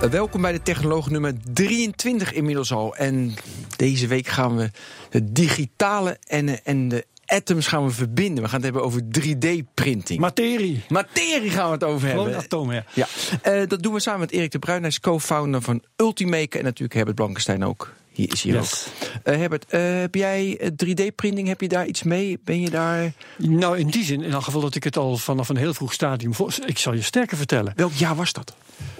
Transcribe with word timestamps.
Welkom 0.00 0.40
bij 0.42 0.52
de 0.52 0.62
Technoloog 0.62 1.10
nummer 1.10 1.32
23 1.52 2.32
inmiddels 2.32 2.72
al. 2.72 2.96
En 2.96 3.34
deze 3.76 4.06
week 4.06 4.26
gaan 4.26 4.56
we 4.56 4.70
de 5.10 5.32
digitale 5.32 6.18
en, 6.26 6.64
en 6.64 6.88
de 6.88 7.06
atoms 7.26 7.66
gaan 7.66 7.84
we 7.84 7.90
verbinden. 7.90 8.42
We 8.42 8.48
gaan 8.48 8.62
het 8.62 8.64
hebben 8.64 8.82
over 8.82 9.02
3D-printing. 9.02 10.18
Materie. 10.20 10.82
Materie 10.88 11.50
gaan 11.50 11.66
we 11.66 11.72
het 11.72 11.84
over 11.84 12.08
Gewoon 12.08 12.24
hebben. 12.24 12.44
atomen, 12.44 12.74
ja. 12.74 13.06
Ja, 13.42 13.60
uh, 13.60 13.68
dat 13.68 13.82
doen 13.82 13.92
we 13.92 14.00
samen 14.00 14.20
met 14.20 14.30
Erik 14.30 14.50
de 14.50 14.58
Bruin. 14.58 14.80
Hij 14.80 14.88
is 14.88 15.00
co-founder 15.00 15.62
van 15.62 15.82
Ultimaker. 15.96 16.58
En 16.58 16.64
natuurlijk 16.64 16.94
Herbert 16.94 17.16
Blankenstein 17.16 17.64
ook. 17.64 17.92
Is 18.26 18.42
hier 18.42 18.54
Yes. 18.54 18.86
ook. 18.86 19.08
Uh, 19.34 19.40
Herbert, 19.40 19.64
uh, 19.70 20.00
heb 20.00 20.14
jij 20.14 20.72
3D-printing? 20.84 21.48
Heb 21.48 21.60
je 21.60 21.68
daar 21.68 21.86
iets 21.86 22.02
mee? 22.02 22.40
Ben 22.44 22.60
je 22.60 22.70
daar... 22.70 23.12
Nou, 23.36 23.78
in 23.78 23.86
die 23.86 24.04
zin, 24.04 24.22
in 24.22 24.32
elk 24.32 24.42
geval 24.42 24.60
dat 24.60 24.74
ik 24.74 24.84
het 24.84 24.96
al 24.96 25.16
vanaf 25.16 25.48
een 25.48 25.56
heel 25.56 25.74
vroeg 25.74 25.92
stadium... 25.92 26.32
Ik 26.66 26.78
zal 26.78 26.92
je 26.92 27.02
sterker 27.02 27.36
vertellen. 27.36 27.72
Welk 27.76 27.92
jaar 27.92 28.16
was 28.16 28.32
dat? 28.32 28.56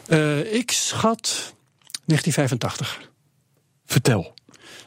Uh, 0.08 0.54
ik 0.54 0.70
schat 0.70 1.54
1985. 2.04 3.00
Vertel. 3.86 4.34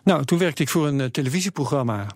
Nou, 0.04 0.26
toen 0.26 0.38
werkte 0.38 0.62
ik 0.62 0.70
voor 0.70 0.88
een 0.88 1.12
televisieprogramma. 1.12 2.08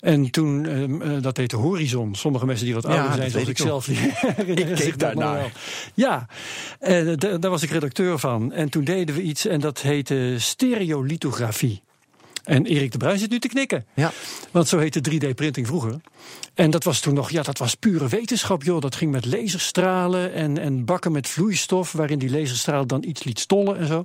En 0.00 0.30
toen, 0.30 0.64
uh, 0.64 1.22
dat 1.22 1.36
heette 1.36 1.56
Horizon. 1.56 2.14
Sommige 2.14 2.46
mensen 2.46 2.64
die 2.64 2.74
wat 2.74 2.86
ouder 2.86 3.04
ja, 3.04 3.14
zijn, 3.14 3.30
zoals 3.30 3.48
ik, 3.48 3.58
ik 3.58 3.64
zelf. 3.64 3.88
ik 4.56 4.74
keek 4.74 4.98
daarnaar. 4.98 5.52
Ja, 5.94 6.26
en 6.78 7.18
daar 7.18 7.50
was 7.50 7.62
ik 7.62 7.70
redacteur 7.70 8.18
van. 8.18 8.52
En 8.52 8.68
toen 8.68 8.84
deden 8.84 9.14
we 9.14 9.22
iets 9.22 9.46
en 9.46 9.60
dat 9.60 9.80
heette 9.80 10.34
stereolithografie. 10.38 11.82
En 12.44 12.66
Erik 12.66 12.92
de 12.92 12.98
Bruin 12.98 13.18
zit 13.18 13.30
nu 13.30 13.38
te 13.38 13.48
knikken. 13.48 13.86
Ja. 13.94 14.12
Want 14.50 14.68
zo 14.68 14.78
heette 14.78 15.00
3D-printing 15.10 15.66
vroeger. 15.66 16.00
En 16.54 16.70
dat 16.70 16.84
was 16.84 17.00
toen 17.00 17.14
nog, 17.14 17.30
ja, 17.30 17.42
dat 17.42 17.58
was 17.58 17.74
pure 17.74 18.08
wetenschap, 18.08 18.62
joh. 18.62 18.80
Dat 18.80 18.94
ging 18.94 19.12
met 19.12 19.26
laserstralen 19.26 20.32
en, 20.32 20.58
en 20.58 20.84
bakken 20.84 21.12
met 21.12 21.28
vloeistof, 21.28 21.92
waarin 21.92 22.18
die 22.18 22.30
laserstraal 22.30 22.86
dan 22.86 23.04
iets 23.04 23.24
liet 23.24 23.38
stollen 23.38 23.78
en 23.78 23.86
zo. 23.86 24.04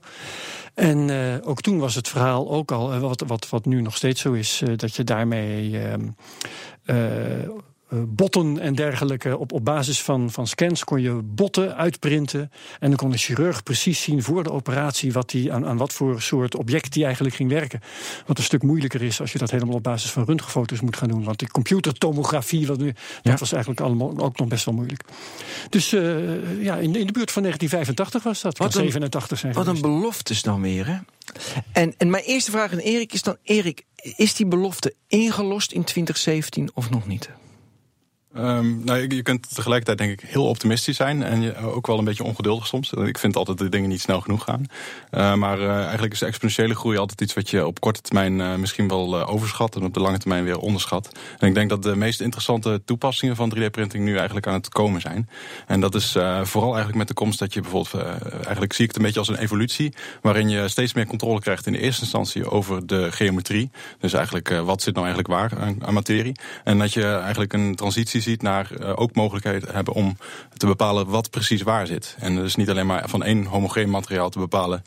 En 0.73 1.08
uh, 1.09 1.36
ook 1.42 1.62
toen 1.62 1.80
was 1.80 1.95
het 1.95 2.08
verhaal 2.08 2.50
ook 2.50 2.72
al, 2.72 2.94
uh, 2.94 3.00
wat, 3.00 3.23
wat, 3.28 3.50
wat 3.50 3.66
nu 3.66 3.81
nog 3.81 3.95
steeds 3.95 4.22
zo 4.22 4.34
is, 4.34 4.62
uh, 4.62 4.78
dat 4.78 4.95
je 4.95 5.03
daarmee. 5.03 5.78
Uh, 7.94 8.00
botten 8.08 8.60
en 8.60 8.76
dergelijke. 8.76 9.38
Op, 9.38 9.52
op 9.52 9.66
basis 9.66 10.02
van, 10.02 10.32
van 10.32 10.48
scans 10.48 10.84
kon 10.84 11.02
je 11.02 11.14
botten 11.24 11.76
uitprinten. 11.76 12.52
En 12.80 12.88
dan 12.90 12.96
kon 12.98 13.12
de 13.12 13.18
chirurg 13.18 13.64
precies 13.64 14.02
zien 14.02 14.24
voor 14.24 14.44
de 14.44 14.52
operatie 14.52 15.12
wat 15.14 15.30
die, 15.30 15.54
aan, 15.54 15.66
aan 15.66 15.78
wat 15.78 15.94
voor 15.94 16.22
soort 16.22 16.56
object 16.56 16.94
die 16.94 17.04
eigenlijk 17.06 17.36
ging 17.36 17.50
werken. 17.50 17.80
Wat 18.26 18.38
een 18.38 18.44
stuk 18.44 18.64
moeilijker 18.64 19.02
is 19.02 19.22
als 19.22 19.32
je 19.32 19.38
dat 19.38 19.52
helemaal 19.52 19.76
op 19.76 19.84
basis 19.84 20.12
van 20.12 20.24
röntgenfoto's 20.26 20.82
moet 20.82 20.98
gaan 20.98 21.08
doen. 21.08 21.24
Want 21.24 21.40
die 21.40 21.48
computertomografie, 21.52 22.68
wat 22.68 22.78
nu, 22.78 22.86
Ja. 22.86 22.94
dat 23.22 23.40
was 23.40 23.52
eigenlijk 23.52 23.82
allemaal 23.82 24.18
ook 24.20 24.38
nog 24.38 24.48
best 24.48 24.66
wel 24.66 24.74
moeilijk. 24.74 25.04
Dus 25.70 25.94
uh, 25.94 26.64
ja, 26.64 26.76
in, 26.76 26.96
in 26.96 27.06
de 27.08 27.12
buurt 27.14 27.32
van 27.32 27.42
1985 27.44 28.24
was 28.24 28.42
dat. 28.42 28.58
Wat 28.58 28.72
Kan 28.72 28.78
een- 28.82 28.86
87 28.88 29.40
zijn 29.40 29.54
Wat 29.54 29.68
een 29.68 29.76
geweest. 29.76 29.96
beloftes 29.96 30.42
dan 30.42 30.62
weer, 30.62 30.88
hè? 30.88 30.96
En, 31.72 31.94
en 31.98 32.10
mijn 32.10 32.24
eerste 32.24 32.52
vraag 32.52 32.72
aan 32.72 32.78
Erik 32.78 33.14
is 33.14 33.22
dan... 33.22 33.38
Erik, 33.44 33.84
is 34.16 34.34
die 34.36 34.46
belofte 34.46 34.94
ingelost 35.08 35.72
in 35.72 35.84
2017 35.84 36.70
of 36.74 36.90
nog 36.90 37.08
niet? 37.08 37.30
Um, 38.40 38.82
nou, 38.84 39.00
je, 39.00 39.16
je 39.16 39.22
kunt 39.22 39.56
tegelijkertijd 39.56 39.98
denk 39.98 40.22
ik 40.22 40.30
heel 40.30 40.46
optimistisch 40.46 40.96
zijn 40.96 41.24
en 41.24 41.42
je, 41.42 41.58
ook 41.58 41.88
wel 41.88 41.98
een 41.98 42.06
beetje 42.06 42.24
ongeduldig 42.24 42.68
soms. 42.68 42.92
Ik 42.92 43.18
vind 43.18 43.36
altijd 43.36 43.58
dat 43.58 43.68
de 43.68 43.72
dingen 43.72 43.90
niet 43.90 44.02
snel 44.02 44.22
genoeg 44.22 44.44
gaan. 44.44 44.66
Uh, 45.12 45.34
maar 45.34 45.70
eigenlijk 45.70 46.14
is 46.14 46.22
exponentiële 46.22 46.76
groei 46.76 46.97
altijd 46.97 47.22
iets 47.22 47.34
wat 47.34 47.50
je 47.50 47.66
op 47.66 47.80
korte 47.80 48.02
termijn 48.02 48.59
misschien 48.59 48.88
wel 48.88 49.28
overschat 49.28 49.76
en 49.76 49.84
op 49.84 49.94
de 49.94 50.00
lange 50.00 50.18
termijn 50.18 50.44
weer 50.44 50.59
onderschat. 50.59 51.20
En 51.40 51.47
ik 51.47 51.53
denk 51.53 51.70
dat 51.70 51.84
de 51.84 51.96
meest 51.96 52.22
interessante 52.22 52.81
toepassingen 52.86 53.36
van 53.36 53.53
3D-printing 53.56 54.03
nu 54.03 54.16
eigenlijk 54.16 54.47
aan 54.47 54.53
het 54.53 54.70
komen 54.70 55.02
zijn. 55.02 55.30
En 55.68 55.80
dat 55.80 55.96
is 55.96 56.12
vooral 56.42 56.70
eigenlijk 56.70 56.96
met 56.97 57.08
de 57.08 57.14
komst 57.14 57.40
dat 57.40 57.53
je 57.53 57.62
bijvoorbeeld, 57.62 58.03
eigenlijk 58.44 58.74
zie 58.74 58.84
ik 58.84 58.90
het 58.90 58.97
een 58.97 59.06
beetje 59.06 59.20
als 59.20 59.28
een 59.28 59.38
evolutie, 59.38 59.94
waarin 60.22 60.50
je 60.50 60.68
steeds 60.68 60.94
meer 60.94 61.06
controle 61.08 61.40
krijgt 61.40 61.66
in 61.66 61.74
de 61.74 61.80
eerste 61.80 62.02
instantie 62.02 62.50
over 62.50 62.88
de 62.88 63.12
geometrie. 63.12 63.70
Dus 64.00 64.14
eigenlijk 64.14 64.50
wat 64.50 64.81
zit 64.81 64.94
nou 64.94 65.06
eigenlijk 65.06 65.40
waar 65.40 65.59
aan, 65.59 65.86
aan 65.86 65.94
materie. 65.94 66.36
En 66.64 66.78
dat 66.78 66.94
je 66.94 67.06
eigenlijk 67.06 67.53
een 67.53 67.76
transitie 67.76 68.22
ziet 68.28 68.42
naar 68.42 68.70
uh, 68.80 68.94
ook 68.96 69.16
mogelijkheden 69.16 69.76
hebben 69.76 69.94
om 69.94 70.18
te 70.58 70.66
bepalen 70.66 71.08
wat 71.08 71.30
precies 71.30 71.62
waar 71.62 71.88
zit. 71.88 72.16
En 72.20 72.36
dus 72.36 72.56
niet 72.56 72.70
alleen 72.70 72.86
maar 72.86 73.10
van 73.10 73.24
één 73.24 73.46
homogeen 73.46 73.90
materiaal 73.90 74.30
te 74.30 74.40
bepalen 74.40 74.84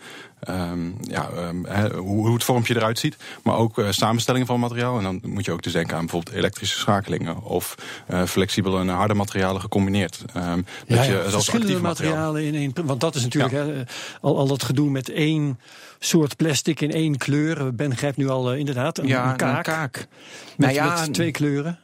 um, 0.48 0.96
ja, 1.02 1.28
um, 1.36 1.64
he, 1.64 1.96
hoe, 1.96 2.24
hoe 2.26 2.34
het 2.34 2.44
vormpje 2.44 2.76
eruit 2.76 2.98
ziet, 2.98 3.16
maar 3.42 3.56
ook 3.56 3.78
uh, 3.78 3.86
samenstellingen 3.90 4.46
van 4.46 4.60
materiaal. 4.60 4.96
En 4.96 5.02
dan 5.02 5.20
moet 5.24 5.44
je 5.44 5.52
ook 5.52 5.62
dus 5.62 5.72
denken 5.72 5.96
aan 5.96 6.00
bijvoorbeeld 6.06 6.36
elektrische 6.36 6.78
schakelingen 6.78 7.42
of 7.42 7.74
uh, 8.10 8.24
flexibele 8.24 8.80
en 8.80 8.88
harde 8.88 9.14
materialen 9.14 9.60
gecombineerd. 9.60 10.24
Um, 10.36 10.42
Ja, 10.86 10.96
dat 10.96 11.04
je 11.04 11.12
ja, 11.12 11.30
verschillende 11.30 11.80
materiaal. 11.80 11.86
materialen 11.86 12.44
in 12.44 12.54
één. 12.54 12.86
Want 12.86 13.00
dat 13.00 13.14
is 13.14 13.22
natuurlijk 13.22 13.52
Ja. 13.52 13.84
al, 14.20 14.38
al 14.38 14.46
dat 14.46 14.62
gedoe 14.62 14.90
met 14.90 15.08
één 15.08 15.60
soort 15.98 16.36
plastic 16.36 16.80
in 16.80 16.92
één 16.92 17.16
kleur. 17.16 17.74
Ben 17.74 17.96
grijpt 17.96 18.16
nu 18.16 18.28
al 18.28 18.52
uh, 18.52 18.58
inderdaad 18.58 18.98
een, 18.98 19.06
ja, 19.06 19.30
een 19.30 19.36
kaak. 19.36 19.64
kaak. 19.64 19.96
Met, 19.96 20.08
Nou 20.56 20.72
ja, 20.72 21.00
met 21.00 21.14
twee 21.14 21.30
kleuren. 21.30 21.78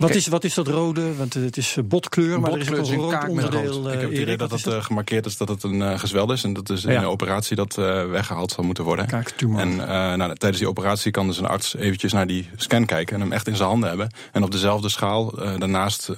Wat 0.00 0.14
is, 0.14 0.26
wat 0.26 0.44
is 0.44 0.54
dat 0.54 0.68
rode? 0.68 1.16
Want 1.16 1.36
eh, 1.36 1.42
het 1.42 1.56
is 1.56 1.76
eh, 1.76 1.84
botkleur, 1.84 2.40
maar 2.40 2.52
er 2.52 2.58
is 2.58 2.68
ook 2.70 2.76
Botkleur 2.76 2.94
een 2.98 3.00
rood 3.04 3.12
kaak 3.12 3.20
met 3.32 3.44
onderdeel. 3.44 3.72
rood. 3.72 3.86
eh, 3.86 3.92
Ik 3.94 4.00
heb 4.00 4.10
het 4.10 4.18
idee 4.18 4.36
dat 4.36 4.50
het 4.50 4.84
gemarkeerd 4.84 5.26
is 5.26 5.36
dat 5.36 5.48
het 5.48 5.62
een 5.62 5.98
gezwel 5.98 6.32
is. 6.32 6.44
En 6.44 6.52
dat 6.52 6.70
is 6.70 6.84
een 6.84 7.04
operatie 7.04 7.56
dat 7.56 7.74
weggehaald 8.10 8.52
zal 8.52 8.64
moeten 8.64 8.84
worden. 8.84 9.06
Kaaktumor. 9.06 9.60
En 9.60 9.70
uh, 9.70 9.78
nou, 9.88 10.34
tijdens 10.34 10.58
die 10.58 10.68
operatie 10.68 11.10
kan 11.10 11.26
dus 11.26 11.38
een 11.38 11.46
arts 11.46 11.74
eventjes 11.76 12.12
naar 12.12 12.26
die 12.26 12.48
scan 12.56 12.84
kijken 12.86 13.14
en 13.14 13.20
hem 13.20 13.32
echt 13.32 13.46
in 13.48 13.56
zijn 13.56 13.68
handen 13.68 13.88
hebben. 13.88 14.10
En 14.32 14.42
op 14.42 14.50
dezelfde 14.50 14.88
schaal 14.88 15.34
daarnaast 15.58 16.10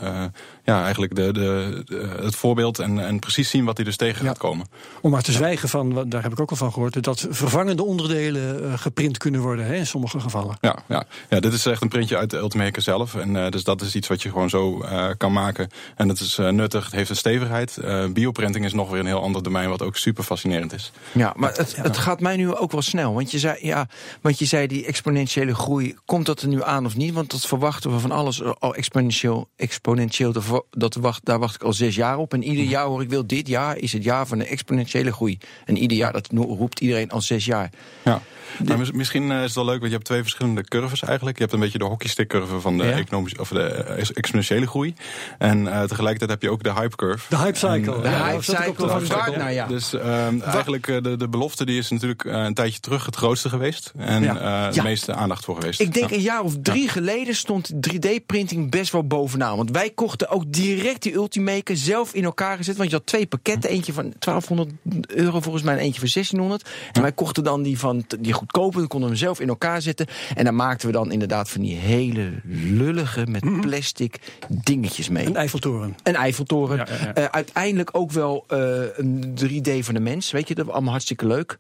ja, 0.65 0.83
eigenlijk 0.83 1.15
de, 1.15 1.33
de, 1.33 1.83
de- 1.85 2.17
het 2.23 2.37
voorbeeld 2.37 2.79
en, 2.79 2.99
en 2.99 3.19
precies 3.19 3.51
zien 3.51 3.65
wat 3.65 3.77
hij 3.77 3.85
dus 3.85 3.97
tegen 3.97 4.23
Ja. 4.23 4.29
gaat 4.29 4.39
komen. 4.39 4.67
Om 5.01 5.11
maar 5.11 5.23
te 5.23 5.33
zwijgen 5.33 5.69
van, 5.69 6.09
daar 6.09 6.23
heb 6.23 6.33
ik 6.33 6.41
ook 6.41 6.51
al 6.51 6.57
van 6.57 6.73
gehoord, 6.73 7.03
dat 7.03 7.27
vervangende 7.31 7.85
onderdelen 7.85 8.79
geprint 8.79 9.19
kunnen 9.19 9.41
worden 9.41 9.65
hè, 9.67 9.75
in 9.75 9.87
sommige 9.87 10.21
gevallen. 10.21 10.57
Ja, 10.61 10.79
ja. 10.89 11.05
ja, 11.31 11.41
dit 11.41 11.53
is 11.53 11.67
echt 11.67 11.83
een 11.83 11.89
printje 11.89 12.17
uit 12.17 12.31
de 12.31 12.37
Ultimaker 12.37 12.83
zelf. 12.83 13.15
En 13.15 13.35
uh, 13.35 13.49
dus 13.49 13.65
dat 13.65 13.72
is 13.81 13.95
iets 13.95 14.09
wat 14.09 14.23
je 14.23 14.31
gewoon 14.31 14.51
zo 14.51 14.83
uh, 14.83 15.11
kan 15.17 15.33
maken. 15.33 15.71
En 15.97 16.09
het 16.09 16.21
is 16.21 16.39
uh, 16.39 16.49
nuttig, 16.49 16.85
het 16.85 16.95
heeft 16.95 17.11
een 17.11 17.17
stevigheid. 17.17 17.79
Uh, 17.85 18.07
bioprinting 18.07 18.65
is 18.65 18.73
nog 18.73 18.91
weer 18.91 19.01
een 19.01 19.07
heel 19.07 19.23
ander 19.23 19.43
domein 19.43 19.69
wat 19.69 19.83
ook 19.83 19.97
super 19.97 20.25
fascinerend 20.25 20.73
is. 20.73 20.93
Ja, 21.13 21.33
maar 21.37 21.53
het, 21.53 21.77
het 21.77 21.97
gaat 21.97 22.21
mij 22.21 22.37
nu 22.37 22.55
ook 22.55 22.73
wel 22.73 22.83
snel. 22.83 23.15
Want 23.15 23.31
je, 23.31 23.39
zei, 23.39 23.57
ja, 23.61 23.89
want 24.21 24.39
je 24.39 24.45
zei 24.45 24.67
die 24.67 24.87
exponentiële 24.87 25.55
groei, 25.55 25.97
komt 26.05 26.27
dat 26.27 26.41
er 26.43 26.49
nu 26.49 26.63
aan 26.63 26.87
of 26.87 26.97
niet? 26.97 27.15
Want 27.15 27.31
dat 27.31 27.47
verwachten 27.47 27.93
we 27.93 27.99
van 27.99 28.11
alles 28.11 28.43
al 28.59 28.75
exponentieel. 28.75 29.49
exponentieel 29.57 30.33
dat 30.71 30.95
wacht, 30.95 31.25
daar 31.25 31.39
wacht 31.39 31.55
ik 31.55 31.63
al 31.63 31.73
zes 31.73 31.95
jaar 31.95 32.19
op. 32.19 32.33
En 32.33 32.43
ieder 32.43 32.65
jaar 32.65 32.87
hoor 32.87 33.03
ik 33.03 33.09
wil, 33.09 33.27
dit 33.27 33.49
jaar 33.49 33.77
is 33.77 33.93
het 33.93 34.05
jaar 34.05 34.27
van 34.27 34.39
de 34.39 34.47
exponentiële 34.47 35.13
groei. 35.13 35.39
En 35.65 35.79
ieder 35.79 35.97
jaar, 35.97 36.13
dat 36.13 36.29
roept 36.33 36.81
iedereen 36.81 37.11
al 37.11 37.21
zes 37.21 37.45
jaar. 37.45 37.71
Ja. 38.05 38.23
Maar 38.67 38.79
mis- 38.79 38.93
misschien 38.93 39.31
uh, 39.31 39.37
is 39.39 39.43
het 39.45 39.55
wel 39.55 39.65
leuk, 39.65 39.75
want 39.79 39.87
je 39.91 39.97
hebt 39.97 40.05
twee 40.05 40.21
verschillende 40.23 40.65
curves 40.65 41.03
eigenlijk. 41.03 41.37
Je 41.37 41.43
hebt 41.43 41.55
een 41.55 41.61
beetje 41.63 41.79
de 41.79 41.85
hockeystick-curve 41.85 42.61
van 42.61 42.79
de, 42.79 42.85
Ja. 42.85 42.91
economische, 42.93 43.41
of 43.41 43.49
de 43.49 43.63
eh, 43.63 43.99
ex- 43.99 44.13
exponentiële 44.13 44.67
groei. 44.67 44.95
En 45.39 45.59
uh, 45.65 45.83
tegelijkertijd 45.83 46.31
heb 46.31 46.43
je 46.43 46.51
ook 46.51 46.63
de 46.63 46.73
hype-curve. 46.73 47.25
De 47.29 47.37
hype 47.37 47.59
cycle. 47.59 47.95
En, 47.95 48.03
De 48.03 48.09
Ja, 48.09 48.25
hype 48.31 48.43
cycle 48.43 48.75
van 48.77 48.89
van 48.89 49.07
Gartner, 49.19 49.51
ja. 49.51 49.67
Dus 49.67 49.93
ehm, 49.95 50.41
eigenlijk 50.41 50.87
uh, 50.87 51.03
de, 51.03 51.17
de 51.17 51.29
belofte 51.29 51.65
die 51.65 51.79
is 51.79 51.91
natuurlijk 51.91 52.25
uh, 52.25 52.33
een 52.45 52.55
tijdje 52.55 52.81
terug 52.81 53.07
het 53.07 53.17
grootste 53.17 53.49
geweest. 53.49 53.93
En 53.97 54.23
Ja. 54.23 54.35
uh, 54.35 54.69
de 54.71 54.75
Ja. 54.77 54.83
meeste 54.83 55.15
aandacht 55.15 55.45
voor 55.45 55.55
geweest. 55.57 55.81
Ik 55.81 55.95
denk 55.95 56.11
Ja. 56.11 56.17
een 56.17 56.23
jaar 56.23 56.43
of 56.43 56.55
drie 56.63 56.89
geleden 56.89 57.35
stond 57.35 57.71
3D-printing 57.91 58.71
best 58.71 58.93
wel 58.93 59.07
bovenaan. 59.07 59.57
Want 59.57 59.71
wij 59.71 59.91
kochten 59.91 60.29
ook 60.29 60.53
direct 60.53 61.03
die 61.03 61.15
Ultimaker 61.15 61.77
zelf 61.77 62.15
in 62.15 62.25
elkaar 62.25 62.57
gezet. 62.57 62.77
Want 62.77 62.91
je 62.91 62.97
had 62.97 63.07
twee 63.07 63.27
pakketten. 63.27 63.71
Eentje 63.71 63.93
van 63.93 64.13
1200 64.19 64.71
euro 65.07 65.41
volgens 65.41 65.65
mij 65.65 65.75
en 65.75 65.81
eentje 65.81 66.01
van 66.01 66.09
1600. 66.13 66.69
En 66.93 67.03
wij 67.03 67.13
kochten 67.13 67.45
dan 67.45 67.63
die 67.63 67.79
van 67.79 68.05
t- 68.07 68.17
die 68.33 68.41
goedkope. 68.41 68.79
Dan 68.79 68.87
konden 68.89 69.09
we 69.09 69.15
hem 69.15 69.25
zelf 69.25 69.41
in 69.41 69.49
elkaar 69.49 69.83
zetten. 69.83 70.07
En 70.35 70.45
dan 70.45 70.55
maakten 70.57 70.87
we 70.87 70.93
dan 70.93 71.13
inderdaad 71.13 71.51
van 71.51 71.61
die 71.61 71.77
hele 71.77 72.31
lullige 72.45 73.27
met 73.27 73.61
plastic 73.61 74.19
dingetjes 74.49 75.09
mee. 75.09 75.27
Een 75.27 75.37
Eiffeltoren. 75.37 75.97
Een 76.03 76.15
Eiffeltoren. 76.17 76.77
Ja, 76.77 76.87
ja, 76.91 77.05
ja. 77.05 77.15
Eh, 77.15 77.25
uiteindelijk 77.25 77.91
ook 77.93 78.11
wel 78.11 78.45
eh, 78.49 78.59
een 78.97 79.35
3D 79.45 79.85
van 79.85 79.95
de 79.95 80.01
mens. 80.01 80.31
Weet 80.31 80.49
je, 80.49 80.55
dat 80.55 80.65
was 80.65 80.75
allemaal 80.75 80.93
hartstikke 80.93 81.27
leuk. 81.27 81.59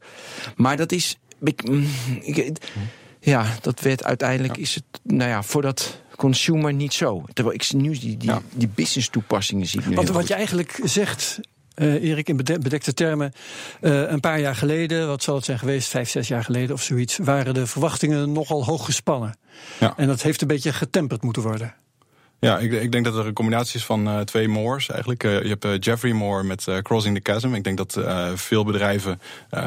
Maar 0.57 0.77
dat 0.77 0.93
is. 0.93 1.19
Ik, 1.43 1.69
mm, 1.69 1.87
ik- 2.21 2.59
ja, 3.21 3.47
dat 3.61 3.81
werd 3.81 4.05
uiteindelijk. 4.05 4.57
Is 4.57 4.75
het, 4.75 4.85
nou 5.03 5.31
ja, 5.31 5.43
voor 5.43 5.63
dat 5.63 6.01
consumer 6.17 6.73
niet 6.73 6.93
zo. 6.93 7.25
Terwijl 7.33 7.57
ik 7.57 7.73
nu 7.73 7.99
die, 7.99 8.17
die, 8.17 8.33
die 8.55 8.69
business 8.75 9.09
toepassingen 9.09 9.67
zie. 9.67 9.81
Want 9.81 10.09
wat 10.09 10.17
goed. 10.17 10.29
je 10.29 10.35
eigenlijk 10.35 10.81
zegt, 10.85 11.41
eh, 11.75 12.03
Erik, 12.03 12.29
in 12.29 12.37
bede- 12.37 12.59
bedekte 12.59 12.95
termen. 12.95 13.33
Eh, 13.81 14.11
een 14.11 14.21
paar 14.21 14.41
jaar 14.41 14.57
geleden, 14.57 15.07
wat 15.07 15.23
zal 15.23 15.35
het 15.35 15.45
zijn 15.45 15.59
geweest, 15.59 15.89
vijf, 15.89 16.11
zes 16.11 16.29
jaar 16.29 16.45
geleden 16.45 16.75
of 16.75 16.83
zoiets, 16.83 17.17
waren 17.19 17.55
de 17.55 17.67
verwachtingen 17.67 18.33
nogal 18.33 18.65
hoog 18.65 18.85
gespannen. 18.85 19.37
Ja. 19.81 19.95
En 19.97 20.07
dat 20.07 20.23
heeft 20.23 20.41
een 20.43 20.49
beetje 20.49 20.73
getemperd 20.73 21.23
moeten 21.23 21.43
worden. 21.43 21.75
Ja, 22.45 22.59
ik, 22.59 22.73
ik 22.73 22.93
denk 22.93 23.05
dat 23.05 23.17
er 23.17 23.27
een 23.27 23.33
combinatie 23.33 23.79
is 23.79 23.85
van 23.85 24.09
eh, 24.09 24.21
twee 24.21 24.49
Moores 24.49 24.89
eigenlijk. 24.89 25.25
Eh, 25.25 25.43
je 25.43 25.49
hebt 25.49 25.65
eh, 25.65 25.79
Jeffrey 25.79 26.13
Moore 26.13 26.43
met 26.43 26.67
Crossing 26.83 27.21
the 27.21 27.33
Chasm. 27.33 27.55
Ik 27.55 27.65
denk 27.65 27.77
dat 27.77 27.99
veel 28.35 28.65
bedrijven 28.65 29.21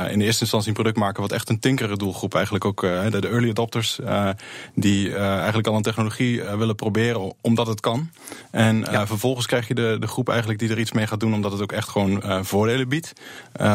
in 0.09 0.19
de 0.19 0.25
eerste 0.25 0.41
instantie 0.41 0.67
een 0.67 0.73
product 0.73 0.97
maken 0.97 1.21
wat 1.21 1.31
echt 1.31 1.49
een 1.49 1.59
tinkere 1.59 1.97
doelgroep 1.97 2.33
eigenlijk 2.33 2.65
ook 2.65 2.81
de, 2.81 3.17
de 3.19 3.27
early 3.27 3.49
adopters 3.49 3.99
die 4.73 5.15
eigenlijk 5.15 5.67
al 5.67 5.75
een 5.75 5.81
technologie 5.81 6.43
willen 6.43 6.75
proberen 6.75 7.33
omdat 7.41 7.67
het 7.67 7.79
kan. 7.79 8.09
En 8.51 8.87
eh, 8.87 9.05
vervolgens 9.05 9.45
krijg 9.45 9.67
je 9.67 9.73
de, 9.73 9.97
de 9.99 10.07
groep 10.07 10.29
eigenlijk 10.29 10.59
die 10.59 10.69
er 10.69 10.79
iets 10.79 10.91
mee 10.91 11.07
gaat 11.07 11.19
doen 11.19 11.33
omdat 11.33 11.51
het 11.51 11.61
ook 11.61 11.71
echt 11.71 11.89
gewoon 11.89 12.45
voordelen 12.45 12.89
biedt 12.89 13.13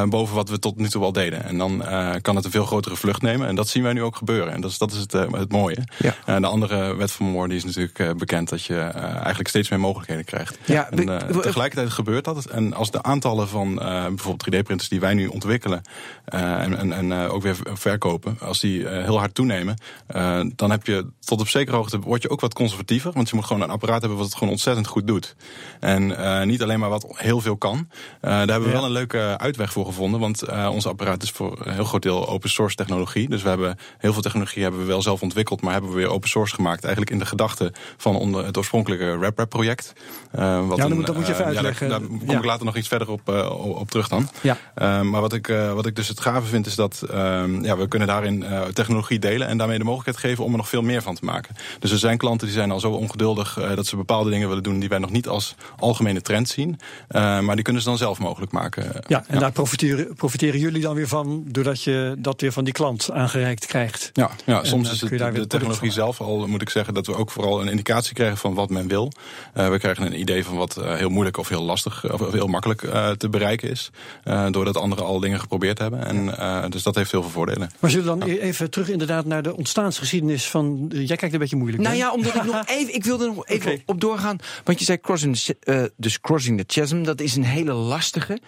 boven 0.08 0.34
wat 0.34 0.48
we 0.48 0.58
tot 0.58 0.76
nu 0.76 0.88
toe 0.88 1.04
al 1.04 1.12
deden. 1.12 1.44
En 1.44 1.58
dan 1.58 1.84
kan 2.22 2.36
het 2.36 2.44
een 2.44 2.50
veel 2.50 2.66
grotere 2.66 2.96
vlucht 2.96 3.22
nemen 3.22 3.48
en 3.48 3.54
dat 3.54 3.68
zien 3.68 3.82
wij 3.82 3.92
nu 3.92 4.02
ook 4.02 4.16
gebeuren. 4.16 4.52
En 4.52 4.60
dat 4.60 4.70
is, 4.70 4.78
dat 4.78 4.92
is 4.92 4.98
het, 4.98 5.12
het 5.12 5.52
mooie. 5.52 5.84
Ja. 5.98 6.38
De 6.40 6.46
andere 6.46 6.94
wet 6.94 7.12
van 7.12 7.26
Moore 7.26 7.48
die 7.48 7.56
is 7.56 7.64
natuurlijk 7.64 8.18
bekend 8.18 8.48
dat 8.48 8.64
je 8.64 8.89
eigenlijk 8.94 9.48
steeds 9.48 9.68
meer 9.68 9.80
mogelijkheden 9.80 10.24
krijgt. 10.24 10.58
Ja, 10.64 10.90
en, 10.90 11.08
eh, 11.28 11.36
tegelijkertijd 11.38 11.90
gebeurt 11.90 12.24
dat. 12.24 12.44
En 12.44 12.74
als 12.74 12.90
de 12.90 13.02
aantallen 13.02 13.48
van 13.48 13.80
eh, 13.82 14.06
bijvoorbeeld 14.06 14.42
3D-printers 14.54 14.88
die 14.88 15.00
wij 15.00 15.14
nu 15.14 15.26
ontwikkelen 15.26 15.82
eh, 16.24 16.62
en, 16.62 16.76
en, 16.78 16.92
en 16.92 17.12
eh, 17.12 17.32
ook 17.34 17.42
weer 17.42 17.56
verkopen, 17.64 18.38
als 18.40 18.60
die 18.60 18.88
eh, 18.88 19.04
heel 19.04 19.18
hard 19.18 19.34
toenemen, 19.34 19.76
eh, 20.06 20.40
dan 20.56 20.70
heb 20.70 20.86
je 20.86 21.06
tot 21.20 21.40
op 21.40 21.48
zekere 21.48 21.76
hoogte 21.76 21.98
word 21.98 22.22
je 22.22 22.30
ook 22.30 22.40
wat 22.40 22.54
conservatiever. 22.54 23.12
Want 23.12 23.28
je 23.28 23.34
moet 23.36 23.44
gewoon 23.44 23.62
een 23.62 23.70
apparaat 23.70 24.00
hebben 24.00 24.18
wat 24.18 24.26
het 24.26 24.36
gewoon 24.36 24.52
ontzettend 24.52 24.86
goed 24.86 25.06
doet. 25.06 25.34
En 25.80 26.16
eh, 26.16 26.46
niet 26.46 26.62
alleen 26.62 26.78
maar 26.78 26.88
wat 26.88 27.06
heel 27.16 27.40
veel 27.40 27.56
kan. 27.56 27.88
Eh, 28.20 28.30
daar 28.30 28.38
hebben 28.38 28.60
we 28.62 28.66
Ja. 28.68 28.72
wel 28.72 28.84
een 28.84 28.90
leuke 28.90 29.34
uitweg 29.38 29.72
voor 29.72 29.84
gevonden. 29.86 30.20
Want 30.20 30.42
eh, 30.42 30.68
ons 30.72 30.86
apparaat 30.86 31.22
is 31.22 31.30
voor 31.30 31.58
een 31.66 31.72
heel 31.74 31.84
groot 31.84 32.02
deel 32.02 32.28
open 32.28 32.50
source 32.50 32.76
technologie. 32.76 33.28
Dus 33.28 33.42
we 33.42 33.48
hebben 33.48 33.78
heel 33.98 34.12
veel 34.12 34.22
technologie 34.22 34.62
hebben 34.62 34.80
we 34.80 34.86
wel 34.86 35.02
zelf 35.02 35.22
ontwikkeld, 35.22 35.60
maar 35.62 35.72
hebben 35.72 35.90
we 35.90 35.96
weer 35.96 36.08
open 36.08 36.28
source 36.28 36.54
gemaakt. 36.54 36.82
Eigenlijk 36.82 37.12
in 37.12 37.18
de 37.18 37.26
gedachte 37.26 37.72
van 37.96 38.16
onder 38.16 38.44
het 38.44 38.56
oorspronkelijke 38.56 38.79
RapRap 38.88 39.48
project. 39.50 39.92
Eh, 40.30 40.66
wat 40.68 40.76
Ja, 40.76 40.82
dan 40.88 40.98
een, 40.98 41.04
dat 41.04 41.16
moet 41.16 41.26
je 41.26 41.32
eh, 41.32 41.38
even 41.38 41.52
ja, 41.52 41.60
daar- 41.60 41.64
uitleggen. 41.64 41.88
daar, 41.88 42.00
kom 42.18 42.30
Ja. 42.30 42.38
ik 42.38 42.44
later 42.44 42.64
nog 42.64 42.76
iets 42.76 42.88
verder 42.88 43.10
op, 43.10 43.28
eh, 43.28 43.50
op 43.78 43.90
terug 43.90 44.08
dan. 44.08 44.28
Ja. 44.40 44.56
Maar 45.02 45.20
wat 45.20 45.32
ik, 45.32 45.46
wat 45.74 45.86
ik 45.86 45.96
dus 45.96 46.08
het 46.08 46.20
gave 46.20 46.46
vind 46.46 46.66
is 46.66 46.74
dat 46.74 47.02
ehm, 47.10 47.64
ja, 47.64 47.76
we 47.76 47.88
kunnen 47.88 48.08
daarin 48.08 48.44
technologie 48.72 49.18
delen 49.18 49.48
en 49.48 49.58
daarmee 49.58 49.78
de 49.78 49.84
mogelijkheid 49.84 50.18
geven 50.18 50.44
om 50.44 50.50
er 50.50 50.56
nog 50.56 50.68
veel 50.68 50.82
meer 50.82 51.02
van 51.02 51.14
te 51.14 51.24
maken. 51.24 51.56
Dus 51.78 51.90
er 51.90 51.98
zijn 51.98 52.18
klanten 52.18 52.46
die 52.46 52.56
zijn 52.56 52.70
al 52.70 52.80
zo 52.80 52.90
ongeduldig 52.90 53.58
dat 53.74 53.86
ze 53.86 53.96
bepaalde 53.96 54.30
dingen 54.30 54.48
willen 54.48 54.62
doen 54.62 54.78
die 54.78 54.88
wij 54.88 54.98
nog 54.98 55.10
niet 55.10 55.28
als 55.28 55.54
algemene 55.78 56.20
trend 56.20 56.48
zien. 56.48 56.78
Maar 57.08 57.54
die 57.54 57.64
kunnen 57.64 57.82
ze 57.82 57.88
dan 57.88 57.98
zelf 57.98 58.18
mogelijk 58.18 58.52
maken. 58.52 59.02
Ja, 59.06 59.24
en 59.28 59.38
daar 59.38 59.52
profiteren, 59.52 60.14
profiteren 60.14 60.60
jullie 60.60 60.82
dan 60.82 60.94
weer 60.94 61.08
van, 61.08 61.44
doordat 61.46 61.82
je 61.82 62.14
dat 62.18 62.40
weer 62.40 62.52
van 62.52 62.64
die 62.64 62.72
klant 62.72 63.10
aangereikt 63.10 63.66
krijgt. 63.66 64.10
Ja, 64.12 64.30
ja 64.46 64.64
soms 64.64 64.92
is 64.92 65.00
het 65.00 65.34
de 65.34 65.46
technologie 65.46 65.90
zelf 65.90 66.20
al, 66.20 66.46
moet 66.46 66.62
ik 66.62 66.70
zeggen, 66.70 66.94
dat 66.94 67.06
we 67.06 67.14
ook 67.16 67.30
vooral 67.30 67.60
een 67.60 67.68
indicatie 67.68 68.14
krijgen 68.14 68.38
van 68.38 68.54
wat 68.54 68.69
men 68.70 68.88
wil. 68.88 69.12
Eh, 69.54 69.68
we 69.70 69.78
krijgen 69.78 70.06
een 70.06 70.20
idee 70.20 70.44
van 70.44 70.56
wat 70.56 70.76
eh, 70.76 70.94
heel 70.94 71.08
moeilijk 71.08 71.36
of 71.36 71.48
heel 71.48 71.62
lastig 71.62 72.12
of 72.12 72.20
of 72.20 72.32
heel 72.32 72.46
makkelijk 72.46 72.82
eh, 72.82 73.10
te 73.10 73.28
bereiken 73.28 73.70
is. 73.70 73.90
eh, 74.24 74.46
doordat 74.50 74.76
anderen 74.76 75.04
al 75.04 75.20
dingen 75.20 75.40
geprobeerd 75.40 75.78
hebben. 75.78 76.04
En, 76.06 76.38
eh, 76.38 76.64
dus 76.68 76.82
dat 76.82 76.94
heeft 76.94 77.10
heel 77.10 77.22
veel 77.22 77.30
voordelen. 77.30 77.70
Maar 77.78 77.90
zullen 77.90 78.18
we 78.18 78.18
dan 78.26 78.28
even 78.28 78.70
terug 78.70 78.88
inderdaad 78.88 79.24
naar 79.24 79.42
de 79.42 79.56
ontstaansgeschiedenis 79.56 80.48
van... 80.48 80.90
eh, 80.92 81.06
Jij 81.06 81.16
kijkt 81.16 81.34
een 81.34 81.40
beetje 81.40 81.56
moeilijk. 81.56 81.82
Nou 81.82 81.94
hè? 81.94 82.00
ja, 82.00 82.12
omdat 82.12 82.34
ik 82.34 82.44
nog 82.44 82.62
even, 82.78 82.94
ik 82.94 83.04
wilde 83.04 83.24
er 83.24 83.34
nog 83.34 83.46
even 83.46 83.82
op 83.86 84.00
doorgaan. 84.00 84.36
Want 84.64 84.78
je 84.78 84.84
zei 84.84 85.00
crossing, 85.00 85.36
the- 85.36 85.56
eh, 85.60 85.82
dus 85.96 86.20
crossing 86.20 86.58
the 86.64 86.80
chasm, 86.80 87.02
dat 87.02 87.20
is 87.20 87.36
een 87.36 87.44
hele 87.44 87.72
lastige. 87.72 88.38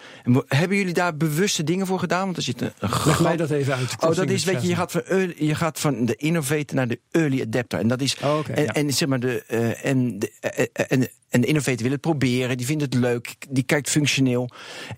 Hebben 0.47 0.77
jullie 0.77 0.93
daar 0.93 1.17
bewuste 1.17 1.63
dingen 1.63 1.87
voor 1.87 1.99
gedaan? 1.99 2.25
Want 2.25 2.37
er 2.37 2.43
zit 2.43 2.61
een, 2.61 2.71
een 2.79 2.89
Leg 3.05 3.19
mij 3.21 3.37
dat 3.37 3.49
even 3.49 3.75
uit. 3.75 3.95
Oh, 3.99 4.15
dat 4.15 4.29
is, 4.29 4.43
weet 4.43 4.61
je, 4.61 4.67
je 4.67 4.75
gaat, 4.75 4.91
van 4.91 5.01
early- 5.01 5.35
je 5.37 5.55
gaat 5.55 5.79
van 5.79 6.05
de 6.05 6.15
innovator 6.15 6.75
naar 6.75 6.87
de 6.87 6.99
early 7.11 7.41
adapter. 7.41 7.79
En 7.79 7.87
dat 7.87 8.01
is. 8.01 8.17
Oh, 8.23 8.39
en, 8.53 8.63
ja. 8.63 8.71
en 8.73 8.93
zeg 8.93 9.07
maar, 9.07 9.19
de, 9.19 9.43
eh, 9.47 9.85
en, 9.85 10.02
de, 10.19 10.31
eh, 10.39 10.65
eh, 10.73 10.85
en, 10.89 11.09
en 11.29 11.41
de 11.41 11.47
innovator 11.47 11.81
wil 11.81 11.91
het 11.91 12.01
proberen, 12.01 12.57
die 12.57 12.65
vindt 12.65 12.81
het 12.81 12.93
leuk, 12.93 13.35
die 13.49 13.63
kijkt 13.63 13.89
functioneel. 13.89 14.49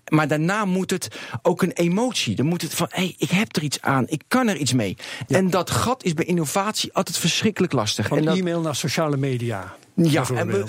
Maar 0.08 0.28
daarna 0.28 0.64
moet 0.64 0.90
het 0.90 1.08
ook 1.42 1.62
een 1.62 1.72
emotie. 1.72 2.36
Dan 2.36 2.46
moet 2.46 2.62
het 2.62 2.74
van, 2.74 2.86
hé, 2.90 3.02
hey, 3.02 3.14
ik 3.18 3.30
heb 3.30 3.56
er 3.56 3.62
iets 3.62 3.80
aan, 3.80 4.04
ik 4.08 4.22
kan 4.28 4.48
er 4.48 4.56
iets 4.56 4.72
mee. 4.72 4.96
En 5.28 5.50
dat 5.50 5.70
gat 5.70 6.04
is 6.04 6.14
bij 6.14 6.24
innovatie 6.24 6.92
altijd 6.92 7.18
verschrikkelijk 7.18 7.72
lastig. 7.72 8.06
Van 8.06 8.18
en 8.18 8.24
dat, 8.24 8.38
e-mail 8.38 8.60
naar 8.60 8.76
sociale 8.76 9.16
media. 9.16 9.76
ja, 9.94 10.26
en, 10.28 10.66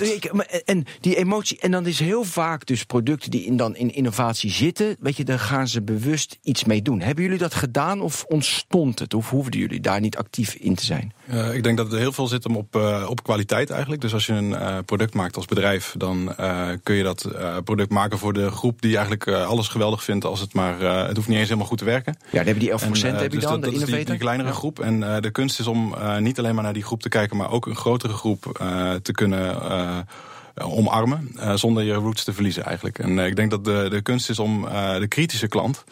en 0.66 0.86
die 1.00 1.16
emotie, 1.16 1.60
en 1.60 1.72
dan 1.72 1.86
is 1.86 2.00
heel 2.00 2.24
vaak 2.24 2.66
dus 2.66 2.84
producten 2.84 3.32
die 3.32 3.46
in, 3.46 3.58
dan 3.58 3.76
in 3.76 3.94
innovatie 3.94 4.52
zitten, 4.52 4.96
weet 5.00 5.18
je, 5.18 5.24
daar 5.24 5.40
gaan 5.40 5.68
ze 5.68 5.82
bewust 5.82 6.38
iets 6.44 6.64
mee 6.64 6.82
doen. 6.82 7.02
Hebben 7.02 7.24
jullie 7.24 7.40
dat 7.40 7.54
gedaan 7.54 8.02
of 8.02 8.26
ontstond 8.28 9.00
het? 9.00 9.14
Of 9.14 9.30
hoefden 9.30 9.60
jullie 9.60 9.80
daar 9.80 10.00
niet 10.00 10.18
actief 10.18 10.54
in 10.54 10.76
te 10.76 10.86
zijn? 10.86 11.14
Eh, 11.28 11.54
ik 11.54 11.64
denk 11.64 11.78
dat 11.78 11.92
er 11.92 12.00
heel 12.00 12.12
veel 12.12 12.28
zit 12.28 12.44
hem 12.44 12.56
op, 12.56 12.76
eh, 12.76 13.06
op 13.10 13.24
kwaliteit 13.24 13.70
eigenlijk. 13.70 14.02
Dus 14.02 14.14
als 14.14 14.26
je 14.26 14.34
een 14.34 14.56
eh, 14.56 14.78
product 14.86 15.14
maakt 15.14 15.36
als 15.36 15.46
bedrijf, 15.46 15.96
dan 15.98 16.36
kun 16.84 16.96
je 16.96 17.04
dat 17.04 17.28
product 17.64 17.90
maken 17.90 18.18
voor 18.18 18.34
de 18.34 18.52
groep 18.52 18.82
die 18.82 18.92
eigenlijk 18.96 19.28
alles 19.28 19.68
geweldig 19.68 20.04
vindt 20.04 20.26
als 20.26 20.40
het 20.40 20.54
maar. 20.54 20.80
het 20.80 21.16
hoeft 21.16 21.28
niet 21.28 21.38
eens 21.38 21.48
helemaal 21.48 21.68
goed 21.68 21.78
te 21.78 21.86
werken. 21.86 22.16
Ja, 22.20 22.30
dan 22.32 22.46
hebben 22.46 22.64
die 22.64 22.72
11% 22.72 23.04
En, 23.04 23.16
heb 23.16 23.32
je 23.32 23.40
dus 23.40 23.50
dan, 23.50 23.62
dat, 23.62 23.72
de 23.72 23.80
dat 23.80 23.90
is 23.90 24.06
die, 24.06 24.18
kleinere 24.18 24.50
Ja. 24.50 24.56
groep. 24.56 24.80
En 24.80 25.22
de 25.22 25.32
kunst 25.32 25.60
is 25.60 25.68
om 25.68 25.96
niet 26.20 26.40
alleen 26.40 26.56
maar 26.56 26.64
naar 26.64 26.74
die 26.74 26.84
groep 26.84 27.02
te 27.02 27.10
kijken, 27.10 27.38
maar 27.38 27.52
ook 27.52 27.66
een 27.66 27.76
grotere 27.76 28.14
groep 28.14 28.44
te 29.02 29.12
kunnen. 29.12 29.56
Eh, 30.58 30.78
omarmen, 30.78 31.32
eh, 31.40 31.54
zonder 31.54 31.84
je 31.84 31.94
roots 31.94 32.24
te 32.24 32.34
verliezen 32.34 32.64
eigenlijk. 32.64 33.00
En 33.00 33.20
eh, 33.20 33.26
ik 33.26 33.36
denk 33.36 33.52
dat 33.52 33.66
de, 33.66 33.88
de 33.90 34.02
kunst 34.02 34.30
is 34.30 34.40
om 34.40 34.62
de 35.00 35.06
kritische 35.08 35.48
klant, 35.48 35.84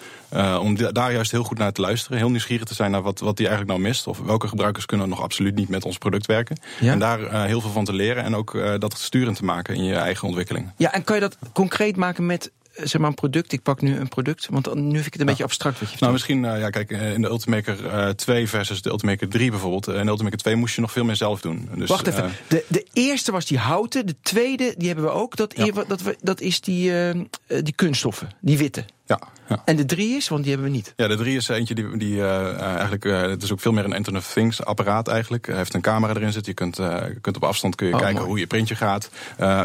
om 0.60 0.76
da- 0.76 0.92
daar 0.92 1.14
juist 1.14 1.32
heel 1.32 1.44
goed 1.44 1.58
naar 1.58 1.72
te 1.72 1.82
luisteren. 1.82 2.18
Heel 2.18 2.30
nieuwsgierig 2.30 2.66
te 2.66 2.74
zijn 2.74 2.92
naar 2.92 3.02
wat, 3.02 3.20
wat 3.20 3.38
die 3.38 3.48
eigenlijk 3.48 3.78
nou 3.78 3.90
mist. 3.90 4.08
Of 4.08 4.20
welke 4.20 4.48
gebruikers 4.48 4.86
kunnen 4.86 5.10
nog 5.10 5.22
absoluut 5.22 5.56
niet 5.56 5.70
met 5.70 5.86
ons 5.86 5.98
product 5.98 6.26
werken. 6.26 6.58
Ja. 6.80 6.92
En 6.92 7.00
daar 7.00 7.46
heel 7.46 7.62
veel 7.62 7.72
van 7.72 7.86
te 7.86 7.94
leren 7.94 8.24
en 8.24 8.36
ook 8.36 8.58
dat 8.80 8.98
sturend 8.98 9.38
te 9.38 9.46
maken 9.46 9.76
in 9.76 9.84
je 9.84 9.96
eigen 9.96 10.28
ontwikkeling. 10.28 10.72
Ja, 10.78 10.94
en 10.94 11.04
kan 11.04 11.16
je 11.16 11.22
dat 11.22 11.38
concreet 11.54 11.96
maken 11.96 12.26
met 12.26 12.52
zeg 12.84 12.98
maar 13.02 13.10
een 13.10 13.16
product? 13.16 13.52
Ik 13.52 13.62
pak 13.62 13.82
nu 13.82 13.98
een 13.98 14.08
product, 14.08 14.48
want 14.50 14.74
nu 14.74 14.92
vind 14.94 15.06
ik 15.06 15.12
het 15.12 15.22
een 15.22 15.28
beetje 15.28 15.44
abstract 15.44 15.80
wat 15.80 15.90
je 15.92 15.98
Nou, 16.00 16.12
misschien, 16.12 16.46
eh, 16.46 16.60
ja, 16.60 16.70
kijk, 16.70 16.92
eh, 16.92 17.14
in 17.14 17.22
de 17.22 17.28
Ultimaker 17.28 17.88
eh 17.88 18.10
2 18.10 18.50
versus 18.50 18.82
de 18.82 18.90
Ultimaker 18.90 19.30
3 19.30 19.50
bijvoorbeeld. 19.52 19.88
eh, 19.88 19.96
In 19.96 20.06
de 20.06 20.12
Ultimaker 20.12 20.38
2 20.38 20.56
moest 20.56 20.76
je 20.76 20.82
nog 20.82 20.92
veel 20.92 21.04
meer 21.06 21.16
zelf 21.16 21.42
doen. 21.42 21.70
Dus, 21.76 21.90
Wacht 21.90 22.08
even. 22.08 22.24
eh, 22.24 22.30
De, 22.48 22.66
de 22.68 22.86
eerste 22.94 23.32
was 23.32 23.46
die 23.46 23.58
houten. 23.58 24.06
De 24.06 24.16
tweede, 24.22 24.74
die 24.78 24.88
hebben 24.88 25.06
we 25.06 25.12
ook. 25.12 25.36
Dat, 25.36 25.54
Ja. 25.58 25.84
dat, 25.88 26.02
we- 26.02 26.18
dat 26.22 26.42
is 26.42 26.62
die, 26.62 26.92
eh, 26.92 27.10
eh, 27.10 27.16
die 27.48 27.74
kunststoffen. 27.76 28.30
Die 28.42 28.58
witte. 28.58 28.86
ja, 29.06 29.20
ja. 29.50 29.62
En 29.66 29.76
de 29.76 29.86
drie 29.86 30.16
is, 30.16 30.28
want 30.28 30.44
die 30.44 30.52
hebben 30.54 30.72
we 30.72 30.76
niet. 30.76 30.94
Ja, 30.96 31.08
de 31.08 31.16
3 31.16 31.36
is 31.36 31.48
eentje 31.48 31.76
die, 31.76 31.98
die 31.98 32.22
eh, 32.22 32.50
eh, 32.50 32.62
eigenlijk, 32.62 33.06
eh, 33.06 33.22
het 33.22 33.44
is 33.44 33.52
ook 33.52 33.60
veel 33.60 33.72
meer 33.72 33.86
een 33.86 33.94
Internet 33.94 34.22
of 34.22 34.34
Things 34.34 34.64
apparaat 34.66 35.08
eigenlijk. 35.08 35.48
Hij 35.48 35.56
heeft 35.58 35.74
een 35.74 35.82
camera 35.82 36.14
erin 36.16 36.32
zitten. 36.32 36.54
Je 36.58 36.72
kunt, 36.72 36.80
kunt 37.22 37.36
op 37.36 37.44
afstand 37.44 37.76
kun 37.76 37.88
je 37.88 37.94
Oh, 37.94 38.00
kijken 38.00 38.18
mooi. 38.18 38.30
hoe 38.30 38.40
je 38.40 38.48
printje 38.48 38.76
gaat. 38.76 39.10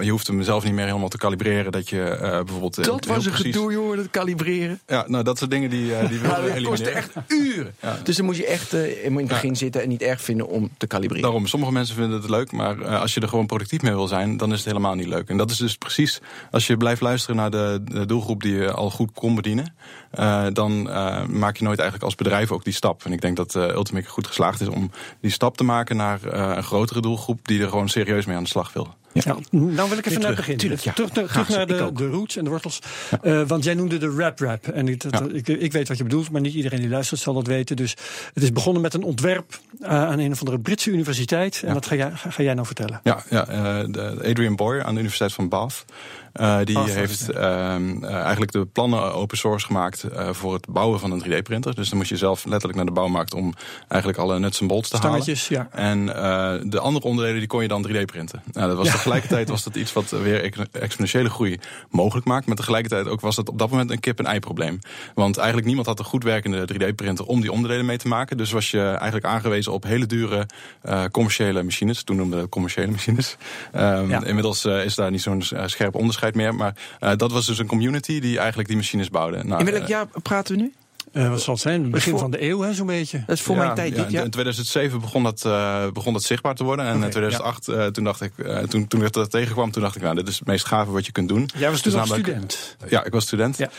Je 0.03 0.11
hoeft 0.11 0.27
hem 0.27 0.43
zelf 0.43 0.65
niet 0.65 0.73
meer 0.73 0.87
helemaal 0.87 1.09
te 1.09 1.19
kalibreren. 1.19 1.73
Dat 1.73 1.89
je 1.89 2.17
bijvoorbeeld. 2.21 2.85
Dat 2.85 3.07
was 3.07 3.25
een 3.25 3.33
precies- 3.33 3.55
gedoe, 3.55 3.73
jongen, 3.73 3.97
dat 3.97 4.11
kalibreren. 4.11 4.81
Ja, 4.87 5.05
nou, 5.09 5.25
dat 5.25 5.39
soort 5.39 5.51
dingen 5.51 5.71
die, 5.71 5.87
die 6.09 6.21
Nou, 6.21 6.45
we 6.45 6.53
dat 6.55 6.63
kostte 6.63 6.91
echt 6.91 7.11
uren. 7.29 7.75
Dus 8.03 8.17
dan 8.17 8.25
moet 8.25 8.37
je 8.37 8.47
echt 8.47 8.73
in 8.73 9.17
het 9.17 9.29
begin 9.29 9.57
zitten 9.57 9.83
en 9.83 9.89
niet 9.89 10.03
erg 10.03 10.21
vinden 10.21 10.49
om 10.49 10.71
te 10.77 10.87
kalibreren. 10.87 11.23
Daarom, 11.23 11.47
sommige 11.47 11.73
mensen 11.73 11.95
vinden 11.97 12.21
het 12.21 12.31
leuk, 12.31 12.53
maar 12.53 12.87
als 12.87 13.15
je 13.15 13.21
er 13.21 13.29
gewoon 13.29 13.47
productief 13.47 13.83
mee 13.83 13.93
wil 13.93 14.09
zijn, 14.09 14.37
dan 14.37 14.51
is 14.53 14.59
het 14.59 14.67
helemaal 14.67 14.95
niet 14.95 15.07
leuk. 15.07 15.29
En 15.29 15.37
dat 15.37 15.51
is 15.51 15.57
dus 15.57 15.77
precies, 15.77 16.21
als 16.51 16.67
je 16.67 16.77
blijft 16.77 17.01
luisteren 17.01 17.37
naar 17.37 17.51
de, 17.51 17.81
de 17.85 18.07
doelgroep 18.07 18.43
die 18.43 18.55
je 18.55 18.73
al 18.73 18.91
goed 18.91 19.11
kon 19.15 19.35
bedienen, 19.35 19.70
eh, 20.11 20.47
dan 20.53 20.91
eh, 20.91 21.25
maak 21.25 21.57
je 21.57 21.65
nooit 21.65 21.79
eigenlijk 21.79 22.05
als 22.05 22.15
bedrijf 22.15 22.53
ook 22.53 22.65
die 22.65 22.73
stap. 22.73 23.05
En 23.05 23.13
ik 23.13 23.21
denk 23.21 23.37
dat 23.37 23.55
eh 23.55 23.69
Ultimate 23.69 24.09
goed 24.09 24.27
geslaagd 24.27 24.61
is 24.61 24.69
om 24.69 24.91
die 25.21 25.31
stap 25.31 25.57
te 25.57 25.65
maken 25.65 25.97
naar 25.97 26.25
een 26.57 26.63
grotere 26.63 27.01
doelgroep 27.01 27.49
die 27.49 27.63
er 27.63 27.69
gewoon 27.69 27.89
serieus 27.89 28.27
mee 28.27 28.37
aan 28.37 28.43
de 28.43 28.49
slag 28.49 28.73
wil. 28.73 28.95
Ja. 29.13 29.37
Nou 29.51 29.89
wil 29.89 29.99
ik 29.99 30.07
even 30.07 30.13
naar 30.13 30.13
het 30.13 30.21
terug. 30.21 30.37
begin. 30.37 30.57
Tuurlijk, 30.57 30.81
ja. 30.81 30.93
Terug, 30.93 31.11
terug 31.11 31.49
naar 31.49 31.67
de, 31.67 31.91
de 31.95 32.09
roots 32.09 32.37
en 32.37 32.45
de 32.45 32.51
wortels. 32.51 32.79
Eh, 33.23 33.43
want 33.47 33.65
jij 33.65 33.75
noemde 33.75 33.99
de 33.99 34.15
rap-rap. 34.19 34.67
En 34.69 34.89
ik, 34.89 35.01
dat- 35.11 35.13
Ja. 35.13 35.27
ik, 35.37 35.49
ik 35.49 35.73
weet 35.73 35.89
wat 35.89 35.97
je 35.97 36.03
bedoelt, 36.03 36.31
maar 36.31 36.41
niet 36.41 36.55
iedereen 36.55 36.81
die 36.81 36.89
luistert 36.89 37.21
zal 37.21 37.35
dat 37.35 37.47
weten. 37.47 37.77
Dus 37.77 37.97
het 38.35 38.43
is 38.43 38.53
begonnen 38.53 38.83
met 38.83 38.95
een 38.95 39.03
ontwerp 39.03 39.59
eh, 39.81 39.89
aan 39.91 40.19
een 40.19 40.33
of 40.33 40.39
andere 40.39 40.59
Britse 40.61 40.91
universiteit. 40.91 41.63
En 41.65 41.75
dat 41.75 41.87
ga 41.87 41.95
jij, 41.95 42.11
ga, 42.15 42.31
ga 42.31 42.43
jij 42.43 42.55
nou 42.55 42.67
vertellen. 42.67 43.01
Ja, 43.05 43.23
ja 43.31 43.47
eh, 43.49 43.85
de 43.89 44.17
Adrian 44.25 44.57
Boyer 44.57 44.83
aan 44.85 44.93
de 44.93 44.99
Universiteit 45.01 45.33
van 45.33 45.49
Bath. 45.49 45.85
eh, 46.33 46.59
die 46.65 46.75
Bath, 46.75 46.91
heeft 46.95 47.29
ehm, 47.31 48.05
eh, 48.05 48.15
eigenlijk 48.15 48.53
de 48.53 48.67
plannen 48.67 49.15
open 49.15 49.39
source 49.39 49.67
gemaakt 49.67 50.03
eh, 50.03 50.29
voor 50.33 50.53
het 50.53 50.67
bouwen 50.69 51.01
van 51.01 51.11
een 51.13 51.23
3D-printer. 51.25 51.75
Dus 51.75 51.89
dan 51.89 51.99
moet 51.99 52.09
je 52.09 52.17
zelf 52.17 52.45
letterlijk 52.45 52.77
naar 52.77 52.87
de 52.87 52.93
bouwmarkt 52.93 53.35
om 53.35 53.55
eigenlijk 53.89 54.21
alle 54.23 54.39
nuts 54.39 54.61
en 54.61 54.67
bolts 54.67 54.89
te 54.89 54.97
halen. 54.97 55.11
Stangetjes, 55.23 55.49
ja. 55.49 55.69
En 55.71 56.15
eh, 56.17 56.55
de 56.71 56.81
andere 56.81 57.07
onderdelen 57.07 57.39
die 57.39 57.49
kon 57.49 57.63
je 57.63 57.69
dan 57.69 57.87
3D 57.89 58.05
printen. 58.05 58.43
Nou, 58.53 58.69
dat 58.69 58.77
was 58.77 58.87
Ja. 58.87 58.99
Tegelijkertijd 59.03 59.49
was 59.49 59.65
dat 59.65 59.77
iets 59.77 59.93
wat 59.93 60.11
weer 60.11 60.69
exponentiële 60.73 61.31
groei 61.31 61.59
mogelijk 61.91 62.27
maakt. 62.27 62.47
Maar 62.47 62.57
tegelijkertijd 62.57 63.07
ook 63.07 63.21
was 63.21 63.37
dat 63.37 63.49
op 63.49 63.59
dat 63.59 63.71
moment 63.71 63.91
een 63.91 64.01
kip-en-ei 64.01 64.39
probleem. 64.39 64.79
Want 65.15 65.37
eigenlijk 65.37 65.67
niemand 65.67 65.87
had 65.87 65.99
een 65.99 66.05
goed 66.05 66.25
werkende 66.25 66.69
3D-printer 66.73 67.25
om 67.25 67.41
die 67.41 67.53
onderdelen 67.53 67.87
mee 67.87 67.99
te 67.99 68.09
maken. 68.09 68.37
Dus 68.37 68.51
was 68.51 68.71
je 68.71 68.83
eigenlijk 68.83 69.25
aangewezen 69.25 69.73
op 69.73 69.83
hele 69.83 70.07
dure 70.07 70.47
uh, 70.85 71.05
commerciële 71.05 71.63
machines. 71.63 72.03
Toen 72.03 72.17
noemden 72.17 72.41
we 72.41 72.49
commerciële 72.49 72.91
machines. 72.91 73.37
Um, 73.77 74.11
Inmiddels 74.11 74.65
uh, 74.65 74.85
is 74.85 74.95
daar 74.95 75.11
niet 75.11 75.23
zo'n 75.23 75.43
scherp 75.65 75.95
onderscheid 75.95 76.35
meer. 76.35 76.55
Maar 76.55 76.75
dat 77.17 77.33
was 77.33 77.47
dus 77.47 77.59
een 77.59 77.67
community 77.67 78.21
die 78.21 78.39
eigenlijk 78.39 78.69
die 78.69 78.77
machines 78.77 79.11
bouwde. 79.11 79.45
Nou, 79.45 79.65
In 79.65 79.73
welk 79.73 79.87
jaar 79.87 80.07
praten 80.23 80.57
we 80.57 80.63
nu? 80.63 80.73
Uh, 81.13 81.29
wat 81.29 81.41
zal 81.41 81.55
het 81.55 81.63
zijn? 81.63 81.91
Begin 81.91 82.19
van 82.19 82.31
de 82.31 82.43
eeuw, 82.43 82.73
zo'n 82.73 82.87
beetje. 82.87 83.23
Dat 83.27 83.37
is 83.37 83.43
voor 83.43 83.57
mijn 83.57 83.75
tijd 83.75 83.95
ja, 83.97 84.23
In 84.23 84.31
2007 84.31 85.01
begon 85.01 85.23
dat, 85.23 85.43
uh, 85.47 85.91
begon 85.93 86.13
dat 86.13 86.23
zichtbaar 86.23 86.55
te 86.55 86.65
worden. 86.65 86.87
En 86.87 87.03
in 87.03 87.11
2008, 87.11 87.69
uh, 87.69 87.87
toen 87.87 88.05
dacht 88.05 88.21
ik, 88.21 88.33
toen, 88.69 88.89
toen 88.89 89.05
ik 89.05 89.13
dat 89.13 89.31
tegenkwam, 89.31 89.71
toen 89.71 89.83
dacht 89.83 89.97
ik, 89.97 90.03
nou, 90.03 90.15
dit 90.15 90.29
is 90.29 90.39
het 90.39 90.47
meest 90.47 90.67
gave 90.67 90.91
wat 90.91 91.07
je 91.07 91.13
kunt 91.13 91.29
doen. 91.29 91.49
Jij 91.57 91.71
was 91.71 91.81
toen 91.81 91.93
dus 91.93 92.09
student? 92.09 92.77
Ja, 92.89 93.05
ik 93.05 93.13
was 93.13 93.25
student. 93.25 93.59
Ja. 93.59 93.71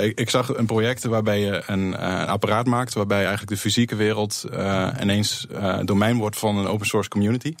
Ik, 0.00 0.18
ik, 0.18 0.30
zag 0.30 0.56
een 0.56 0.66
project 0.66 1.04
waarbij 1.04 1.40
je 1.40 1.62
een, 1.66 2.04
een, 2.04 2.26
apparaat 2.26 2.66
maakt, 2.66 2.94
waarbij 2.94 3.18
eigenlijk 3.18 3.50
de 3.50 3.56
fysieke 3.56 3.96
wereld 3.96 4.44
ineens 5.00 5.46
domein 5.84 6.16
wordt 6.16 6.38
van 6.38 6.56
een 6.56 6.66
open 6.66 6.86
source 6.86 7.08
community. 7.08 7.54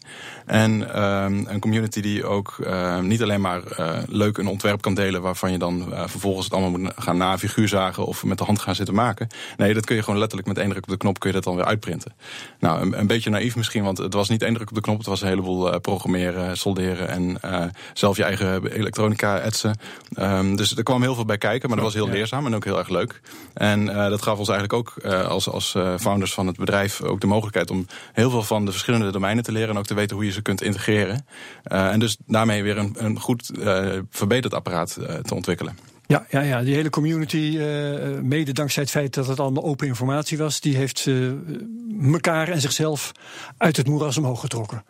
En 0.46 0.94
ehm, 0.94 1.44
een 1.46 1.60
community 1.60 2.00
die 2.00 2.26
ook 2.26 2.58
niet 3.00 3.22
alleen 3.22 3.40
maar 3.40 3.62
leuk 4.08 4.38
een 4.38 4.46
ontwerp 4.46 4.82
kan 4.82 4.94
delen, 4.94 5.22
waarvan 5.22 5.52
je 5.52 5.58
dan 5.58 5.92
vervolgens 6.06 6.44
het 6.44 6.54
allemaal 6.54 6.80
moet 6.80 6.92
gaan 6.96 7.16
na 7.16 7.38
figuur 7.38 7.68
zagen 7.68 8.06
of 8.06 8.24
met 8.24 8.38
de 8.38 8.44
hand 8.44 8.60
gaan 8.60 8.74
zitten 8.74 8.94
maken 8.94 9.02
maken. 9.04 9.28
Nee, 9.56 9.74
dat 9.74 9.84
kun 9.84 9.96
je 9.96 10.02
gewoon 10.02 10.18
letterlijk 10.18 10.48
met 10.48 10.58
één 10.58 10.68
druk 10.68 10.82
op 10.82 10.88
de 10.88 10.96
knop 10.96 11.18
kun 11.18 11.28
je 11.28 11.34
dat 11.34 11.44
dan 11.44 11.56
weer 11.56 11.64
uitprinten. 11.64 12.12
Nou, 12.58 12.80
een, 12.80 12.98
een 12.98 13.06
beetje 13.06 13.30
naïef 13.30 13.56
misschien, 13.56 13.84
want 13.84 13.98
het 13.98 14.14
was 14.14 14.28
niet 14.28 14.42
één 14.42 14.54
druk 14.54 14.68
op 14.68 14.74
de 14.74 14.80
knop. 14.80 14.98
Het 14.98 15.06
was 15.06 15.20
een 15.20 15.28
heleboel 15.28 15.72
uh, 15.72 15.78
programmeren, 15.78 16.56
solderen 16.56 17.08
en 17.08 17.38
uh, 17.44 17.64
zelf 17.92 18.16
je 18.16 18.24
eigen 18.24 18.66
elektronica 18.66 19.38
etsen. 19.38 19.78
Um, 20.18 20.56
dus 20.56 20.76
er 20.76 20.82
kwam 20.82 21.02
heel 21.02 21.14
veel 21.14 21.24
bij 21.24 21.38
kijken, 21.38 21.68
maar 21.68 21.76
dat 21.76 21.86
was 21.86 21.94
heel 21.94 22.08
leerzaam 22.08 22.46
en 22.46 22.54
ook 22.54 22.64
heel 22.64 22.78
erg 22.78 22.88
leuk. 22.88 23.20
En 23.54 23.86
uh, 23.86 24.08
dat 24.08 24.22
gaf 24.22 24.38
ons 24.38 24.48
eigenlijk 24.48 24.78
ook 24.78 25.04
als, 25.28 25.48
als 25.48 25.76
founders 25.98 26.34
van 26.34 26.46
het 26.46 26.56
bedrijf 26.56 27.02
ook 27.02 27.20
de 27.20 27.26
mogelijkheid 27.26 27.70
om 27.70 27.86
heel 28.12 28.30
veel 28.30 28.42
van 28.42 28.64
de 28.64 28.70
verschillende 28.70 29.10
domeinen 29.10 29.44
te 29.44 29.52
leren 29.52 29.68
en 29.68 29.78
ook 29.78 29.86
te 29.86 29.94
weten 29.94 30.16
hoe 30.16 30.24
je 30.24 30.32
ze 30.32 30.42
kunt 30.42 30.62
integreren. 30.62 31.26
en 31.62 32.00
dus 32.00 32.16
daarmee 32.26 32.62
weer 32.62 32.78
een, 32.78 32.94
een 32.98 33.20
goed 33.20 33.50
verbeterd 34.10 34.54
apparaat 34.54 34.98
te 35.22 35.34
ontwikkelen. 35.34 35.93
Ja, 36.06 36.26
ja, 36.30 36.40
ja, 36.40 36.62
die 36.62 36.74
hele 36.74 36.90
community, 36.90 37.36
uh, 37.36 38.20
mede 38.20 38.52
dankzij 38.52 38.82
het 38.82 38.92
feit 38.92 39.14
dat 39.14 39.26
het 39.26 39.40
allemaal 39.40 39.64
open 39.64 39.86
informatie 39.86 40.38
was, 40.38 40.60
die 40.60 40.76
heeft 40.76 41.06
uh, 41.06 41.32
elkaar 42.12 42.48
en 42.48 42.60
zichzelf 42.60 43.12
uit 43.56 43.76
het 43.76 43.86
moeras 43.86 44.18
omhoog 44.18 44.40
getrokken. 44.40 44.84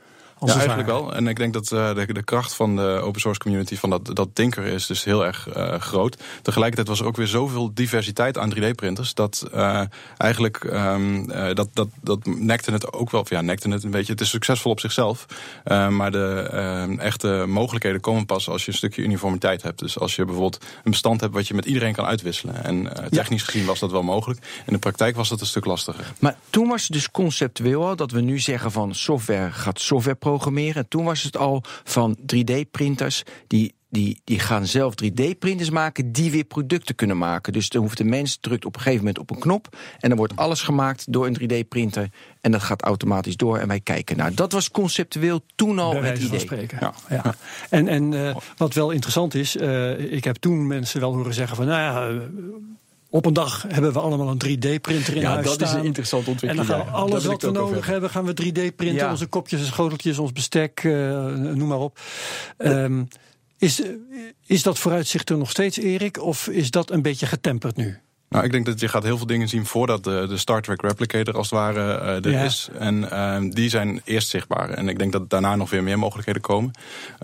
Ja, 0.46 0.54
eigenlijk 0.54 0.88
wel. 0.88 1.14
En 1.14 1.26
ik 1.26 1.36
denk 1.36 1.52
dat 1.52 1.70
uh, 1.70 1.94
de, 1.94 2.12
de, 2.12 2.22
kracht 2.22 2.54
van 2.54 2.76
de 2.76 3.00
open 3.02 3.20
source 3.20 3.40
community, 3.40 3.76
van 3.76 3.90
dat, 3.90 4.10
dat 4.16 4.28
Tinker 4.32 4.64
is 4.64 4.86
dus 4.86 5.04
heel 5.04 5.26
erg 5.26 5.56
uh, 5.56 5.74
groot. 5.74 6.16
Tegelijkertijd 6.42 6.88
was 6.88 7.00
er 7.00 7.06
ook 7.06 7.16
weer 7.16 7.26
zoveel 7.26 7.74
diversiteit 7.74 8.38
aan 8.38 8.54
3D-printers, 8.54 9.14
dat 9.14 9.48
uh, 9.54 9.80
eigenlijk 10.16 10.64
um, 10.64 11.26
dat, 11.54 11.68
dat, 11.72 11.88
dat 12.02 12.26
nekte 12.26 12.72
het 12.72 12.92
ook 12.92 13.10
wel, 13.10 13.26
ja, 13.28 13.40
nekte 13.40 13.68
het 13.68 13.84
een 13.84 13.90
beetje. 13.90 14.12
Het 14.12 14.20
is 14.20 14.30
succesvol 14.30 14.70
op 14.70 14.80
zichzelf, 14.80 15.26
maar 15.64 16.10
de 16.10 16.96
echte 16.98 17.44
mogelijkheden 17.48 18.00
komen 18.00 18.26
pas 18.26 18.48
als 18.48 18.64
je 18.64 18.70
een 18.70 18.76
stukje 18.76 19.02
uniformiteit 19.02 19.62
hebt. 19.62 19.78
Dus 19.78 19.98
als 19.98 20.16
je 20.16 20.24
bijvoorbeeld 20.24 20.64
een 20.84 20.90
bestand 20.90 21.20
hebt 21.20 21.34
wat 21.34 21.48
je 21.48 21.54
met 21.54 21.64
iedereen 21.64 21.92
kan 21.92 22.04
uitwisselen. 22.04 22.64
En 22.64 23.08
technisch 23.10 23.42
gezien 23.42 23.66
was 23.66 23.78
dat 23.78 23.90
wel 23.90 24.02
mogelijk. 24.02 24.40
In 24.66 24.72
de 24.72 24.78
praktijk 24.78 25.16
was 25.16 25.28
dat 25.28 25.40
een 25.40 25.46
stuk 25.46 25.64
lastiger. 25.64 26.12
Maar 26.18 26.36
toen 26.50 26.68
was 26.68 26.82
het 26.82 26.92
dus 26.92 27.10
conceptueel 27.10 27.86
al 27.86 27.96
dat 27.96 28.10
we 28.10 28.20
nu 28.20 28.38
zeggen 28.38 28.72
van 28.72 28.94
software 28.94 29.52
gaat 29.52 29.80
software 29.80 30.16
programmeren. 30.34 30.88
Toen 30.88 31.04
was 31.04 31.22
het 31.22 31.36
al 31.36 31.62
van 31.84 32.18
3D-printers 32.18 33.22
die 33.46 33.74
die, 33.94 34.20
die 34.24 34.38
gaan 34.38 34.66
zelf 34.66 34.94
3D-printers 35.04 35.70
maken 35.70 36.12
die 36.12 36.30
weer 36.30 36.44
producten 36.44 36.94
kunnen 36.94 37.18
maken. 37.18 37.52
Dus 37.52 37.68
dan 37.68 37.82
hoeft 37.82 37.96
de 37.98 38.04
mens 38.04 38.38
drukt 38.40 38.64
op 38.64 38.74
een 38.74 38.80
gegeven 38.80 39.04
moment 39.04 39.18
op 39.18 39.30
een 39.30 39.38
knop 39.38 39.76
en 39.98 40.08
dan 40.08 40.18
wordt 40.18 40.36
alles 40.36 40.62
gemaakt 40.62 41.12
door 41.12 41.26
een 41.26 41.38
3D-printer 41.40 42.08
en 42.40 42.50
dat 42.50 42.62
gaat 42.62 42.82
automatisch 42.82 43.36
door 43.36 43.58
en 43.58 43.68
wij 43.68 43.80
kijken 43.80 44.16
naar. 44.16 44.34
Dat 44.34 44.52
was 44.52 44.70
conceptueel 44.70 45.40
toen 45.54 45.78
al 45.78 46.02
het 46.02 46.18
idee. 46.18 46.38
Spreken. 46.38 46.78
Ja. 46.80 46.94
ja. 47.08 47.34
En, 47.70 47.88
en 47.88 48.12
uh, 48.12 48.36
wat 48.56 48.74
wel 48.74 48.90
interessant 48.90 49.34
is, 49.34 49.56
uh, 49.56 50.12
ik 50.12 50.24
heb 50.24 50.36
toen 50.36 50.66
mensen 50.66 51.00
wel 51.00 51.14
horen 51.14 51.34
zeggen 51.34 51.56
van, 51.56 51.66
nou 51.66 51.80
ja 51.80 52.22
op 53.14 53.26
een 53.26 53.32
dag 53.32 53.64
hebben 53.68 53.92
we 53.92 53.98
allemaal 53.98 54.28
een 54.28 54.42
3D-printer 54.44 55.14
in 55.14 55.20
ja, 55.20 55.32
huis 55.32 55.46
staan. 55.46 55.58
dat 55.58 55.68
is 55.68 55.74
een 55.74 55.84
interessante 55.84 56.30
ontwikkeling. 56.30 56.70
En 56.70 56.76
dan 56.76 56.86
gaan 56.86 56.94
alles 56.94 57.24
wat 57.24 57.42
we 57.42 57.50
nodig 57.50 57.86
hebben, 57.86 58.10
gaan 58.10 58.24
we 58.24 58.32
3D-printen. 58.42 59.10
Onze 59.10 59.26
kopjes 59.26 59.60
en 59.60 59.66
schoteltjes, 59.66 60.18
ons 60.18 60.32
bestek, 60.32 60.82
uh, 60.82 60.94
noem 61.34 61.68
maar 61.68 61.78
op. 61.78 62.00
Um, 62.58 63.08
is, 63.58 63.82
is 64.46 64.62
dat 64.62 64.78
vooruitzicht 64.78 65.30
er 65.30 65.38
nog 65.38 65.50
steeds, 65.50 65.78
Erik? 65.78 66.22
Of 66.22 66.48
is 66.48 66.70
dat 66.70 66.90
een 66.90 67.02
beetje 67.02 67.26
getemperd 67.26 67.76
nu? 67.76 67.98
Nou, 68.34 68.46
ik 68.46 68.52
denk 68.52 68.66
dat 68.66 68.80
je 68.80 68.88
gaat 68.88 69.02
heel 69.02 69.16
veel 69.16 69.26
dingen 69.26 69.48
zien 69.48 69.66
voordat 69.66 70.04
de, 70.04 70.26
de 70.28 70.36
Star 70.36 70.62
Trek 70.62 70.82
Replicator 70.82 71.36
als 71.36 71.50
het 71.50 71.58
ware 71.58 72.20
uh, 72.22 72.32
er 72.32 72.44
is. 72.44 72.68
En 72.78 73.08
uh, 73.12 73.36
die 73.50 73.68
zijn 73.68 74.00
eerst 74.04 74.28
zichtbaar. 74.28 74.70
En 74.70 74.88
ik 74.88 74.98
denk 74.98 75.12
dat 75.12 75.30
daarna 75.30 75.56
nog 75.56 75.70
weer 75.70 75.82
meer 75.82 75.98
mogelijkheden 75.98 76.42
komen. 76.42 76.72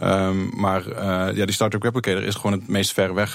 Um, 0.03 0.51
maar 0.55 0.89
uh, 0.89 0.97
ja, 1.37 1.45
die 1.45 1.53
Star 1.53 1.71
Trek 1.71 1.83
Replicator 1.83 2.23
is 2.23 2.35
gewoon 2.35 2.53
het 2.53 2.69
meest 2.69 2.93
ver 2.93 3.15
weg 3.15 3.35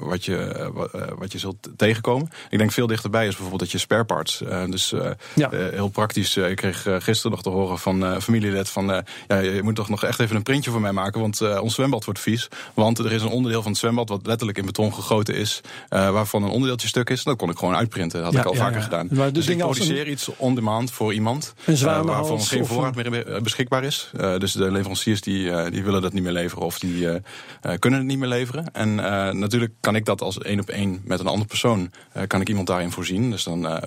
wat, 0.00 0.24
je, 0.24 0.70
wat 1.18 1.32
je 1.32 1.38
zult 1.38 1.68
tegenkomen. 1.76 2.30
Ik 2.50 2.58
denk 2.58 2.72
veel 2.72 2.86
dichterbij 2.86 3.22
is 3.22 3.30
bijvoorbeeld 3.30 3.60
dat 3.60 3.70
je 3.70 3.78
spare 3.78 4.04
parts. 4.04 4.42
dus 4.70 4.94
ja. 5.34 5.50
heel 5.50 5.88
praktisch. 5.88 6.36
ik 6.36 6.56
kreeg 6.56 6.82
gisteren 6.82 7.30
nog 7.30 7.42
te 7.42 7.50
horen 7.50 7.78
van 7.78 8.22
familielid 8.22 8.68
van... 8.68 9.04
ja, 9.28 9.38
je 9.38 9.62
moet 9.62 9.74
toch 9.74 9.88
nog 9.88 10.04
echt 10.04 10.20
even 10.20 10.36
een 10.36 10.42
printje 10.42 10.70
voor 10.70 10.80
mij 10.80 10.92
maken, 10.92 11.20
want 11.20 11.58
ons 11.58 11.74
zwembad 11.74 12.04
wordt 12.04 12.20
vies. 12.20 12.48
Want 12.74 12.98
er 12.98 13.12
is 13.12 13.22
een 13.22 13.28
onderdeel 13.28 13.62
van 13.62 13.70
het 13.70 13.80
zwembad 13.80 14.08
wat 14.08 14.26
letterlijk 14.26 14.58
in 14.58 14.66
beton 14.66 14.94
gegoten 14.94 15.34
is... 15.34 15.60
waarvan 15.88 16.42
een 16.42 16.50
onderdeeltje 16.50 16.88
stuk 16.90 17.10
is, 17.10 17.22
dat 17.24 17.36
kon 17.36 17.50
ik 17.50 17.58
gewoon 17.58 17.74
uitprinten. 17.74 18.22
Dat 18.22 18.34
had 18.34 18.44
ik 18.44 18.48
al 18.50 18.54
vaker 18.54 18.82
gedaan. 18.82 19.08
Maar 19.10 19.32
dus 19.32 19.48
ik 19.48 19.58
produceer 19.58 20.08
iets 20.08 20.30
on 20.36 20.54
demand 20.54 20.90
voor 20.90 21.14
iemand 21.14 21.54
een 21.64 21.74
uh, 21.74 22.02
waarvan 22.02 22.40
geen 22.40 22.66
voorraad 22.66 22.94
meer 22.94 23.42
beschikbaar 23.42 23.84
is. 23.84 24.10
Uh, 24.20 24.38
dus 24.38 24.52
de 24.52 24.70
leveranciers 24.70 25.20
die, 25.20 25.42
uh, 25.42 25.64
die 25.70 25.82
willen 25.82 26.02
dat 26.02 26.12
niet 26.12 26.22
meer 26.22 26.32
leveren 26.32 26.64
of 26.64 26.78
die 26.78 27.08
kunnen 27.78 27.98
het 27.98 28.08
niet 28.08 28.18
meer 28.18 28.28
leveren. 28.28 28.72
En 28.72 28.94
natuurlijk 29.38 29.72
kan 29.80 29.96
ik 29.96 30.04
dat 30.04 30.20
als 30.20 30.38
één 30.38 30.60
op 30.60 30.68
één 30.68 31.00
met 31.04 31.20
een 31.20 31.26
andere 31.26 31.48
persoon, 31.48 31.90
kan 32.26 32.40
ik 32.40 32.48
iemand 32.48 32.66
daarin 32.66 32.90
voorzien. 32.90 33.30
Dus 33.30 33.44
dan 33.44 33.80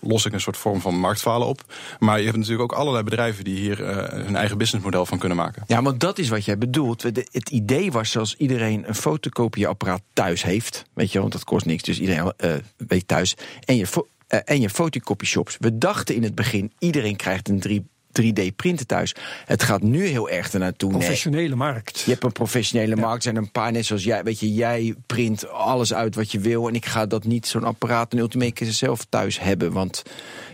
los 0.00 0.26
ik 0.26 0.32
een 0.32 0.40
soort 0.40 0.56
vorm 0.56 0.80
van 0.80 0.94
marktfalen 0.94 1.46
op. 1.46 1.64
Maar 1.98 2.18
je 2.18 2.24
hebt 2.24 2.36
natuurlijk 2.36 2.72
ook 2.72 2.78
allerlei 2.78 3.04
bedrijven 3.04 3.44
die 3.44 3.56
hier 3.56 3.78
hun 4.24 4.36
eigen 4.36 4.58
businessmodel 4.58 5.06
van 5.06 5.18
kunnen 5.18 5.36
maken. 5.36 5.62
Ja, 5.66 5.82
want 5.82 6.00
dat 6.00 6.18
is 6.18 6.28
wat 6.28 6.44
jij 6.44 6.58
bedoelt. 6.58 7.02
Het 7.02 7.50
idee 7.50 7.92
was 7.92 8.10
zoals 8.10 8.36
iedereen 8.36 8.84
een 8.88 8.94
fotocopieapparaat 8.94 10.02
thuis 10.12 10.42
heeft. 10.42 10.84
Weet 10.94 11.12
je, 11.12 11.20
want 11.20 11.32
dat 11.32 11.44
kost 11.44 11.66
niks. 11.66 11.82
Dus 11.82 12.00
iedereen 12.00 12.32
uh, 12.38 12.49
weet 12.76 13.08
thuis. 13.08 13.36
En 13.64 13.76
je, 13.76 13.86
uh, 14.28 14.40
en 14.44 14.60
je 14.60 14.70
fotocopyshops. 14.70 15.56
We 15.58 15.78
dachten 15.78 16.14
in 16.14 16.22
het 16.22 16.34
begin, 16.34 16.72
iedereen 16.78 17.16
krijgt 17.16 17.48
een 17.48 17.60
3 17.60 17.86
3D-printen 18.12 18.86
thuis. 18.86 19.14
Het 19.44 19.62
gaat 19.62 19.82
nu 19.82 20.06
heel 20.06 20.30
erg 20.30 20.52
ernaartoe. 20.52 20.90
Professionele 20.90 21.56
markt. 21.56 22.00
Je 22.00 22.10
hebt 22.10 22.24
een 22.24 22.32
professionele 22.32 22.96
markt. 22.96 23.16
Er 23.16 23.22
zijn 23.22 23.36
een 23.36 23.50
paar 23.50 23.72
net 23.72 23.86
zoals 23.86 24.04
jij. 24.04 24.22
Weet 24.22 24.40
je, 24.40 24.54
jij 24.54 24.94
print 25.06 25.48
alles 25.50 25.94
uit 25.94 26.14
wat 26.14 26.32
je 26.32 26.38
wil. 26.38 26.68
En 26.68 26.74
ik 26.74 26.86
ga 26.86 27.06
dat 27.06 27.24
niet, 27.24 27.46
zo'n 27.46 27.64
apparaat, 27.64 28.12
een 28.12 28.18
Ultimaker 28.18 28.72
zelf 28.72 29.06
thuis 29.08 29.40
hebben. 29.40 29.72
Want 29.72 30.02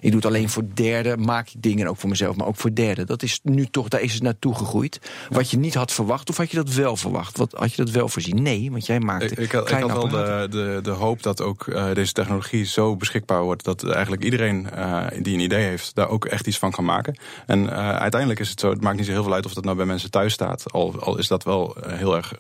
ik 0.01 0.11
doe 0.11 0.21
het 0.21 0.27
alleen 0.27 0.49
voor 0.49 0.65
derden. 0.75 1.21
Maak 1.21 1.49
ik 1.49 1.63
dingen 1.63 1.87
ook 1.87 1.97
voor 1.97 2.09
mezelf, 2.09 2.37
maar 2.37 2.47
ook 2.47 2.57
voor 2.57 2.75
derden. 2.75 3.07
Dat 3.07 3.23
is 3.23 3.41
nu 3.43 3.67
toch, 3.67 3.89
daar 3.89 4.01
is 4.01 4.13
het 4.13 4.23
naartoe 4.23 4.55
gegroeid. 4.55 5.01
Wat 5.31 5.51
je 5.51 5.59
niet 5.59 5.75
had 5.75 5.93
verwacht, 5.93 6.31
of 6.31 6.37
had 6.37 6.51
je 6.51 6.57
dat 6.57 6.73
wel 6.73 6.97
verwacht? 6.97 7.37
Wat, 7.37 7.53
had 7.53 7.75
je 7.75 7.85
dat 7.85 7.95
wel 7.95 8.09
voorzien? 8.09 8.43
Nee, 8.43 8.71
want 8.71 8.87
jij 8.87 9.01
maakt. 9.01 9.31
Ik, 9.31 9.39
ik, 9.39 9.53
had, 9.53 9.71
ik 9.71 9.77
had 9.77 9.93
wel 9.93 10.09
de, 10.09 10.47
de, 10.51 10.79
de 10.83 10.91
hoop 10.91 11.23
dat 11.23 11.41
ook 11.41 11.67
uh, 11.67 11.93
deze 11.93 12.13
technologie 12.13 12.65
zo 12.65 12.97
beschikbaar 12.97 13.43
wordt. 13.43 13.65
dat 13.65 13.91
eigenlijk 13.91 14.25
iedereen 14.25 14.67
uh, 14.75 15.07
die 15.23 15.35
een 15.35 15.41
idee 15.41 15.65
heeft, 15.65 15.95
daar 15.95 16.09
ook 16.09 16.25
echt 16.25 16.47
iets 16.47 16.59
van 16.59 16.71
kan 16.71 16.85
maken. 16.85 17.17
En 17.47 17.63
uh, 17.63 17.97
uiteindelijk 17.97 18.41
is 18.41 18.49
het 18.49 18.61
zo, 18.61 18.71
het 18.71 18.81
maakt 18.81 18.97
niet 18.97 19.07
zo 19.07 19.13
heel 19.13 19.23
veel 19.23 19.35
uit 19.35 19.47
of 19.47 19.55
dat 19.55 19.65
nou 19.65 19.77
bij 19.77 19.87
mensen 19.87 20.11
thuis 20.11 20.33
staat. 20.33 20.73
Al, 20.73 21.01
al 21.01 21.19
is 21.19 21.29
dat 21.29 21.45
wel 21.45 21.77
heel 21.87 22.17
erg 22.17 22.35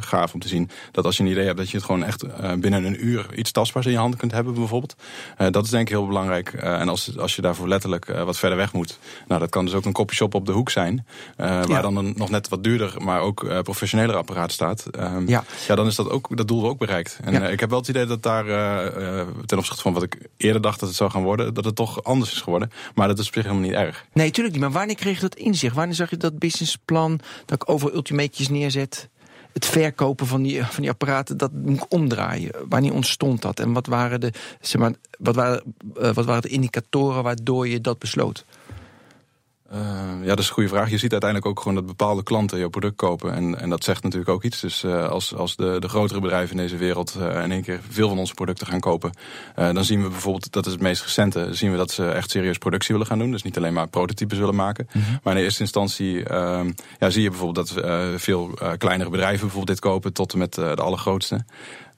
gaaf 0.00 0.34
om 0.34 0.40
te 0.40 0.48
zien. 0.48 0.70
Dat 0.92 1.04
als 1.04 1.16
je 1.16 1.22
een 1.22 1.30
idee 1.30 1.44
hebt, 1.44 1.56
dat 1.56 1.70
je 1.70 1.76
het 1.76 1.86
gewoon 1.86 2.04
echt 2.04 2.24
binnen 2.60 2.84
een 2.84 3.06
uur 3.06 3.26
iets 3.34 3.50
tastbaars 3.52 3.86
in 3.86 3.92
je 3.92 3.98
handen 3.98 4.18
kunt 4.18 4.32
hebben, 4.32 4.54
bijvoorbeeld. 4.54 4.94
dat 5.50 5.64
is 5.64 5.70
denk 5.70 5.88
ik 5.88 5.94
heel 5.94 6.06
belangrijk. 6.06 6.52
en 6.52 6.88
als 6.88 7.18
als 7.18 7.36
je 7.36 7.42
daarvoor 7.42 7.68
letterlijk 7.68 8.06
wat 8.06 8.38
verder 8.38 8.58
weg 8.58 8.72
moet. 8.72 8.98
Nou, 9.28 9.40
dat 9.40 9.50
kan 9.50 9.64
dus 9.64 9.74
ook 9.74 9.84
een 9.84 9.92
copyshop 9.92 10.34
op 10.34 10.46
de 10.46 10.52
hoek 10.52 10.70
zijn. 10.70 11.06
Waar 11.36 11.82
dan 11.82 11.96
een 11.96 12.12
nog 12.16 12.30
net 12.30 12.48
wat 12.48 12.64
duurder, 12.64 12.94
maar 12.98 13.20
ook 13.20 13.62
professioneler 13.62 14.16
apparaat 14.16 14.52
staat. 14.52 14.86
Um, 14.98 15.28
ja. 15.28 15.44
ja, 15.68 15.74
dan 15.74 15.86
is 15.86 15.94
dat 15.94 16.10
ook 16.10 16.36
dat 16.36 16.48
doel 16.48 16.68
ook 16.68 16.78
bereikt. 16.78 17.18
En 17.24 17.32
ja. 17.32 17.48
ik 17.48 17.60
heb 17.60 17.70
wel 17.70 17.78
het 17.78 17.88
idee 17.88 18.06
dat 18.06 18.22
daar 18.22 18.44
ten 19.46 19.58
opzichte 19.58 19.82
van 19.82 19.92
wat 19.92 20.02
ik 20.02 20.18
eerder 20.36 20.62
dacht 20.62 20.80
dat 20.80 20.88
het 20.88 20.98
zou 20.98 21.10
gaan 21.10 21.22
worden, 21.22 21.54
dat 21.54 21.64
het 21.64 21.76
toch 21.76 22.04
anders 22.04 22.32
is 22.32 22.40
geworden. 22.40 22.70
Maar 22.94 23.08
dat 23.08 23.18
is 23.18 23.26
op 23.26 23.34
zich 23.34 23.42
helemaal 23.42 23.64
niet 23.64 23.72
erg. 23.72 24.06
Nee, 24.12 24.30
tuurlijk 24.30 24.51
Maar 24.58 24.70
wanneer 24.70 24.96
kreeg 24.96 25.14
je 25.14 25.20
dat 25.20 25.34
inzicht? 25.34 25.74
Wanneer 25.74 25.94
zag 25.94 26.10
je 26.10 26.16
dat 26.16 26.38
businessplan 26.38 27.20
dat 27.46 27.62
ik 27.62 27.68
over 27.68 27.94
ultimatejes 27.94 28.48
neerzet? 28.48 29.10
het 29.52 29.66
verkopen 29.66 30.26
van 30.26 30.42
die, 30.42 30.64
van 30.64 30.82
die 30.82 30.90
apparaten, 30.90 31.36
dat 31.36 31.52
moet 31.52 31.86
omdraaien. 31.88 32.52
Wanneer 32.68 32.92
ontstond 32.92 33.42
dat? 33.42 33.60
En 33.60 33.72
wat 33.72 33.86
waren 33.86 34.20
de, 34.20 34.32
zeg 34.60 34.80
maar, 34.80 34.92
wat 35.18 35.34
waren, 35.34 35.62
uh, 36.00 36.12
wat 36.12 36.24
waren 36.24 36.42
de 36.42 36.48
indicatoren 36.48 37.22
waardoor 37.22 37.68
je 37.68 37.80
dat 37.80 37.98
besloot? 37.98 38.44
Uh, 39.74 39.78
ja, 40.20 40.28
dat 40.28 40.38
is 40.38 40.46
een 40.46 40.54
goede 40.54 40.68
vraag. 40.68 40.90
Je 40.90 40.98
ziet 40.98 41.12
uiteindelijk 41.12 41.50
ook 41.50 41.58
gewoon 41.58 41.74
dat 41.74 41.86
bepaalde 41.86 42.22
klanten 42.22 42.58
jouw 42.58 42.68
product 42.68 42.96
kopen. 42.96 43.34
En, 43.34 43.60
en 43.60 43.70
dat 43.70 43.84
zegt 43.84 44.02
natuurlijk 44.02 44.30
ook 44.30 44.42
iets. 44.42 44.60
Dus 44.60 44.84
uh, 44.84 45.08
als, 45.08 45.34
als 45.34 45.56
de, 45.56 45.76
de 45.80 45.88
grotere 45.88 46.20
bedrijven 46.20 46.56
in 46.56 46.62
deze 46.62 46.76
wereld 46.76 47.16
uh, 47.18 47.42
in 47.42 47.52
één 47.52 47.62
keer 47.62 47.80
veel 47.88 48.08
van 48.08 48.18
onze 48.18 48.34
producten 48.34 48.66
gaan 48.66 48.80
kopen, 48.80 49.12
dan 49.54 49.84
zien 49.84 50.02
we 50.02 50.08
bijvoorbeeld, 50.08 50.52
dat 50.52 50.66
is 50.66 50.72
het 50.72 50.80
meest 50.80 51.02
recente, 51.02 51.48
zien 51.50 51.70
we 51.70 51.76
dat 51.76 51.90
ze 51.90 52.08
echt 52.08 52.30
serieus 52.30 52.58
productie 52.58 52.92
willen 52.92 53.08
gaan 53.08 53.18
doen. 53.18 53.30
Dus 53.30 53.42
niet 53.42 53.56
alleen 53.56 53.72
maar 53.72 53.88
prototypes 53.88 54.38
willen 54.38 54.54
maken. 54.54 54.88
Mm 54.92 55.02
-hmm. 55.02 55.18
Maar 55.22 55.36
in 55.36 55.42
eerste 55.42 55.62
instantie 55.62 56.18
ja, 56.98 57.10
zie 57.10 57.22
je 57.22 57.30
bijvoorbeeld 57.30 57.74
dat 57.74 57.84
veel 58.16 58.58
kleinere 58.78 59.10
bedrijven 59.10 59.40
bijvoorbeeld 59.40 59.66
dit 59.66 59.80
kopen 59.80 60.12
tot 60.12 60.32
en 60.32 60.38
met 60.38 60.54
de 60.54 60.74
allergrootste. 60.76 61.44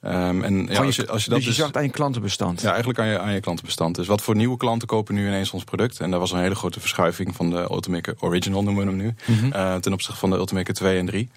Um, 0.06 0.42
en 0.42 0.66
ja, 0.70 0.82
als 0.82 0.96
je, 0.96 1.06
als 1.06 1.24
je 1.24 1.30
dat 1.30 1.38
dus 1.38 1.48
je 1.48 1.54
dus, 1.54 1.56
zakt 1.58 1.76
aan 1.76 1.82
je 1.82 1.90
klantenbestand. 1.90 2.60
Ja, 2.60 2.68
eigenlijk 2.68 2.98
aan 2.98 3.06
je, 3.06 3.18
aan 3.18 3.32
je 3.32 3.40
klantenbestand. 3.40 3.94
Dus 3.94 4.06
wat 4.06 4.22
voor 4.22 4.36
nieuwe 4.36 4.56
klanten 4.56 4.88
kopen 4.88 5.14
nu 5.14 5.26
ineens 5.26 5.50
ons 5.50 5.64
product? 5.64 6.00
En 6.00 6.10
daar 6.10 6.20
was 6.20 6.32
een 6.32 6.38
hele 6.38 6.54
grote 6.54 6.80
verschuiving 6.80 7.36
van 7.36 7.50
de 7.50 7.66
Ultimaker 7.70 8.14
Original, 8.18 8.62
noemen 8.62 8.84
we 8.84 8.90
hem 8.90 9.00
nu. 9.00 9.14
Mm 9.24 9.38
-hmm. 9.38 9.52
uh, 9.52 9.74
ten 9.74 9.92
opzichte 9.92 10.18
van 10.18 10.30
de 10.30 10.36
Ultimaker 10.36 10.74
2 10.74 10.98
en 10.98 11.06
3. 11.06 11.28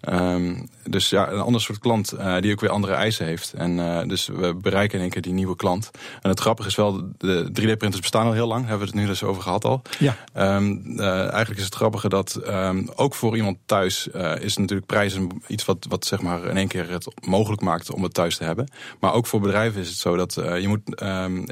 Um, 0.00 0.68
dus 0.90 1.10
ja, 1.10 1.30
een 1.30 1.40
ander 1.40 1.60
soort 1.60 1.78
klant 1.78 2.14
uh, 2.14 2.38
die 2.40 2.52
ook 2.52 2.60
weer 2.60 2.70
andere 2.70 2.92
eisen 2.92 3.26
heeft. 3.26 3.52
En 3.52 3.78
uh, 3.78 4.00
dus 4.06 4.26
we 4.26 4.54
bereiken 4.54 4.94
in 4.94 5.00
één 5.00 5.10
keer 5.10 5.22
die 5.22 5.32
nieuwe 5.32 5.56
klant. 5.56 5.90
En 6.22 6.30
het 6.30 6.40
grappige 6.40 6.68
is 6.68 6.74
wel, 6.74 7.08
de 7.18 7.48
3D-printers 7.60 8.00
bestaan 8.00 8.26
al 8.26 8.32
heel 8.32 8.46
lang. 8.46 8.60
Hebben 8.66 8.86
we 8.86 8.92
het 8.92 9.02
nu 9.02 9.06
dus 9.06 9.22
over 9.22 9.42
gehad 9.42 9.64
al. 9.64 9.82
Ja. 9.98 10.16
Um, 10.56 10.82
uh, 10.86 11.20
eigenlijk 11.20 11.58
is 11.58 11.64
het 11.64 11.74
grappige 11.74 12.08
dat 12.08 12.40
um, 12.46 12.90
ook 12.94 13.14
voor 13.14 13.36
iemand 13.36 13.58
thuis 13.66 14.06
is 14.40 14.56
natuurlijk 14.56 14.86
prijzen 14.86 15.42
iets 15.46 15.64
wat, 15.64 15.86
wat 15.88 16.06
zeg 16.06 16.20
maar 16.20 16.44
in 16.44 16.56
één 16.56 16.68
keer 16.68 16.90
het 16.90 17.14
mogelijk 17.20 17.62
maakt 17.62 17.92
om 17.92 18.02
het 18.02 18.14
thuis 18.14 18.36
te 18.36 18.44
hebben. 18.44 18.68
Maar 19.00 19.12
ook 19.12 19.26
voor 19.26 19.40
bedrijven 19.40 19.80
is 19.80 19.88
het 19.88 19.98
zo 19.98 20.16
dat 20.16 20.34
je 20.34 20.68
moet 20.68 21.00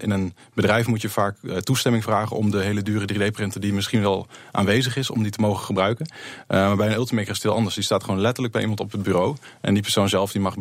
in 0.03 0.11
een 0.11 0.35
bedrijf 0.55 0.87
moet 0.87 1.03
je 1.03 1.09
vaak 1.09 1.37
toestemming 1.61 2.05
vragen 2.05 2.37
om 2.37 2.51
de 2.51 2.61
hele 2.61 2.83
dure 2.83 3.15
3D-printer 3.15 3.61
die 3.61 3.73
misschien 3.73 4.01
wel 4.01 4.27
aanwezig 4.53 4.97
is, 4.97 5.11
om 5.11 5.23
die 5.23 5.33
te 5.33 5.41
mogen 5.41 5.65
gebruiken. 5.65 6.09
maar 6.49 6.77
bij 6.77 6.87
een 6.87 6.95
Ultimaker 6.95 7.31
is 7.31 7.37
het 7.37 7.47
heel 7.47 7.55
anders. 7.55 7.75
Die 7.75 7.85
staat 7.85 8.05
gewoon 8.05 8.21
letterlijk 8.21 8.36
bij 8.51 8.61
iemand 8.61 8.81
op 8.81 8.93
het 8.93 9.03
bureau. 9.03 9.37
En 9.61 9.75
die 9.75 9.83
persoon 9.83 10.09
zelf 10.09 10.33
die 10.33 10.41
mag 10.41 10.55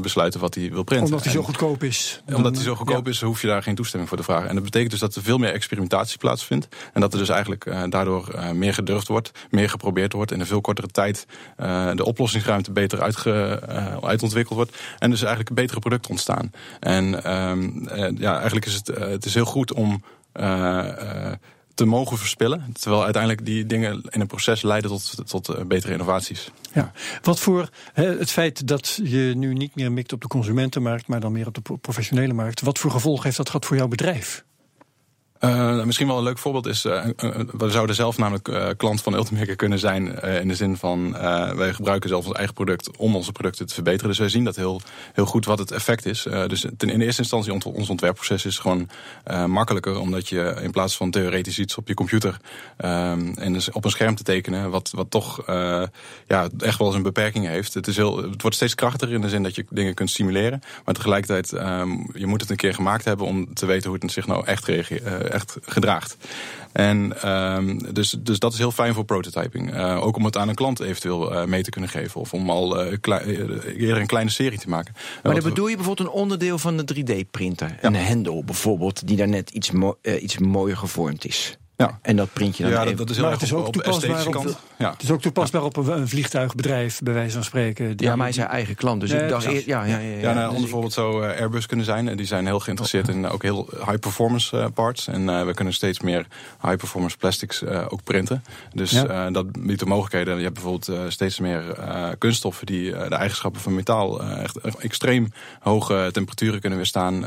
besluiten 0.00 0.40
wat 0.40 0.54
hij 0.54 0.70
wil 0.72 0.82
printen. 0.82 1.06
Omdat 1.06 1.24
hij 1.24 1.32
zo 1.32 1.42
goedkoop 1.42 1.82
is. 1.82 2.22
Dan, 2.26 2.36
omdat 2.36 2.54
hij 2.54 2.64
zo 2.64 2.74
goedkoop 2.74 3.04
ja. 3.04 3.10
is, 3.10 3.20
hoef 3.20 3.40
je 3.40 3.46
daar 3.46 3.62
geen 3.62 3.74
toestemming 3.74 4.08
voor 4.08 4.18
te 4.18 4.24
vragen. 4.24 4.48
En 4.48 4.54
dat 4.54 4.64
betekent 4.64 4.90
dus 4.90 5.00
dat 5.00 5.14
er 5.14 5.22
veel 5.22 5.38
meer 5.38 5.52
experimentatie 5.52 6.18
plaatsvindt. 6.18 6.68
En 6.92 7.00
dat 7.00 7.12
er 7.12 7.18
dus 7.18 7.28
eigenlijk 7.28 7.66
uh, 7.66 7.82
daardoor 7.88 8.34
uh, 8.34 8.50
meer 8.50 8.74
gedurfd 8.74 9.08
wordt, 9.08 9.30
meer 9.50 9.70
geprobeerd 9.70 10.12
wordt. 10.12 10.32
In 10.32 10.40
een 10.40 10.46
veel 10.46 10.60
kortere 10.60 10.88
tijd 10.88 11.26
uh, 11.60 11.90
de 11.94 12.04
oplossingsruimte 12.04 12.72
beter 12.72 13.02
uitge, 13.02 13.62
uitontwikkeld 14.02 14.56
wordt. 14.56 14.76
En 14.98 15.10
dus 15.10 15.20
eigenlijk 15.20 15.54
betere 15.54 15.80
producten 15.80 16.10
ontstaan. 16.10 16.50
En 16.80 17.32
um, 17.34 17.88
ja, 18.18 18.34
eigenlijk 18.34 18.66
is 18.66 18.74
het, 18.74 18.86
het 18.86 19.24
is 19.24 19.34
heel 19.34 19.44
goed 19.44 19.72
om 19.72 20.02
te 21.78 21.84
mogen 21.84 22.18
verspillen. 22.18 22.72
Terwijl 22.72 23.04
uiteindelijk 23.04 23.46
die 23.46 23.66
dingen 23.66 24.02
in 24.10 24.20
een 24.20 24.26
proces 24.26 24.62
leiden 24.62 24.90
tot, 24.90 25.28
tot 25.28 25.68
betere 25.68 25.92
innovaties. 25.92 26.50
Ja, 26.72 26.92
wat 27.22 27.40
voor 27.40 27.68
het 27.92 28.30
feit 28.30 28.66
dat 28.66 29.00
je 29.02 29.32
nu 29.36 29.52
niet 29.52 29.74
meer 29.74 29.92
mikt 29.92 30.12
op 30.12 30.20
de 30.20 30.28
consumentenmarkt, 30.28 31.06
maar 31.06 31.20
dan 31.20 31.32
meer 31.32 31.46
op 31.46 31.54
de 31.54 31.78
professionele 31.80 32.32
markt, 32.32 32.60
wat 32.60 32.78
voor 32.78 32.90
gevolg 32.90 33.22
heeft 33.22 33.36
dat 33.36 33.46
gehad 33.46 33.66
voor 33.66 33.76
jouw 33.76 33.88
bedrijf? 33.88 34.44
Uh, 35.40 35.84
misschien 35.84 36.06
wel 36.06 36.18
een 36.18 36.22
leuk 36.22 36.38
voorbeeld 36.38 36.66
is, 36.66 36.84
uh, 36.84 37.04
we 37.52 37.70
zouden 37.70 37.94
zelf 37.94 38.18
namelijk 38.18 38.48
uh, 38.48 38.68
klant 38.76 39.02
van 39.02 39.14
Ultimaker 39.14 39.56
kunnen 39.56 39.78
zijn. 39.78 40.22
in 40.22 40.48
de 40.48 40.54
zin 40.54 40.76
van, 40.76 41.12
wij 41.56 41.72
gebruiken 41.72 42.08
zelf 42.08 42.26
ons 42.26 42.36
eigen 42.36 42.54
product 42.54 42.96
om 42.96 43.16
onze 43.16 43.32
producten 43.32 43.66
te 43.66 43.74
verbeteren. 43.74 44.08
Dus 44.08 44.18
wij 44.18 44.28
zien 44.28 44.44
dat 44.44 44.56
heel, 44.56 44.80
heel 45.12 45.26
goed 45.26 45.44
wat 45.44 45.58
het 45.58 45.70
effect 45.70 46.06
is. 46.06 46.26
dus 46.46 46.66
ten, 46.76 46.90
in 46.90 47.00
eerste 47.00 47.22
instantie, 47.22 47.52
ont 47.52 47.64
ons 47.64 47.88
ontwerpproces 47.88 48.44
is 48.44 48.58
gewoon 48.58 48.88
makkelijker. 49.46 49.98
Omdat 49.98 50.28
je 50.28 50.58
in 50.62 50.70
plaats 50.70 50.96
van 50.96 51.10
theoretisch 51.10 51.58
iets 51.58 51.76
op 51.76 51.88
je 51.88 51.94
computer 51.94 52.36
ehm, 52.76 53.32
en 53.34 53.52
dus 53.52 53.70
op 53.70 53.84
een 53.84 53.90
scherm 53.90 54.14
te 54.14 54.22
tekenen. 54.22 54.70
Wat, 54.70 54.90
wat 54.94 55.10
toch 55.10 55.42
ja, 56.26 56.48
echt 56.58 56.78
wel 56.78 56.86
eens 56.86 56.96
een 56.96 57.02
beperking 57.02 57.46
heeft. 57.46 57.74
Het, 57.74 57.86
is 57.86 57.96
heel, 57.96 58.16
het 58.16 58.42
wordt 58.42 58.56
steeds 58.56 58.74
krachtiger 58.74 59.14
in 59.14 59.20
de 59.20 59.28
zin 59.28 59.42
dat 59.42 59.54
je 59.54 59.64
dingen 59.70 59.94
kunt 59.94 60.10
simuleren. 60.10 60.62
Maar 60.84 60.94
tegelijkertijd, 60.94 61.52
um, 61.52 62.10
je 62.14 62.26
moet 62.26 62.40
het 62.40 62.50
een 62.50 62.56
keer 62.56 62.74
gemaakt 62.74 63.04
hebben 63.04 63.26
om 63.26 63.54
te 63.54 63.66
weten 63.66 63.90
hoe 63.90 63.98
het 64.00 64.12
zich 64.12 64.26
nou 64.26 64.44
echt 64.44 64.64
reageert 64.64 65.27
echt 65.28 65.56
gedraagt. 65.60 66.16
En 66.72 67.28
um, 67.28 67.94
dus, 67.94 68.16
dus 68.18 68.38
dat 68.38 68.52
is 68.52 68.58
heel 68.58 68.70
fijn 68.70 68.94
voor 68.94 69.04
prototyping. 69.04 69.74
Uh, 69.74 70.04
ook 70.04 70.16
om 70.16 70.24
het 70.24 70.36
aan 70.36 70.48
een 70.48 70.54
klant 70.54 70.80
eventueel 70.80 71.32
uh, 71.32 71.44
mee 71.44 71.62
te 71.62 71.70
kunnen 71.70 71.90
geven. 71.90 72.20
Of 72.20 72.32
om 72.32 72.50
al 72.50 72.84
uh, 72.84 72.92
eerder 73.76 74.00
een 74.00 74.06
kleine 74.06 74.30
serie 74.30 74.58
te 74.58 74.68
maken. 74.68 74.94
Maar 75.22 75.34
dan 75.34 75.42
bedoel 75.42 75.68
je 75.68 75.76
bijvoorbeeld 75.76 76.08
een 76.08 76.14
onderdeel 76.14 76.58
van 76.58 76.76
de 76.76 76.94
3D-printer. 76.94 77.68
Ja. 77.68 77.76
Een 77.80 77.94
hendel 77.94 78.44
bijvoorbeeld, 78.44 79.06
die 79.06 79.16
daar 79.16 79.28
net 79.28 79.50
iets, 79.50 79.70
mo 79.70 79.98
iets 80.02 80.38
mooier 80.38 80.76
gevormd 80.76 81.26
is. 81.26 81.58
Ja. 81.78 81.98
En 82.02 82.16
dat 82.16 82.32
print 82.32 82.56
je 82.56 82.62
dan 82.62 82.72
ja, 82.72 82.84
even. 82.84 82.96
dat 82.96 83.10
is 83.10 83.16
heel 83.16 83.24
maar 83.24 83.32
erg 83.32 83.40
het 83.40 83.50
is 83.50 83.56
ook 83.56 83.72
toepasbaar 83.72 84.26
op, 84.26 84.42
de, 84.42 84.54
ja. 84.78 84.90
Het 84.90 85.02
is 85.02 85.10
ook 85.10 85.20
toepasbaar 85.20 85.62
op 85.62 85.76
een, 85.76 85.98
een, 85.98 86.08
vliegtuigbedrijf, 86.08 87.00
bij 87.02 87.14
wijze 87.14 87.34
van 87.34 87.44
spreken. 87.44 87.92
Ja, 87.96 88.08
maar 88.08 88.18
hij 88.18 88.28
is 88.28 88.34
zijn 88.34 88.48
eigen 88.48 88.74
klant. 88.74 89.00
Dus 89.00 89.10
nee, 89.10 89.22
ik 89.22 89.28
dacht 89.28 89.46
eerst, 89.46 89.66
ja, 89.66 89.84
ja, 89.84 89.98
ja, 89.98 90.08
ja, 90.08 90.18
ja 90.18 90.32
nou, 90.32 90.50
dus 90.50 90.60
bijvoorbeeld 90.60 90.92
zo 90.92 91.22
uh, 91.22 91.26
Airbus 91.26 91.66
kunnen 91.66 91.86
zijn. 91.86 92.16
Die 92.16 92.26
zijn 92.26 92.46
heel 92.46 92.60
geïnteresseerd 92.60 93.08
in 93.08 93.28
ook 93.28 93.42
heel 93.42 93.68
high 93.70 93.98
performance 93.98 94.56
uh, 94.56 94.66
parts. 94.74 95.06
En 95.06 95.28
uh, 95.28 95.44
we 95.44 95.54
kunnen 95.54 95.74
steeds 95.74 96.00
meer 96.00 96.26
high 96.62 96.76
performance 96.76 97.16
plastics 97.16 97.64
ook 97.64 98.02
printen. 98.04 98.44
Dus 98.72 98.90
ja. 98.90 99.30
dat 99.30 99.52
biedt 99.52 99.80
de 99.80 99.86
mogelijkheden. 99.86 100.36
Je 100.36 100.42
hebt 100.42 100.54
bijvoorbeeld 100.54 101.12
steeds 101.12 101.38
meer 101.38 101.62
kunststoffen 102.18 102.66
die 102.66 102.90
de 102.90 103.14
eigenschappen 103.14 103.60
van 103.60 103.74
metaal 103.74 104.22
echt 104.22 104.58
extreem 104.78 105.32
hoge 105.60 106.08
temperaturen 106.12 106.60
kunnen 106.60 106.78
weerstaan. 106.78 107.24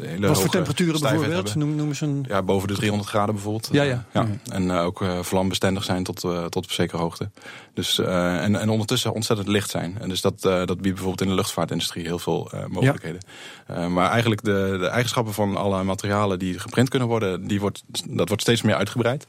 hele 0.00 0.26
Wat 0.26 0.40
voor 0.40 0.50
temperaturen 0.50 1.00
bijvoorbeeld? 1.00 1.54
Noem, 1.54 1.74
noem 1.74 1.88
eens 1.88 2.00
een... 2.00 2.24
Ja, 2.28 2.42
boven 2.42 2.68
de 2.68 2.74
300 2.74 3.08
graden 3.08 3.34
bijvoorbeeld. 3.34 3.55
Ja, 3.72 3.82
ja. 3.82 4.04
ja. 4.12 4.26
En 4.52 4.62
uh, 4.62 4.84
ook 4.84 5.00
uh, 5.00 5.18
vlambestendig 5.22 5.84
zijn 5.84 6.04
tot, 6.04 6.24
uh, 6.24 6.44
tot 6.44 6.64
op 6.64 6.70
zekere 6.70 7.02
hoogte. 7.02 7.30
Dus, 7.74 7.98
uh, 7.98 8.42
en, 8.42 8.56
en 8.56 8.68
ondertussen 8.68 9.12
ontzettend 9.12 9.48
licht 9.48 9.70
zijn. 9.70 9.96
En 10.00 10.08
dus 10.08 10.20
dat, 10.20 10.40
dat 10.40 10.66
biedt 10.66 10.82
bijvoorbeeld 10.82 11.20
in 11.20 11.28
de 11.28 11.34
luchtvaartindustrie 11.34 12.04
heel 12.04 12.18
veel 12.18 12.50
mogelijkheden. 12.68 13.20
Ja. 13.68 13.88
maar 13.88 14.10
eigenlijk 14.10 14.44
de, 14.44 14.76
de 14.80 14.86
eigenschappen 14.86 15.34
van 15.34 15.56
alle 15.56 15.82
materialen 15.82 16.38
die 16.38 16.58
geprint 16.58 16.88
kunnen 16.88 17.08
worden, 17.08 17.46
die 17.46 17.60
wordt, 17.60 17.82
dat 18.08 18.28
wordt 18.28 18.42
steeds 18.42 18.62
meer 18.62 18.74
uitgebreid. 18.74 19.26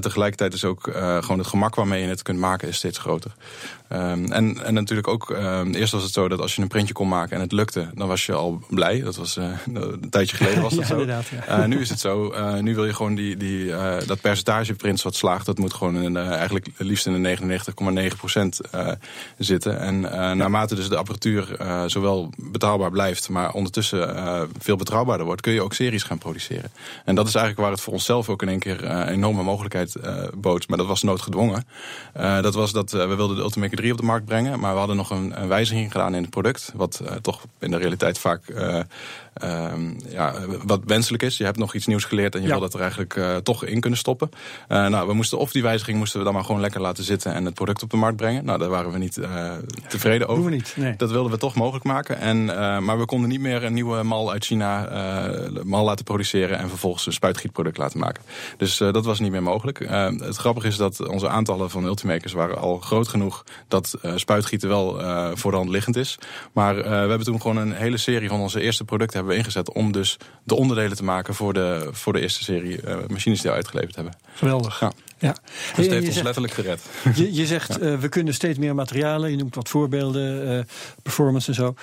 tegelijkertijd 0.00 0.54
is 0.54 0.64
ook 0.64 0.82
gewoon 1.20 1.38
het 1.38 1.46
gemak 1.46 1.74
waarmee 1.74 2.02
je 2.02 2.08
het 2.08 2.22
kunt 2.22 2.38
maken 2.38 2.68
is 2.68 2.76
steeds 2.76 2.98
groter. 2.98 3.34
Um, 3.94 4.32
en, 4.32 4.64
en 4.64 4.74
natuurlijk 4.74 5.08
ook, 5.08 5.30
um, 5.30 5.74
eerst 5.74 5.92
was 5.92 6.02
het 6.02 6.12
zo 6.12 6.28
dat 6.28 6.40
als 6.40 6.54
je 6.56 6.62
een 6.62 6.68
printje 6.68 6.94
kon 6.94 7.08
maken 7.08 7.36
en 7.36 7.42
het 7.42 7.52
lukte, 7.52 7.88
dan 7.94 8.08
was 8.08 8.26
je 8.26 8.32
al 8.32 8.62
blij. 8.70 9.00
Dat 9.00 9.16
was 9.16 9.36
een 9.74 10.10
tijdje 10.10 10.36
geleden 10.36 10.62
was 10.62 10.74
dat 10.74 10.88
ja, 11.06 11.22
zo. 11.22 11.36
Ja. 11.46 11.66
nu 11.66 11.80
is 11.80 11.88
het 11.88 12.00
zo, 12.00 12.34
nu 12.60 12.74
wil 12.74 12.84
je 12.84 12.94
gewoon 12.94 13.14
die, 13.14 13.36
die, 13.36 13.53
dat 14.06 14.20
percentage 14.20 14.74
prints 14.74 15.02
wat 15.02 15.14
slaagt, 15.14 15.46
dat 15.46 15.58
moet 15.58 15.74
gewoon 15.74 15.96
in, 15.96 16.14
uh, 16.14 16.28
eigenlijk 16.28 16.68
liefst 16.76 17.06
in 17.06 17.22
de 17.22 17.36
99,9 18.10 18.16
procent 18.16 18.60
uh, 18.74 18.88
zitten. 19.38 19.78
En 19.78 20.00
naarmate 20.36 20.74
dus 20.74 20.88
de 20.88 20.96
apparatuur 20.96 21.56
zowel 21.86 22.30
betaalbaar 22.36 22.90
blijft, 22.90 23.28
maar 23.28 23.52
ondertussen 23.52 24.48
veel 24.58 24.76
betrouwbaarder 24.76 25.26
wordt, 25.26 25.40
kun 25.40 25.52
je 25.52 25.62
ook 25.62 25.74
series 25.74 26.02
gaan 26.02 26.18
produceren. 26.18 26.70
En 27.04 27.14
dat 27.14 27.26
is 27.26 27.34
eigenlijk 27.34 27.64
waar 27.64 27.74
het 27.74 27.84
voor 27.84 27.92
onszelf 27.92 28.28
ook 28.28 28.42
in 28.42 28.48
één 28.48 28.58
keer 28.58 28.84
een 28.84 29.08
enorme 29.08 29.42
mogelijkheid 29.42 29.96
bood. 30.34 30.68
Maar 30.68 30.78
dat 30.78 30.86
was 30.86 31.02
noodgedwongen. 31.02 31.66
dat 32.14 32.54
was 32.54 32.72
dat 32.72 32.90
we 32.90 33.14
wilden 33.14 33.36
de 33.36 33.42
Ultimaker 33.42 33.76
3 33.76 33.92
op 33.92 33.98
de 33.98 34.04
markt 34.04 34.24
brengen, 34.26 34.60
maar 34.60 34.72
we 34.72 34.78
hadden 34.78 34.96
nog 34.96 35.10
een, 35.10 35.40
een 35.42 35.48
wijziging 35.48 35.92
gedaan 35.92 36.14
in 36.14 36.22
het 36.22 36.30
product, 36.30 36.72
wat 36.74 37.02
toch 37.22 37.44
in 37.58 37.70
de 37.70 37.76
realiteit 37.76 38.18
vaak 38.18 38.42
um, 39.42 39.96
ja, 40.08 40.34
wat 40.64 40.80
wenselijk 40.86 41.22
is. 41.22 41.36
Je 41.36 41.44
hebt 41.44 41.58
nog 41.58 41.74
iets 41.74 41.86
nieuws 41.86 42.04
geleerd 42.04 42.34
en 42.34 42.40
je 42.40 42.46
ja. 42.46 42.52
wil 42.52 42.62
dat 42.62 42.74
er 42.74 42.80
eigenlijk 42.80 43.16
uh, 43.16 43.36
toch 43.44 43.64
in 43.64 43.80
kunnen 43.80 43.98
stoppen. 43.98 44.30
Uh, 44.68 44.86
nou, 44.86 45.06
we 45.06 45.14
moesten 45.14 45.38
of 45.38 45.52
die 45.52 45.62
wijziging 45.62 45.98
moesten 45.98 46.18
we 46.18 46.24
dan 46.24 46.34
maar 46.34 46.44
gewoon 46.44 46.60
lekker 46.60 46.80
laten 46.80 47.04
zitten 47.04 47.32
en 47.32 47.44
het 47.44 47.54
product 47.54 47.82
op 47.82 47.90
de 47.90 47.96
markt 47.96 48.16
brengen. 48.16 48.44
Nou, 48.44 48.58
daar 48.58 48.68
waren 48.68 48.92
we 48.92 48.98
niet 48.98 49.16
uh, 49.16 49.52
tevreden 49.88 50.28
over. 50.28 50.44
We 50.44 50.50
niet, 50.50 50.72
nee. 50.76 50.96
Dat 50.96 51.10
wilden 51.10 51.32
we 51.32 51.38
toch 51.38 51.54
mogelijk 51.54 51.84
maken. 51.84 52.18
En, 52.18 52.44
maar 52.84 52.98
we 52.98 53.04
konden 53.04 53.28
niet 53.28 53.40
meer 53.40 53.64
een 53.64 53.72
nieuwe 53.72 54.02
mal 54.02 54.32
uit 54.32 54.44
China 54.44 54.88
mal 55.64 55.84
laten 55.84 56.04
produceren 56.04 56.58
en 56.58 56.68
vervolgens 56.68 57.06
een 57.06 57.12
spuitgietproduct 57.12 57.78
laten 57.78 57.98
maken. 57.98 58.22
Dus 58.56 58.76
dat 58.76 59.04
was 59.04 59.20
niet 59.20 59.30
meer 59.30 59.42
mogelijk. 59.42 59.78
het 60.18 60.36
grappige 60.36 60.66
is 60.66 60.76
dat 60.76 61.08
onze 61.08 61.28
aantallen 61.28 61.70
van 61.70 61.84
Ultimakers 61.84 62.32
waren 62.32 62.58
al 62.58 62.78
groot 62.78 63.08
genoeg 63.08 63.44
dat 63.68 63.94
spuitgieten 64.14 64.68
wel 64.68 65.00
voor 65.36 65.50
de 65.50 65.56
hand 65.56 65.68
liggend 65.68 65.96
is. 65.96 66.18
Maar 66.52 66.74
we 66.76 66.82
hebben 66.82 67.24
toen 67.24 67.40
gewoon 67.40 67.56
een 67.56 67.72
hele 67.72 67.96
serie 67.96 68.28
van 68.28 68.40
onze 68.40 68.60
eerste 68.60 68.84
producten 68.84 69.16
hebben 69.16 69.34
we 69.34 69.40
ingezet 69.40 69.72
om 69.72 69.92
dus 69.92 70.16
de 70.44 70.54
onderdelen 70.54 70.96
te 70.96 71.04
maken 71.04 71.34
voor 71.34 71.52
de, 71.52 71.88
voor 71.92 72.12
de 72.12 72.20
eerste 72.20 72.44
serie 72.44 72.80
machines 73.08 73.33
die 73.42 73.50
we 73.50 73.56
uitgeleverd 73.56 73.94
hebben. 73.94 74.16
Geweldig. 74.34 74.80
Ja. 74.80 74.92
Ja. 75.18 75.36
Dus 75.76 75.86
het 75.86 75.94
heeft 75.94 76.06
ons 76.06 76.22
letterlijk 76.22 76.54
gered. 76.54 76.80
Je, 77.16 77.34
je 77.34 77.46
zegt, 77.46 77.76
ja. 77.80 77.80
uh, 77.80 77.98
we 77.98 78.08
kunnen 78.08 78.34
steeds 78.34 78.58
meer 78.58 78.74
materialen. 78.74 79.30
Je 79.30 79.36
noemt 79.36 79.54
wat 79.54 79.68
voorbeelden, 79.68 80.48
uh, 80.48 80.64
performance 81.02 81.48
en 81.48 81.54
zo. 81.54 81.74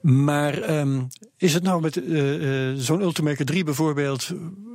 Maar 0.00 0.70
um, 0.78 1.08
is 1.36 1.54
het 1.54 1.62
nou 1.62 1.80
met 1.80 1.96
uh, 1.96 2.72
zo'n 2.76 3.00
Ultimaker 3.00 3.44
3 3.44 3.64
bijvoorbeeld... 3.64 4.30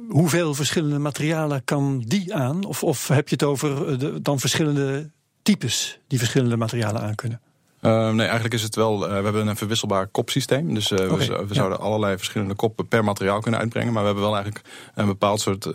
hoeveel 0.10 0.54
verschillende 0.54 1.00
materialen 1.00 1.64
kan 1.64 2.04
die 2.08 2.34
aan? 2.34 2.64
Of, 2.64 2.84
of 2.84 3.08
heb 3.08 3.28
je 3.28 3.36
het 3.36 3.44
over 3.44 4.00
de, 4.00 4.22
dan 4.22 4.40
verschillende 4.40 5.10
types 5.42 6.00
die 6.08 6.20
verschillende 6.20 6.58
materialen 6.58 7.02
aan 7.02 7.16
kunnen? 7.16 7.42
Uh, 7.82 8.10
nee, 8.10 8.26
eigenlijk 8.26 8.54
is 8.54 8.62
het 8.62 8.76
wel. 8.76 9.04
Uh, 9.04 9.18
we 9.18 9.24
hebben 9.24 9.48
een 9.48 9.56
verwisselbaar 9.56 10.08
kopsysteem. 10.08 10.74
Dus 10.74 10.92
uh, 10.92 11.12
okay, 11.12 11.28
we, 11.28 11.46
we, 11.48 11.54
zouden 11.54 11.80
allerlei 11.80 12.18
verschillende 12.18 12.54
koppen 12.54 12.88
per 12.88 13.04
materiaal 13.04 13.40
kunnen 13.40 13.60
uitbrengen. 13.60 13.94
Maar 13.94 14.02
we 14.02 14.08
hebben 14.08 14.26
wel 14.26 14.36
eigenlijk 14.36 14.66
een 14.96 15.06
bepaald 15.06 15.42
soort 15.42 15.72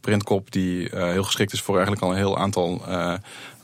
printkop 0.00 0.52
die 0.52 0.88
heel 0.92 1.24
geschikt 1.24 1.52
is 1.52 1.62
voor 1.62 1.74
eigenlijk 1.74 2.04
al 2.04 2.10
een 2.10 2.16
heel 2.16 2.38
aantal 2.38 2.82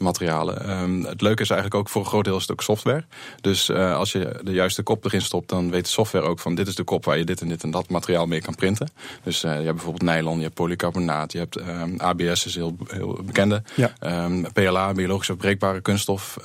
materialen. 0.03 0.71
Um, 0.71 1.05
het 1.05 1.21
leuke 1.21 1.43
is 1.43 1.51
eigenlijk 1.51 1.81
ook 1.81 1.89
voor 1.89 2.01
een 2.01 2.09
groot 2.09 2.25
deel 2.25 2.37
is 2.37 2.43
het 2.43 2.51
ook 2.53 2.63
software. 2.63 3.05
Dus 3.41 3.71
als 3.71 4.13
je 4.13 4.41
de 4.43 4.53
juiste 4.53 4.83
kop 4.83 5.05
erin 5.05 5.23
stopt, 5.23 5.49
dan 5.49 5.71
weet 5.71 5.85
de 5.85 5.91
software 5.91 6.25
ook 6.25 6.39
van 6.39 6.55
dit 6.55 6.67
is 6.67 6.75
de 6.75 6.85
kop 6.85 7.05
waar 7.05 7.19
je 7.19 7.25
dit 7.25 7.41
en 7.41 7.49
dit 7.49 7.63
en 7.63 7.71
dat 7.71 7.89
materiaal 7.89 8.27
mee 8.27 8.41
kan 8.41 8.55
printen. 8.55 8.89
Dus 9.23 9.41
je 9.41 9.49
hebt 9.49 9.65
bijvoorbeeld 9.65 10.11
nylon, 10.11 10.37
je 10.37 10.43
hebt 10.43 10.55
polycarbonaat, 10.55 11.33
je 11.33 11.39
hebt 11.39 11.57
um, 11.57 12.01
ABS 12.01 12.47
is 12.47 12.55
heel, 12.55 12.77
heel 12.87 13.21
bekende. 13.25 13.63
Ja. 13.75 13.93
Um, 14.25 14.53
PLA, 14.53 14.93
biologisch 14.93 15.31
afbreekbare 15.31 15.81
kunststof. 15.81 16.37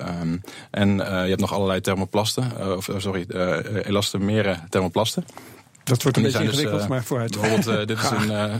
en 0.72 0.98
je 0.98 1.04
hebt 1.04 1.42
nog 1.42 1.54
allerlei 1.54 1.82
thermoplasten, 1.82 2.76
of 2.78 2.90
sorry, 2.98 3.26
uh, 3.28 3.58
elastomere 3.86 4.60
thermoplasten. 4.70 5.26
Dat 5.88 6.04
wordt 6.04 6.18
een 6.18 6.24
beetje 6.24 6.44
ingewikkeld, 6.44 6.80
dus, 6.80 6.88
maar 6.88 7.04
vooruit. 7.04 7.32
Bijvoorbeeld, 7.32 7.68
uh, 7.68 7.86
dit 7.86 7.98
is 7.98 8.10
een, 8.10 8.32
uh, 8.32 8.54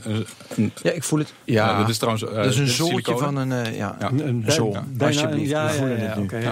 een, 0.56 0.72
Ja, 0.82 0.92
ik 0.92 1.04
voel 1.04 1.20
het. 1.20 1.34
Ja, 1.44 1.72
uh, 1.72 1.80
dit 1.80 1.90
is 1.90 1.98
trouwens. 1.98 2.24
Uh, 2.24 2.36
dat 2.36 2.46
is 2.46 2.58
een 2.58 2.68
zooltje 2.68 3.18
van 3.18 3.36
een. 3.36 3.74
ja, 3.74 3.96
ja. 4.00 4.10
een, 4.10 4.28
een 4.28 4.44
zool. 4.48 4.74
Ja, 4.74 4.84
bijna, 4.88 5.30
ja, 5.30 5.72
ja, 5.72 5.86
ja, 5.86 5.96
ja 5.96 6.16
okay. 6.20 6.44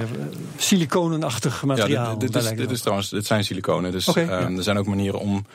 Siliconenachtig 0.57 1.63
materiaal. 1.63 2.11
Ja, 2.11 2.15
dit, 2.15 2.33
dit, 2.33 2.43
is, 2.43 2.49
dit 2.49 2.71
is 2.71 2.81
trouwens, 2.81 3.09
dit 3.09 3.25
zijn 3.25 3.43
siliconen. 3.43 3.91
Dus 3.91 4.07
okay, 4.07 4.43
um, 4.43 4.57
er 4.57 4.63
zijn 4.63 4.77
ook 4.77 4.85
manieren 4.85 5.19
om 5.19 5.45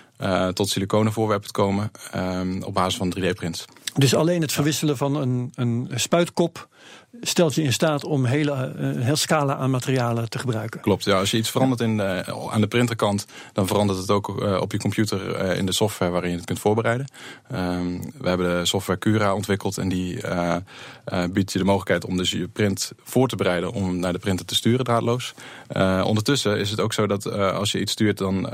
tot 0.55 0.69
siliconen 0.69 1.13
voorwerpen 1.13 1.47
te 1.47 1.53
komen 1.53 1.91
um, 2.17 2.63
op 2.63 2.75
basis 2.75 2.97
van 2.97 3.15
3D-prints. 3.19 3.65
Dus 3.95 4.15
alleen 4.15 4.41
het 4.41 4.53
verwisselen 4.53 4.97
van 4.97 5.15
een, 5.15 5.53
een 5.55 5.91
spuitkop 5.95 6.69
stelt 7.21 7.55
je 7.55 7.63
in 7.63 7.73
staat 7.73 8.05
om 8.05 8.25
hele, 8.25 8.53
een 8.53 8.97
eh, 8.97 9.05
heel 9.05 9.17
scala 9.17 9.57
aan 9.57 9.71
materialen 9.71 10.31
te 10.31 10.39
gebruiken. 10.39 10.81
Klopt, 10.81 11.05
ja. 11.05 11.19
Als 11.19 11.31
je 11.31 11.37
iets 11.37 11.51
verandert 11.51 11.81
in 11.81 11.97
de, 11.97 12.25
aan 12.51 12.61
de 12.61 12.67
printerkant, 12.67 13.27
dan 13.53 13.67
verandert 13.67 13.99
het 13.99 14.11
ook 14.11 14.43
uh, 14.43 14.61
op 14.61 14.73
je 14.73 14.79
computer 14.79 15.47
in 15.57 15.67
de 15.67 15.73
software 15.73 16.11
waarin 16.11 16.31
je 16.31 16.37
het 16.37 16.47
kunt 16.47 16.59
voorbereiden. 16.59 17.07
Um, 17.53 18.01
we 18.19 18.29
hebben 18.29 18.59
de 18.59 18.67
software 18.67 18.99
Cura 18.99 19.35
ontwikkeld 19.35 19.79
en 19.79 19.89
die 19.89 20.21
biedt 21.33 21.53
je 21.53 21.59
de 21.59 21.65
mogelijkheid 21.65 22.05
om 22.05 22.17
dus 22.17 22.31
je 22.31 22.49
print 22.49 22.93
voor 23.03 23.29
te 23.29 23.37
bereiden 23.37 23.73
om 23.73 23.99
naar 23.99 24.13
de 24.13 24.19
printer 24.19 24.47
te 24.47 24.55
sturen 24.55 24.85
draadloos. 24.85 25.35
ondertussen 26.05 26.59
is 26.59 26.71
het 26.71 26.81
ook 26.81 26.93
zo 26.93 27.07
dat 27.07 27.33
als 27.33 27.73
je 27.73 27.81
iets 27.81 27.93
stuurt, 27.93 28.19
dan 28.19 28.49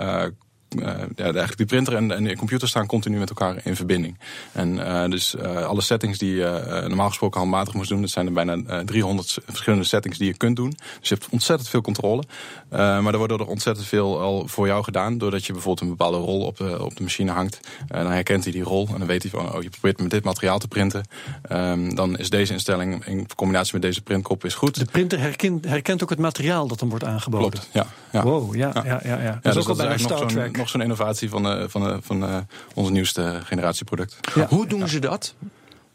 uh, 0.79 0.87
ja, 1.17 1.25
eigenlijk 1.25 1.57
die 1.57 1.67
printer 1.67 1.95
en, 1.95 2.11
en 2.11 2.25
de 2.25 2.37
computer 2.37 2.69
staan 2.69 2.87
continu 2.87 3.19
met 3.19 3.29
elkaar 3.29 3.61
in 3.65 3.77
verbinding. 3.77 4.19
En 4.53 4.75
uh, 4.75 5.05
dus 5.05 5.35
uh, 5.35 5.67
alle 5.67 5.81
settings 5.81 6.19
die 6.19 6.35
je 6.35 6.85
normaal 6.87 7.09
gesproken 7.09 7.41
handmatig 7.41 7.75
moest 7.75 7.89
doen, 7.89 8.01
dat 8.01 8.11
zijn 8.11 8.27
er 8.27 8.33
bijna 8.33 8.85
300 8.85 9.39
verschillende 9.47 9.85
settings 9.85 10.19
die 10.19 10.27
je 10.27 10.37
kunt 10.37 10.57
doen. 10.57 10.71
Dus 11.01 11.09
je 11.09 11.15
hebt 11.15 11.29
ontzettend 11.31 11.69
veel 11.69 11.81
controle. 11.81 12.23
maar 12.69 13.13
er 13.13 13.19
wordt 13.19 13.33
er 13.33 13.47
ontzettend 13.47 13.87
veel 13.87 14.21
al 14.21 14.49
voor 14.49 14.67
jou 14.67 14.85
gedaan, 14.85 15.19
doordat 15.19 15.45
je 15.45 15.53
bijvoorbeeld 15.53 15.81
een 15.91 15.97
bepaalde 15.97 16.19
rol 16.19 16.41
op 16.41 16.57
de, 16.57 16.85
op 16.85 16.97
de 16.97 17.03
machine 17.03 17.31
hangt. 17.31 17.61
dan 17.87 18.11
herkent 18.11 18.45
hij 18.45 18.53
die 18.53 18.63
rol 18.63 18.89
en 18.93 18.99
dan 18.99 19.07
weet 19.07 19.23
hij 19.23 19.31
van, 19.31 19.55
oh 19.55 19.63
je 19.63 19.71
probeert 19.71 20.01
met 20.01 20.11
dit 20.11 20.25
materiaal 20.25 20.59
te 20.59 20.69
printen. 20.69 21.05
Um, 21.53 21.95
dan 21.95 22.19
is 22.19 22.31
deze 22.31 22.53
instelling 22.53 23.05
in 23.07 23.27
combinatie 23.37 23.73
met 23.73 23.83
deze 23.83 24.03
printkop 24.03 24.45
is 24.45 24.55
goed. 24.55 24.79
De 24.79 24.85
printer 24.85 25.21
herkent, 25.21 25.65
herkent 25.65 26.03
ook 26.03 26.11
het 26.11 26.19
materiaal 26.19 26.67
dat 26.67 26.79
dan 26.79 26.89
wordt 26.89 27.05
aangeboden. 27.05 27.51
Klopt, 27.51 27.69
ja. 27.73 27.87
ja. 28.13 28.23
Wow, 28.23 28.55
ja, 28.55 28.71
ja, 28.75 28.85
ja. 28.85 29.01
ja. 29.05 29.23
ja. 29.23 29.39
Dat 29.43 29.45
is 29.45 29.53
dus 29.55 29.63
ook 29.63 29.69
al 29.69 29.87
bij 29.87 29.99
Star 29.99 30.27
Trek 30.27 30.56
nog 30.57 30.69
zo'n 30.69 30.81
innovatie 30.81 31.29
van, 31.29 31.47
uh, 31.47 31.65
van, 31.69 31.89
uh, 31.89 31.97
van 32.01 32.23
uh, 32.23 32.37
onze 32.75 32.93
nieuwste 32.93 33.41
generatieproduct. 33.45 34.17
Ja. 34.35 34.47
Hoe 34.47 34.67
doen 34.67 34.89
ze 34.89 34.99
dat? 34.99 35.35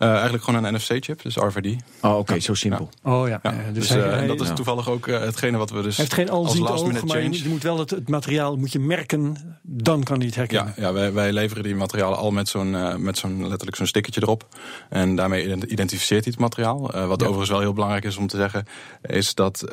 Uh, 0.02 0.12
eigenlijk 0.14 0.44
gewoon 0.44 0.64
een 0.64 0.74
NFC-chip, 0.74 1.22
dus 1.22 1.36
RFID. 1.36 1.66
Oh, 2.02 2.10
oké, 2.10 2.20
okay, 2.20 2.40
zo 2.40 2.54
simpel. 2.54 2.90
Ja. 3.04 3.12
Oh 3.12 3.28
ja. 3.28 3.40
ja. 3.44 3.52
Dus, 3.52 3.88
dus 3.88 3.90
hij, 3.90 4.00
hij, 4.00 4.28
dat 4.28 4.42
is 4.42 4.50
toevallig 4.56 4.90
ook 4.90 5.08
uh, 5.08 5.20
hetgene 5.20 5.58
wat 5.58 5.70
we 5.70 5.82
dus. 5.82 5.98
Hij 5.98 6.06
heeft 6.06 6.18
geen 6.18 6.30
alziend 6.30 6.70
oog, 6.70 7.04
maar 7.04 7.22
je 7.22 7.50
moet 7.50 7.64
wel 7.64 7.80
het, 7.80 7.90
het, 7.90 8.10
materiaal 8.10 8.56
moet 8.56 8.72
je 8.72 8.80
merken, 8.80 9.36
dan 9.62 10.04
kan 10.04 10.18
hij 10.18 10.26
het 10.26 10.36
herkennen. 10.36 10.74
Ja, 10.78 10.84
ja 10.84 10.94
wij, 10.94 11.14
wij 11.14 11.34
leveren 11.34 11.64
die 11.64 11.76
materialen 11.76 12.18
al 12.18 12.32
met 12.32 12.50
zo'n 12.50 12.74
uh, 12.74 12.96
met 12.96 13.18
zo'n 13.18 13.48
letterlijk 13.48 13.78
zo'n 13.78 13.86
stickertje 13.86 14.22
erop. 14.22 14.48
En 14.90 15.16
daarmee 15.16 15.68
identificeert 15.68 16.24
hij 16.24 16.34
het 16.34 16.42
materiaal. 16.42 16.82
wat 16.82 16.92
ja. 16.92 17.26
overigens 17.26 17.50
wel 17.50 17.60
heel 17.60 17.74
belangrijk 17.74 18.04
is 18.04 18.18
om 18.18 18.28
te 18.28 18.38
zeggen, 18.38 18.66
is 19.02 19.36
dat 19.36 19.64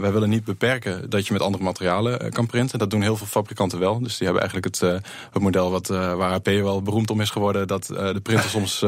wij 0.00 0.12
willen 0.12 0.28
niet 0.28 0.44
beperken 0.44 1.10
dat 1.10 1.26
je 1.26 1.32
met 1.32 1.42
andere 1.42 1.64
materialen 1.64 2.30
kan 2.30 2.46
printen. 2.46 2.78
Dat 2.78 2.90
doen 2.90 3.02
heel 3.02 3.16
veel 3.16 3.26
fabrikanten 3.26 3.78
wel. 3.78 3.98
Dus 4.00 4.16
die 4.16 4.26
hebben 4.26 4.42
eigenlijk 4.42 4.74
het, 4.74 5.02
het 5.32 5.42
model 5.42 5.70
wat, 5.70 5.86
waar 5.86 6.32
HP 6.32 6.46
wel 6.46 6.82
beroemd 6.82 7.10
om 7.10 7.20
is 7.20 7.30
geworden, 7.30 7.66
dat 7.66 7.86
de 7.86 8.20
printer 8.22 8.50
soms 8.58 8.84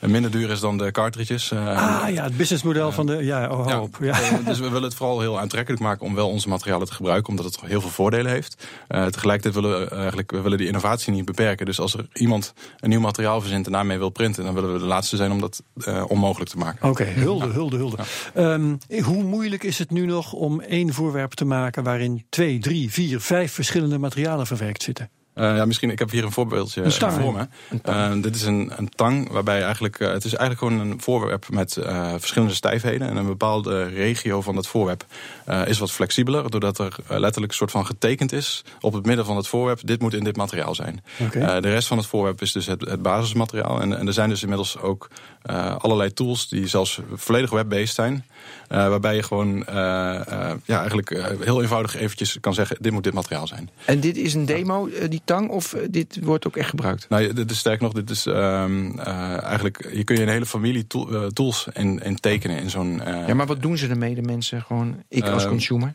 minder 0.00 0.30
duur 0.36 0.50
is 0.50 0.60
dan 0.60 0.78
de 0.78 0.90
cartridges. 0.90 1.50
Uh, 1.50 2.02
ah 2.02 2.10
ja, 2.10 2.24
het 2.24 2.36
businessmodel 2.36 2.92
van 2.92 3.06
de. 3.06 3.24
Ja, 3.24 3.50
oh, 3.50 3.72
hoop. 3.72 3.96
Ja. 4.00 4.18
ja. 4.20 4.38
dus 4.44 4.58
we 4.58 4.68
willen 4.68 4.82
het 4.82 4.94
vooral 4.94 5.20
heel 5.20 5.40
aantrekkelijk 5.40 5.82
maken 5.82 6.06
om 6.06 6.14
wel 6.14 6.28
onze 6.28 6.48
materialen 6.48 6.86
te 6.86 6.92
gebruiken, 6.92 7.28
omdat 7.28 7.44
het 7.44 7.60
heel 7.60 7.80
veel 7.80 7.90
voordelen 7.90 8.32
heeft. 8.32 8.66
Uh, 8.88 9.06
tegelijkertijd 9.06 9.54
willen 9.54 9.80
we 9.80 9.94
eigenlijk 9.94 10.30
we 10.30 10.40
willen 10.40 10.58
die 10.58 10.66
innovatie 10.66 11.12
niet 11.12 11.24
beperken. 11.24 11.66
Dus 11.66 11.80
als 11.80 11.94
er 11.94 12.06
iemand 12.12 12.52
een 12.80 12.88
nieuw 12.88 13.00
materiaal 13.00 13.40
verzint 13.40 13.66
en 13.66 13.72
daarmee 13.72 13.98
wil 13.98 14.10
printen, 14.10 14.44
dan 14.44 14.54
willen 14.54 14.72
we 14.72 14.78
de 14.78 14.84
laatste 14.84 15.16
zijn 15.16 15.30
om 15.30 15.40
dat 15.40 15.62
onmogelijk 16.08 16.50
te 16.50 16.58
maken. 16.58 16.88
Oké, 16.88 17.02
okay, 17.02 17.14
hulde, 17.14 17.46
hulde, 17.46 17.76
hulde. 17.76 17.96
Um, 18.36 18.78
hoe 19.04 19.22
moeilijk 19.22 19.62
is 19.62 19.78
het 19.78 19.90
nu 19.90 20.06
nog 20.06 20.32
om 20.32 20.60
één 20.60 20.92
voorwerp 20.92 21.32
te 21.32 21.44
maken 21.44 21.82
waarin 21.82 22.26
twee, 22.28 22.58
drie, 22.58 22.92
vier, 22.92 23.20
vijf 23.20 23.52
verschillende 23.52 23.98
materialen 23.98 24.46
verwerkt 24.46 24.82
zitten? 24.82 25.10
Uh, 25.38 25.56
ja, 25.56 25.64
misschien, 25.64 25.90
ik 25.90 25.98
heb 25.98 26.10
hier 26.10 26.24
een 26.24 26.32
voorbeeldje 26.32 26.82
een 26.82 26.92
stang, 26.92 27.12
voor 27.12 27.32
me. 27.32 27.46
Uh, 27.88 28.22
dit 28.22 28.34
is 28.34 28.42
een, 28.42 28.72
een 28.76 28.88
tang 28.88 29.30
waarbij 29.30 29.62
eigenlijk, 29.62 30.00
uh, 30.00 30.08
het 30.08 30.24
is 30.24 30.34
eigenlijk 30.34 30.58
gewoon 30.58 30.90
een 30.90 31.00
voorwerp 31.00 31.48
met 31.50 31.78
verschillende 32.18 32.54
stijfheden. 32.54 33.08
En 33.08 33.16
een 33.16 33.26
bepaalde 33.26 33.84
regio 33.84 34.40
van 34.40 34.56
het 34.56 34.66
voorwerp 34.66 35.04
is 35.66 35.78
wat 35.78 35.92
flexibeler, 35.92 36.50
doordat 36.50 36.78
er 36.78 36.96
letterlijk 37.08 37.52
een 37.52 37.58
soort 37.58 37.70
van 37.70 37.86
getekend 37.86 38.32
is 38.32 38.64
op 38.80 38.92
het 38.92 39.06
midden 39.06 39.24
van 39.24 39.36
het 39.36 39.48
voorwerp. 39.48 39.80
Dit 39.84 40.00
moet 40.00 40.14
in 40.14 40.24
dit 40.24 40.36
materiaal 40.36 40.74
zijn. 40.74 41.04
Okay. 41.20 41.60
de 41.60 41.70
rest 41.70 41.88
van 41.88 41.96
het 41.96 42.06
voorwerp 42.06 42.42
is 42.42 42.52
dus 42.52 42.66
het, 42.66 42.80
het 42.80 43.02
basismateriaal. 43.02 43.80
En, 43.80 43.98
en, 43.98 44.06
er 44.06 44.12
zijn 44.12 44.28
dus 44.28 44.42
inmiddels 44.42 44.78
ook 44.78 45.08
allerlei 45.78 46.12
tools 46.12 46.48
die 46.48 46.66
zelfs 46.66 47.00
volledig 47.14 47.50
web-based 47.50 47.94
zijn. 47.94 48.24
Waarbij 48.68 49.14
je 49.14 49.22
gewoon 49.22 49.64
ja, 50.64 50.78
eigenlijk 50.78 51.10
heel 51.40 51.62
eenvoudig 51.62 51.96
eventjes 51.96 52.40
kan 52.40 52.54
zeggen, 52.54 52.76
dit 52.80 52.92
moet 52.92 53.04
dit 53.04 53.12
materiaal 53.12 53.46
zijn. 53.46 53.70
En 53.84 54.00
dit 54.00 54.16
is 54.16 54.34
een 54.34 54.46
demo 54.46 54.88
die 55.08 55.20
tang 55.24 55.48
of 55.48 55.76
dit 55.90 56.18
wordt 56.22 56.46
ook 56.46 56.56
echt 56.56 56.68
gebruikt? 56.68 57.08
Nou, 57.08 57.32
dit 57.32 57.50
is 57.50 57.58
sterk 57.58 57.80
nog, 57.80 57.92
dit 57.92 58.10
is 58.10 58.26
uh, 58.26 58.98
eigenlijk, 59.42 59.88
je 59.92 60.04
kun 60.04 60.16
je 60.16 60.22
een 60.22 60.28
hele 60.28 60.46
familie 60.46 60.86
tool, 60.86 61.30
tools 61.32 61.68
in, 61.72 62.02
in 62.02 62.16
tekenen 62.16 62.58
in 62.58 62.70
zo'n. 62.70 63.02
ja, 63.26 63.34
maar 63.34 63.46
wat 63.46 63.62
doen 63.62 63.78
ze 63.78 63.88
ermee, 63.88 64.14
de 64.14 64.22
mensen? 64.22 64.62
Gewoon, 64.62 65.02
ik 65.08 65.26
als 65.28 65.42
ehm, 65.42 65.50
consumer? 65.50 65.94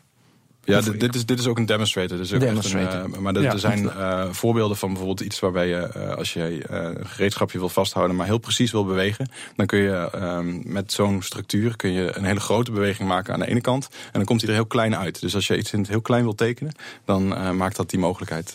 Ja, 0.64 0.80
dit, 0.80 1.00
dit, 1.00 1.14
is, 1.14 1.26
dit 1.26 1.38
is 1.38 1.46
ook 1.46 1.58
een 1.58 1.66
demonstrator. 1.66 2.16
Dus 2.16 2.32
ook 2.32 2.40
demonstrator. 2.40 3.00
Een, 3.00 3.10
uh, 3.10 3.18
maar 3.18 3.34
er, 3.34 3.42
ja, 3.42 3.52
er 3.52 3.58
zijn 3.58 3.82
uh, 3.82 4.24
voorbeelden 4.30 4.76
van 4.76 4.88
bijvoorbeeld 4.88 5.20
iets 5.20 5.40
waarbij 5.40 5.68
je, 5.68 5.90
uh, 5.96 6.14
als 6.14 6.32
je 6.32 6.62
een 6.70 7.06
gereedschapje 7.06 7.58
wil 7.58 7.68
vasthouden, 7.68 8.16
maar 8.16 8.26
heel 8.26 8.38
precies 8.38 8.72
wil 8.72 8.84
bewegen, 8.84 9.28
dan 9.56 9.66
kun 9.66 9.78
je 9.78 10.10
ehm, 10.12 10.72
met 10.72 10.92
zo'n 10.92 11.22
structuur 11.22 11.76
kun 11.76 11.92
je 11.92 12.16
een 12.16 12.24
hele 12.24 12.40
grote 12.40 12.70
beweging 12.70 13.08
maken 13.08 13.34
aan 13.34 13.40
de 13.40 13.48
ene 13.48 13.60
kant. 13.60 13.88
En 13.90 14.10
dan 14.12 14.24
komt 14.24 14.40
hij 14.40 14.50
er 14.50 14.56
heel 14.56 14.66
klein 14.66 14.96
uit. 14.96 15.20
Dus 15.20 15.34
als 15.34 15.46
je 15.46 15.58
iets 15.58 15.72
in 15.72 15.78
het 15.78 15.88
heel 15.88 16.00
klein 16.00 16.22
wil 16.22 16.34
tekenen, 16.34 16.72
dan 17.04 17.56
maakt 17.56 17.76
dat 17.76 17.90
die 17.90 17.98
mogelijkheid. 17.98 18.54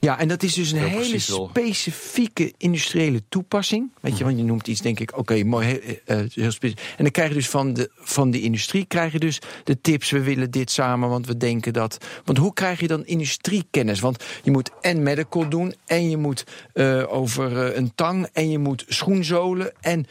Ja, 0.00 0.18
en 0.18 0.28
dat 0.28 0.42
is 0.42 0.54
dus 0.54 0.70
een 0.70 0.78
hele 0.78 1.18
specifieke 1.18 2.52
industriële 2.56 3.22
toepassing. 3.28 3.90
Weet 4.00 4.12
je, 4.12 4.16
mhm. 4.16 4.24
want 4.24 4.38
je 4.38 4.44
noemt 4.44 4.66
iets, 4.66 4.80
denk 4.80 5.00
ik, 5.00 5.16
oké, 5.16 5.44
mooi, 5.44 5.66
heel, 5.66 5.80
uh, 6.18 6.30
heel 6.34 6.50
specifiek. 6.50 6.94
En 6.96 7.02
dan 7.02 7.10
krijg 7.10 7.28
je 7.28 7.34
dus 7.34 7.48
van 7.48 7.72
de, 7.72 7.90
van 7.94 8.30
de 8.30 8.40
industrie 8.40 8.84
krijg 8.84 9.12
je 9.12 9.18
dus 9.18 9.38
de 9.64 9.80
tips, 9.80 10.10
we 10.10 10.22
willen 10.22 10.50
dit 10.50 10.70
samen, 10.70 11.08
want 11.08 11.26
we 11.26 11.36
denken 11.36 11.72
dat. 11.72 11.98
Want 12.24 12.38
hoe 12.38 12.52
krijg 12.52 12.80
je 12.80 12.86
dan 12.86 13.06
industriekennis? 13.06 14.00
Want 14.00 14.24
je 14.42 14.50
moet 14.50 14.70
en 14.80 15.02
medical 15.02 15.48
doen, 15.48 15.74
en 15.86 16.10
je 16.10 16.16
moet 16.16 16.44
uh, 16.74 17.12
over 17.12 17.52
uh, 17.52 17.76
een 17.76 17.92
tang, 17.94 18.28
en 18.32 18.50
je 18.50 18.58
moet 18.58 18.84
schoenzolen. 18.88 19.72
En 19.80 20.06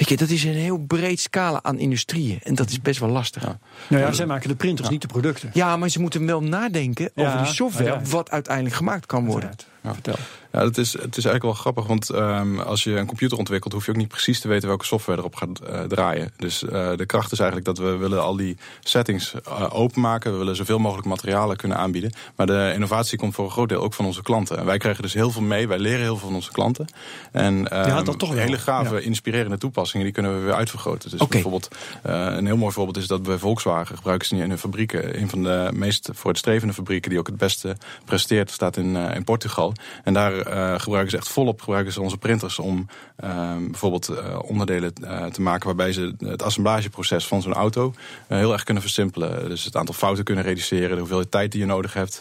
weet 0.00 0.08
je, 0.08 0.16
dat 0.16 0.28
is 0.28 0.44
een 0.44 0.54
heel 0.54 0.78
breed 0.78 1.20
scala 1.20 1.58
aan 1.62 1.78
industrieën. 1.78 2.38
En 2.42 2.54
dat 2.54 2.70
is 2.70 2.80
best 2.80 3.00
wel 3.00 3.08
lastig. 3.08 3.42
Ja. 3.42 3.58
Nou 3.88 4.02
ja, 4.02 4.12
zij 4.12 4.26
maken 4.26 4.48
de 4.48 4.54
printers, 4.54 4.86
ja. 4.86 4.92
niet 4.92 5.02
de 5.02 5.08
producten. 5.08 5.50
Ja, 5.52 5.76
maar 5.76 5.88
ze 5.88 6.00
moeten 6.00 6.26
wel 6.26 6.40
nadenken 6.40 7.10
over 7.14 7.38
die 7.38 7.52
software, 7.52 8.00
wat 8.04 8.30
uiteindelijk 8.30 8.74
gemaakt 8.74 9.06
kan 9.06 9.24
worden 9.24 9.40
worden. 9.40 9.66
Ja. 9.82 9.92
Vertel. 9.92 10.14
Ja, 10.52 10.64
het 10.64 10.78
is, 10.78 10.92
het 10.92 11.16
is 11.16 11.24
eigenlijk 11.24 11.42
wel 11.42 11.52
grappig, 11.52 11.86
want 11.86 12.14
um, 12.14 12.60
als 12.60 12.84
je 12.84 12.96
een 12.96 13.06
computer 13.06 13.38
ontwikkelt, 13.38 13.72
hoef 13.72 13.84
je 13.84 13.90
ook 13.90 13.96
niet 13.96 14.08
precies 14.08 14.40
te 14.40 14.48
weten 14.48 14.68
welke 14.68 14.84
software 14.84 15.18
erop 15.18 15.36
gaat 15.36 15.48
uh, 15.62 15.80
draaien. 15.80 16.32
Dus 16.36 16.62
uh, 16.62 16.70
de 16.96 17.06
kracht 17.06 17.32
is 17.32 17.38
eigenlijk 17.38 17.76
dat 17.76 17.78
we 17.78 17.96
willen 17.96 18.22
al 18.22 18.36
die 18.36 18.56
settings 18.80 19.34
uh, 19.48 19.66
openmaken. 19.74 20.32
We 20.32 20.38
willen 20.38 20.56
zoveel 20.56 20.78
mogelijk 20.78 21.06
materialen 21.08 21.56
kunnen 21.56 21.78
aanbieden. 21.78 22.12
Maar 22.36 22.46
de 22.46 22.70
innovatie 22.74 23.18
komt 23.18 23.34
voor 23.34 23.44
een 23.44 23.50
groot 23.50 23.68
deel 23.68 23.82
ook 23.82 23.94
van 23.94 24.04
onze 24.04 24.22
klanten. 24.22 24.58
En 24.58 24.64
wij 24.64 24.78
krijgen 24.78 25.02
dus 25.02 25.14
heel 25.14 25.30
veel 25.30 25.42
mee. 25.42 25.68
Wij 25.68 25.78
leren 25.78 26.00
heel 26.00 26.16
veel 26.16 26.26
van 26.26 26.34
onze 26.34 26.52
klanten. 26.52 26.86
En 27.32 27.66
ja, 27.70 28.02
dat 28.02 28.18
toch 28.18 28.34
hele 28.34 28.58
gave, 28.58 28.94
ja. 28.94 29.00
inspirerende 29.00 29.58
toepassingen, 29.58 30.04
die 30.04 30.14
kunnen 30.14 30.38
we 30.38 30.44
weer 30.44 30.54
uitvergroten. 30.54 31.10
Dus 31.10 31.20
okay. 31.20 31.42
bijvoorbeeld, 31.42 31.68
een 32.02 32.46
heel 32.46 32.56
mooi 32.56 32.72
voorbeeld 32.72 32.96
is 32.96 33.06
dat 33.06 33.22
bij 33.22 33.38
Volkswagen 33.38 33.96
gebruiken 33.96 34.28
ze 34.28 34.36
in 34.36 34.48
hun 34.48 34.58
fabrieken. 34.58 35.20
Een 35.20 35.28
van 35.28 35.42
de 35.42 35.70
meest 35.72 36.10
vooruitstrevende 36.12 36.74
fabrieken 36.74 37.10
die 37.10 37.18
ook 37.18 37.26
het 37.26 37.36
beste 37.36 37.76
presteert, 38.04 38.50
staat 38.50 38.76
in, 38.76 38.96
in 38.96 39.24
Portugal. 39.24 39.72
En 40.04 40.14
daar 40.14 40.39
gebruiken 40.80 41.10
ze 41.10 41.16
echt 41.16 41.28
volop 41.28 41.60
gebruiken 41.60 41.92
ze 41.92 42.00
onze 42.00 42.16
printers 42.16 42.58
om 42.58 42.86
uh, 43.24 43.56
bijvoorbeeld 43.56 44.10
uh, 44.10 44.38
onderdelen 44.42 44.94
te 45.32 45.40
maken 45.40 45.66
waarbij 45.66 45.92
ze 45.92 46.14
het 46.18 46.42
assemblageproces 46.42 47.26
van 47.26 47.42
zo'n 47.42 47.54
auto 47.54 47.94
heel 48.28 48.52
erg 48.52 48.62
kunnen 48.64 48.82
versimpelen. 48.82 49.48
Dus 49.48 49.64
het 49.64 49.76
aantal 49.76 49.94
fouten 49.94 50.24
kunnen 50.24 50.44
reduceren, 50.44 50.90
de 50.90 50.98
hoeveelheid 50.98 51.30
tijd 51.30 51.52
die 51.52 51.60
je 51.60 51.66
nodig 51.66 51.92
hebt. 51.92 52.20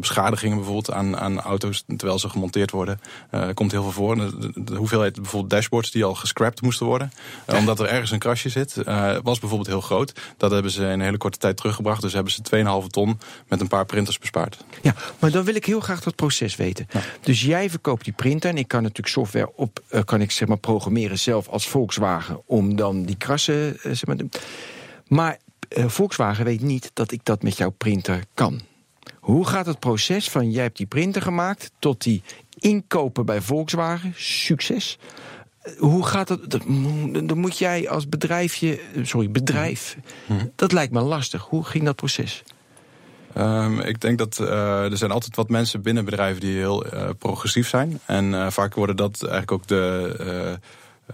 beschadigingen 0.00 0.56
bijvoorbeeld 0.56 0.90
aan, 0.90 1.16
aan 1.18 1.40
auto's 1.40 1.84
terwijl 1.96 2.18
ze 2.18 2.28
gemonteerd 2.28 2.70
worden. 2.70 3.00
komt 3.54 3.72
heel 3.72 3.82
veel 3.82 3.92
voor. 3.92 4.16
De, 4.16 4.52
de, 4.54 4.74
hoeveelheid 4.74 5.14
bijvoorbeeld 5.14 5.50
dashboards 5.50 5.90
die 5.90 6.04
al 6.04 6.14
gescrapt 6.14 6.62
moesten 6.62 6.86
worden. 6.86 7.12
omdat 7.46 7.80
er 7.80 7.86
ergens 7.86 8.10
een 8.10 8.18
krasje 8.18 8.48
zit, 8.48 8.74
was 9.22 9.38
bijvoorbeeld 9.38 9.66
heel 9.66 9.80
groot. 9.80 10.12
Dat 10.36 10.50
hebben 10.50 10.70
ze 10.70 10.82
in 10.82 10.88
een 10.88 11.00
hele 11.00 11.18
korte 11.18 11.38
tijd 11.38 11.56
teruggebracht. 11.56 12.02
Dus 12.02 12.12
hebben 12.12 12.32
ze 12.32 12.82
2,5 12.82 12.86
ton 12.86 13.18
met 13.48 13.60
een 13.60 13.68
paar 13.68 13.86
printers 13.86 14.18
bespaard. 14.18 14.56
Ja, 14.82 14.94
maar 15.18 15.30
dan 15.30 15.44
wil 15.44 15.54
ik 15.54 15.64
heel 15.64 15.80
graag 15.80 16.00
dat 16.00 16.14
proces 16.14 16.56
weten. 16.56 16.86
Dus 17.20 17.42
jij 17.42 17.59
verkoopt 17.68 18.04
die 18.04 18.12
printer 18.12 18.50
en 18.50 18.56
ik 18.56 18.68
kan 18.68 18.82
natuurlijk 18.82 19.08
software 19.08 19.52
op, 19.56 19.82
uh, 19.90 20.00
kan 20.04 20.20
ik 20.20 20.30
zeg 20.30 20.48
maar 20.48 20.58
programmeren 20.58 21.18
zelf 21.18 21.48
als 21.48 21.68
Volkswagen 21.68 22.42
om 22.46 22.76
dan 22.76 23.02
die 23.02 23.16
krassen, 23.16 23.76
uh, 23.76 23.82
zeg 23.82 24.06
maar. 24.06 24.16
Maar 25.06 25.38
uh, 25.76 25.88
Volkswagen 25.88 26.44
weet 26.44 26.60
niet 26.60 26.90
dat 26.94 27.12
ik 27.12 27.24
dat 27.24 27.42
met 27.42 27.56
jouw 27.56 27.70
printer 27.70 28.24
kan. 28.34 28.60
Hoe 29.20 29.46
gaat 29.46 29.66
het 29.66 29.78
proces 29.78 30.30
van 30.30 30.50
jij 30.50 30.62
hebt 30.62 30.76
die 30.76 30.86
printer 30.86 31.22
gemaakt 31.22 31.70
tot 31.78 32.02
die 32.02 32.22
inkopen 32.58 33.26
bij 33.26 33.40
Volkswagen, 33.40 34.12
succes. 34.16 34.98
Hoe 35.78 36.06
gaat 36.06 36.28
dat? 36.28 36.50
Dan 37.24 37.38
moet 37.38 37.58
jij 37.58 37.88
als 37.88 38.08
bedrijfje, 38.08 38.80
sorry, 39.02 39.30
bedrijf. 39.30 39.96
Mhm. 40.26 40.46
Dat 40.56 40.72
lijkt 40.72 40.92
me 40.92 41.00
lastig. 41.00 41.42
Hoe 41.42 41.64
ging 41.64 41.84
dat 41.84 41.96
proces? 41.96 42.42
Um, 43.38 43.80
ik 43.80 44.00
denk 44.00 44.18
dat 44.18 44.38
uh, 44.40 44.90
er 44.90 44.96
zijn 44.96 45.10
altijd 45.10 45.36
wat 45.36 45.48
mensen 45.48 45.82
binnen 45.82 46.04
bedrijven 46.04 46.40
die 46.40 46.56
heel 46.56 46.86
uh, 46.86 47.08
progressief 47.18 47.68
zijn. 47.68 48.00
En 48.06 48.32
uh, 48.32 48.50
vaak 48.50 48.74
worden 48.74 48.96
dat 48.96 49.22
eigenlijk 49.22 49.52
ook 49.52 49.66
de 49.66 50.58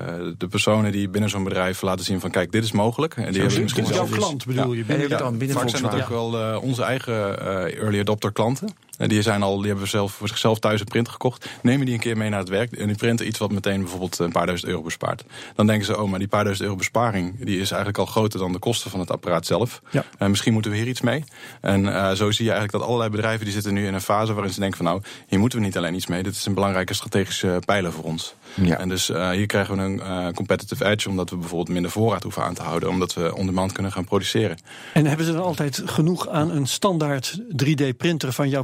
uh, 0.01 0.35
de 0.39 0.49
personen 0.49 0.93
die 0.93 1.09
binnen 1.09 1.31
zo'n 1.31 1.45
bedrijf 1.45 1.83
laten 1.83 2.05
zien 2.05 2.21
van 2.21 2.31
kijk, 2.31 2.53
dit 2.53 2.65
is 2.65 2.73
mogelijk. 2.73 3.17
En 3.17 3.33
die 3.33 3.41
hebben 3.41 3.63
misschien 3.63 3.85
jouw 3.85 4.07
klant 4.07 4.47
bedoel 4.47 4.73
je? 4.73 4.85
Binnen, 4.85 5.09
ja, 5.09 5.19
dan 5.19 5.39
binnen 5.39 5.57
vaak 5.57 5.69
zijn 5.69 5.83
dat 5.83 5.95
ook 5.95 6.09
wel 6.09 6.41
uh, 6.41 6.63
onze 6.63 6.83
eigen 6.83 7.15
uh, 7.15 7.83
early 7.83 8.01
adopter 8.01 8.33
klanten. 8.33 8.75
Die, 8.97 9.23
zijn 9.23 9.43
al, 9.43 9.59
die 9.59 9.67
hebben 9.67 9.89
zelf, 9.89 10.13
voor 10.13 10.29
zichzelf 10.29 10.59
thuis 10.59 10.81
een 10.81 10.87
printer 10.87 11.13
gekocht. 11.13 11.49
Nemen 11.63 11.87
die 11.87 11.95
een 11.95 12.01
keer 12.01 12.17
mee 12.17 12.29
naar 12.29 12.39
het 12.39 12.49
werk. 12.49 12.73
En 12.73 12.87
die 12.87 12.97
printen 12.97 13.27
iets 13.27 13.39
wat 13.39 13.53
meteen 13.53 13.81
bijvoorbeeld 13.81 14.19
een 14.19 14.33
paar 14.33 14.47
duizend 14.47 14.71
euro 14.71 14.83
bespaart. 14.83 15.25
Dan 15.55 15.67
denken 15.67 15.87
ze, 15.87 16.01
oh, 16.01 16.11
maar 16.11 16.19
die 16.19 16.29
paar 16.29 16.43
duizend 16.45 16.65
euro 16.65 16.79
besparing... 16.79 17.45
die 17.45 17.61
is 17.61 17.71
eigenlijk 17.71 17.99
al 17.99 18.07
groter 18.07 18.39
dan 18.39 18.53
de 18.53 18.59
kosten 18.59 18.91
van 18.91 19.01
het 19.01 19.11
apparaat 19.11 19.47
zelf. 19.47 19.83
Ja. 19.91 20.05
En 20.19 20.31
misschien 20.31 20.53
moeten 20.53 20.71
we 20.71 20.77
hier 20.77 20.87
iets 20.87 21.01
mee. 21.01 21.25
En 21.61 21.85
uh, 21.85 22.11
zo 22.11 22.31
zie 22.31 22.45
je 22.45 22.51
eigenlijk 22.51 22.73
dat 22.73 22.83
allerlei 22.83 23.11
bedrijven... 23.11 23.45
die 23.45 23.55
zitten 23.55 23.75
nu 23.75 23.87
in 23.87 23.95
een 23.95 24.01
fase 24.01 24.33
waarin 24.33 24.53
ze 24.53 24.61
denken 24.61 24.77
van... 24.77 24.87
nou, 24.87 25.03
hier 25.27 25.39
moeten 25.39 25.59
we 25.59 25.65
niet 25.65 25.77
alleen 25.77 25.95
iets 25.95 26.07
mee. 26.07 26.23
Dit 26.23 26.35
is 26.35 26.47
een 26.47 26.55
belangrijke 26.55 26.95
strategische 26.95 27.61
pijler 27.65 27.93
voor 27.93 28.05
ons. 28.05 28.35
Ja. 28.55 28.79
En 28.79 28.89
dus 28.89 29.11
uh, 29.11 29.31
hier 29.31 29.47
krijgen 29.47 29.77
we 29.77 29.83
een 29.83 29.97
uh, 29.97 30.29
competitive 30.35 30.85
edge... 30.85 31.09
omdat 31.09 31.31
we 31.31 31.37
bijvoorbeeld 31.37 31.69
minder 31.69 31.91
voorraad 31.91 32.23
hoeven 32.23 32.43
aan 32.43 32.55
te 32.55 32.63
houden. 32.63 32.89
Omdat 32.89 33.15
we 33.15 33.35
on-demand 33.35 33.73
kunnen 33.73 33.93
gaan 33.93 34.05
produceren. 34.05 34.59
En 34.93 35.07
hebben 35.07 35.27
ze 35.27 35.33
dan 35.33 35.43
altijd 35.43 35.83
genoeg 35.85 36.29
aan 36.29 36.51
een 36.51 36.67
standaard 36.67 37.41
3D-printer 37.41 38.33
van 38.33 38.49
jouw 38.49 38.63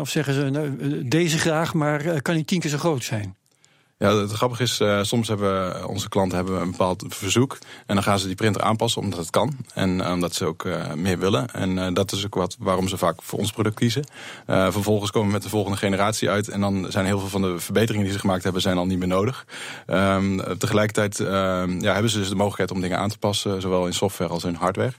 Of 0.00 0.08
zeggen 0.08 0.34
ze 0.34 0.50
nou, 0.50 0.78
deze 1.08 1.38
graag, 1.38 1.74
maar 1.74 2.04
eh, 2.04 2.20
kan 2.22 2.34
niet 2.34 2.46
tien 2.46 2.60
keer 2.60 2.70
zo 2.70 2.78
groot 2.78 3.04
zijn? 3.04 3.36
Ja, 3.98 4.16
het 4.16 4.32
grappige 4.32 4.62
is, 4.62 4.80
uh, 4.80 5.02
soms 5.02 5.28
hebben 5.28 5.88
onze 5.88 6.08
klanten 6.08 6.36
hebben 6.36 6.60
een 6.60 6.70
bepaald 6.70 7.04
verzoek. 7.08 7.58
En 7.86 7.94
dan 7.94 8.04
gaan 8.04 8.18
ze 8.18 8.26
die 8.26 8.34
printer 8.34 8.62
aanpassen 8.62 9.02
omdat 9.02 9.18
het 9.18 9.30
kan. 9.30 9.56
En 9.74 10.06
omdat 10.06 10.34
ze 10.34 10.44
ook 10.44 10.68
meer 10.94 11.18
willen. 11.18 11.46
En 11.54 11.94
dat 11.94 12.12
is 12.12 12.24
ook 12.24 12.34
wat 12.34 12.56
waarom 12.58 12.88
ze 12.88 12.96
vaak 12.96 13.22
voor 13.22 13.38
ons 13.38 13.50
product 13.52 13.76
kiezen. 13.76 14.04
vervolgens 14.46 15.10
komen 15.10 15.28
we 15.28 15.34
met 15.34 15.42
de 15.42 15.48
volgende 15.48 15.78
generatie 15.78 16.30
uit. 16.30 16.48
En 16.48 16.60
dan 16.60 16.86
zijn 16.88 17.06
heel 17.06 17.18
veel 17.18 17.28
van 17.28 17.42
de 17.42 17.58
verbeteringen 17.58 18.04
die 18.04 18.14
ze 18.14 18.20
gemaakt 18.20 18.42
hebben, 18.42 18.62
zijn 18.62 18.78
al 18.78 18.86
niet 18.86 18.98
meer 18.98 19.08
nodig. 19.08 19.46
Um, 19.86 20.58
tegelijkertijd 20.58 21.18
um, 21.18 21.80
ja, 21.80 21.92
hebben 21.92 22.10
ze 22.10 22.18
dus 22.18 22.28
de 22.28 22.34
mogelijkheid 22.34 22.70
om 22.70 22.80
dingen 22.80 22.98
aan 22.98 23.10
te 23.10 23.18
passen. 23.18 23.60
Zowel 23.60 23.86
in 23.86 23.94
software 23.94 24.30
als 24.30 24.44
in 24.44 24.54
hardware. 24.54 24.92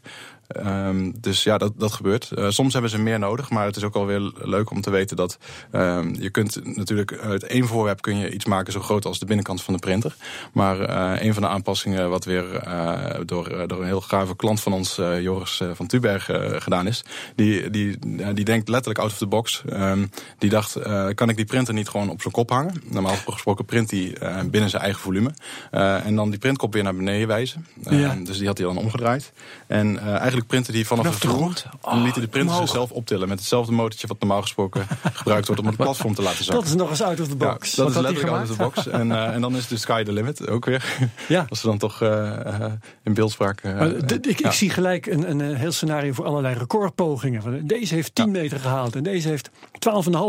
Um, 0.57 1.13
dus 1.19 1.43
ja, 1.43 1.57
dat, 1.57 1.73
dat 1.77 1.91
gebeurt. 1.91 2.31
Uh, 2.35 2.49
soms 2.49 2.73
hebben 2.73 2.91
ze 2.91 2.99
meer 2.99 3.19
nodig, 3.19 3.49
maar 3.49 3.65
het 3.65 3.75
is 3.75 3.83
ook 3.83 3.95
alweer 3.95 4.31
leuk 4.35 4.69
om 4.69 4.81
te 4.81 4.89
weten 4.89 5.17
dat 5.17 5.37
um, 5.71 6.15
je 6.19 6.29
kunt 6.29 6.75
natuurlijk 6.75 7.17
uit 7.17 7.43
één 7.43 7.67
voorwerp 7.67 8.01
kun 8.01 8.17
je 8.17 8.31
iets 8.31 8.45
maken 8.45 8.73
zo 8.73 8.79
groot 8.79 9.05
als 9.05 9.19
de 9.19 9.25
binnenkant 9.25 9.61
van 9.61 9.73
de 9.73 9.79
printer. 9.79 10.15
Maar 10.53 10.79
uh, 10.79 11.25
een 11.25 11.33
van 11.33 11.41
de 11.41 11.49
aanpassingen 11.49 12.09
wat 12.09 12.25
weer 12.25 12.67
uh, 12.67 12.95
door, 13.25 13.67
door 13.67 13.79
een 13.79 13.85
heel 13.85 14.01
gave 14.01 14.35
klant 14.35 14.61
van 14.61 14.73
ons, 14.73 14.95
Joris 14.95 15.61
van 15.73 15.87
Tuberg, 15.87 16.29
gedaan 16.63 16.87
is, 16.87 17.03
die, 17.35 17.69
die, 17.69 17.97
die 18.33 18.45
denkt 18.45 18.69
letterlijk 18.69 18.99
out 18.99 19.11
of 19.11 19.17
the 19.17 19.27
box. 19.27 19.63
Um, 19.73 20.09
die 20.37 20.49
dacht, 20.49 20.77
kan 21.15 21.29
ik 21.29 21.35
die 21.35 21.45
printer 21.45 21.73
niet 21.73 21.89
gewoon 21.89 22.09
op 22.09 22.21
zijn 22.21 22.33
kop 22.33 22.49
hangen? 22.49 22.81
Normaal 22.85 23.15
gesproken 23.15 23.65
print 23.65 23.91
hij 23.91 24.17
binnen 24.45 24.69
zijn 24.69 24.83
eigen 24.83 25.01
volume. 25.01 25.31
en 25.71 26.15
dan 26.15 26.29
die 26.29 26.39
printkop 26.39 26.73
weer 26.73 26.83
naar 26.83 26.95
beneden 26.95 27.27
wijzen. 27.27 27.65
Ja. 27.89 28.15
Dus 28.15 28.37
die 28.37 28.47
had 28.47 28.57
hij 28.57 28.67
dan 28.67 28.77
omgedraaid. 28.77 29.31
En 29.67 29.99
eigenlijk 29.99 30.38
printen 30.47 30.73
die 30.73 30.87
vanaf 30.87 31.19
de 31.19 31.27
grond. 31.27 31.65
Oh, 31.81 31.93
en 31.93 32.01
lieten 32.01 32.21
de 32.21 32.27
printer 32.27 32.55
zichzelf 32.55 32.91
optillen 32.91 33.27
met 33.27 33.39
hetzelfde 33.39 33.71
motortje 33.71 34.07
wat 34.07 34.19
normaal 34.19 34.41
gesproken 34.41 34.87
gebruikt 35.13 35.47
wordt 35.47 35.61
om 35.61 35.67
het 35.67 35.77
platform 35.77 36.15
te 36.15 36.21
laten 36.21 36.45
zakken. 36.45 36.63
Dat 36.63 36.73
is 36.73 36.75
nog 36.75 36.89
eens 36.89 37.01
out 37.01 37.19
of 37.19 37.27
the 37.27 37.35
box. 37.35 37.75
dat 37.75 37.89
is 37.89 37.95
letterlijk 37.95 38.27
out 38.27 38.49
of 38.49 38.55
the 38.55 38.63
box. 38.63 38.87
En, 38.87 39.07
uh, 39.07 39.33
en 39.33 39.41
dan 39.41 39.55
is 39.55 39.67
de 39.67 39.77
sky 39.77 40.03
the 40.03 40.11
limit 40.11 40.47
ook 40.49 40.65
weer. 40.65 40.83
Ja. 41.27 41.45
Als 41.49 41.59
ze 41.59 41.67
dan 41.67 41.77
toch 41.77 42.01
uh, 42.01 42.65
in 43.03 43.13
beeldspraak. 43.13 43.63
Uh, 43.63 43.97
ik, 44.21 44.39
ik, 44.39 44.51
zie 44.51 44.69
gelijk 44.69 45.05
een, 45.05 45.29
een 45.29 45.55
heel 45.55 45.71
scenario 45.71 46.13
voor 46.13 46.25
allerlei 46.25 46.55
recordpogingen. 46.55 47.67
Deze 47.67 47.93
heeft 47.93 48.15
10 48.15 48.31
meter 48.31 48.59
gehaald 48.59 48.95
en 48.95 49.03
deze 49.03 49.27
heeft 49.27 49.49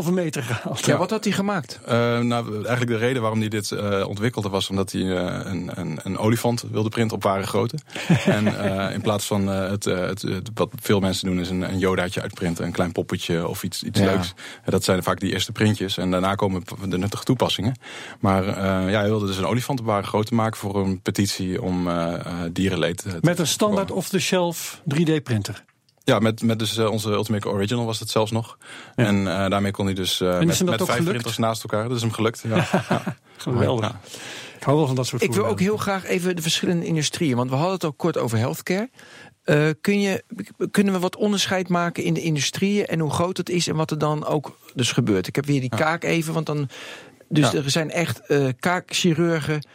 12,5 0.07 0.13
meter 0.13 0.43
gehaald. 0.43 0.87
Ja, 0.87 0.97
wat 0.97 1.11
had 1.11 1.25
hij 1.25 1.33
gemaakt? 1.33 1.81
nou, 1.87 2.55
eigenlijk 2.55 2.87
de 2.87 2.97
reden 2.97 3.23
waarom 3.23 3.41
hij 3.41 3.49
dit 3.49 3.73
ontwikkelde 4.05 4.49
was 4.49 4.69
omdat 4.71 4.93
hij 4.93 5.03
een, 5.03 5.71
een, 5.75 6.01
een, 6.03 6.19
olifant 6.19 6.65
wilde 6.71 6.89
printen 6.89 7.17
op 7.17 7.23
ware 7.23 7.47
grootte. 7.47 7.79
en 8.25 8.47
in 8.93 9.01
plaats 9.01 9.27
van 9.27 9.47
het 9.47 9.85
het, 10.07 10.25
wat 10.55 10.71
veel 10.81 11.01
mensen 11.01 11.27
doen 11.27 11.41
is 11.41 11.51
een, 11.51 11.63
een 11.63 11.79
Yodaatje 11.79 12.23
uitprinten, 12.23 12.65
een 12.65 12.73
klein 12.73 12.93
poppetje 12.93 13.49
of 13.49 13.63
iets, 13.63 13.83
iets 13.83 14.01
leuks. 14.01 14.35
Dat 14.65 14.85
zijn 14.85 15.03
vaak 15.03 15.21
die 15.21 15.33
eerste 15.33 15.53
printjes 15.53 15.99
en 15.99 16.11
daarna 16.11 16.35
komen 16.35 16.63
de 16.89 16.99
nuttige 16.99 17.25
toepassingen. 17.25 17.77
Maar 18.21 18.45
uh, 18.47 18.55
ja, 18.91 18.99
hij 18.99 19.09
wilde 19.09 19.27
dus 19.27 19.37
een 19.37 19.47
olifantenbare 19.47 20.07
groot 20.07 20.31
maken 20.31 20.59
voor 20.59 20.77
een 20.77 21.01
petitie 21.01 21.63
om 21.63 21.89
uh, 21.89 22.15
dierenleed. 22.53 23.05
Met 23.21 23.39
een 23.39 23.47
standaard 23.47 23.91
off-the-shelf 23.91 24.81
3D-printer. 24.95 25.65
Ja, 26.05 26.19
met, 26.19 26.43
met 26.43 26.59
dus, 26.59 26.79
onze 26.79 27.11
Ultimate 27.11 27.49
Original 27.49 27.85
was 27.85 28.01
het 28.01 28.11
zelfs 28.11 28.31
nog. 28.31 28.59
Ja. 28.97 29.05
En 29.05 29.17
uh, 29.17 29.49
daarmee 29.49 29.73
kon 29.73 29.85
hij 29.85 29.95
dus 29.95 30.21
uh, 30.21 30.29
met, 30.29 30.47
met 30.47 30.57
vijf 30.59 30.79
gelukt? 30.79 31.05
printers 31.05 31.39
naast 31.39 31.63
elkaar. 31.63 31.89
Dat 31.89 31.97
is 31.97 32.03
hem 32.03 32.13
gelukt. 32.13 32.45
Ja. 32.49 32.57
ja. 32.89 33.17
Geweldig. 33.37 33.95
Ik 34.61 34.67
hou 34.67 34.79
wel 34.79 34.87
van 34.87 34.97
dat 34.97 35.07
soort 35.07 35.23
Ik 35.23 35.33
wil 35.33 35.47
ook 35.47 35.61
heel 35.61 35.77
graag 35.77 36.05
even 36.05 36.37
de 36.37 36.43
verschillende 36.43 36.87
industrieën. 36.87 37.37
Want 37.37 37.51
we 37.51 37.57
hadden 37.57 37.75
het 37.75 37.85
ook 37.85 37.97
kort 37.97 38.19
over 38.19 38.39
healthcare. 38.39 38.91
Uh, 39.45 39.69
kun 39.81 40.01
je, 40.01 40.25
kunnen 40.71 40.95
we 40.95 41.01
wat 41.01 41.17
onderscheid 41.17 41.69
maken 41.69 42.03
in 42.03 42.15
de 42.15 42.21
industrieën 42.21 42.87
en 42.87 43.01
hoe 43.01 43.11
groot 43.11 43.37
het 43.37 43.49
is 43.49 43.67
en 43.67 43.77
wat 43.77 43.91
er 43.91 43.99
dan 43.99 44.27
ook 44.27 44.59
dus 44.75 44.93
gebeurt? 44.93 45.27
Ik 45.27 45.37
heb 45.37 45.47
weer 45.47 45.61
die 45.61 45.69
kaak 45.69 46.05
even, 46.05 46.33
want 46.33 46.47
dan. 46.47 46.69
Dus 47.29 47.55
er 47.55 47.71
zijn 47.71 47.91
echt 47.91 48.21
uh, 48.29 48.49
kaakchirurgen 48.59 49.67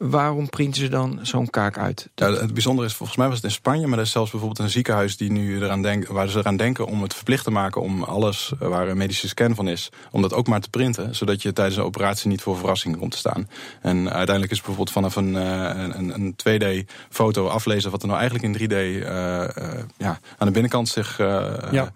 Waarom 0.00 0.48
printen 0.48 0.80
ze 0.80 0.88
dan 0.88 1.18
zo'n 1.22 1.50
kaak 1.50 1.78
uit? 1.78 2.08
Ja, 2.14 2.32
het 2.32 2.52
bijzondere 2.52 2.86
is, 2.88 2.94
volgens 2.94 3.18
mij 3.18 3.26
was 3.26 3.36
het 3.36 3.44
in 3.44 3.50
Spanje, 3.50 3.86
maar 3.86 3.98
er 3.98 4.04
is 4.04 4.10
zelfs 4.10 4.30
bijvoorbeeld 4.30 4.60
een 4.60 4.70
ziekenhuis 4.70 5.16
die 5.16 5.32
nu 5.32 5.56
eraan 5.62 5.82
denkt, 5.82 6.08
waar 6.08 6.28
ze 6.28 6.38
eraan 6.38 6.56
denken 6.56 6.86
om 6.86 7.02
het 7.02 7.14
verplicht 7.14 7.44
te 7.44 7.50
maken 7.50 7.80
om 7.80 8.02
alles 8.02 8.52
waar 8.58 8.88
een 8.88 8.96
medische 8.96 9.28
scan 9.28 9.54
van 9.54 9.68
is, 9.68 9.88
om 10.10 10.22
dat 10.22 10.32
ook 10.32 10.46
maar 10.46 10.60
te 10.60 10.70
printen, 10.70 11.14
zodat 11.14 11.42
je 11.42 11.52
tijdens 11.52 11.76
een 11.76 11.82
operatie 11.82 12.28
niet 12.28 12.42
voor 12.42 12.56
verrassingen 12.56 12.98
komt 12.98 13.10
te 13.10 13.18
staan. 13.18 13.48
En 13.80 13.96
uiteindelijk 13.96 14.50
is 14.50 14.58
bijvoorbeeld 14.58 14.90
vanaf 14.90 15.16
een, 15.16 15.36
eh, 15.36 15.92
een, 15.96 16.14
een 16.14 16.36
2D-foto 16.36 17.46
aflezen 17.46 17.90
wat 17.90 18.02
er 18.02 18.08
nou 18.08 18.20
eigenlijk 18.20 18.60
in 18.60 18.68
3D 18.68 18.72
uh, 18.72 19.00
uh, 19.00 19.48
ja, 19.96 20.20
aan 20.38 20.46
de 20.46 20.52
binnenkant 20.52 20.88
zich 20.88 21.18
uh, 21.18 21.52
ja. 21.70 21.92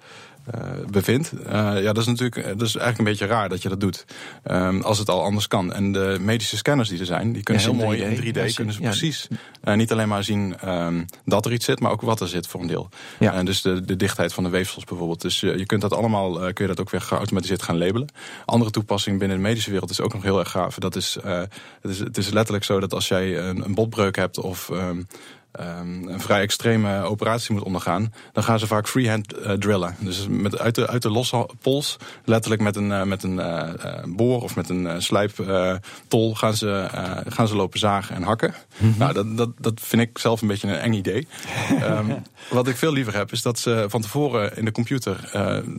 Uh, 0.54 0.87
bevindt. 0.90 1.33
Uh, 1.46 1.52
ja, 1.52 1.92
dat 1.92 1.98
is 1.98 2.07
natuurlijk 2.07 2.44
dat 2.59 2.68
is 2.68 2.76
eigenlijk 2.76 2.98
een 2.98 3.04
beetje 3.04 3.26
raar 3.26 3.48
dat 3.48 3.62
je 3.62 3.68
dat 3.68 3.80
doet. 3.80 4.04
Um, 4.50 4.83
als 4.83 4.98
het 4.98 5.09
al 5.11 5.22
anders 5.22 5.48
kan. 5.48 5.72
En 5.72 5.92
de 5.92 6.16
medische 6.20 6.57
scanners 6.57 6.88
die 6.88 6.98
er 6.98 7.07
zijn, 7.07 7.33
die 7.33 7.42
kunnen 7.42 7.62
heel 7.62 7.74
mooi 7.74 8.02
in 8.02 8.16
3D, 8.16 8.54
kunnen 8.54 8.74
ze 8.74 8.80
precies 8.80 9.28
niet 9.64 9.92
alleen 9.92 10.09
maar 10.09 10.24
zien 10.24 10.68
um, 10.68 11.04
dat 11.24 11.46
er 11.46 11.52
iets 11.52 11.64
zit, 11.64 11.80
maar 11.80 11.90
ook 11.90 12.00
wat 12.00 12.20
er 12.20 12.28
zit 12.28 12.46
voor 12.46 12.61
een 12.61 12.66
deel. 12.66 12.88
Ja. 13.18 13.33
En 13.33 13.44
dus 13.44 13.62
de, 13.62 13.85
de 13.85 13.96
dichtheid 13.96 14.33
van 14.33 14.44
de 14.44 14.50
weefsels 14.50 14.85
bijvoorbeeld. 14.85 15.20
Dus 15.20 15.40
je 15.40 15.66
kunt 15.66 15.80
dat 15.80 15.92
allemaal, 15.92 16.33
kun 16.33 16.64
je 16.64 16.66
dat 16.66 16.80
ook 16.80 16.90
weer 16.90 17.00
geautomatiseerd 17.00 17.62
gaan 17.62 17.78
labelen. 17.78 18.09
Andere 18.44 18.70
toepassing 18.70 19.18
binnen 19.18 19.37
de 19.37 19.42
medische 19.42 19.70
wereld 19.70 19.90
is 19.90 20.00
ook 20.00 20.12
nog 20.14 20.22
heel 20.22 20.38
erg 20.38 20.50
gaaf. 20.50 20.78
Dat 20.78 20.96
is, 20.96 21.16
het 21.22 21.90
is, 21.90 21.98
het 21.98 22.16
is 22.16 22.30
letterlijk 22.30 22.64
zo 22.64 22.80
dat 22.80 22.92
als 22.92 23.09
jij 23.09 23.38
een, 23.38 23.64
een 23.64 23.74
botbreuk 23.74 24.16
hebt 24.16 24.38
of 24.38 24.68
um, 24.68 25.07
ehm, 25.55 26.09
een 26.09 26.21
vrij 26.21 26.40
extreme 26.40 27.03
operatie 27.03 27.55
moet 27.55 27.62
ondergaan, 27.62 28.12
dan 28.33 28.45
gaan 28.45 28.59
ze 28.59 28.67
vaak 28.67 28.88
freehand 28.88 29.33
eh, 29.33 29.53
drillen. 29.53 29.97
Dus 29.99 30.27
met, 30.29 30.59
uit, 30.59 30.75
de, 30.75 30.87
uit 30.87 31.03
de 31.03 31.11
losse 31.11 31.49
pols, 31.61 31.97
letterlijk 32.25 32.62
met 32.62 32.77
een, 32.77 32.93
eh, 32.93 33.03
met 33.03 33.23
een 33.23 33.40
eh, 33.40 34.05
boor 34.07 34.43
of 34.43 34.57
met 34.57 34.69
een 34.69 35.03
slijptol 35.03 36.35
gaan, 36.35 36.55
ze, 36.55 36.88
gaan 37.29 37.49
ze 37.49 37.57
lopen 37.57 37.79
zagen 37.79 38.17
en 38.17 38.23
hakken. 38.23 38.55
Nou, 38.99 39.12
dat, 39.12 39.37
dat, 39.37 39.51
dat 39.59 39.81
vind 39.83 40.03
ik 40.03 40.19
zelf 40.19 40.43
een 40.43 40.49
beetje 40.49 40.69
een 40.69 40.79
eng 40.79 40.93
idee. 40.93 41.27
Ehm, 41.81 42.12
wat 42.51 42.69
ik 42.69 42.77
veel 42.77 42.93
liever 42.93 43.14
heb, 43.17 43.33
is 43.33 43.43
dat 43.43 43.59
ze 43.59 43.85
van 43.88 44.01
tevoren 44.01 44.57
in 44.57 44.64
de 44.64 44.73
computer, 44.73 45.31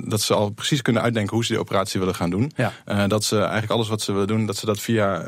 dat 0.03 0.21
ze 0.21 0.33
al 0.33 0.49
precies 0.49 0.81
kunnen 0.81 1.01
uitdenken 1.01 1.33
hoe 1.33 1.45
ze 1.45 1.51
die 1.51 1.61
operatie 1.61 1.99
willen 1.99 2.15
gaan 2.15 2.29
doen. 2.29 2.51
Ja. 2.55 3.07
Dat 3.07 3.23
ze 3.23 3.37
eigenlijk 3.37 3.71
alles 3.71 3.87
wat 3.87 4.01
ze 4.01 4.11
willen 4.11 4.27
doen, 4.27 4.45
dat 4.45 4.57
ze 4.57 4.65
dat 4.65 4.79
via 4.79 5.23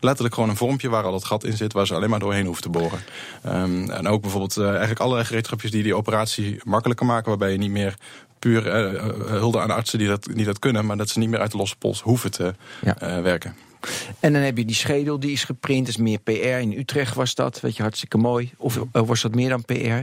letterlijk 0.00 0.34
gewoon 0.34 0.48
een 0.48 0.56
vormpje 0.56 0.88
waar 0.88 1.04
al 1.04 1.14
het 1.14 1.24
gat 1.24 1.44
in 1.44 1.56
zit, 1.56 1.72
waar 1.72 1.86
ze 1.86 1.94
alleen 1.94 2.10
maar 2.10 2.18
doorheen 2.18 2.44
hoeven 2.44 2.62
te 2.62 2.68
boren. 2.68 3.00
Ehm, 3.42 3.89
en 3.90 4.06
ook 4.08 4.20
bijvoorbeeld 4.20 4.56
eh, 4.56 4.68
eigenlijk 4.68 5.00
allerlei 5.00 5.26
gereedschapjes 5.26 5.70
die 5.70 5.82
die 5.82 5.94
operatie 5.96 6.60
makkelijker 6.64 7.06
maken, 7.06 7.28
waarbij 7.28 7.52
je 7.52 7.58
niet 7.58 7.70
meer 7.70 7.94
puur 8.38 8.66
eh, 8.68 8.94
eh, 8.94 9.02
hulde 9.26 9.60
aan 9.60 9.70
artsen 9.70 9.98
die 9.98 10.08
dat, 10.08 10.28
die 10.34 10.44
dat 10.44 10.58
kunnen, 10.58 10.86
maar 10.86 10.96
dat 10.96 11.08
ze 11.08 11.18
niet 11.18 11.28
meer 11.28 11.40
uit 11.40 11.50
de 11.50 11.56
losse 11.56 11.76
pols 11.76 12.00
hoeven 12.02 12.30
te 12.30 12.54
Ja. 12.80 13.22
werken. 13.22 13.54
En 14.20 14.32
dan 14.32 14.42
heb 14.42 14.56
je 14.56 14.64
die 14.64 14.74
schedel, 14.74 15.20
die 15.20 15.30
is 15.32 15.44
geprint. 15.44 15.88
Is 15.88 15.96
meer 15.96 16.18
PR. 16.18 16.30
In 16.60 16.72
Utrecht 16.72 17.14
was 17.14 17.34
dat, 17.34 17.60
weet 17.60 17.76
je, 17.76 17.82
hartstikke 17.82 18.18
mooi. 18.18 18.50
Of 18.56 18.78
was 18.92 19.22
dat 19.22 19.34
meer 19.34 19.48
dan 19.48 19.64
PR? 19.64 20.02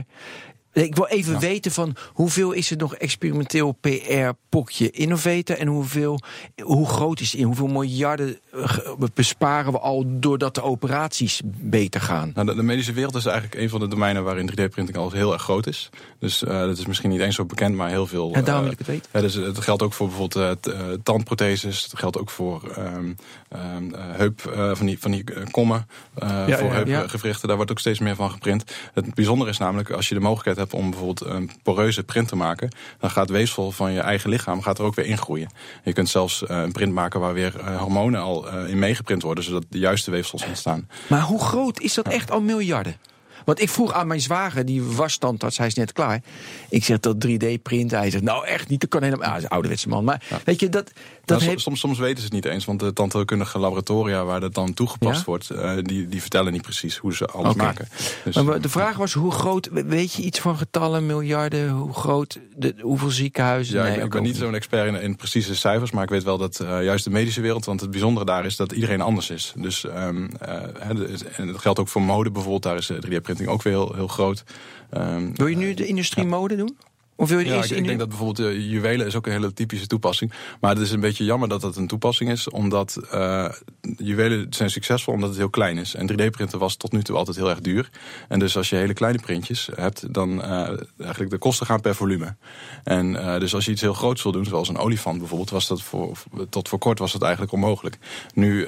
Ik 0.84 0.94
wil 0.94 1.06
even 1.06 1.38
weten 1.38 1.72
van 1.72 1.96
hoeveel 2.12 2.52
is 2.52 2.70
het 2.70 2.78
nog 2.80 2.94
experimenteel 2.94 3.72
PR-pokje 3.80 4.90
Innovator 4.90 5.58
en 5.58 5.66
hoeveel, 5.66 6.20
hoe 6.62 6.86
groot 6.88 7.20
is 7.20 7.30
het 7.30 7.40
in? 7.40 7.46
Hoeveel 7.46 7.66
miljarden 7.66 8.38
eh, 8.52 8.60
ge- 8.68 9.08
besparen 9.14 9.72
we 9.72 9.78
al 9.78 10.04
doordat 10.06 10.54
de 10.54 10.62
operaties 10.62 11.40
beter 11.44 12.00
gaan? 12.00 12.30
Nou, 12.34 12.46
de, 12.46 12.54
de 12.54 12.62
medische 12.62 12.92
wereld 12.92 13.14
is 13.14 13.26
eigenlijk 13.26 13.60
een 13.60 13.68
van 13.68 13.80
de 13.80 13.88
domeinen 13.88 14.24
waarin 14.24 14.50
3D-printing 14.50 14.96
al 14.96 15.10
heel 15.10 15.32
erg 15.32 15.42
groot 15.42 15.66
is. 15.66 15.90
Dus 16.18 16.44
eh, 16.44 16.58
dat 16.60 16.78
is 16.78 16.86
misschien 16.86 17.10
niet 17.10 17.20
eens 17.20 17.34
zo 17.34 17.44
bekend, 17.44 17.74
maar 17.74 17.88
heel 17.88 18.06
veel. 18.06 18.32
En 18.32 18.44
daarom 18.44 18.64
eh, 18.64 18.70
wil 18.70 18.72
ik 18.72 18.78
het 18.78 18.86
weten. 19.12 19.22
Dus 19.22 19.34
het 19.34 19.60
geldt 19.64 19.82
ook 19.82 19.92
voor 19.92 20.06
bijvoorbeeld 20.08 20.66
eh, 20.66 20.72
eh, 20.74 20.98
tandprotheses. 21.02 21.82
Het 21.82 21.98
geldt 21.98 22.18
ook 22.18 22.30
voor 22.30 22.70
ehm, 22.76 23.12
ehm, 23.48 23.94
eh, 23.94 24.00
heup 24.16 24.46
eh, 24.46 24.70
van 24.74 24.86
die, 24.86 24.98
van 24.98 25.10
die 25.10 25.24
eh, 25.24 25.42
kommen. 25.50 25.86
eh, 26.14 26.28
Ja, 26.46 26.58
voor 26.58 26.74
ja, 26.74 26.84
heupgewrichten. 26.98 27.46
Daar 27.48 27.56
wordt 27.56 27.70
ook 27.70 27.78
steeds 27.78 27.98
meer 27.98 28.14
van 28.16 28.30
geprint. 28.30 28.64
Het 28.94 29.14
bijzondere 29.14 29.50
is 29.50 29.58
namelijk, 29.58 29.90
als 29.90 30.08
je 30.08 30.14
de 30.14 30.20
mogelijkheid 30.20 30.56
hebt 30.56 30.67
om 30.74 30.90
bijvoorbeeld 30.90 31.30
een 31.30 31.50
poreuze 31.62 32.02
print 32.02 32.28
te 32.28 32.36
maken, 32.36 32.70
dan 32.98 33.10
gaat 33.10 33.30
weefsel 33.30 33.70
van 33.70 33.92
je 33.92 34.00
eigen 34.00 34.30
lichaam 34.30 34.62
gaat 34.62 34.78
er 34.78 34.84
ook 34.84 34.94
weer 34.94 35.06
ingroeien. 35.06 35.50
Je 35.84 35.92
kunt 35.92 36.08
zelfs 36.08 36.46
eh, 36.46 36.60
een 36.60 36.72
print 36.72 36.92
maken 36.92 37.20
waar 37.20 37.34
weer 37.34 37.60
eh, 37.60 37.80
hormonen 37.80 38.20
al 38.20 38.48
eh, 38.48 38.68
in 38.70 38.78
meegeprint 38.78 39.22
worden, 39.22 39.44
zodat 39.44 39.64
de 39.68 39.78
juiste 39.78 40.10
weefsels 40.10 40.44
ontstaan. 40.44 40.88
Maar 41.06 41.22
hoe 41.22 41.40
groot 41.40 41.80
is 41.80 41.94
dat 41.94 42.08
echt 42.08 42.30
al 42.30 42.40
miljarden? 42.40 42.96
Want 43.44 43.60
ik 43.60 43.68
vroeg 43.68 43.92
aan 43.92 44.06
mijn 44.06 44.20
zwager, 44.20 44.64
die 44.64 44.82
was 44.82 45.12
standaard, 45.12 45.56
hij 45.56 45.66
is 45.66 45.74
net 45.74 45.92
klaar. 45.92 46.22
Ik 46.68 46.84
zeg 46.84 47.00
dat 47.00 47.26
3D-print. 47.26 47.90
Hij 47.90 48.10
zegt, 48.10 48.22
nou 48.22 48.46
echt 48.46 48.68
niet, 48.68 48.80
dat 48.80 48.90
kan 48.90 49.02
helemaal. 49.02 49.24
Ah, 49.24 49.30
hij 49.30 49.38
is 49.38 49.44
een 49.44 49.50
ouderwetse 49.50 49.88
man. 49.88 50.04
Maar 50.04 50.22
weet 50.44 50.60
je, 50.60 50.68
dat, 50.68 50.92
dat 51.28 51.38
Nou, 51.38 51.50
heeft... 51.50 51.62
soms, 51.62 51.80
soms 51.80 51.98
weten 51.98 52.16
ze 52.18 52.24
het 52.24 52.32
niet 52.32 52.44
eens, 52.44 52.64
want 52.64 52.80
de 52.80 52.92
tandheelkundige 52.92 53.58
laboratoria 53.58 54.24
waar 54.24 54.40
dat 54.40 54.54
dan 54.54 54.74
toegepast 54.74 55.18
Ja? 55.18 55.24
wordt, 55.24 55.50
eh, 55.50 55.72
die, 55.82 56.08
die 56.08 56.20
vertellen 56.20 56.52
niet 56.52 56.62
precies 56.62 56.96
hoe 56.96 57.14
ze 57.14 57.26
alles 57.26 57.54
maken. 57.54 57.88
Dus, 58.24 58.36
Maar 58.42 58.60
de 58.60 58.68
vraag 58.68 58.96
was 58.96 59.12
hoe 59.12 59.30
groot, 59.32 59.68
weet 59.72 60.12
je 60.12 60.22
iets 60.22 60.38
van 60.40 60.56
getallen, 60.56 61.06
miljarden, 61.06 61.68
hoe 61.70 61.92
groot, 61.94 62.38
de, 62.56 62.74
hoeveel 62.80 63.10
ziekenhuizen? 63.10 63.76
ja, 63.76 63.82
Nee, 63.82 64.00
ik, 64.00 64.10
ben 64.10 64.22
niet 64.22 64.36
zo'n 64.36 64.54
expert 64.54 64.86
in, 64.94 65.00
in 65.02 65.16
precieze 65.16 65.56
cijfers, 65.56 65.90
maar 65.90 66.02
ik 66.02 66.10
weet 66.10 66.22
wel 66.22 66.38
dat 66.38 66.60
eh, 66.60 66.84
juist 66.84 67.04
de 67.04 67.10
medische 67.10 67.40
wereld, 67.40 67.64
want 67.64 67.80
het 67.80 67.90
bijzondere 67.90 68.26
daar 68.26 68.44
is 68.44 68.56
dat 68.56 68.72
iedereen 68.72 69.00
anders 69.00 69.30
is. 69.30 69.52
Dus 69.56 69.80
de- 69.80 71.16
en 71.36 71.46
dat 71.46 71.58
geldt 71.58 71.78
ook 71.78 71.88
voor 71.88 72.02
mode 72.02 72.30
bijvoorbeeld, 72.30 72.62
daar 72.62 72.76
is 72.76 72.90
eh, 72.90 72.96
3D-printing 73.06 73.48
ook 73.48 73.62
weer 73.62 73.72
heel, 73.72 73.92
heel 73.94 74.08
groot. 74.08 74.44
Ehm, 74.90 75.30
Wil 75.34 75.46
je 75.46 75.56
nu 75.56 75.74
de 75.74 75.86
industrie 75.86 76.26
mode 76.26 76.56
doen? 76.56 76.76
Of 77.20 77.28
wil 77.28 77.38
je 77.38 77.44
Ja, 77.44 77.62
ik, 77.62 77.84
denk 77.84 77.98
dat 77.98 78.08
bijvoorbeeld 78.08 78.48
uh, 78.48 78.70
juwelen 78.70 79.06
is 79.06 79.14
ook 79.14 79.26
een 79.26 79.32
hele 79.32 79.52
typische 79.52 79.86
toepassing. 79.86 80.32
Maar 80.60 80.70
het 80.70 80.78
is 80.78 80.90
een 80.90 81.00
beetje 81.00 81.24
jammer 81.24 81.48
dat 81.48 81.60
dat 81.60 81.76
een 81.76 81.86
toepassing 81.86 82.30
is. 82.30 82.48
Omdat 82.48 83.00
uh, 83.14 83.48
juwelen 83.96 84.46
zijn 84.50 84.70
succesvol 84.70 85.14
omdat 85.14 85.28
het 85.28 85.38
heel 85.38 85.50
klein 85.50 85.78
is. 85.78 85.94
En 85.94 86.12
3D-printen 86.12 86.58
was 86.58 86.76
tot 86.76 86.92
nu 86.92 87.02
toe 87.02 87.16
altijd 87.16 87.36
heel 87.36 87.48
erg 87.48 87.60
duur. 87.60 87.90
En 88.28 88.38
dus 88.38 88.56
als 88.56 88.70
je 88.70 88.76
hele 88.76 88.92
kleine 88.92 89.18
printjes 89.18 89.68
hebt, 89.74 90.14
dan 90.14 90.30
uh, 90.30 90.68
eigenlijk 90.98 91.30
de 91.30 91.38
kosten 91.38 91.66
gaan 91.66 91.80
per 91.80 91.94
volume. 91.94 92.36
En 92.84 93.12
dus 93.40 93.54
als 93.54 93.64
je 93.64 93.70
iets 93.70 93.80
heel 93.80 93.94
groots 93.94 94.22
wil 94.22 94.32
doen, 94.32 94.44
zoals 94.44 94.68
een 94.68 94.78
olifant 94.78 95.18
bijvoorbeeld, 95.18 95.50
was 95.50 95.68
dat 95.68 95.82
voor, 95.82 96.18
tot 96.48 96.68
voor 96.68 96.78
kort 96.78 96.98
was 96.98 97.12
dat 97.12 97.22
eigenlijk 97.22 97.52
onmogelijk. 97.52 97.98
Nu 98.34 98.66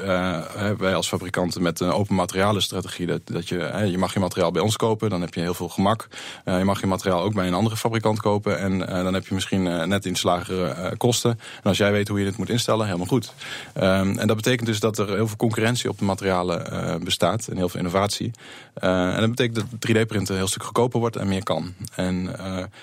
wij 0.78 0.94
als 0.94 1.08
fabrikanten 1.08 1.62
met 1.62 1.80
een 1.80 1.92
open 1.92 2.14
materialenstrategie, 2.14 3.06
dat, 3.06 3.20
dat 3.24 3.48
je, 3.48 3.86
je 3.90 3.98
mag 3.98 4.12
je 4.12 4.20
materiaal 4.20 4.50
bij 4.50 4.62
ons 4.62 4.76
kopen, 4.76 5.10
dan 5.10 5.20
heb 5.20 5.34
je 5.34 5.40
heel 5.40 5.54
veel 5.54 5.68
gemak. 5.68 6.08
Je 6.44 6.64
mag 6.64 6.80
je 6.80 6.86
materiaal 6.86 7.22
ook 7.22 7.34
bij 7.34 7.46
een 7.46 7.54
andere 7.54 7.76
fabrikant 7.76 8.20
kopen. 8.20 8.39
En 8.46 8.72
uh, 8.72 8.86
dan 8.86 9.14
heb 9.14 9.26
je 9.26 9.34
misschien 9.34 9.66
uh, 9.66 9.84
net 9.84 10.04
iets 10.04 10.22
lagere 10.22 10.74
uh, 10.76 10.86
kosten. 10.96 11.30
En 11.30 11.62
als 11.62 11.78
jij 11.78 11.92
weet 11.92 12.08
hoe 12.08 12.18
je 12.18 12.24
dit 12.24 12.36
moet 12.36 12.48
instellen, 12.48 12.86
helemaal 12.86 13.06
goed. 13.06 13.32
Um, 13.76 14.18
en 14.18 14.26
dat 14.26 14.36
betekent 14.36 14.66
dus 14.66 14.80
dat 14.80 14.98
er 14.98 15.08
heel 15.08 15.26
veel 15.26 15.36
concurrentie 15.36 15.90
op 15.90 15.98
de 15.98 16.04
materialen 16.04 17.04
bestaat. 17.04 17.48
En 17.48 17.56
heel 17.56 17.68
veel 17.68 17.80
innovatie. 17.80 18.30
En 18.74 19.20
dat 19.20 19.30
betekent 19.30 19.54
dat 19.54 19.64
3D-printen 19.88 20.34
een 20.34 20.40
heel 20.40 20.48
stuk 20.48 20.62
goedkoper 20.62 21.00
wordt 21.00 21.16
en 21.16 21.28
meer 21.28 21.42
kan. 21.42 21.74
En 21.94 22.30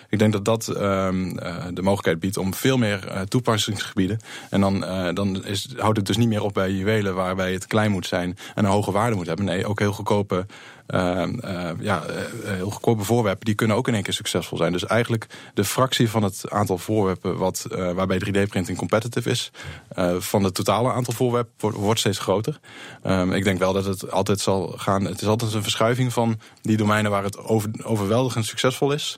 ik 0.09 0.19
denk 0.19 0.33
dat 0.33 0.45
dat 0.45 0.67
um, 0.67 1.35
de 1.73 1.81
mogelijkheid 1.81 2.19
biedt 2.19 2.37
om 2.37 2.53
veel 2.53 2.77
meer 2.77 3.25
toepassingsgebieden. 3.27 4.19
En 4.49 4.61
dan, 4.61 4.79
dan 5.13 5.45
is, 5.45 5.67
houdt 5.77 5.97
het 5.97 6.05
dus 6.05 6.17
niet 6.17 6.27
meer 6.27 6.43
op 6.43 6.53
bij 6.53 6.71
juwelen 6.71 7.15
waarbij 7.15 7.53
het 7.53 7.67
klein 7.67 7.91
moet 7.91 8.07
zijn 8.07 8.37
en 8.55 8.65
een 8.65 8.71
hoge 8.71 8.91
waarde 8.91 9.15
moet 9.15 9.27
hebben. 9.27 9.45
Nee, 9.45 9.65
ook 9.65 9.79
heel 9.79 9.93
goedkope 9.93 10.45
ja, 10.87 11.77
uh, 11.79 12.03
heel 12.43 12.69
goedkope 12.69 13.03
voorwerpen, 13.03 13.45
die 13.45 13.55
kunnen 13.55 13.75
ook 13.75 13.87
in 13.87 13.93
één 13.93 14.03
keer 14.03 14.13
succesvol 14.13 14.57
zijn. 14.57 14.71
Dus 14.71 14.85
eigenlijk 14.85 15.27
de 15.53 15.63
fractie 15.63 16.09
van 16.09 16.23
het 16.23 16.49
aantal 16.49 16.77
voorwerpen 16.77 17.37
wat, 17.37 17.65
waarbij 17.69 18.21
3D-printing 18.25 18.77
competitive 18.77 19.29
is, 19.29 19.51
van 20.17 20.43
het 20.43 20.53
totale 20.53 20.91
aantal 20.91 21.13
voorwerpen 21.13 21.53
wordt, 21.57 21.77
wordt 21.77 21.99
steeds 21.99 22.19
groter. 22.19 22.59
Um, 23.07 23.33
ik 23.33 23.43
denk 23.43 23.59
wel 23.59 23.73
dat 23.73 23.85
het 23.85 24.11
altijd 24.11 24.39
zal 24.39 24.73
gaan. 24.77 25.05
Het 25.05 25.21
is 25.21 25.27
altijd 25.27 25.53
een 25.53 25.63
verschuiving 25.63 26.13
van 26.13 26.39
die 26.61 26.77
domeinen 26.77 27.11
waar 27.11 27.23
het 27.23 27.37
over, 27.37 27.69
overweldigend 27.83 28.45
succesvol 28.45 28.91
is, 28.91 29.17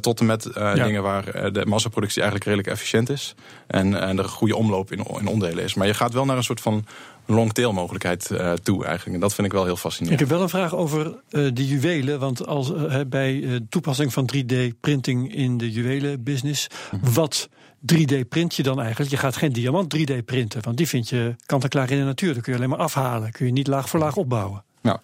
tot 0.00 0.20
en 0.20 0.26
met 0.26 0.50
ja. 0.54 0.74
dingen 0.74 1.02
waar 1.02 1.52
de 1.52 1.66
massaproductie 1.66 2.22
eigenlijk 2.22 2.50
redelijk 2.50 2.74
efficiënt 2.74 3.10
is 3.10 3.34
en, 3.66 4.00
en 4.00 4.18
er 4.18 4.24
een 4.24 4.30
goede 4.30 4.56
omloop 4.56 4.92
in, 4.92 4.98
in 4.98 5.26
onderdelen 5.26 5.64
is. 5.64 5.74
Maar 5.74 5.86
je 5.86 5.94
gaat 5.94 6.12
wel 6.12 6.24
naar 6.24 6.36
een 6.36 6.42
soort 6.42 6.60
van 6.60 6.84
longtail 7.26 7.72
mogelijkheid 7.72 8.30
uh, 8.32 8.52
toe 8.52 8.84
eigenlijk. 8.84 9.14
En 9.14 9.20
dat 9.20 9.34
vind 9.34 9.46
ik 9.46 9.52
wel 9.52 9.64
heel 9.64 9.76
fascinerend. 9.76 10.20
Ik 10.20 10.26
heb 10.26 10.36
wel 10.36 10.44
een 10.44 10.50
vraag 10.50 10.74
over 10.74 11.06
uh, 11.06 11.14
de 11.30 11.66
juwelen. 11.66 12.20
Want 12.20 12.46
als, 12.46 12.70
uh, 12.70 13.00
bij 13.06 13.60
toepassing 13.68 14.12
van 14.12 14.30
3D-printing 14.36 15.34
in 15.34 15.56
de 15.58 15.70
juwelenbusiness... 15.70 16.68
Mm 16.90 17.00
-hmm. 17.00 17.14
wat 17.14 17.48
3D-print 17.92 18.54
je 18.54 18.62
dan 18.62 18.80
eigenlijk? 18.80 19.10
Je 19.10 19.16
gaat 19.16 19.36
geen 19.36 19.52
diamant 19.52 19.96
3D 19.96 20.24
printen, 20.24 20.62
want 20.62 20.76
die 20.76 20.88
vind 20.88 21.08
je 21.08 21.34
kant-en-klaar 21.46 21.90
in 21.90 21.98
de 21.98 22.04
natuur. 22.04 22.34
Dat 22.34 22.42
kun 22.42 22.52
je 22.52 22.58
alleen 22.58 22.70
maar 22.70 22.78
afhalen. 22.78 23.32
Kun 23.32 23.46
je 23.46 23.52
niet 23.52 23.66
laag 23.66 23.88
voor 23.88 24.00
laag 24.00 24.16
opbouwen. 24.16 24.64
Nou, 24.82 24.98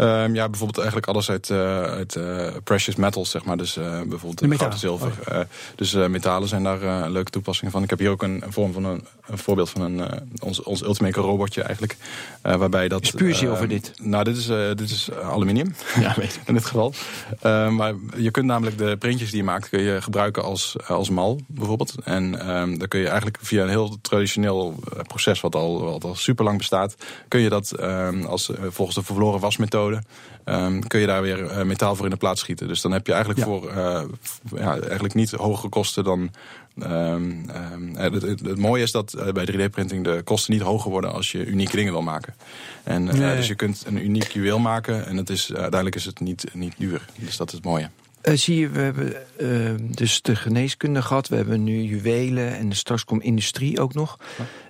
um, 0.00 0.34
ja, 0.34 0.48
bijvoorbeeld 0.48 0.78
eigenlijk 0.78 1.06
alles 1.06 1.30
uit, 1.30 1.48
uh, 1.48 1.82
uit 1.82 2.14
uh, 2.14 2.46
precious 2.64 2.96
metals, 2.96 3.30
zeg 3.30 3.44
maar. 3.44 3.56
Dus 3.56 3.76
uh, 3.76 4.02
bijvoorbeeld 4.02 4.58
goud 4.58 4.72
en 4.72 4.78
zilver. 4.78 5.12
Oh. 5.30 5.40
dus 5.74 5.92
metalen 5.92 6.48
zijn 6.48 6.62
daar 6.62 6.82
een 6.82 7.10
leuke 7.10 7.30
toepassingen 7.30 7.72
van. 7.72 7.82
Ik 7.82 7.90
heb 7.90 7.98
hier 7.98 8.10
ook 8.10 8.22
een, 8.22 8.42
een 8.44 8.52
vorm 8.52 8.72
van 8.72 8.84
een, 8.84 9.04
een, 9.26 9.38
voorbeeld 9.38 9.70
van 9.70 9.80
een, 9.80 10.02
ons, 10.38 10.62
ons 10.62 10.82
Ultimaker 10.82 11.22
robotje 11.22 11.62
eigenlijk. 11.62 11.96
waarbij 12.42 12.88
dat... 12.88 13.02
Is 13.02 13.10
puur 13.10 13.34
zilver 13.34 13.68
dit? 13.68 13.92
Nou, 14.02 14.24
dit 14.24 14.36
is, 14.36 14.46
dit 14.74 14.90
is 14.90 15.12
aluminium. 15.12 15.74
Ja, 16.00 16.14
weet 16.16 16.40
In 16.46 16.54
dit 16.54 16.64
geval. 16.64 16.94
maar 17.70 17.94
je 18.16 18.30
kunt 18.30 18.46
namelijk 18.46 18.78
de 18.78 18.96
printjes 18.98 19.28
die 19.28 19.38
je 19.38 19.44
maakt, 19.44 19.68
kun 19.68 19.80
je 19.80 20.02
gebruiken 20.02 20.42
als, 20.42 20.76
als 20.86 21.10
mal, 21.10 21.40
bijvoorbeeld. 21.46 21.94
En 22.04 22.50
um, 22.56 22.78
dan 22.78 22.88
kun 22.88 23.00
je 23.00 23.06
eigenlijk 23.06 23.38
via 23.40 23.62
een 23.62 23.68
heel 23.68 23.98
traditioneel 24.00 24.74
proces, 25.06 25.40
wat 25.40 25.54
al, 25.54 25.82
wat 25.82 26.04
al 26.04 26.14
super 26.14 26.44
lang 26.44 26.58
bestaat, 26.58 26.94
kun 27.28 27.40
je 27.40 27.48
dat 27.48 27.80
um, 27.80 28.24
als, 28.24 28.50
volgens 28.68 28.96
de 28.96 29.02
verloren 29.02 29.40
wasmethode, 29.40 29.87
um, 30.44 30.86
kun 30.86 31.00
je 31.00 31.06
daar 31.06 31.22
weer 31.22 31.42
uh, 31.42 31.62
metaal 31.62 31.96
voor 31.96 32.04
in 32.04 32.10
de 32.10 32.16
plaats 32.16 32.40
schieten. 32.40 32.68
Dus 32.68 32.80
dan 32.80 32.92
heb 32.92 33.06
je 33.06 33.12
eigenlijk 33.12 33.40
ja. 33.40 33.46
voor 33.46 33.70
uh, 33.70 34.02
ja, 34.56 34.78
eigenlijk 34.78 35.14
niet 35.14 35.30
hogere 35.30 35.68
kosten 35.68 36.04
dan. 36.04 36.30
Um, 36.82 37.46
um, 37.72 37.94
het, 37.94 38.22
het, 38.22 38.40
het, 38.40 38.58
mooie 38.58 38.82
is 38.82 38.92
dat 38.92 39.14
uh, 39.16 39.32
bij 39.32 39.46
3D-printing 39.52 40.04
de 40.04 40.20
kosten 40.24 40.52
niet 40.52 40.62
hoger 40.62 40.90
worden 40.90 41.12
als 41.12 41.32
je 41.32 41.46
unieke 41.46 41.76
dingen 41.76 41.92
wil 41.92 42.02
maken. 42.02 42.34
En 42.84 43.04
nee. 43.04 43.36
dus 43.36 43.48
je 43.48 43.54
kunt 43.54 43.84
een 43.86 44.04
uniek 44.04 44.32
juweel 44.32 44.58
maken 44.58 45.06
en 45.06 45.16
het 45.16 45.30
is, 45.30 45.48
uiteindelijk 45.48 45.94
is 45.94 46.04
het 46.04 46.20
niet, 46.20 46.44
niet 46.54 46.74
duur. 46.78 47.04
Dus 47.14 47.36
dat 47.36 47.48
is 47.48 47.54
het 47.54 47.64
mooie. 47.64 47.90
Uh, 48.22 48.34
zie 48.34 48.58
je, 48.58 48.68
we 48.68 48.80
hebben 48.80 49.14
uh, 49.40 49.70
dus 49.80 50.22
de 50.22 50.36
geneeskunde 50.36 51.02
gehad, 51.02 51.28
we 51.28 51.36
hebben 51.36 51.64
nu 51.64 51.82
juwelen 51.82 52.56
en 52.56 52.72
straks 52.72 53.04
komt 53.04 53.22
industrie 53.22 53.80
ook 53.80 53.94
nog. 53.94 54.18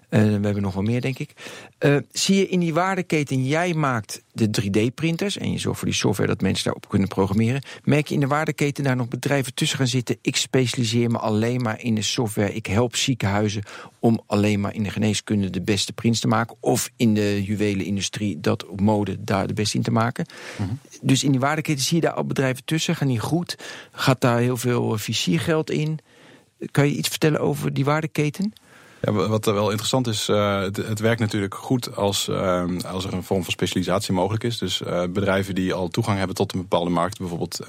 Eh, 0.08 0.20
we 0.20 0.28
hebben 0.28 0.62
nog 0.62 0.74
wel 0.74 0.82
meer, 0.82 1.00
denk 1.00 1.18
ik. 1.18 1.32
Eh, 1.78 1.96
zie 2.12 2.36
je 2.36 2.48
in 2.48 2.60
die 2.60 2.74
waardeketen, 2.74 3.46
jij 3.46 3.74
maakt 3.74 4.22
de 4.32 4.50
3D-printers 4.50 5.38
en 5.38 5.52
je 5.52 5.58
zorgt 5.58 5.78
voor 5.78 5.88
die 5.88 5.96
software 5.96 6.28
dat 6.28 6.40
mensen 6.40 6.64
daarop 6.64 6.88
kunnen 6.88 7.08
programmeren. 7.08 7.62
Merk 7.84 8.06
je 8.06 8.14
in 8.14 8.20
de 8.20 8.26
waardeketen 8.26 8.84
daar 8.84 8.96
nog 8.96 9.08
bedrijven 9.08 9.54
tussen 9.54 9.78
gaan 9.78 9.86
zitten? 9.86 10.16
Ik 10.22 10.36
specialiseer 10.36 11.10
me 11.10 11.18
alleen 11.18 11.62
maar 11.62 11.82
in 11.82 11.94
de 11.94 12.02
software. 12.02 12.54
Ik 12.54 12.66
help 12.66 12.96
ziekenhuizen 12.96 13.62
om 13.98 14.20
alleen 14.26 14.60
maar 14.60 14.74
in 14.74 14.82
de 14.82 14.90
geneeskunde 14.90 15.50
de 15.50 15.62
beste 15.62 15.92
prints 15.92 16.20
te 16.20 16.28
maken. 16.28 16.56
Of 16.60 16.90
in 16.96 17.14
de 17.14 17.42
juwelenindustrie 17.44 18.40
dat 18.40 18.66
op 18.66 18.80
mode 18.80 19.24
daar 19.24 19.46
de 19.46 19.54
beste 19.54 19.76
in 19.76 19.82
te 19.82 19.90
maken. 19.90 20.26
Dus 21.02 21.24
in 21.24 21.30
die 21.30 21.40
waardeketen 21.40 21.84
zie 21.84 21.96
je 21.96 22.02
daar 22.02 22.12
al 22.12 22.24
bedrijven 22.24 22.64
tussen. 22.64 22.96
Gaan 22.96 23.08
die 23.08 23.18
goed? 23.18 23.56
Gaat 23.92 24.20
daar 24.20 24.38
heel 24.38 24.56
veel 24.56 24.92
eh, 24.92 24.98
visiergeld 24.98 25.70
in? 25.70 25.98
Kan 26.70 26.86
je 26.86 26.94
iets 26.94 27.08
vertellen 27.08 27.40
over 27.40 27.74
die 27.74 27.84
waardeketen? 27.84 28.52
Ja, 29.00 29.12
wat 29.12 29.44
wel 29.44 29.68
interessant 29.68 30.06
is, 30.06 30.28
uh, 30.28 30.60
het, 30.60 31.00
werkt 31.00 31.20
natuurlijk 31.20 31.54
goed 31.54 31.96
als, 31.96 32.28
uh, 32.28 32.64
als 32.90 33.04
er 33.04 33.12
een 33.12 33.22
vorm 33.22 33.42
van 33.42 33.52
specialisatie 33.52 34.14
mogelijk 34.14 34.44
is. 34.44 34.58
Dus 34.58 34.80
uh, 34.80 35.02
bedrijven 35.10 35.54
die 35.54 35.74
al 35.74 35.88
toegang 35.88 36.18
hebben 36.18 36.36
tot 36.36 36.52
een 36.52 36.60
bepaalde 36.60 36.90
markt, 36.90 37.18
bijvoorbeeld, 37.18 37.60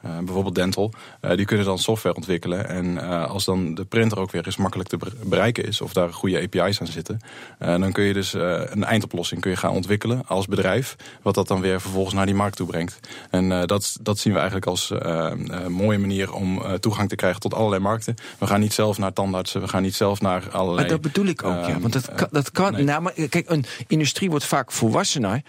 bijvoorbeeld 0.00 0.54
dental, 0.54 0.92
die 1.20 1.44
kunnen 1.44 1.66
dan 1.66 1.78
software 1.78 2.14
ontwikkelen. 2.14 2.68
En 2.68 2.98
als 3.28 3.44
dan 3.44 3.74
de 3.74 3.84
printer 3.84 4.18
ook 4.18 4.30
weer 4.30 4.46
eens 4.46 4.56
makkelijk 4.56 4.88
te 4.88 4.98
bereiken 5.22 5.64
is, 5.64 5.80
of 5.80 5.92
daar 5.92 6.12
goede 6.12 6.40
API's 6.42 6.80
aan 6.80 6.86
zitten, 6.86 7.20
dan 7.58 7.92
kun 7.92 8.04
je 8.04 8.12
dus 8.12 8.32
een 8.32 8.84
eindoplossing 8.84 9.40
kun 9.40 9.50
je 9.50 9.56
gaan 9.56 9.70
ontwikkelen 9.70 10.26
als 10.26 10.46
bedrijf, 10.46 10.96
wat 11.22 11.34
dat 11.34 11.48
dan 11.48 11.60
weer 11.60 11.80
vervolgens 11.80 12.14
naar 12.14 12.26
die 12.26 12.34
markt 12.34 12.56
toe 12.56 12.66
brengt. 12.66 13.00
En 13.30 13.66
dat, 13.66 13.96
dat 14.00 14.18
zien 14.18 14.32
we 14.32 14.38
eigenlijk 14.38 14.68
als 14.68 14.90
een 14.90 15.72
mooie 15.72 15.98
manier 15.98 16.32
om 16.32 16.62
toegang 16.80 17.08
te 17.08 17.16
krijgen 17.16 17.40
tot 17.40 17.54
allerlei 17.54 17.82
markten. 17.82 18.14
We 18.38 18.46
gaan 18.46 18.60
niet 18.60 18.72
zelf 18.72 18.98
naar 18.98 19.12
tandartsen, 19.12 19.60
we 19.60 19.68
gaan 19.68 19.82
niet 19.82 19.94
zelf 19.94 20.20
naar 20.20 20.52
allerlei... 20.54 20.80
Maar 20.80 20.96
dat 20.96 21.00
bedoel 21.00 21.26
ik 21.26 21.42
ook, 21.42 21.66
ja. 21.66 21.80
Want 21.80 21.92
dat 21.92 22.14
kan, 22.14 22.28
dat 22.30 22.50
kan 22.50 22.72
nee. 22.72 22.84
nou, 22.84 23.02
maar 23.02 23.12
kijk, 23.12 23.50
een 23.50 23.64
industrie 23.86 24.30
wordt 24.30 24.44
vaak 24.44 24.72
volwassener. 24.72 25.42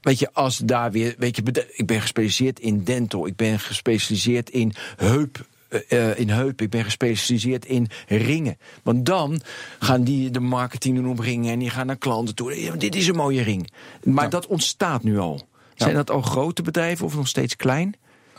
Weet 0.00 0.18
je, 0.18 0.32
als 0.32 0.58
daar 0.58 0.90
weer, 0.90 1.14
weet 1.18 1.36
je, 1.36 1.66
ik 1.72 1.86
ben 1.86 2.00
gespecialiseerd 2.00 2.60
in 2.60 2.84
dental, 2.84 3.26
ik 3.26 3.36
ben 3.36 3.58
gespecialiseerd 3.60 4.50
in 4.50 4.72
heup. 4.96 5.48
Uh, 5.88 6.18
in 6.18 6.28
heupen, 6.30 6.64
ik 6.64 6.70
ben 6.70 6.84
gespecialiseerd 6.84 7.64
in 7.64 7.88
ringen. 8.06 8.58
Want 8.82 9.06
dan 9.06 9.40
gaan 9.78 10.02
die 10.02 10.30
de 10.30 10.40
marketing 10.40 10.96
doen 10.96 11.08
op 11.08 11.18
ringen 11.18 11.52
en 11.52 11.58
die 11.58 11.70
gaan 11.70 11.86
naar 11.86 11.96
klanten 11.96 12.34
toe. 12.34 12.62
Ja, 12.62 12.74
dit 12.74 12.94
is 12.94 13.08
een 13.08 13.14
mooie 13.14 13.42
ring. 13.42 13.70
Maar 14.04 14.24
Ja. 14.24 14.30
dat 14.30 14.46
ontstaat 14.46 15.02
nu 15.02 15.18
al. 15.18 15.48
Zijn 15.74 15.94
dat 15.94 16.10
al 16.10 16.22
grote 16.22 16.62
bedrijven 16.62 17.06
of 17.06 17.14
nog 17.16 17.28
steeds 17.28 17.56
klein? 17.56 17.94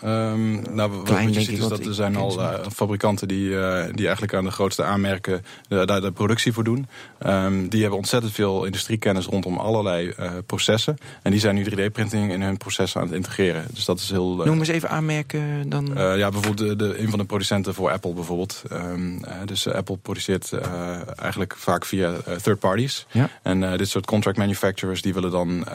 Um, 0.06 0.62
nou, 0.76 0.92
wat 0.92 1.04
Klein, 1.04 1.34
je 1.34 1.42
ziet 1.42 1.58
is 1.58 1.68
dat 1.68 1.86
er 1.86 1.94
zijn 1.94 2.16
al 2.16 2.32
ze 2.32 2.40
uh, 2.40 2.54
fabrikanten 2.74 3.28
die, 3.28 3.50
uh, 3.50 3.84
die 3.92 4.04
eigenlijk 4.04 4.34
aan 4.34 4.44
de 4.44 4.52
grootste 4.52 4.84
aanmerken 4.84 5.46
uh, 5.70 5.86
daar 5.86 6.02
de 6.02 6.12
productie 6.12 6.54
voor 6.54 6.64
doen. 6.64 6.88
Um, 7.28 7.70
die 7.70 7.82
hebben 7.82 7.98
ontzettend 7.98 8.34
veel 8.34 8.66
industriekennis 8.66 9.26
rondom 9.26 9.58
allerlei 9.58 10.14
processen. 10.46 10.98
En 11.22 11.32
die 11.32 11.40
zijn 11.40 11.56
nu 11.56 11.66
3D-printing 11.66 12.32
in 12.32 12.42
hun 12.42 12.58
processen 12.58 13.02
aan 13.02 13.08
het 13.08 13.16
integreren. 13.16 13.66
Dus 13.74 13.86
dat 13.86 14.00
is 14.00 14.10
heel. 14.10 14.36
Noem 14.36 14.60
eens 14.60 14.68
even 14.68 14.90
aanmerken 14.90 15.70
dan. 15.70 15.92
Ja, 15.96 16.30
bijvoorbeeld 16.30 16.58
de, 16.58 16.76
de, 16.76 17.00
een 17.00 17.10
van 17.10 17.20
de 17.20 17.26
producenten 17.26 17.74
voor 17.74 17.92
Apple 17.92 18.14
bijvoorbeeld. 18.14 18.64
Um, 18.72 19.22
dus 19.46 19.68
Apple 19.68 19.98
produceert 19.98 20.52
eigenlijk 21.16 21.56
vaak 21.58 21.86
via 21.86 22.14
third 22.42 22.60
parties. 22.60 23.06
Ja. 23.12 23.30
En 23.44 23.78
dit 23.78 23.90
soort 23.90 24.06
contract 24.06 24.38
manufacturers 24.38 25.02
die 25.02 25.14
willen 25.14 25.32
dan, 25.32 25.66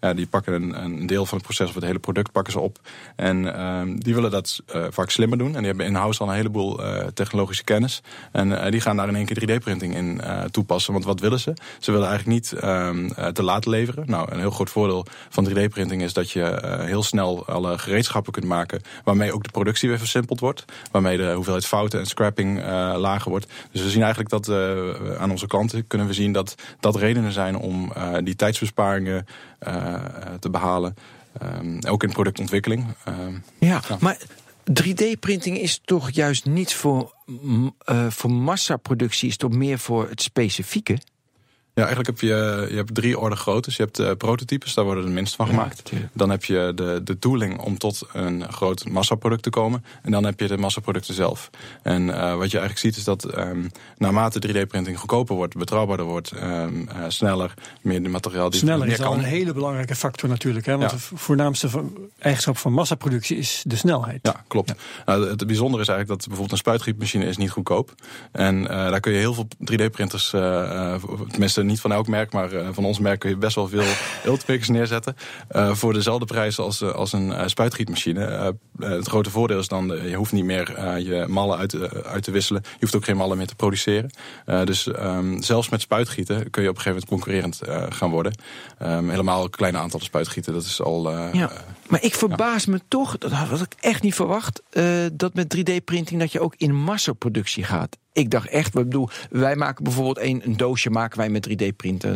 ja, 0.00 0.14
die 0.14 0.26
pakken 0.26 0.52
een, 0.52 0.84
een 0.84 1.06
deel 1.06 1.26
van 1.26 1.38
het 1.38 1.46
proces 1.46 1.68
of 1.68 1.74
het 1.74 1.84
hele 1.84 1.98
product 1.98 2.32
pakken 2.32 2.52
ze 2.52 2.60
op. 2.60 2.78
En 3.16 3.62
um, 3.62 4.00
die 4.00 4.14
willen 4.14 4.30
dat 4.30 4.60
uh, 4.74 4.84
vaak 4.90 5.10
slimmer 5.10 5.38
doen. 5.38 5.52
En 5.54 5.58
die 5.58 5.66
hebben 5.66 5.86
in-house 5.86 6.20
al 6.20 6.28
een 6.28 6.34
heleboel 6.34 6.84
uh, 6.84 7.06
technologische 7.06 7.64
kennis. 7.64 8.02
En 8.32 8.48
uh, 8.50 8.70
die 8.70 8.80
gaan 8.80 8.96
daar 8.96 9.08
in 9.08 9.16
één 9.16 9.26
keer 9.26 9.40
3D-printing 9.40 9.94
in 9.94 10.20
toepassen. 10.50 10.92
Want 10.92 11.04
wat 11.04 11.20
willen 11.20 11.40
ze? 11.40 11.54
Ze 11.78 11.92
willen 11.92 12.08
eigenlijk 12.08 12.38
niet 12.38 12.62
um, 12.64 13.08
te 13.32 13.42
laat 13.42 13.66
leveren. 13.66 14.04
Nou, 14.06 14.32
een 14.32 14.38
heel 14.38 14.50
groot 14.50 14.70
voordeel 14.70 15.06
van 15.28 15.48
3D-printing 15.48 16.02
is 16.02 16.12
dat 16.12 16.30
je 16.30 16.78
heel 16.84 17.02
snel 17.02 17.46
alle 17.46 17.78
gereedschappen 17.78 18.32
kunt 18.32 18.46
maken. 18.46 18.82
Waarmee 19.04 19.32
ook 19.32 19.42
de 19.42 19.50
productie 19.50 19.88
weer 19.88 19.98
versimpeld 19.98 20.40
wordt. 20.40 20.64
Waarmee 20.90 21.16
de 21.16 21.32
hoeveelheid 21.32 21.66
fouten 21.66 21.98
en 22.00 22.06
scrapping 22.06 22.64
lager 22.96 23.30
wordt. 23.30 23.46
Dus 23.72 23.82
we 23.82 23.90
zien 23.90 24.02
eigenlijk 24.02 24.30
dat 24.30 24.48
aan 25.18 25.30
onze 25.30 25.46
klanten 25.46 25.86
kunnen 25.86 26.06
we 26.06 26.12
zien 26.12 26.32
dat 26.32 26.54
dat 26.80 26.96
redenen 26.96 27.32
zijn 27.32 27.56
om 27.56 27.92
die 28.24 28.36
tijdsbesparingen 28.36 29.26
te 30.38 30.50
behalen. 30.50 30.94
Um, 31.42 31.78
ook 31.88 32.02
in 32.02 32.12
productontwikkeling. 32.12 32.86
Um, 33.08 33.44
ja, 33.58 33.82
maar 34.00 34.18
3D-printing 34.82 35.58
is 35.58 35.80
toch 35.84 36.10
juist 36.10 36.44
niet 36.44 36.74
voor, 36.74 37.14
uh, 37.90 38.10
voor 38.10 38.30
massaproductie, 38.30 39.28
is 39.28 39.36
toch 39.36 39.50
meer 39.50 39.78
voor 39.78 40.08
het 40.08 40.22
specifieke? 40.22 40.98
Ja, 41.74 41.82
eigenlijk 41.82 42.06
heb 42.06 42.20
je, 42.28 42.66
je 42.70 42.76
hebt 42.76 42.94
drie 42.94 43.18
orde 43.18 43.36
groottes. 43.36 43.76
Je 43.76 43.82
hebt 43.82 43.98
uh, 44.00 44.10
prototypes, 44.18 44.74
daar 44.74 44.84
worden 44.84 45.04
er 45.04 45.10
minst 45.10 45.34
van 45.34 45.46
gemaakt. 45.46 45.90
Ja, 45.90 45.98
dan 46.12 46.30
heb 46.30 46.44
je 46.44 46.72
de, 46.74 47.00
de 47.04 47.18
tooling 47.18 47.60
om 47.60 47.78
tot 47.78 48.02
een 48.12 48.52
groot 48.52 48.88
massaproduct 48.88 49.42
te 49.42 49.50
komen. 49.50 49.84
En 50.02 50.10
dan 50.10 50.24
heb 50.24 50.40
je 50.40 50.48
de 50.48 50.56
massaproducten 50.56 51.14
zelf. 51.14 51.50
En 51.82 52.02
uh, 52.02 52.14
wat 52.36 52.50
je 52.50 52.58
eigenlijk 52.58 52.78
ziet 52.78 52.96
is 52.96 53.04
dat 53.04 53.38
um, 53.38 53.70
naarmate 53.98 54.48
3D-printing 54.48 54.98
goedkoper 54.98 55.34
wordt, 55.36 55.56
betrouwbaarder 55.56 56.06
wordt, 56.06 56.32
um, 56.42 56.88
uh, 56.88 57.04
sneller, 57.08 57.54
meer 57.80 58.02
de 58.02 58.08
materiaal 58.08 58.50
die 58.50 58.60
Sneller 58.60 58.86
meer 58.86 58.98
is 58.98 59.04
al 59.04 59.14
een 59.14 59.20
hele 59.24 59.52
belangrijke 59.52 59.94
factor 59.94 60.28
natuurlijk. 60.28 60.66
Hè? 60.66 60.78
Want 60.78 60.90
Ja. 60.90 60.96
de 60.96 61.02
voornaamste 61.16 61.68
eigenschap 62.18 62.56
van 62.58 62.72
massaproductie 62.72 63.36
is 63.36 63.62
de 63.66 63.76
snelheid. 63.76 64.18
Ja, 64.22 64.44
klopt. 64.48 64.68
Ja. 64.68 64.74
Nou, 65.12 65.28
het 65.28 65.46
bijzondere 65.46 65.82
is 65.82 65.88
eigenlijk 65.88 66.08
dat 66.08 66.18
bijvoorbeeld 66.18 66.50
een 66.52 66.56
spuitgietmachine 66.56 67.24
is 67.24 67.36
niet 67.36 67.50
goedkoop. 67.50 67.94
En 68.32 68.64
daar 68.64 69.00
kun 69.00 69.12
je 69.12 69.18
heel 69.18 69.34
veel 69.34 69.48
3D-printers, 69.58 70.32
uh, 70.32 70.94
tenminste 71.28 71.61
niet 71.66 71.80
van 71.80 71.92
elk 71.92 72.08
merk, 72.08 72.32
maar 72.32 72.52
uh, 72.52 72.68
van 72.72 72.84
ons 72.84 72.98
merk 72.98 73.20
kun 73.20 73.30
je 73.30 73.36
best 73.36 73.54
wel 73.54 73.68
veel 73.68 73.84
ultimakers 74.30 74.68
neerzetten. 74.68 75.16
Uh, 75.50 75.74
voor 75.74 75.92
dezelfde 75.92 76.26
prijs 76.26 76.58
als, 76.58 76.80
uh, 76.80 76.90
als 76.90 77.12
een 77.12 77.26
uh, 77.26 77.42
spuitgietmachine. 77.46 78.54
Uh, 78.78 78.88
het 78.88 79.08
grote 79.08 79.30
voordeel 79.30 79.58
is 79.58 79.68
dan, 79.68 79.92
uh, 79.92 80.08
je 80.08 80.16
hoeft 80.16 80.32
niet 80.32 80.44
meer 80.44 80.74
uh, 80.78 80.98
je 80.98 81.26
mallen 81.28 81.58
uit, 81.58 81.72
uh, 81.72 81.82
uit 81.82 82.22
te 82.22 82.30
wisselen. 82.30 82.62
Je 82.64 82.76
hoeft 82.80 82.96
ook 82.96 83.04
geen 83.04 83.16
mallen 83.16 83.36
meer 83.36 83.46
te 83.46 83.54
produceren. 83.54 84.10
Uh, 84.46 84.64
dus 84.64 84.86
um, 84.86 85.42
zelfs 85.42 85.68
met 85.68 85.80
spuitgieten 85.80 86.50
kun 86.50 86.62
je 86.62 86.68
op 86.68 86.76
een 86.76 86.82
gegeven 86.82 87.06
moment 87.08 87.24
concurrerend 87.24 87.60
uh, 87.68 87.86
gaan 87.88 88.10
worden. 88.10 88.32
Um, 88.82 89.10
helemaal 89.10 89.48
kleine 89.48 89.78
aantallen 89.78 90.06
spuitgieten, 90.06 90.52
dat 90.52 90.64
is 90.64 90.82
al... 90.82 91.12
Uh, 91.12 91.28
ja. 91.32 91.50
Maar 91.92 92.02
ik 92.02 92.14
verbaas 92.14 92.66
me 92.66 92.80
toch, 92.88 93.18
dat 93.18 93.30
had 93.30 93.60
ik 93.60 93.74
echt 93.80 94.02
niet 94.02 94.14
verwacht, 94.14 94.62
uh, 94.72 95.06
dat 95.12 95.34
met 95.34 95.56
3D-printing 95.56 96.20
dat 96.20 96.32
je 96.32 96.40
ook 96.40 96.54
in 96.56 96.74
massaproductie 96.74 97.64
gaat. 97.64 97.98
Ik 98.12 98.30
dacht 98.30 98.48
echt, 98.48 98.66
ik 98.66 98.72
bedoel, 98.72 99.08
wij 99.30 99.56
maken 99.56 99.84
bijvoorbeeld 99.84 100.18
een, 100.18 100.42
een 100.44 100.56
doosje 100.56 100.90
maken 100.90 101.18
wij 101.18 101.28
met 101.28 101.48
3D-printen. 101.48 102.12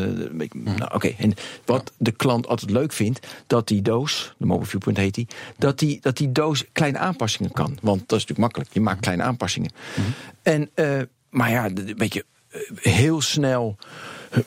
Nou, 0.55 0.83
Oké, 0.83 0.95
okay. 0.95 1.16
en 1.18 1.35
wat 1.64 1.93
de 1.99 2.12
klant 2.12 2.47
altijd 2.47 2.70
leuk 2.70 2.93
vindt, 2.93 3.27
dat 3.47 3.68
die 3.68 3.83
doos, 3.83 4.35
de 4.39 4.47
Mobile 4.47 4.68
Viewpoint 4.68 4.99
heet 4.99 5.14
die, 5.14 5.29
dat 5.59 5.79
die, 5.79 6.01
dat 6.01 6.16
die 6.16 6.33
doos 6.33 6.64
kleine 6.72 6.99
aanpassingen 6.99 7.53
kan. 7.53 7.79
Want 7.83 7.99
dat 7.99 8.18
is 8.18 8.27
natuurlijk 8.27 8.39
makkelijk, 8.39 8.72
je 8.72 8.81
maakt 8.81 9.01
kleine 9.01 9.22
aanpassingen. 9.22 9.70
Mm-hmm. 9.97 10.14
En, 10.43 10.70
uh, 10.74 11.03
maar 11.31 11.51
ja, 11.51 11.64
een 11.64 11.95
beetje 11.97 12.24
uh, 12.53 12.61
heel 12.81 13.20
snel 13.20 13.77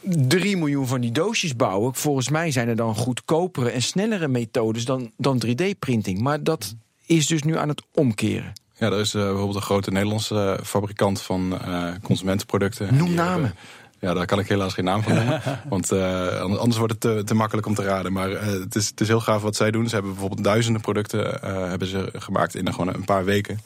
3 0.01 0.57
miljoen 0.57 0.87
van 0.87 1.01
die 1.01 1.11
doosjes 1.11 1.55
bouwen. 1.55 1.95
Volgens 1.95 2.29
mij 2.29 2.51
zijn 2.51 2.67
er 2.67 2.75
dan 2.75 2.95
goedkopere 2.95 3.69
en 3.69 3.81
snellere 3.81 4.27
methodes 4.27 4.85
dan, 4.85 5.11
dan 5.17 5.41
3D-printing. 5.45 6.19
Maar 6.19 6.43
dat 6.43 6.75
is 7.05 7.27
dus 7.27 7.43
nu 7.43 7.57
aan 7.57 7.69
het 7.69 7.83
omkeren. 7.93 8.53
Ja, 8.79 8.85
er 8.85 8.99
is 8.99 9.13
uh, 9.13 9.23
bijvoorbeeld 9.23 9.55
een 9.55 9.61
grote 9.61 9.91
Nederlandse 9.91 10.57
uh, 10.59 10.65
fabrikant 10.65 11.21
van 11.21 11.59
uh, 11.67 11.91
consumentenproducten. 12.03 12.95
Noem 12.95 13.13
namen. 13.13 13.31
Hebben, 13.31 13.53
ja, 13.99 14.13
daar 14.13 14.25
kan 14.25 14.39
ik 14.39 14.47
helaas 14.47 14.73
geen 14.73 14.85
naam 14.85 15.03
van 15.03 15.13
noemen. 15.13 15.41
want 15.69 15.91
uh, 15.91 16.39
anders 16.39 16.77
wordt 16.77 16.91
het 16.91 17.01
te, 17.01 17.21
te, 17.25 17.33
makkelijk 17.33 17.67
om 17.67 17.75
te 17.75 17.83
raden. 17.83 18.13
Maar 18.13 18.31
uh, 18.31 18.39
het, 18.41 18.75
is, 18.75 18.87
het 18.87 19.01
is 19.01 19.07
heel 19.07 19.19
gaaf 19.19 19.41
wat 19.41 19.55
zij 19.55 19.71
doen. 19.71 19.87
Ze 19.87 19.93
hebben 19.93 20.11
bijvoorbeeld 20.11 20.43
duizenden 20.43 20.81
producten 20.81 21.39
uh, 21.43 21.67
hebben 21.67 21.87
ze 21.87 22.09
gemaakt 22.13 22.55
in 22.55 22.73
gewoon 22.73 22.93
een 22.93 23.05
paar 23.05 23.25
weken. 23.25 23.59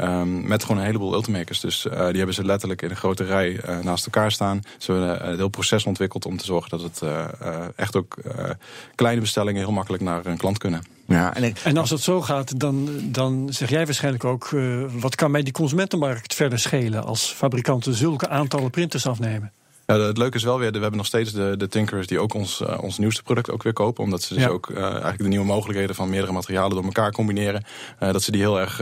Um, 0.00 0.46
met 0.46 0.62
gewoon 0.62 0.78
een 0.78 0.86
heleboel 0.86 1.14
ultimakers. 1.14 1.60
Dus 1.60 1.86
uh, 1.86 1.92
die 2.06 2.16
hebben 2.16 2.34
ze 2.34 2.44
letterlijk 2.44 2.82
in 2.82 2.90
een 2.90 2.96
grote 2.96 3.24
rij 3.24 3.50
uh, 3.50 3.78
naast 3.78 4.04
elkaar 4.04 4.32
staan. 4.32 4.60
Ze 4.78 4.92
hebben 4.92 5.16
uh, 5.16 5.26
het 5.26 5.36
heel 5.36 5.48
proces 5.48 5.84
ontwikkeld 5.84 6.26
om 6.26 6.36
te 6.36 6.44
zorgen 6.44 6.70
dat 6.70 6.82
het 6.82 7.00
uh, 7.04 7.24
uh, 7.42 7.64
echt 7.76 7.96
ook 7.96 8.16
uh, 8.26 8.50
kleine 8.94 9.20
bestellingen 9.20 9.62
heel 9.62 9.72
makkelijk 9.72 10.02
naar 10.02 10.26
een 10.26 10.36
klant 10.36 10.58
kunnen. 10.58 10.82
Ja, 11.06 11.34
en, 11.34 11.42
ik, 11.42 11.58
en 11.58 11.76
als 11.76 11.90
het 11.90 12.00
zo 12.00 12.20
gaat, 12.22 12.60
dan, 12.60 12.88
dan 13.02 13.46
zeg 13.50 13.70
jij 13.70 13.84
waarschijnlijk 13.84 14.24
ook... 14.24 14.50
Uh, 14.50 14.84
wat 15.00 15.14
kan 15.14 15.30
mij 15.30 15.42
die 15.42 15.52
consumentenmarkt 15.52 16.34
verder 16.34 16.58
schelen... 16.58 17.04
als 17.04 17.32
fabrikanten 17.32 17.94
zulke 17.94 18.28
aantallen 18.28 18.70
printers 18.70 19.06
afnemen? 19.06 19.52
Ja, 19.86 19.98
het 19.98 20.18
leuke 20.18 20.36
is 20.36 20.42
wel 20.42 20.58
weer, 20.58 20.72
we 20.72 20.78
hebben 20.78 20.96
nog 20.96 21.06
steeds 21.06 21.32
de, 21.32 21.54
de 21.56 21.68
Tinkerers 21.68 22.06
die 22.06 22.18
ook 22.18 22.34
ons, 22.34 22.60
uh, 22.60 22.78
ons 22.82 22.98
nieuwste 22.98 23.22
product 23.22 23.50
ook 23.50 23.62
weer 23.62 23.72
kopen. 23.72 24.04
Omdat 24.04 24.22
ze 24.22 24.34
dus 24.34 24.42
ja. 24.42 24.48
ook 24.48 24.68
uh, 24.68 24.82
eigenlijk 24.82 25.18
de 25.18 25.28
nieuwe 25.28 25.44
mogelijkheden 25.46 25.94
van 25.94 26.10
meerdere 26.10 26.32
materialen 26.32 26.70
door 26.70 26.84
elkaar 26.84 27.12
combineren. 27.12 27.64
Uh, 28.02 28.12
dat 28.12 28.22
ze 28.22 28.30
die 28.30 28.40
heel 28.40 28.60
erg 28.60 28.78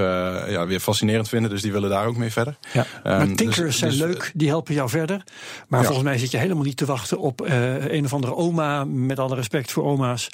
ja, 0.50 0.66
weer 0.66 0.80
fascinerend 0.80 1.28
vinden. 1.28 1.50
Dus 1.50 1.62
die 1.62 1.72
willen 1.72 1.90
daar 1.90 2.06
ook 2.06 2.16
mee 2.16 2.32
verder. 2.32 2.56
Ja. 2.72 2.80
Um, 2.80 2.86
maar 3.02 3.26
Tinkerers 3.26 3.56
dus, 3.56 3.78
zijn 3.78 3.90
dus, 3.90 4.00
leuk, 4.00 4.32
die 4.34 4.48
helpen 4.48 4.74
jou 4.74 4.88
verder. 4.88 5.24
Maar 5.68 5.80
ja. 5.80 5.86
volgens 5.86 6.06
mij 6.06 6.18
zit 6.18 6.30
je 6.30 6.36
helemaal 6.36 6.64
niet 6.64 6.76
te 6.76 6.84
wachten 6.84 7.18
op 7.18 7.40
een 7.88 8.04
of 8.04 8.12
andere 8.12 8.34
oma, 8.34 8.84
met 8.84 9.18
alle 9.18 9.34
respect 9.34 9.72
voor 9.72 9.84
oma's, 9.84 10.28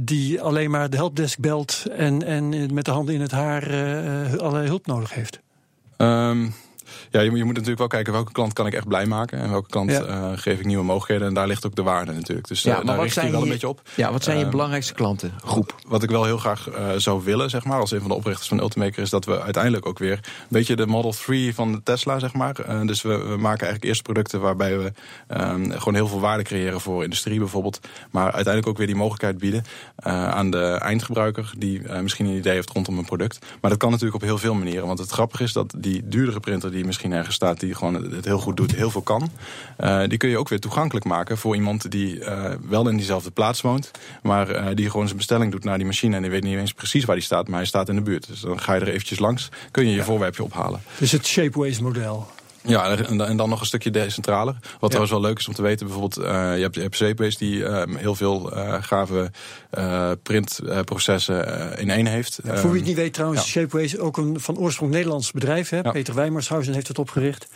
die 0.00 0.40
alleen 0.40 0.70
maar 0.70 0.90
de 0.90 0.96
helpdesk 0.96 1.38
belt 1.38 1.84
en, 1.96 2.22
en 2.22 2.74
met 2.74 2.84
de 2.84 2.90
handen 2.90 3.14
in 3.14 3.20
het 3.20 3.30
haar 3.30 3.62
allerlei 4.38 4.66
hulp 4.66 4.86
nodig 4.86 5.14
heeft. 5.14 5.40
Um, 5.96 6.54
Ja, 7.10 7.20
je, 7.20 7.28
moet- 7.28 7.38
je 7.38 7.44
moet 7.44 7.52
natuurlijk 7.52 7.78
wel 7.78 7.88
kijken 7.88 8.12
welke 8.12 8.32
klant 8.32 8.52
kan 8.52 8.66
ik 8.66 8.72
echt 8.74 8.88
blij 8.88 9.06
maken. 9.06 9.38
En 9.38 9.50
welke 9.50 9.68
klant 9.68 9.90
Ja. 9.90 10.02
eh, 10.04 10.30
geef 10.34 10.58
ik 10.58 10.64
nieuwe 10.64 10.84
mogelijkheden. 10.84 11.26
En 11.28 11.34
daar 11.34 11.46
ligt 11.46 11.66
ook 11.66 11.74
de 11.74 11.82
waarde 11.82 12.12
natuurlijk. 12.12 12.48
Dus 12.48 12.62
Ja, 12.62 12.70
eh, 12.80 12.86
daar 12.86 12.96
wat 12.96 13.04
richt 13.04 13.14
je 13.14 13.20
wel 13.30 13.40
een 13.40 13.46
je- 13.46 13.50
beetje 13.52 13.68
op. 13.68 13.82
Ja, 13.94 14.12
wat 14.12 14.24
zijn 14.24 14.36
je 14.36 14.42
Ehm, 14.42 14.50
belangrijkste 14.50 14.94
klantengroep? 14.94 15.74
Wat 15.88 16.02
ik 16.02 16.10
wel 16.10 16.24
heel 16.24 16.38
graag 16.38 16.68
eh, 16.70 16.88
zou 16.96 17.24
willen, 17.24 17.50
zeg 17.50 17.64
maar, 17.64 17.80
als 17.80 17.90
een 17.90 18.00
van 18.00 18.08
de 18.08 18.14
oprichters 18.14 18.48
van 18.48 18.58
Ultimaker, 18.60 19.02
is 19.02 19.10
dat 19.10 19.24
we 19.24 19.40
uiteindelijk 19.42 19.86
ook 19.86 19.98
weer 19.98 20.12
een 20.12 20.46
beetje 20.48 20.76
de 20.76 20.86
Model 20.86 21.10
3 21.12 21.54
van 21.54 21.72
de 21.72 21.82
Tesla, 21.82 22.18
zeg 22.18 22.32
maar. 22.34 22.86
Dus 22.86 23.02
we, 23.02 23.08
we 23.08 23.36
maken 23.36 23.44
eigenlijk 23.66 23.84
eerst 23.84 24.02
producten 24.02 24.40
waarbij 24.40 24.78
we 24.78 24.92
ehm, 25.26 25.70
gewoon 25.70 25.94
heel 25.94 26.08
veel 26.08 26.20
waarde 26.20 26.42
creëren 26.42 26.80
voor 26.80 27.02
industrie 27.02 27.38
bijvoorbeeld. 27.38 27.80
Maar 28.10 28.24
uiteindelijk 28.24 28.66
ook 28.66 28.76
weer 28.78 28.86
die 28.86 28.96
mogelijkheid 28.96 29.38
bieden 29.38 29.64
aan 30.02 30.50
de 30.50 30.64
eindgebruiker 30.66 31.52
die 31.58 31.82
misschien 32.02 32.26
een 32.26 32.36
idee 32.36 32.52
heeft 32.54 32.70
rondom 32.70 32.98
een 32.98 33.04
product. 33.04 33.38
Maar 33.60 33.70
dat 33.70 33.78
kan 33.80 33.90
natuurlijk 33.90 34.16
op 34.22 34.28
heel 34.28 34.38
veel 34.38 34.54
manieren. 34.54 34.86
Want 34.86 34.98
het 34.98 35.10
grappige 35.10 35.42
is 35.42 35.52
dat 35.52 35.74
die 35.78 36.08
duurdere 36.08 36.40
printer 36.40 36.70
die 36.70 36.84
misschien 36.86 37.12
ergens 37.12 37.34
staat, 37.34 37.60
die 37.60 37.74
gewoon 37.74 37.94
het 37.94 38.24
heel 38.24 38.38
goed 38.38 38.56
doet, 38.56 38.74
heel 38.74 38.90
veel 38.90 39.00
kan. 39.00 39.30
eh, 39.76 40.02
die 40.08 40.18
kun 40.18 40.28
je 40.28 40.38
ook 40.38 40.48
weer 40.48 40.60
toegankelijk 40.60 41.04
maken 41.04 41.38
voor 41.38 41.54
iemand 41.54 41.90
die 41.90 42.24
eh, 42.24 42.54
wel 42.68 42.88
in 42.88 42.96
diezelfde 42.96 43.30
plaats 43.30 43.60
woont. 43.60 43.90
Maar 44.22 44.50
eh, 44.50 44.74
die 44.74 44.90
gewoon 44.90 45.06
zijn 45.06 45.18
bestelling 45.18 45.52
doet 45.52 45.64
naar 45.64 45.76
die 45.76 45.86
machine. 45.86 46.16
En 46.16 46.22
die 46.22 46.30
weet 46.30 46.42
niet 46.42 46.58
eens 46.58 46.72
precies 46.72 47.04
waar 47.04 47.16
die 47.16 47.24
staat, 47.24 47.48
maar 47.48 47.58
hij 47.58 47.66
staat 47.66 47.88
in 47.88 47.94
de 47.94 48.02
buurt. 48.02 48.26
Dus 48.26 48.40
dan 48.40 48.60
ga 48.60 48.74
je 48.74 48.80
er 48.80 48.88
eventjes 48.88 49.18
langs, 49.18 49.48
kun 49.70 49.88
je 49.88 49.94
je 49.94 50.02
voorwerpje 50.02 50.42
ophalen. 50.42 50.80
Dus 50.98 51.12
het 51.12 51.26
Shapeways 51.26 51.80
model. 51.80 52.26
Ja, 52.66 52.96
en, 52.96 53.36
dan 53.36 53.48
nog 53.48 53.60
een 53.60 53.66
stukje 53.66 53.90
decentraler. 53.90 54.56
Wat 54.80 54.90
trouwens 54.90 55.10
wel 55.10 55.20
leuk 55.20 55.38
is 55.38 55.48
om 55.48 55.54
te 55.54 55.62
weten, 55.62 55.86
bijvoorbeeld, 55.86 56.16
eh, 56.26 56.56
je 56.56 56.62
hebt, 56.62 56.74
hebt 56.74 56.96
Shapeways 56.96 57.36
die 57.36 57.64
eh, 57.64 57.96
heel 57.96 58.14
veel 58.14 58.52
eh, 58.52 58.82
gave 58.82 59.30
eh, 59.70 60.10
printprocessen 60.22 61.78
in 61.78 61.90
één 61.90 62.06
heeft. 62.06 62.38
Voor 62.42 62.52
wie 62.52 62.62
het 62.62 62.74
Ehm, 62.74 62.82
niet 62.82 62.96
weet 62.96 63.12
trouwens, 63.12 63.40
ja. 63.40 63.46
Shapeways 63.46 63.98
ook 63.98 64.16
een 64.16 64.40
van 64.40 64.58
oorsprong 64.58 64.92
Nederlands 64.92 65.32
bedrijf. 65.32 65.68
Hè? 65.68 65.82
Peter 65.82 66.14
Wijmershausen 66.14 66.74
heeft 66.74 66.88
het 66.88 66.98
opgericht. 66.98 67.48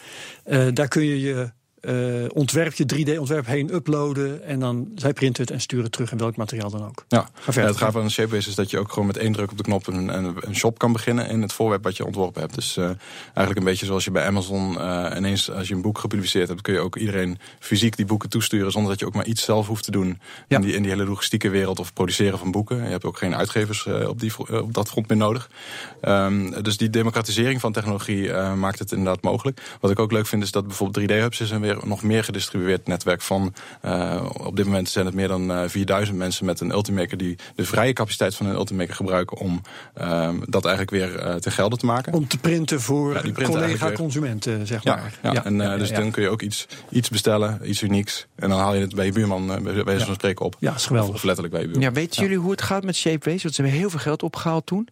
Daar 0.72 0.88
kun 0.88 1.04
je 1.04 1.20
je 1.20 1.50
eh, 1.80 1.94
ontwerp, 2.32 2.74
je 2.74 2.84
3D-ontwerp 2.94 3.46
heen 3.46 3.74
uploaden. 3.74 4.44
En 4.44 4.60
dan 4.60 4.88
zij 4.94 5.12
printen 5.12 5.42
het 5.42 5.52
en 5.52 5.60
sturen 5.60 5.84
het 5.84 5.92
terug 5.92 6.12
in 6.12 6.18
welk 6.18 6.36
materiaal 6.36 6.70
dan 6.70 6.84
ook. 6.84 7.04
Ja. 7.08 7.28
Ja, 7.52 7.62
het 7.62 7.76
gave 7.76 7.98
aan 8.00 8.10
Shapeways 8.10 8.46
is 8.46 8.54
dat 8.54 8.70
je 8.70 8.78
ook 8.78 8.92
gewoon 8.92 9.06
met 9.06 9.16
één 9.16 9.32
druk 9.32 9.50
op 9.50 9.56
de 9.56 9.62
knop 9.62 9.86
een, 9.86 10.08
een, 10.08 10.36
een 10.40 10.56
shop 10.56 10.78
kan 10.78 10.92
beginnen 10.92 11.28
in 11.28 11.42
het 11.42 11.52
voorwerp 11.52 11.82
wat 11.82 11.96
je 11.96 12.06
ontworpen 12.06 12.40
hebt. 12.40 12.54
Dus 12.54 12.76
eh, 12.76 12.84
eigenlijk 13.24 13.58
een 13.58 13.64
beetje 13.64 13.86
zoals 13.86 14.04
je 14.04 14.10
bij 14.10 14.26
Amazon 14.26 14.80
eh, 14.80 15.16
ineens 15.16 15.50
als 15.50 15.68
je 15.68 15.74
een 15.74 15.82
boek 15.82 15.98
gepubliceerd 15.98 16.48
hebt, 16.48 16.60
kun 16.60 16.72
je 16.72 16.80
ook 16.80 16.96
iedereen 16.96 17.38
fysiek 17.58 17.96
die 17.96 18.06
boeken 18.06 18.28
toesturen 18.28 18.72
zonder 18.72 18.90
dat 18.90 19.00
je 19.00 19.06
ook 19.06 19.14
maar 19.14 19.26
iets 19.26 19.42
zelf 19.42 19.66
hoeft 19.66 19.84
te 19.84 19.90
doen 19.90 20.18
Ja. 20.48 20.56
in, 20.56 20.62
die, 20.62 20.74
in 20.74 20.82
die 20.82 20.90
hele 20.90 21.04
logistieke 21.04 21.48
wereld 21.48 21.78
of 21.78 21.92
produceren 21.92 22.38
van 22.38 22.50
boeken. 22.50 22.76
Je 22.76 22.90
hebt 22.90 23.04
ook 23.04 23.18
geen 23.18 23.36
uitgevers 23.36 23.86
eh, 23.86 24.08
op, 24.08 24.20
die, 24.20 24.32
eh, 24.48 24.62
op 24.62 24.74
dat 24.74 24.88
front 24.88 25.08
meer 25.08 25.18
nodig. 25.18 25.50
Ehm, 26.00 26.62
dus 26.62 26.76
die 26.76 26.90
democratisering 26.90 27.60
van 27.60 27.72
technologie 27.72 28.32
eh, 28.32 28.54
maakt 28.54 28.78
het 28.78 28.92
inderdaad 28.92 29.22
mogelijk. 29.22 29.60
Wat 29.80 29.90
ik 29.90 29.98
ook 29.98 30.12
leuk 30.12 30.26
vind 30.26 30.42
is 30.42 30.50
dat 30.50 30.66
bijvoorbeeld 30.66 31.10
3D-hubs 31.10 31.40
is 31.40 31.50
een 31.50 31.60
weer 31.60 31.69
nog 31.84 32.02
meer 32.02 32.24
gedistribueerd 32.24 32.86
netwerk 32.86 33.22
van. 33.22 33.54
eh, 33.80 34.24
op 34.32 34.56
dit 34.56 34.64
moment 34.66 34.88
zijn 34.88 35.06
het 35.06 35.14
meer 35.14 35.28
dan 35.28 35.50
eh, 35.52 35.62
4000 35.66 36.16
mensen 36.18 36.44
met 36.46 36.60
een 36.60 36.70
Ultimaker 36.70 37.16
die 37.16 37.36
de 37.54 37.64
vrije 37.64 37.92
capaciteit 37.92 38.34
van 38.34 38.46
een 38.46 38.54
Ultimaker 38.54 38.94
gebruiken 38.94 39.36
om 39.36 39.60
ehm, 39.94 40.36
dat 40.46 40.64
eigenlijk 40.64 40.96
weer 40.96 41.18
eh, 41.18 41.34
te 41.34 41.50
gelden 41.50 41.78
te 41.78 41.86
maken. 41.86 42.12
Om 42.12 42.28
te 42.28 42.38
printen 42.38 42.80
voor 42.80 43.14
Ja, 43.26 43.32
collega-consumenten, 43.44 44.66
zeg 44.66 44.82
Ja, 44.84 44.96
maar. 44.96 45.32
ja, 45.34 45.44
en 45.44 45.60
eh, 45.60 45.66
ja, 45.66 45.76
dus 45.76 45.88
ja. 45.88 45.96
dan 45.96 46.10
kun 46.10 46.22
je 46.22 46.28
ook 46.28 46.42
iets, 46.42 46.66
iets 46.90 47.08
bestellen, 47.08 47.60
iets 47.70 47.82
unieks. 47.82 48.26
En 48.34 48.48
dan 48.48 48.58
haal 48.58 48.74
je 48.74 48.80
het 48.80 48.94
bij 48.94 49.06
je 49.06 49.12
buurman, 49.12 49.54
eh, 49.54 49.60
bij 49.62 49.84
wijze 49.84 50.04
van 50.04 50.14
spreken, 50.14 50.44
op. 50.44 50.56
Ja, 50.58 50.74
is 50.74 50.86
geweldig. 50.86 51.10
Of, 51.10 51.16
of 51.16 51.22
letterlijk 51.24 51.54
bij 51.54 51.62
je 51.62 51.68
buurman. 51.70 51.88
Ja, 51.88 51.94
weten 52.00 52.22
jullie 52.22 52.38
hoe 52.38 52.50
het 52.50 52.62
gaat 52.62 52.84
met 52.84 52.96
Shapeways? 52.96 53.42
Want 53.42 53.54
ze 53.54 53.62
hebben 53.62 53.80
heel 53.80 53.90
veel 53.90 53.98
geld 53.98 54.22
opgehaald 54.22 54.66
toen. 54.66 54.88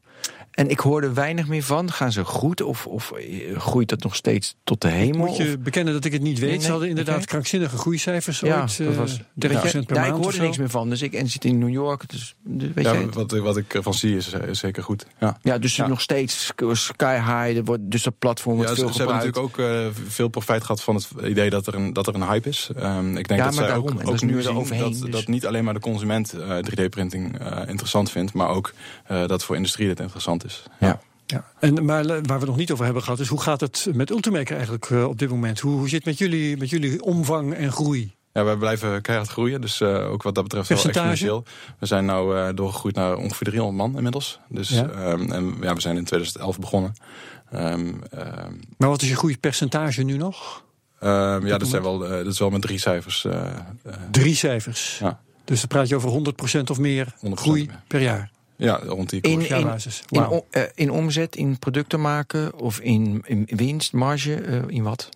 En 0.58 0.68
ik 0.70 0.78
hoorde 0.80 1.12
weinig 1.12 1.48
meer 1.48 1.62
van. 1.62 1.92
Gaan 1.92 2.12
ze 2.12 2.24
goed 2.24 2.62
of, 2.62 2.86
of 2.86 3.12
eh, 3.12 3.56
groeit 3.58 3.88
dat 3.88 4.02
nog 4.02 4.14
steeds 4.14 4.54
tot 4.64 4.80
de 4.80 4.88
hemel? 4.88 5.26
Moet 5.26 5.36
je 5.36 5.48
Of- 5.48 5.58
bekennen 5.58 5.92
dat 5.94 6.04
ik 6.04 6.12
het 6.12 6.22
niet 6.22 6.38
weet. 6.38 6.48
Nee, 6.48 6.56
nee, 6.56 6.64
Ze 6.66 6.70
hadden 6.70 6.88
inderdaad 6.88 7.24
krankzinnige 7.24 7.76
groeicijfers 7.76 8.40
Ja, 8.40 8.60
ooit. 8.60 8.78
dat 8.78 8.86
eh, 8.86 8.96
was- 8.96 9.20
30% 9.34 9.86
per 9.86 9.94
ja, 9.96 10.00
maand 10.00 10.06
ik 10.06 10.12
of 10.14 10.22
hoorde 10.22 10.36
zo. 10.36 10.42
niks 10.42 10.56
meer 10.58 10.70
van. 10.70 10.88
Dus 10.88 11.02
ik 11.02 11.12
en 11.12 11.28
zit 11.28 11.44
in 11.44 11.58
New 11.58 11.68
York. 11.68 12.08
Dus, 12.10 12.34
weet 12.74 12.84
Ja, 12.84 12.92
jij 12.92 13.06
wat, 13.10 13.30
wat 13.30 13.56
ik 13.56 13.74
ervan 13.74 13.94
zie 13.94 14.16
is, 14.16 14.32
is 14.32 14.58
zeker 14.58 14.82
goed. 14.82 15.06
Ja. 15.20 15.38
Ja, 15.42 15.58
dus 15.58 15.76
Ja. 15.76 15.86
nog 15.86 16.00
steeds 16.00 16.52
sky 16.72 17.14
high. 17.14 17.56
Er 17.56 17.64
wordt, 17.64 17.82
dus 17.90 18.02
dat 18.02 18.18
platform 18.18 18.56
wordt 18.56 18.70
Ja, 18.70 18.76
ze, 18.76 18.82
veel 18.82 18.92
ze 18.92 18.98
hebben 18.98 19.16
natuurlijk 19.16 19.44
ook 19.44 19.58
eh, 19.58 19.86
veel 20.08 20.28
profijt 20.28 20.60
gehad 20.62 20.82
van 20.82 20.94
het 20.94 21.08
idee 21.24 21.50
dat 21.50 21.66
er 21.66 21.74
een, 21.74 21.92
dat 21.92 22.06
er 22.06 22.14
een 22.14 22.26
hype 22.28 22.48
is. 22.48 22.70
Ehm, 22.76 23.16
ik 23.16 23.28
denk 23.28 23.28
Ja, 23.28 23.36
dat 23.36 23.44
maar 23.44 23.52
zij 23.54 23.66
daarom. 23.66 23.86
Ook, 23.88 24.04
dat 24.04 24.22
nu 24.22 24.42
er 24.42 24.56
overheen, 24.56 24.82
dat, 24.92 25.00
dus. 25.00 25.10
dat 25.10 25.26
niet 25.26 25.46
alleen 25.46 25.64
maar 25.64 25.74
de 25.74 25.80
consument 25.80 26.32
eh, 26.32 26.56
3D-printing 26.58 27.38
eh, 27.38 27.68
interessant 27.68 28.10
vindt, 28.10 28.32
maar 28.32 28.48
ook 28.48 28.72
eh, 29.06 29.26
dat 29.26 29.44
voor 29.44 29.56
industrie 29.56 29.86
dit 29.88 30.00
interessant 30.00 30.44
is. 30.44 30.47
Ja. 30.80 31.00
Ja. 31.26 31.44
En, 31.60 31.84
maar 31.84 32.06
waar 32.06 32.22
we 32.22 32.32
het 32.32 32.46
nog 32.46 32.56
niet 32.56 32.72
over 32.72 32.84
hebben 32.84 33.02
gehad, 33.02 33.20
is 33.20 33.28
hoe 33.28 33.40
gaat 33.40 33.60
het 33.60 33.86
met 33.92 34.10
Ultimaker 34.10 34.54
eigenlijk 34.54 34.90
eh, 34.90 35.04
op 35.04 35.18
dit 35.18 35.28
moment? 35.30 35.60
Hoe, 35.60 35.72
hoe 35.78 35.88
zit 35.88 35.96
het 35.96 36.04
met 36.04 36.18
jullie, 36.18 36.56
met 36.56 36.70
jullie 36.70 37.02
omvang 37.02 37.54
en 37.54 37.72
groei? 37.72 38.16
Ja, 38.32 38.44
wij 38.44 38.56
blijven 38.56 39.02
keihard 39.02 39.28
groeien, 39.30 39.60
dus 39.60 39.80
eh, 39.80 40.10
ook 40.10 40.22
wat 40.22 40.34
dat 40.34 40.42
betreft 40.44 40.68
wel 40.68 40.78
Percentage? 40.78 41.10
exponentieel. 41.10 41.44
We 41.78 41.86
zijn 41.86 42.04
nu 42.04 42.12
eh, 42.34 42.48
doorgegroeid 42.54 42.94
naar 42.94 43.16
ongeveer 43.16 43.46
300 43.46 43.76
man 43.78 43.96
inmiddels. 43.96 44.38
Dus, 44.48 44.68
Ja. 44.68 44.88
ehm, 44.88 45.32
en 45.32 45.56
ja, 45.60 45.74
we 45.74 45.80
zijn 45.80 45.96
in 45.96 46.04
2011 46.04 46.58
begonnen. 46.58 46.94
Ehm, 47.50 47.92
ehm, 48.10 48.52
Maar 48.76 48.88
wat 48.88 49.02
is 49.02 49.08
je 49.08 49.16
groeipercentage 49.16 50.02
nu 50.02 50.16
nog? 50.16 50.64
ehm, 51.00 51.46
ja, 51.46 51.58
dat, 51.58 51.68
zijn 51.68 51.82
wel, 51.82 52.04
eh, 52.04 52.10
dat 52.10 52.26
is 52.32 52.38
wel 52.38 52.50
met 52.50 52.62
drie 52.62 52.78
cijfers. 52.78 53.24
eh, 53.24 53.46
eh, 53.84 53.92
Drie 54.10 54.34
cijfers. 54.34 54.98
Ja. 54.98 55.20
Dus 55.44 55.58
dan 55.58 55.68
praat 55.68 55.88
je 55.88 55.96
over 55.96 56.08
100% 56.10 56.70
of 56.70 56.78
meer 56.78 57.14
100% 57.20 57.40
groei 57.40 57.66
meer. 57.66 57.80
per 57.86 58.00
jaar. 58.00 58.30
Ja, 58.58 58.80
rond 58.86 59.10
die 59.10 59.20
In, 59.20 59.32
koers. 59.34 60.02
in, 60.10 60.42
eh, 60.50 60.62
in 60.74 60.90
omzet, 60.90 61.36
in 61.36 61.58
producten 61.58 62.00
maken 62.00 62.54
of 62.58 62.80
in, 62.80 63.22
in 63.26 63.48
winst, 63.50 63.92
marge, 63.92 64.34
eh, 64.34 64.62
in 64.66 64.82
wat? 64.82 65.08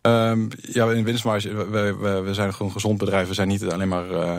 Ehm, 0.00 0.48
ja, 0.60 0.90
in 0.90 1.04
winstmarge, 1.04 1.54
we, 1.54 1.94
we, 1.94 2.20
we- 2.20 2.34
zijn 2.34 2.52
gewoon 2.52 2.68
een 2.68 2.74
gezond 2.74 2.98
bedrijf. 2.98 3.28
We 3.28 3.34
zijn 3.34 3.48
niet 3.48 3.64
alleen 3.64 3.88
maar 3.88 4.10
eh, 4.10 4.38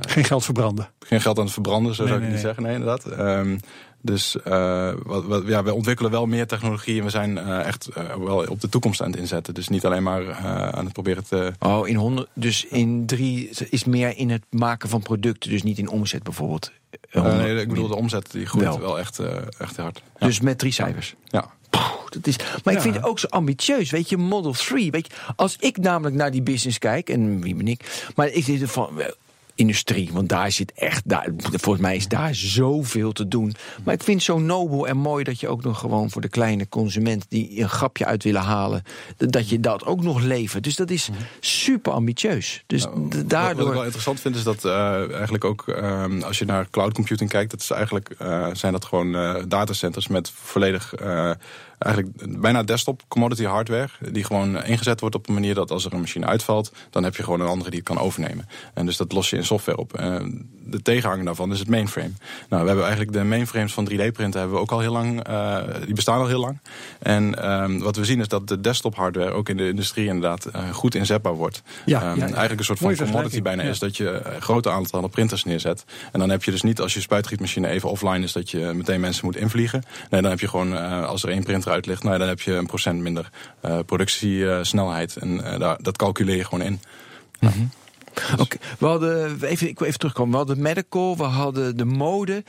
Geen 0.00 0.24
geld 0.24 0.44
verbranden. 0.44 0.88
geen 1.00 1.20
geld 1.20 1.38
aan 1.38 1.44
het 1.44 1.52
verbranden, 1.52 1.94
zo 1.94 2.02
Nee, 2.02 2.12
zou 2.12 2.22
ik 2.22 2.26
nee, 2.26 2.36
niet 2.36 2.44
zeggen. 2.46 2.62
Nee, 2.62 2.72
inderdaad. 2.74 3.04
Ehm, 3.06 3.58
dus 4.06 4.42
eh, 4.42 4.92
wat, 5.02 5.24
wat, 5.24 5.42
ja, 5.46 5.62
we 5.62 5.74
ontwikkelen 5.74 6.10
wel 6.10 6.26
meer 6.26 6.46
technologie 6.46 6.98
en 6.98 7.04
we 7.04 7.10
zijn 7.10 7.38
eh, 7.38 7.66
echt 7.66 7.88
eh, 7.88 8.14
wel 8.16 8.46
op 8.48 8.60
de 8.60 8.68
toekomst 8.68 9.02
aan 9.02 9.10
het 9.10 9.20
inzetten. 9.20 9.54
Dus 9.54 9.68
niet 9.68 9.84
alleen 9.84 10.02
maar 10.02 10.34
aan 10.74 10.84
het 10.84 10.92
proberen 10.92 11.24
te. 11.24 11.52
Oh, 11.58 11.88
in 11.88 11.96
100, 11.96 12.28
dus 12.32 12.64
in 12.64 13.06
drie 13.06 13.50
is 13.70 13.84
meer 13.84 14.16
in 14.16 14.30
het 14.30 14.42
maken 14.50 14.88
van 14.88 15.02
producten, 15.02 15.50
dus 15.50 15.62
niet 15.62 15.78
in 15.78 15.88
omzet 15.88 16.22
bijvoorbeeld. 16.22 16.72
100 17.10 17.36
nee, 17.36 17.60
ik 17.60 17.68
bedoel, 17.68 17.88
de 17.88 17.94
omzet 17.94 18.30
die 18.30 18.46
groeit 18.46 18.66
Wel. 18.66 18.80
wel, 18.80 18.98
echt, 18.98 19.18
echt 19.58 19.76
hard. 19.76 20.02
Ja. 20.18 20.26
Dus 20.26 20.40
met 20.40 20.58
drie 20.58 20.72
cijfers. 20.72 21.14
ja. 21.24 21.54
Poeh, 21.70 22.08
dat 22.08 22.26
is, 22.26 22.36
maar 22.64 22.74
ik 22.74 22.80
vind 22.80 22.94
het 22.94 23.04
ook 23.04 23.18
zo 23.18 23.26
ambitieus. 23.26 23.90
Weet 23.90 24.08
je, 24.08 24.16
Model 24.16 24.52
3. 24.52 24.90
Weet 24.90 25.06
je, 25.06 25.32
als 25.36 25.56
ik 25.60 25.76
namelijk 25.76 26.16
naar 26.16 26.30
die 26.30 26.42
business 26.42 26.78
kijk, 26.78 27.08
en 27.08 27.40
wie 27.40 27.54
ben 27.54 27.68
ik? 27.68 28.06
Maar 28.14 28.28
ik 28.28 28.44
zit 28.44 28.62
er 28.62 28.68
van. 28.68 29.02
Industrie, 29.56 30.10
want 30.12 30.28
daar 30.28 30.52
zit 30.52 30.72
echt, 30.72 31.02
daar, 31.08 31.28
volgens 31.38 31.80
mij 31.84 31.96
is 31.96 32.08
daar 32.08 32.34
zoveel 32.34 33.12
te 33.12 33.28
doen. 33.28 33.54
Maar 33.84 33.94
ik 33.94 34.02
vind 34.02 34.16
het 34.16 34.26
zo 34.26 34.38
nobel 34.38 34.88
en 34.88 34.96
mooi 34.96 35.24
dat 35.24 35.40
je 35.40 35.48
ook 35.48 35.62
nog 35.62 35.78
gewoon 35.78 36.10
voor 36.10 36.20
de 36.20 36.28
kleine 36.28 36.68
consument 36.68 37.24
die 37.28 37.60
een 37.60 37.68
grapje 37.68 38.04
uit 38.06 38.22
willen 38.22 38.40
halen, 38.42 38.82
dat 39.16 39.48
je 39.48 39.60
dat 39.60 39.84
ook 39.84 40.02
nog 40.02 40.20
levert. 40.20 40.64
Dus 40.64 40.76
dat 40.76 40.90
is 40.90 41.08
super 41.40 41.92
ambitieus. 41.92 42.62
Dus 42.66 42.84
Nou, 42.84 43.08
d- 43.08 43.14
Wat, 43.14 43.22
ik 43.22 43.28
daardoor. 43.28 43.72
wel 43.72 43.82
interessant 43.82 44.20
vind 44.20 44.36
is 44.36 44.42
dat 44.42 44.64
eh, 44.64 45.10
eigenlijk 45.12 45.44
ook 45.44 45.68
ehm, 45.68 46.22
als 46.22 46.38
je 46.38 46.44
naar 46.44 46.70
cloud 46.70 46.92
computing 46.92 47.30
kijkt, 47.30 47.50
dat 47.50 47.60
is 47.60 47.70
eigenlijk 47.70 48.10
eh, 48.18 48.48
zijn 48.52 48.72
dat 48.72 48.84
gewoon 48.84 49.14
eh, 49.16 49.34
datacenters 49.48 50.08
met 50.08 50.30
volledig 50.34 50.94
eigenlijk 51.78 52.40
bijna 52.40 52.62
desktop 52.62 53.02
commodity 53.08 53.44
hardware 53.44 53.88
die 54.10 54.24
gewoon 54.24 54.64
ingezet 54.64 55.00
wordt 55.00 55.14
op 55.14 55.28
een 55.28 55.34
manier 55.34 55.54
dat 55.54 55.70
als 55.70 55.84
er 55.84 55.92
een 55.92 56.00
machine 56.00 56.26
uitvalt, 56.26 56.72
dan 56.90 57.04
heb 57.04 57.16
je 57.16 57.22
gewoon 57.22 57.40
een 57.40 57.46
andere 57.46 57.70
die 57.70 57.78
het 57.78 57.88
kan 57.88 57.98
overnemen. 57.98 58.48
En 58.74 58.86
dus 58.86 58.96
dat 58.96 59.12
los 59.12 59.30
je 59.30 59.36
in 59.36 59.44
software 59.44 59.78
op. 59.78 59.94
Eh, 59.94 60.16
de 60.68 60.82
tegenhanger 60.82 61.24
daarvan 61.24 61.52
is 61.52 61.58
het 61.58 61.68
mainframe. 61.68 62.12
Nou, 62.48 62.62
we 62.62 62.66
hebben 62.66 62.84
eigenlijk 62.84 63.12
de 63.12 63.24
mainframes 63.24 63.72
van 63.72 63.84
3D-printen 63.84 64.40
hebben 64.40 64.56
we 64.56 64.62
ook 64.62 64.72
al 64.72 64.80
heel 64.80 64.92
lang, 64.92 65.22
eh, 65.22 65.58
die 65.84 65.94
bestaan 65.94 66.20
al 66.20 66.26
heel 66.26 66.40
lang. 66.40 66.60
En 66.98 67.42
ehm, 67.42 67.78
wat 67.78 67.96
we 67.96 68.04
zien 68.04 68.20
is 68.20 68.28
dat 68.28 68.48
de 68.48 68.60
desktop 68.60 68.94
hardware 68.94 69.30
ook 69.30 69.48
in 69.48 69.56
de 69.56 69.68
industrie 69.68 70.06
inderdaad 70.06 70.44
eh, 70.44 70.70
goed 70.70 70.94
inzetbaar 70.94 71.34
wordt. 71.34 71.62
Ja, 71.84 72.00
Ehm, 72.00 72.08
ja, 72.08 72.14
ja. 72.14 72.22
Eigenlijk 72.22 72.58
een 72.58 72.64
soort 72.64 72.78
van 72.78 72.86
Mooie 72.86 73.02
commodity 73.02 73.42
bijna 73.42 73.62
is 73.62 73.78
dat 73.78 73.96
je 73.96 74.22
grote 74.38 74.70
aantallen 74.70 75.10
printers 75.10 75.44
neerzet. 75.44 75.84
En 76.12 76.20
dan 76.20 76.30
heb 76.30 76.44
je 76.44 76.50
dus 76.50 76.62
niet 76.62 76.80
als 76.80 76.94
je 76.94 77.00
spuitgietmachine 77.00 77.68
even 77.68 77.90
offline 77.90 78.24
is 78.24 78.32
dat 78.32 78.50
je 78.50 78.58
meteen 78.74 79.00
mensen 79.00 79.24
moet 79.24 79.36
invliegen. 79.36 79.82
Nee, 80.10 80.20
dan 80.20 80.30
heb 80.30 80.40
je 80.40 80.48
gewoon 80.48 81.04
als 81.06 81.22
er 81.22 81.28
één 81.28 81.44
uit 81.68 81.86
ligt, 81.86 82.02
nou, 82.02 82.18
dan 82.18 82.28
heb 82.28 82.40
je 82.40 82.52
een 82.52 82.66
procent 82.66 83.00
minder 83.00 83.30
eh, 83.60 83.78
productiesnelheid. 83.86 85.16
en 85.16 85.44
eh, 85.44 85.58
daar, 85.58 85.76
dat 85.82 85.96
calculeer 85.96 86.36
je 86.36 86.44
gewoon 86.44 86.64
in. 86.64 86.80
Oké, 88.38 88.56
we 88.78 88.86
hadden, 88.86 89.42
even, 89.42 89.68
ik 89.68 89.78
wil 89.78 89.86
even 89.88 89.98
terugkomen. 89.98 90.30
We 90.30 90.36
hadden 90.36 90.60
medical, 90.62 91.16
we 91.16 91.22
hadden 91.22 91.76
de 91.76 91.84
mode. 91.84 92.44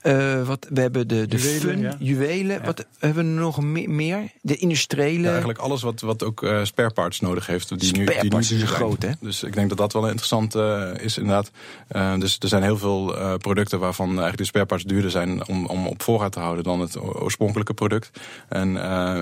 eh, 0.00 0.46
wat, 0.46 0.66
we 0.70 0.80
hebben 0.80 1.08
de, 1.08 1.26
de 1.26 1.36
Juwelen, 1.36 1.60
fun, 1.60 1.80
ja. 1.80 1.96
juwelen. 1.98 2.64
Wat 2.64 2.86
hebben 2.98 3.34
we 3.34 3.40
nog 3.40 3.62
me- 3.62 3.86
meer? 3.88 4.30
De 4.42 4.56
industriële. 4.56 5.22
Ja, 5.22 5.28
eigenlijk 5.28 5.58
alles 5.58 5.82
wat, 5.82 6.00
wat 6.00 6.22
ook 6.24 6.42
eh 6.42 6.60
spare 6.64 6.90
parts 6.90 7.20
nodig 7.20 7.46
heeft. 7.46 7.80
Die 7.80 7.96
nu, 7.96 8.02
Spare 8.04 8.20
die 8.20 8.30
parts 8.30 8.50
nu 8.50 8.56
is 8.62 8.70
groot, 8.70 9.02
hè? 9.02 9.10
Dus 9.20 9.42
ik 9.42 9.54
denk 9.54 9.68
dat 9.68 9.78
dat 9.78 9.92
wel 9.92 10.04
interessant 10.06 10.54
eh, 10.54 10.90
is, 11.00 11.18
inderdaad. 11.18 11.50
Dus 12.20 12.36
er 12.38 12.48
zijn 12.48 12.62
heel 12.62 12.78
veel 12.78 13.14
producten 13.38 13.78
waarvan 13.78 14.06
eigenlijk 14.08 14.38
de 14.38 14.44
spare 14.44 14.66
parts 14.66 14.84
duurder 14.84 15.10
zijn 15.10 15.46
om, 15.46 15.66
om 15.66 15.86
op 15.86 16.02
voorraad 16.02 16.32
te 16.32 16.40
houden 16.40 16.64
dan 16.64 16.80
het 16.80 17.00
oorspronkelijke 17.00 17.74
product. 17.74 18.10
En, 18.48 18.76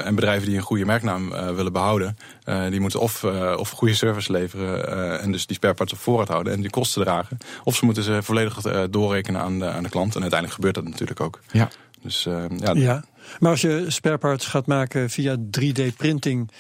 en 0.05 0.15
bedrijven 0.15 0.49
die 0.49 0.57
een 0.57 0.63
goede 0.63 0.85
merknaam 0.85 1.31
willen 1.55 1.73
behouden, 1.73 2.17
eh, 2.45 2.67
die 2.71 2.81
moeten 2.81 3.01
of, 3.01 3.25
of 3.57 3.71
goede 3.71 3.95
service 3.95 4.33
leveren 4.33 5.21
en 5.21 5.33
dus 5.33 5.47
die 5.47 5.57
spare 5.57 5.75
parts 5.75 5.86
op 5.93 5.99
voorraad 5.99 6.29
houden 6.29 6.53
en 6.53 6.61
die 6.61 6.71
kosten 6.71 7.03
dragen. 7.03 7.39
Of 7.65 7.77
ze 7.77 7.85
moeten 7.85 8.03
ze 8.03 8.23
volledig 8.23 8.65
eh, 8.65 8.83
doorrekenen 8.91 9.41
aan 9.41 9.59
de, 9.59 9.67
aan 9.67 9.83
de 9.83 9.89
klant. 9.89 10.15
En 10.15 10.21
uiteindelijk 10.21 10.53
gebeurt 10.53 10.75
dat 10.75 10.85
natuurlijk 10.85 11.21
ook. 11.21 11.41
Ja. 11.53 11.69
Dus 12.03 12.27
eh, 12.27 12.45
ja, 12.59 12.73
Ja. 12.75 13.05
Maar 13.39 13.51
als 13.51 13.61
je 13.61 13.85
spare 13.89 14.19
parts 14.19 14.47
gaat 14.47 14.67
maken 14.67 15.11
via 15.11 15.37
3D-printing, 15.37 16.51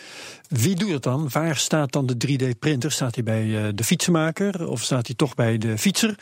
wie 0.48 0.76
doet 0.76 0.90
het 0.90 1.02
dan? 1.02 1.28
Waar 1.32 1.56
staat 1.56 1.92
dan 1.92 2.06
de 2.06 2.16
3D-printer? 2.28 2.92
Staat 2.92 3.14
hij 3.14 3.24
bij 3.24 3.64
eh, 3.64 3.68
de 3.74 3.84
fietsenmaker 3.84 4.68
of 4.68 4.82
staat 4.82 5.06
hij 5.06 5.16
toch 5.16 5.34
bij 5.34 5.58
de 5.58 5.78
fietser? 5.78 6.18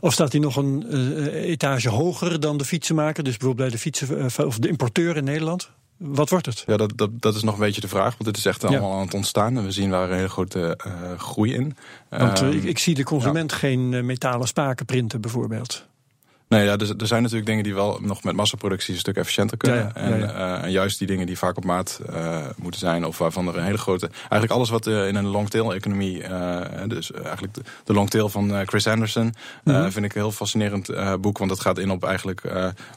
Of 0.00 0.12
staat 0.12 0.32
hij 0.32 0.40
nog 0.40 0.56
een 0.56 0.86
eh, 0.90 1.50
etage 1.50 1.88
hoger 1.88 2.40
dan 2.40 2.56
de 2.56 2.64
fietsenmaker? 2.64 3.24
Dus 3.24 3.36
bijvoorbeeld 3.36 3.68
bij 3.68 3.76
de 3.76 3.82
fietsen 3.82 4.46
of 4.46 4.58
de 4.58 4.68
importeur 4.68 5.16
in 5.16 5.24
Nederland? 5.24 5.70
Wat 5.96 6.30
wordt 6.30 6.46
het? 6.46 6.64
Ja, 6.66 6.76
dat, 6.76 6.92
dat, 6.96 7.10
dat 7.12 7.34
is 7.34 7.42
nog 7.42 7.54
een 7.54 7.60
beetje 7.60 7.80
de 7.80 7.88
vraag. 7.88 8.10
Want 8.10 8.24
dit 8.24 8.36
is 8.36 8.46
echt 8.46 8.62
Ja. 8.62 8.68
allemaal 8.68 8.92
aan 8.92 9.04
het 9.04 9.14
ontstaan. 9.14 9.56
En 9.56 9.64
we 9.64 9.70
zien 9.70 9.90
daar 9.90 10.10
een 10.10 10.16
hele 10.16 10.28
grote 10.28 10.76
eh, 10.76 10.92
groei 11.18 11.54
in. 11.54 11.76
Want 12.08 12.40
eh, 12.40 12.48
Ehm, 12.48 12.56
ik, 12.56 12.64
ik 12.64 12.78
zie 12.78 12.94
de 12.94 13.04
consument 13.04 13.52
geen 13.52 13.94
eh, 13.94 14.02
metalen 14.02 14.46
spaken 14.48 14.86
printen 14.86 15.20
bijvoorbeeld. 15.20 15.86
Nee, 16.48 16.64
ja, 16.64 16.72
er, 16.72 16.94
er 16.96 17.06
zijn 17.06 17.22
natuurlijk 17.22 17.48
dingen 17.48 17.64
die 17.64 17.74
wel 17.74 17.98
nog 18.02 18.22
met 18.24 18.36
massaproductie 18.36 18.94
een 18.94 19.00
stuk 19.00 19.16
efficiënter 19.16 19.56
kunnen. 19.56 19.78
Ja, 19.78 19.90
ja, 19.94 20.00
en, 20.00 20.18
ja, 20.18 20.62
en 20.62 20.70
juist 20.70 20.98
die 20.98 21.06
dingen 21.06 21.26
die 21.26 21.38
vaak 21.38 21.56
op 21.56 21.64
maat 21.64 22.00
moeten 22.56 22.80
zijn, 22.80 23.04
of 23.04 23.18
waarvan 23.18 23.48
er 23.48 23.56
een 23.56 23.64
hele 23.64 23.78
grote. 23.78 24.10
Eigenlijk 24.16 24.52
alles 24.52 24.70
wat 24.70 24.86
in 24.86 25.14
een 25.14 25.26
longtail-economie. 25.26 26.22
dus 26.86 27.12
eigenlijk 27.12 27.54
de, 27.54 27.62
de 27.84 27.92
longtail 27.92 28.28
van 28.28 28.66
Chris 28.66 28.86
Anderson. 28.86 29.34
Mhm. 29.64 29.90
vind 29.90 30.04
ik 30.04 30.14
een 30.14 30.20
heel 30.20 30.32
fascinerend 30.32 30.90
boek. 31.20 31.38
Want 31.38 31.50
het 31.50 31.60
gaat 31.60 31.78
in 31.78 31.90
op 31.90 32.04
eigenlijk 32.04 32.42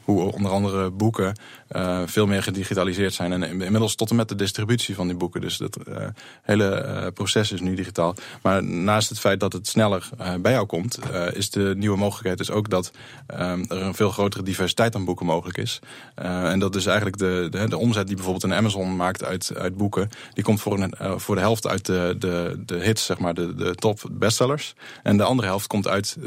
hoe 0.04 0.34
onder 0.34 0.52
andere 0.52 0.90
boeken 0.90 1.36
eh, 1.68 2.02
veel 2.06 2.28
meer 2.28 2.44
gedigitaliseerd 2.44 3.14
zijn. 3.14 3.32
En 3.32 3.44
inmiddels 3.44 3.96
tot 3.96 4.10
en 4.10 4.16
met 4.16 4.30
de 4.30 4.36
distributie 4.36 4.96
van 4.96 5.08
die 5.08 5.18
boeken. 5.18 5.42
Dus 5.42 5.58
dat 5.58 5.76
eh, 5.76 6.08
hele 6.42 6.70
eh, 6.70 7.08
proces 7.14 7.52
is 7.52 7.62
nu 7.62 7.76
digitaal. 7.76 8.16
Maar 8.42 8.64
naast 8.64 9.10
het 9.10 9.20
feit 9.20 9.40
dat 9.40 9.54
het 9.54 9.68
sneller 9.68 10.10
bij 10.42 10.52
jou 10.52 10.66
komt, 10.66 11.00
is 11.34 11.50
de 11.50 11.74
nieuwe 11.78 11.98
mogelijkheid 11.98 12.38
dus 12.38 12.52
ook 12.52 12.70
dat 12.70 12.92
er 13.28 13.66
een 13.70 13.96
veel 13.96 14.10
grotere 14.10 14.44
diversiteit 14.44 14.96
aan 14.96 15.06
boeken 15.06 15.26
mogelijk 15.26 15.58
is. 15.58 15.80
En 16.16 16.60
dat 16.60 16.76
is 16.76 16.86
eigenlijk 16.86 17.18
de, 17.18 17.48
de, 17.52 17.70
de 17.70 17.78
omzet 17.78 18.08
die 18.08 18.16
bijvoorbeeld 18.16 18.44
een 18.44 18.54
Amazon 18.54 18.96
maakt 18.96 19.24
uit, 19.24 19.52
uit 19.58 19.78
boeken, 19.78 20.10
die 20.34 20.44
komt 20.44 20.62
voor, 20.62 20.80
een, 20.80 21.20
voor 21.20 21.36
de 21.36 21.42
helft 21.42 21.68
uit 21.68 21.86
de, 21.86 22.16
de, 22.20 22.64
de 22.66 22.76
hits, 22.76 23.06
zeg 23.06 23.18
maar, 23.18 23.34
de, 23.34 23.56
de 23.56 23.76
top 23.76 24.02
bestsellers. 24.12 24.76
En 25.04 25.18
de 25.18 25.24
andere 25.24 25.48
helft 25.48 25.68
komt 25.68 25.88
uit 25.88 26.18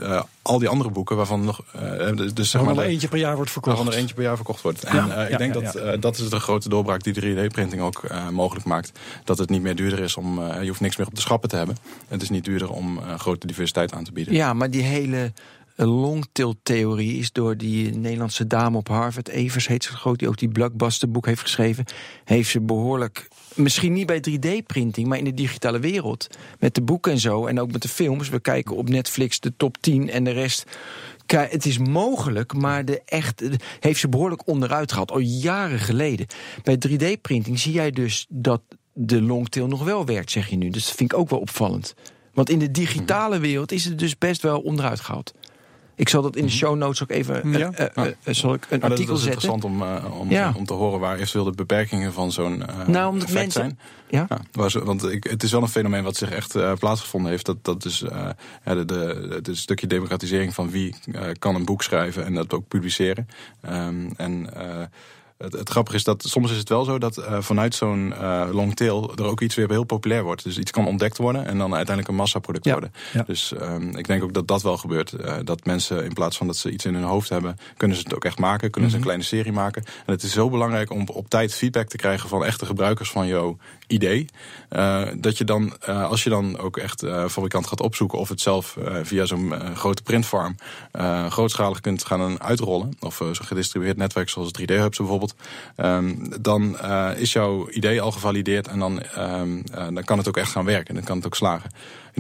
al 0.43 0.59
die 0.59 0.69
andere 0.69 0.91
boeken 0.91 1.17
waarvan 1.17 1.45
nog. 1.45 1.61
dus 2.35 2.51
zeg 2.51 2.63
maar 2.63 2.77
er 2.77 2.85
eentje 2.85 3.09
per 3.09 3.19
jaar 3.19 3.37
wordt 3.37 3.51
verkocht. 3.51 3.77
Waarvan 3.77 3.93
er 3.93 4.01
eentje 4.01 4.15
per 4.15 4.25
jaar 4.25 4.37
verkocht 4.37 4.63
wordt. 4.63 4.83
Ja, 4.93 5.29
ik 5.33 5.39
ja, 5.41 5.51
denk 5.51 5.55
ja, 5.55 5.73
dat 5.73 5.75
eh, 5.75 6.01
dat 6.01 6.19
is 6.19 6.29
de 6.29 6.41
grote 6.41 6.69
doorbraak 6.69 7.03
die 7.03 7.15
3D-printing 7.15 7.81
ook 7.81 8.05
eh, 8.05 8.29
mogelijk 8.29 8.67
maakt. 8.67 8.93
Dat 9.25 9.39
het 9.39 9.51
niet 9.51 9.63
meer 9.63 9.75
duurder 9.77 9.99
is 9.99 10.17
om. 10.17 10.43
eh, 10.43 10.63
je 10.63 10.69
hoeft 10.69 10.81
niks 10.81 10.97
meer 10.97 11.07
op 11.07 11.15
de 11.15 11.21
schappen 11.21 11.49
te 11.49 11.57
hebben. 11.57 11.77
Het 12.09 12.23
is 12.23 12.31
niet 12.31 12.45
duurder 12.45 12.71
om 12.71 12.99
eh, 12.99 13.19
grote 13.19 13.47
diversiteit 13.47 13.93
aan 13.93 14.05
te 14.05 14.13
bieden. 14.13 14.35
Ja, 14.35 14.53
maar 14.53 14.71
die 14.71 14.83
hele 14.83 15.33
longtail-theorie 15.77 17.19
is 17.19 17.33
door 17.33 17.57
die 17.57 17.95
Nederlandse 17.97 18.47
dame 18.47 18.77
op 18.77 18.89
Harvard, 18.89 19.29
Evers 19.29 19.67
heet 19.67 19.85
ze 19.85 19.93
groot, 19.93 20.19
die 20.19 20.29
ook 20.29 20.39
die 20.39 20.49
blockbuster-boek 20.49 21.27
heeft 21.27 21.41
geschreven, 21.41 21.85
heeft 22.25 22.51
ze 22.51 22.61
behoorlijk, 22.61 23.29
misschien 23.55 23.93
niet 23.93 24.07
bij 24.07 24.23
3D-printing, 24.31 25.07
maar 25.07 25.19
in 25.19 25.25
de 25.25 25.35
digitale 25.35 25.79
wereld, 25.79 26.27
met 26.59 26.75
de 26.75 26.83
boeken 26.83 27.13
en 27.13 27.19
zo, 27.19 27.47
en 27.47 27.61
ook 27.61 27.73
met 27.73 27.83
de 27.83 27.89
films. 27.89 28.29
We 28.29 28.41
kijken 28.41 28.77
op 28.77 28.89
Netflix 28.89 29.41
de 29.41 29.53
top 29.57 29.77
10 29.81 30.11
en 30.11 30.25
de 30.25 30.31
rest. 30.31 30.65
Het 31.31 31.67
is 31.67 31.79
mogelijk, 31.79 32.55
maar 32.55 32.85
de 32.85 33.03
echt, 33.05 33.43
heeft 33.81 34.01
ze 34.01 34.09
behoorlijk 34.09 34.47
onderuit 34.47 34.91
gehaald, 34.91 35.11
al 35.11 35.19
jaren 35.19 35.79
geleden. 35.79 36.27
Bij 36.63 36.79
3D-printing 36.89 37.59
zie 37.59 37.73
jij 37.73 37.91
dus 37.91 38.27
dat 38.29 38.63
de 38.93 39.23
longtail 39.23 39.67
nog 39.67 39.85
wel 39.85 40.05
werkt, 40.05 40.31
zeg 40.31 40.49
je 40.49 40.57
nu. 40.57 40.69
Dus 40.69 40.87
dat 40.87 40.97
vind 40.97 41.13
ik 41.13 41.19
ook 41.19 41.31
wel 41.31 41.39
opvallend. 41.39 41.95
Want 42.35 42.51
in 42.51 42.59
de 42.59 42.71
digitale 42.71 43.39
wereld 43.39 43.73
is 43.73 43.85
het 43.85 43.99
dus 43.99 44.19
best 44.19 44.43
wel 44.43 44.61
onderuit 44.61 45.01
gehaald. 45.01 45.35
Ik 46.01 46.09
zal 46.09 46.23
dat 46.23 46.37
in 46.37 46.45
de 46.45 46.51
show 46.51 46.77
notes 46.77 47.03
ook 47.03 47.11
even. 47.11 47.51
Ja. 47.53 47.71
eh, 47.73 47.87
eh, 48.07 48.13
eh, 48.23 48.35
zal 48.35 48.55
ik 48.55 48.63
een 48.63 48.69
Maar 48.71 48.81
dat, 48.81 48.91
artikel 48.91 49.15
dat 49.15 49.23
is 49.23 49.29
zetten? 49.31 49.49
interessant 49.51 49.65
om, 49.65 50.13
om, 50.21 50.31
Ja. 50.31 50.53
om 50.57 50.65
te 50.65 50.73
horen 50.73 51.01
waar 51.01 51.15
eventueel 51.17 51.45
de 51.45 51.51
beperkingen 51.51 52.13
van 52.13 52.33
zo'n 52.33 52.63
Nou, 52.87 53.15
effect 53.17 53.33
mensen- 53.33 53.51
zijn. 53.53 53.79
Ja? 54.09 54.27
Ja, 54.29 54.39
waar 54.53 54.71
ze- 54.71 54.85
want 54.85 55.05
ik, 55.13 55.25
het 55.25 55.43
is 55.43 55.53
wel 55.53 55.63
een 55.63 55.69
fenomeen 55.69 56.05
wat 56.05 56.17
zich 56.17 56.31
echt 56.31 56.79
plaatsgevonden 56.79 57.31
heeft. 57.31 57.47
Dat, 57.47 57.65
dat 57.65 57.85
is 57.85 58.05
ja, 58.65 58.75
de, 58.75 58.85
de, 58.85 59.41
het 59.43 59.57
stukje 59.57 59.87
democratisering 59.87 60.55
van 60.55 60.71
wie 60.71 60.95
kan 61.39 61.55
een 61.55 61.65
boek 61.65 61.83
schrijven 61.83 62.25
en 62.25 62.35
dat 62.35 62.53
ook 62.53 62.69
publiceren. 62.69 63.29
Ehm, 63.61 64.11
en 64.17 64.51
het, 65.43 65.53
het 65.53 65.69
grappige 65.69 65.97
is 65.97 66.05
dat 66.05 66.23
soms 66.27 66.51
is 66.51 66.57
het 66.57 66.69
wel 66.69 66.85
zo 66.85 66.99
dat 66.99 67.17
eh, 67.17 67.37
vanuit 67.41 67.75
zo'n 67.75 68.13
eh 68.15 68.49
long 68.53 68.75
tail 68.77 69.13
er 69.17 69.25
ook 69.25 69.41
iets 69.41 69.55
weer 69.55 69.69
heel 69.71 69.85
populair 69.85 70.23
wordt. 70.23 70.45
Dus 70.45 70.59
iets 70.59 70.71
kan 70.71 70.87
ontdekt 70.87 71.17
worden 71.19 71.47
en 71.47 71.59
dan 71.59 71.75
uiteindelijk 71.75 72.09
een 72.09 72.15
massaproduct 72.15 72.65
Ja, 72.65 72.73
worden. 72.73 72.93
ja. 73.13 73.23
Dus 73.23 73.53
ehm, 73.53 73.97
ik 73.97 74.07
denk 74.07 74.23
ook 74.23 74.33
dat 74.33 74.49
dat 74.49 74.63
wel 74.63 74.77
gebeurt. 74.77 75.13
Eh, 75.13 75.37
dat 75.45 75.65
mensen 75.65 76.05
in 76.05 76.13
plaats 76.13 76.37
van 76.37 76.47
dat 76.47 76.57
ze 76.57 76.71
iets 76.71 76.85
in 76.85 76.95
hun 76.95 77.03
hoofd 77.05 77.29
hebben, 77.29 77.57
kunnen 77.77 77.97
ze 77.97 78.03
het 78.03 78.15
ook 78.15 78.25
echt 78.25 78.39
maken. 78.39 78.71
Kunnen 78.71 78.91
ze 78.91 78.97
Mhm. 78.97 79.05
een 79.07 79.13
kleine 79.13 79.37
serie 79.37 79.53
maken. 79.53 79.85
En 80.07 80.13
het 80.13 80.23
is 80.23 80.33
zo 80.33 80.51
belangrijk 80.51 80.91
om 80.91 81.09
op 81.13 81.29
tijd 81.29 81.55
feedback 81.55 81.89
te 81.89 81.97
krijgen 81.97 82.29
van 82.29 82.45
echte 82.45 82.67
gebruikers 82.67 83.11
van 83.11 83.27
jouw 83.27 83.57
idee. 83.91 84.27
eh, 84.69 85.03
dat 85.17 85.39
je 85.39 85.45
dan, 85.45 85.77
eh, 85.81 86.09
als 86.09 86.25
je 86.25 86.31
dan 86.31 86.59
ook 86.59 86.77
echt 86.77 87.03
eh, 87.03 87.29
fabrikant 87.29 87.67
gaat 87.67 87.81
opzoeken 87.81 88.19
of 88.19 88.29
het 88.29 88.41
zelf 88.41 88.77
via 89.03 89.25
zo'n 89.25 89.55
grote 89.75 90.03
printfarm 90.03 90.57
grootschalig 91.29 91.81
kunt 91.81 92.05
gaan 92.05 92.43
uitrollen. 92.43 92.97
Of 93.01 93.17
zo'n 93.17 93.35
gedistribueerd 93.35 93.97
netwerk 93.97 94.29
zoals 94.29 94.51
3D-hubs 94.53 94.99
bijvoorbeeld. 94.99 95.35
ehm, 95.77 96.15
dan 96.41 96.79
is 97.17 97.33
jouw 97.33 97.71
idee 97.71 98.01
al 98.01 98.13
gevalideerd 98.13 98.69
en 98.69 98.79
dan, 98.79 99.01
ehm, 99.01 99.61
eh, 99.73 99.95
dan 99.95 100.05
kan 100.05 100.19
het 100.19 100.29
ook 100.29 100.37
echt 100.37 100.51
gaan 100.51 100.65
werken. 100.65 100.89
En 100.89 100.95
dan 100.95 101.05
kan 101.05 101.17
het 101.17 101.27
ook 101.27 101.35
slagen. 101.35 101.71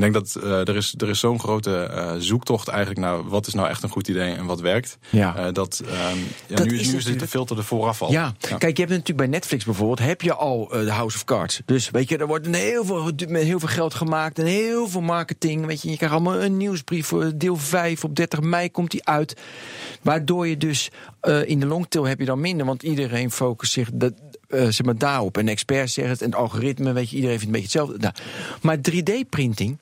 Ik 0.04 0.12
denk 0.12 0.24
dat 0.24 0.42
eh, 0.44 0.68
er 0.68 0.76
is, 0.76 0.94
er 0.98 1.08
is 1.08 1.18
zo'n 1.18 1.40
grote 1.40 1.82
eh, 1.82 2.12
zoektocht 2.18 2.68
eigenlijk 2.68 3.00
naar 3.00 3.28
wat 3.28 3.46
is 3.46 3.54
nou 3.54 3.68
echt 3.68 3.82
een 3.82 3.88
goed 3.88 4.08
idee 4.08 4.34
en 4.34 4.46
wat 4.46 4.60
werkt. 4.60 4.98
Ja. 5.10 5.36
Eh, 5.36 5.52
dat, 5.52 5.82
ehm, 5.86 6.18
ja, 6.46 6.56
Dat 6.56 6.66
nu, 6.66 6.78
is 6.78 6.90
nu 6.90 6.96
is 6.96 7.04
de 7.04 7.28
filter 7.28 7.56
er 7.56 7.64
vooraf 7.64 8.02
al. 8.02 8.10
Ja. 8.10 8.34
kijk, 8.38 8.60
je 8.62 8.82
hebt 8.82 8.88
natuurlijk 8.88 9.16
bij 9.16 9.26
Netflix 9.26 9.64
bijvoorbeeld, 9.64 9.98
heb 9.98 10.22
je 10.22 10.34
al 10.34 10.68
de 10.68 10.90
House 10.90 11.16
of 11.16 11.24
Cards. 11.24 11.60
Dus 11.64 11.90
weet 11.90 12.08
je, 12.08 12.16
er 12.16 12.26
wordt 12.26 12.46
een 12.46 12.54
heel 12.54 12.84
veel, 12.84 13.12
met 13.28 13.42
heel 13.42 13.58
veel 13.58 13.68
geld 13.68 13.94
gemaakt 13.94 14.38
en 14.38 14.44
heel 14.44 14.88
veel 14.88 15.00
marketing. 15.00 15.66
Weet 15.66 15.82
je, 15.82 15.90
je 15.90 15.96
krijgt 15.96 16.14
allemaal 16.14 16.42
een 16.42 16.56
nieuwsbrief 16.56 17.06
voor 17.06 17.32
deel 17.34 17.56
5 17.56 18.04
op 18.04 18.16
30 18.16 18.40
mei 18.40 18.70
komt 18.70 18.90
die 18.90 19.06
uit. 19.06 19.40
Waardoor 20.02 20.48
je 20.48 20.56
dus 20.56 20.90
in 21.44 21.60
de 21.60 21.66
longtail 21.66 22.04
heb 22.04 22.18
je 22.18 22.24
dan 22.24 22.40
minder, 22.40 22.66
want 22.66 22.82
iedereen 22.82 23.30
focust 23.30 23.72
zich 23.72 23.88
dat, 23.92 24.12
zeg 24.48 24.82
maar 24.82 24.98
daarop. 24.98 25.38
En 25.38 25.48
experts 25.48 25.92
zeggen 25.92 26.12
het 26.12 26.22
en 26.22 26.30
het 26.30 26.38
algoritme, 26.38 26.92
weet 26.92 27.10
je, 27.10 27.16
iedereen 27.16 27.38
vindt 27.38 27.54
een 27.54 27.60
beetje 27.60 27.78
hetzelfde. 27.80 27.98
Nou, 27.98 28.14
maar 28.60 28.76
3D-printing, 28.76 29.78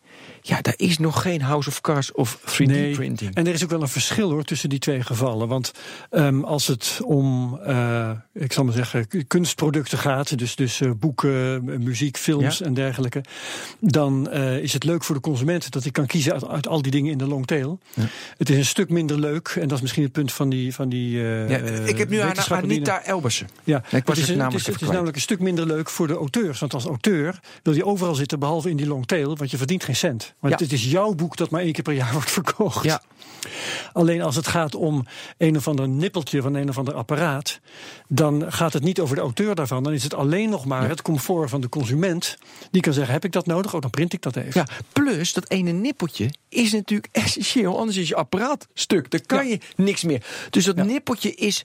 ja, 0.49 0.61
daar 0.63 0.75
is 0.77 0.99
nog 0.99 1.23
geen 1.23 1.43
House 1.43 1.69
of 1.69 1.81
Cards 1.81 2.13
of 2.13 2.39
3D-printing. 2.39 3.35
En 3.35 3.47
er 3.47 3.53
is 3.55 3.65
ook 3.65 3.71
wel 3.71 3.83
een 3.83 3.89
verschil 3.89 4.31
hoor 4.31 4.45
tussen 4.45 4.69
die 4.69 4.79
twee 4.79 5.03
gevallen. 5.03 5.49
Want 5.49 5.73
ehm, 6.11 6.41
als 6.45 6.67
het 6.67 7.01
om, 7.05 7.59
eh, 7.65 8.11
ik 8.35 8.53
zal 8.53 8.65
maar 8.65 8.73
zeggen, 8.75 9.07
kunstproducten 9.27 9.99
gaat, 9.99 10.39
dus, 10.39 10.57
dus 10.57 10.81
eh, 10.81 10.91
boeken, 10.97 11.65
m- 11.65 11.83
muziek, 11.83 12.17
films 12.17 12.59
Ja. 12.59 12.65
en 12.65 12.75
dergelijke, 12.75 13.21
dan 13.81 14.31
eh, 14.31 14.59
is 14.59 14.73
het 14.73 14.85
leuk 14.85 15.05
voor 15.05 15.15
de 15.15 15.21
consument 15.21 15.71
dat 15.71 15.83
hij 15.83 15.93
kan 15.93 16.07
kiezen 16.07 16.33
uit, 16.33 16.49
uit 16.49 16.69
al 16.69 16.83
die 16.83 16.91
dingen 16.93 17.13
in 17.13 17.19
de 17.19 17.27
long 17.27 17.47
tail. 17.47 17.79
Het 18.37 18.51
is 18.51 18.57
een 18.57 18.65
stuk 18.65 18.91
minder 18.91 19.19
leuk, 19.19 19.49
en 19.49 19.69
dat 19.69 19.77
is 19.77 19.81
misschien 19.83 20.03
het 20.03 20.13
punt 20.13 20.33
van 20.33 20.49
die. 20.49 20.75
Van 20.75 20.89
die 20.89 21.19
eh, 21.21 21.49
Ja, 21.51 21.59
eh, 21.59 21.87
ik 21.87 21.99
heb 21.99 22.09
nu 22.09 22.19
aan 22.19 22.35
Anita 22.49 23.03
Elbersen. 23.05 23.49
Ja, 23.65 23.83
Ik 23.91 24.07
was 24.07 24.19
het, 24.19 24.29
is 24.29 24.37
namelijk 24.37 24.53
het, 24.53 24.61
is, 24.69 24.73
het 24.75 24.83
is 24.83 24.89
namelijk 24.89 25.17
een 25.17 25.23
stuk 25.23 25.41
minder 25.41 25.67
leuk 25.67 25.91
voor 25.91 26.07
de 26.07 26.15
auteurs. 26.15 26.61
Want 26.61 26.75
als 26.75 26.85
auteur 26.85 27.41
wil 27.63 27.75
je 27.75 27.85
overal 27.85 28.15
zitten, 28.15 28.39
behalve 28.39 28.71
in 28.71 28.77
die 28.77 28.87
long 28.87 29.07
tail, 29.07 29.37
want 29.37 29.51
je 29.51 29.57
verdient 29.57 29.85
geen 29.85 29.97
cent. 29.97 30.35
Want 30.41 30.59
Ja. 30.59 30.65
het 30.65 30.73
is 30.73 30.85
jouw 30.91 31.15
boek 31.15 31.37
dat 31.37 31.51
maar 31.51 31.61
één 31.61 31.73
keer 31.73 31.83
per 31.83 31.93
jaar 31.93 32.13
wordt 32.19 32.31
verkocht. 32.31 32.85
Ja. 32.85 33.03
Alleen 33.93 34.23
als 34.23 34.37
het 34.37 34.47
gaat 34.47 34.75
om 34.75 35.07
een 35.39 35.57
of 35.57 35.69
ander 35.69 35.89
nippeltje 35.89 36.43
van 36.43 36.55
een 36.55 36.69
of 36.69 36.79
ander 36.79 36.95
apparaat, 36.95 37.61
dan 38.09 38.53
gaat 38.53 38.73
het 38.73 38.83
niet 38.83 39.01
over 39.01 39.17
de 39.17 39.23
auteur 39.23 39.55
daarvan. 39.55 39.83
Dan 39.83 39.93
is 39.93 40.03
het 40.03 40.15
alleen 40.15 40.49
nog 40.51 40.65
maar 40.65 40.89
het 40.89 41.03
comfort 41.03 41.51
van 41.51 41.61
de 41.61 41.69
consument. 41.69 42.37
Die 42.71 42.83
kan 42.83 42.93
zeggen: 42.93 43.13
heb 43.13 43.25
ik 43.25 43.33
dat 43.33 43.47
nodig? 43.47 43.75
Oh, 43.75 43.81
dan 43.81 43.91
print 43.91 44.13
ik 44.13 44.23
dat 44.23 44.37
even. 44.37 44.53
Ja, 44.55 44.67
plus 44.93 45.33
dat 45.33 45.51
ene 45.51 45.71
nippeltje 45.71 46.31
is 46.49 46.73
natuurlijk 46.73 47.09
essentieel. 47.25 47.79
Anders 47.79 47.97
is 47.97 48.09
je 48.09 48.17
apparaat 48.17 48.69
stuk. 48.75 49.11
Dan 49.11 49.21
kan 49.27 49.49
je 49.49 49.59
niks 49.77 50.03
meer. 50.03 50.25
Dus 50.51 50.65
dat 50.65 50.77
nippeltje 50.77 51.35
is 51.35 51.63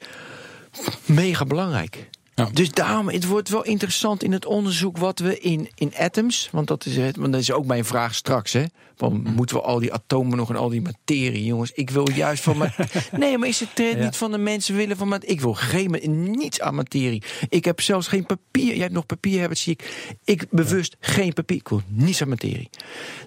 mega 1.05 1.45
belangrijk. 1.45 2.09
Ja. 2.35 2.49
Dus 2.53 2.71
daarom, 2.71 3.09
het 3.09 3.25
wordt 3.25 3.49
wel 3.49 3.63
interessant 3.63 4.23
in 4.23 4.31
het 4.31 4.45
onderzoek 4.45 4.97
wat 4.97 5.19
we 5.19 5.39
in, 5.39 5.69
in 5.75 5.93
atoms, 5.97 6.49
want 6.51 6.67
dat 6.67 6.85
is 6.85 6.97
het, 6.97 7.15
want 7.15 7.31
dat 7.31 7.41
is 7.41 7.51
ook 7.51 7.65
mijn 7.65 7.85
vraag 7.85 8.15
straks, 8.15 8.53
hè. 8.53 8.63
Want 9.09 9.23
Mhm. 9.23 9.33
moeten 9.35 9.55
we 9.55 9.61
al 9.61 9.79
die 9.79 9.93
atomen 9.93 10.37
nog 10.37 10.49
en 10.49 10.55
al 10.55 10.69
die 10.69 10.81
materie, 10.81 11.45
jongens? 11.45 11.71
Ik 11.71 11.89
wil 11.89 12.09
juist 12.11 12.43
van 12.43 12.57
mijn. 12.57 12.73
nee, 13.19 13.37
maar 13.37 13.47
is 13.47 13.59
het 13.59 13.75
trend 13.75 13.97
Ja. 13.97 14.03
niet 14.03 14.15
van 14.17 14.31
de 14.31 14.37
mensen 14.37 14.75
willen 14.75 14.97
van 14.97 15.07
materie? 15.07 15.35
Ik 15.35 15.41
wil 15.41 15.53
geen 15.53 15.99
niets 16.31 16.59
aan 16.61 16.75
materie. 16.75 17.23
Ik 17.49 17.65
heb 17.65 17.81
zelfs 17.81 18.07
geen 18.07 18.25
papier. 18.25 18.67
Jij 18.73 18.77
hebt 18.81 18.93
nog 18.93 19.05
papier, 19.05 19.39
hebben, 19.39 19.57
zie 19.57 19.73
ik. 19.73 20.15
Ik 20.23 20.45
bewust 20.49 20.95
geen 20.99 21.33
papier. 21.33 21.57
Ik 21.57 21.67
wil 21.69 21.81
niets 21.87 22.21
aan 22.21 22.29
materie. 22.29 22.69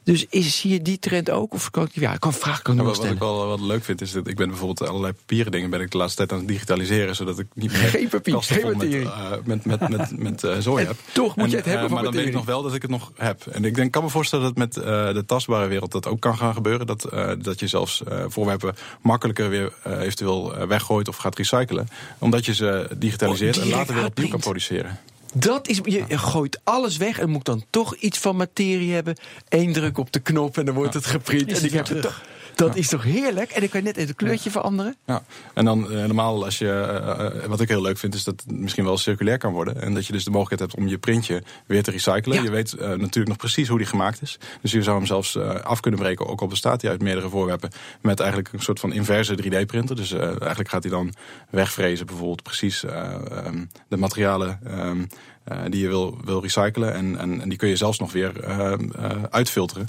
Dus 0.04 0.26
is, 0.30 0.60
zie 0.60 0.70
je 0.72 0.82
die 0.82 0.98
trend 0.98 1.30
ook? 1.30 1.52
Of 1.54 1.70
kan 1.70 1.84
ik, 1.84 1.90
ja, 1.94 2.12
ik 2.14 2.20
kan 2.20 2.32
vraag 2.32 2.62
kan 2.62 2.74
ik 2.74 2.80
Ja, 2.80 2.86
wat, 2.86 3.04
ik 3.04 3.18
wel 3.18 3.46
wat 3.46 3.60
leuk 3.60 3.84
vind 3.84 4.00
is 4.00 4.12
dat 4.12 4.26
ik 4.28 4.36
ben 4.36 4.48
bijvoorbeeld 4.48 4.88
allerlei 4.88 5.12
papieren 5.12 5.52
dingen 5.52 5.70
ben 5.70 5.80
ik 5.80 5.90
de 5.90 5.96
laatste 5.98 6.16
tijd 6.16 6.32
aan 6.32 6.38
het 6.38 6.48
digitaliseren, 6.48 7.16
zodat 7.16 7.38
ik 7.38 7.46
niet 7.54 7.72
meer 7.72 7.80
Geen 7.80 8.08
papier, 8.08 8.42
geen 8.42 8.60
vol 8.60 8.68
met, 8.68 8.78
materie. 8.78 9.04
eh, 9.06 9.30
met, 9.44 9.64
met, 9.64 9.88
met, 9.88 10.18
met, 10.18 10.44
eh, 10.44 10.58
zooi 10.58 10.82
En 10.84 10.88
heb. 10.88 10.96
toch 11.12 11.36
moet 11.36 11.50
je 11.50 11.56
het 11.56 11.64
eh, 11.66 11.70
hebben 11.72 11.88
van 11.90 11.94
Maar 12.02 12.04
dan 12.04 12.12
weet 12.14 12.26
ik 12.26 12.32
materie. 12.32 12.32
nog 12.32 12.44
wel 12.44 12.62
dat 12.62 12.74
ik 12.74 12.82
het 12.82 12.90
nog 12.90 13.12
heb. 13.16 13.46
En 13.46 13.64
ik 13.64 13.74
denk, 13.74 13.92
kan 13.92 14.02
me 14.04 14.10
voorstellen 14.10 14.44
dat 14.44 14.56
met 14.56 14.76
eh, 14.76 14.84
de 15.12 15.24
tastbare 15.26 15.65
wereld 15.68 15.92
dat 15.92 16.06
ook 16.06 16.20
kan 16.20 16.36
gaan 16.36 16.54
gebeuren. 16.54 16.86
Dat, 16.86 17.04
eh, 17.04 17.30
dat 17.38 17.60
je 17.60 17.66
zelfs 17.66 18.04
eh, 18.04 18.24
voorwerpen 18.28 18.74
makkelijker 19.00 19.48
weer 19.48 19.72
eh, 19.82 20.00
eventueel 20.00 20.66
weggooit 20.66 21.08
of 21.08 21.16
gaat 21.16 21.36
recyclen. 21.36 21.88
Omdat 22.18 22.44
je 22.44 22.54
ze 22.54 22.88
digitaliseert 22.96 23.56
Oh, 23.56 23.62
en 23.62 23.68
later 23.68 23.94
weer 23.94 24.04
opnieuw 24.04 24.28
kan 24.28 24.40
produceren. 24.40 24.98
Dat 25.34 25.68
is, 25.68 25.80
je 25.84 26.18
gooit 26.18 26.60
alles 26.64 26.96
weg 26.96 27.18
en 27.18 27.30
moet 27.30 27.44
dan 27.44 27.64
toch 27.70 27.96
iets 27.96 28.18
van 28.18 28.36
materie 28.36 28.92
hebben. 28.92 29.16
Eén 29.48 29.72
druk 29.72 29.98
op 29.98 30.12
de 30.12 30.20
knop 30.20 30.58
en 30.58 30.64
dan 30.64 30.74
wordt 30.74 30.94
het 30.94 31.06
geprint. 31.06 31.50
Is 31.50 31.56
En 31.56 31.62
het 31.62 31.64
ik 31.64 31.72
heb 31.72 31.88
het 31.88 32.02
toch. 32.02 32.22
Dat 32.56 32.76
is 32.76 32.88
toch 32.88 33.02
heerlijk? 33.02 33.50
En 33.50 33.60
dan 33.60 33.68
kan 33.68 33.80
je 33.80 33.86
net 33.86 33.96
even 33.96 34.08
het 34.08 34.16
kleurtje 34.16 34.50
veranderen. 34.50 34.96
Ja, 35.06 35.22
en 35.54 35.64
dan 35.64 35.90
eh, 35.90 35.98
helemaal 35.98 36.44
als 36.44 36.58
je, 36.58 36.70
eh, 36.70 37.26
eh, 37.26 37.44
wat 37.44 37.60
ik 37.60 37.68
heel 37.68 37.82
leuk 37.82 37.98
vind, 37.98 38.14
is 38.14 38.24
dat 38.24 38.42
het 38.46 38.58
misschien 38.58 38.84
wel 38.84 38.98
circulair 38.98 39.38
kan 39.38 39.52
worden. 39.52 39.82
En 39.82 39.94
dat 39.94 40.06
je 40.06 40.12
dus 40.12 40.24
de 40.24 40.30
mogelijkheid 40.30 40.70
hebt 40.70 40.84
om 40.84 40.90
je 40.90 40.98
printje 40.98 41.42
weer 41.66 41.82
te 41.82 41.90
recyclen. 41.90 42.36
Ja. 42.36 42.42
Je 42.42 42.50
weet 42.50 42.76
natuurlijk 42.78 43.28
nog 43.28 43.36
precies 43.36 43.68
hoe 43.68 43.78
die 43.78 43.86
gemaakt 43.86 44.22
is. 44.22 44.38
Dus 44.62 44.72
je 44.72 44.82
zou 44.82 44.96
hem 44.96 45.06
zelfs 45.06 45.38
af 45.62 45.80
kunnen 45.80 46.00
breken, 46.00 46.26
ook 46.26 46.40
al 46.40 46.46
bestaat 46.46 46.82
hij 46.82 46.90
uit 46.90 47.02
meerdere 47.02 47.28
voorwerpen. 47.28 47.70
Met 48.00 48.20
eigenlijk 48.20 48.52
een 48.52 48.62
soort 48.62 48.80
van 48.80 48.92
inverse 48.92 49.42
3D-printer. 49.42 49.96
Dus 49.96 50.12
eigenlijk 50.12 50.68
gaat 50.68 50.82
hij 50.82 50.92
dan 50.92 51.14
wegvrezen, 51.50 52.06
bijvoorbeeld 52.06 52.42
precies 52.42 52.84
eh, 52.84 53.14
ehm, 53.30 53.64
de 53.88 53.96
materialen. 53.96 54.60
ehm, 54.64 55.04
eh, 55.46 55.58
die 55.68 55.80
je 55.80 55.88
wil, 55.88 56.18
wil 56.24 56.42
recyclen. 56.42 56.94
En, 56.94 57.18
en, 57.18 57.40
en 57.40 57.48
die 57.48 57.58
kun 57.58 57.68
je 57.68 57.76
zelfs 57.76 57.98
nog 57.98 58.12
weer 58.12 58.40
ehm, 58.40 58.90
eh, 58.90 59.22
uitfilteren. 59.30 59.86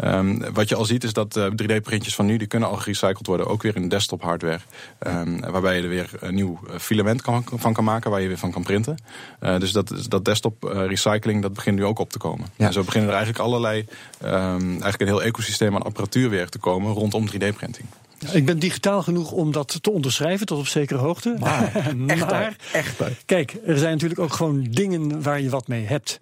Ehm, 0.00 0.52
wat 0.52 0.68
je 0.68 0.74
al 0.74 0.84
ziet 0.84 1.04
is 1.04 1.12
dat 1.12 1.36
eh, 1.36 1.46
3D-printjes 1.62 2.14
van 2.14 2.26
nu... 2.26 2.36
die 2.36 2.46
kunnen 2.46 2.68
al 2.68 2.76
gerecycled 2.76 3.26
worden, 3.26 3.46
ook 3.46 3.62
weer 3.62 3.76
in 3.76 3.88
desktop 3.88 4.22
hardware. 4.22 4.60
Ehm, 4.98 5.40
waarbij 5.50 5.76
je 5.76 5.82
er 5.82 5.88
weer 5.88 6.10
een 6.20 6.34
nieuw 6.34 6.60
eh, 6.68 6.78
filament 6.78 7.22
kan, 7.22 7.44
van 7.54 7.72
kan 7.72 7.84
maken... 7.84 8.10
waar 8.10 8.20
je 8.20 8.28
weer 8.28 8.38
van 8.38 8.50
kan 8.50 8.62
printen. 8.62 8.96
Eh, 9.40 9.58
dus 9.58 9.72
dat, 9.72 10.06
dat 10.08 10.24
desktop 10.24 10.64
eh, 10.64 10.86
recycling, 10.86 11.42
dat 11.42 11.52
begint 11.52 11.76
nu 11.76 11.84
ook 11.84 11.98
op 11.98 12.10
te 12.10 12.18
komen. 12.18 12.46
Ja. 12.56 12.66
En 12.66 12.72
zo 12.72 12.82
beginnen 12.82 13.10
er 13.10 13.16
eigenlijk 13.16 13.44
allerlei... 13.44 13.86
ehm, 14.20 14.70
eigenlijk 14.70 15.00
een 15.00 15.06
heel 15.06 15.22
ecosysteem 15.22 15.74
aan 15.74 15.82
apparatuur 15.82 16.30
weer 16.30 16.48
te 16.48 16.58
komen... 16.58 16.92
rondom 16.92 17.26
3D-printing. 17.28 17.86
Ik 18.32 18.46
ben 18.46 18.58
digitaal 18.58 19.02
genoeg 19.02 19.32
om 19.32 19.52
dat 19.52 19.78
te 19.82 19.90
onderschrijven 19.90 20.46
tot 20.46 20.58
op 20.58 20.66
zekere 20.66 20.98
hoogte. 21.00 21.36
Echt 21.40 21.40
waar, 21.40 22.18
maar 22.18 22.56
echt 22.72 23.00
kijk, 23.26 23.56
er 23.66 23.78
zijn 23.78 23.92
natuurlijk 23.92 24.20
ook 24.20 24.32
gewoon 24.32 24.66
dingen 24.70 25.22
waar 25.22 25.40
je 25.40 25.48
wat 25.50 25.68
mee 25.68 25.84
hebt. 25.86 26.20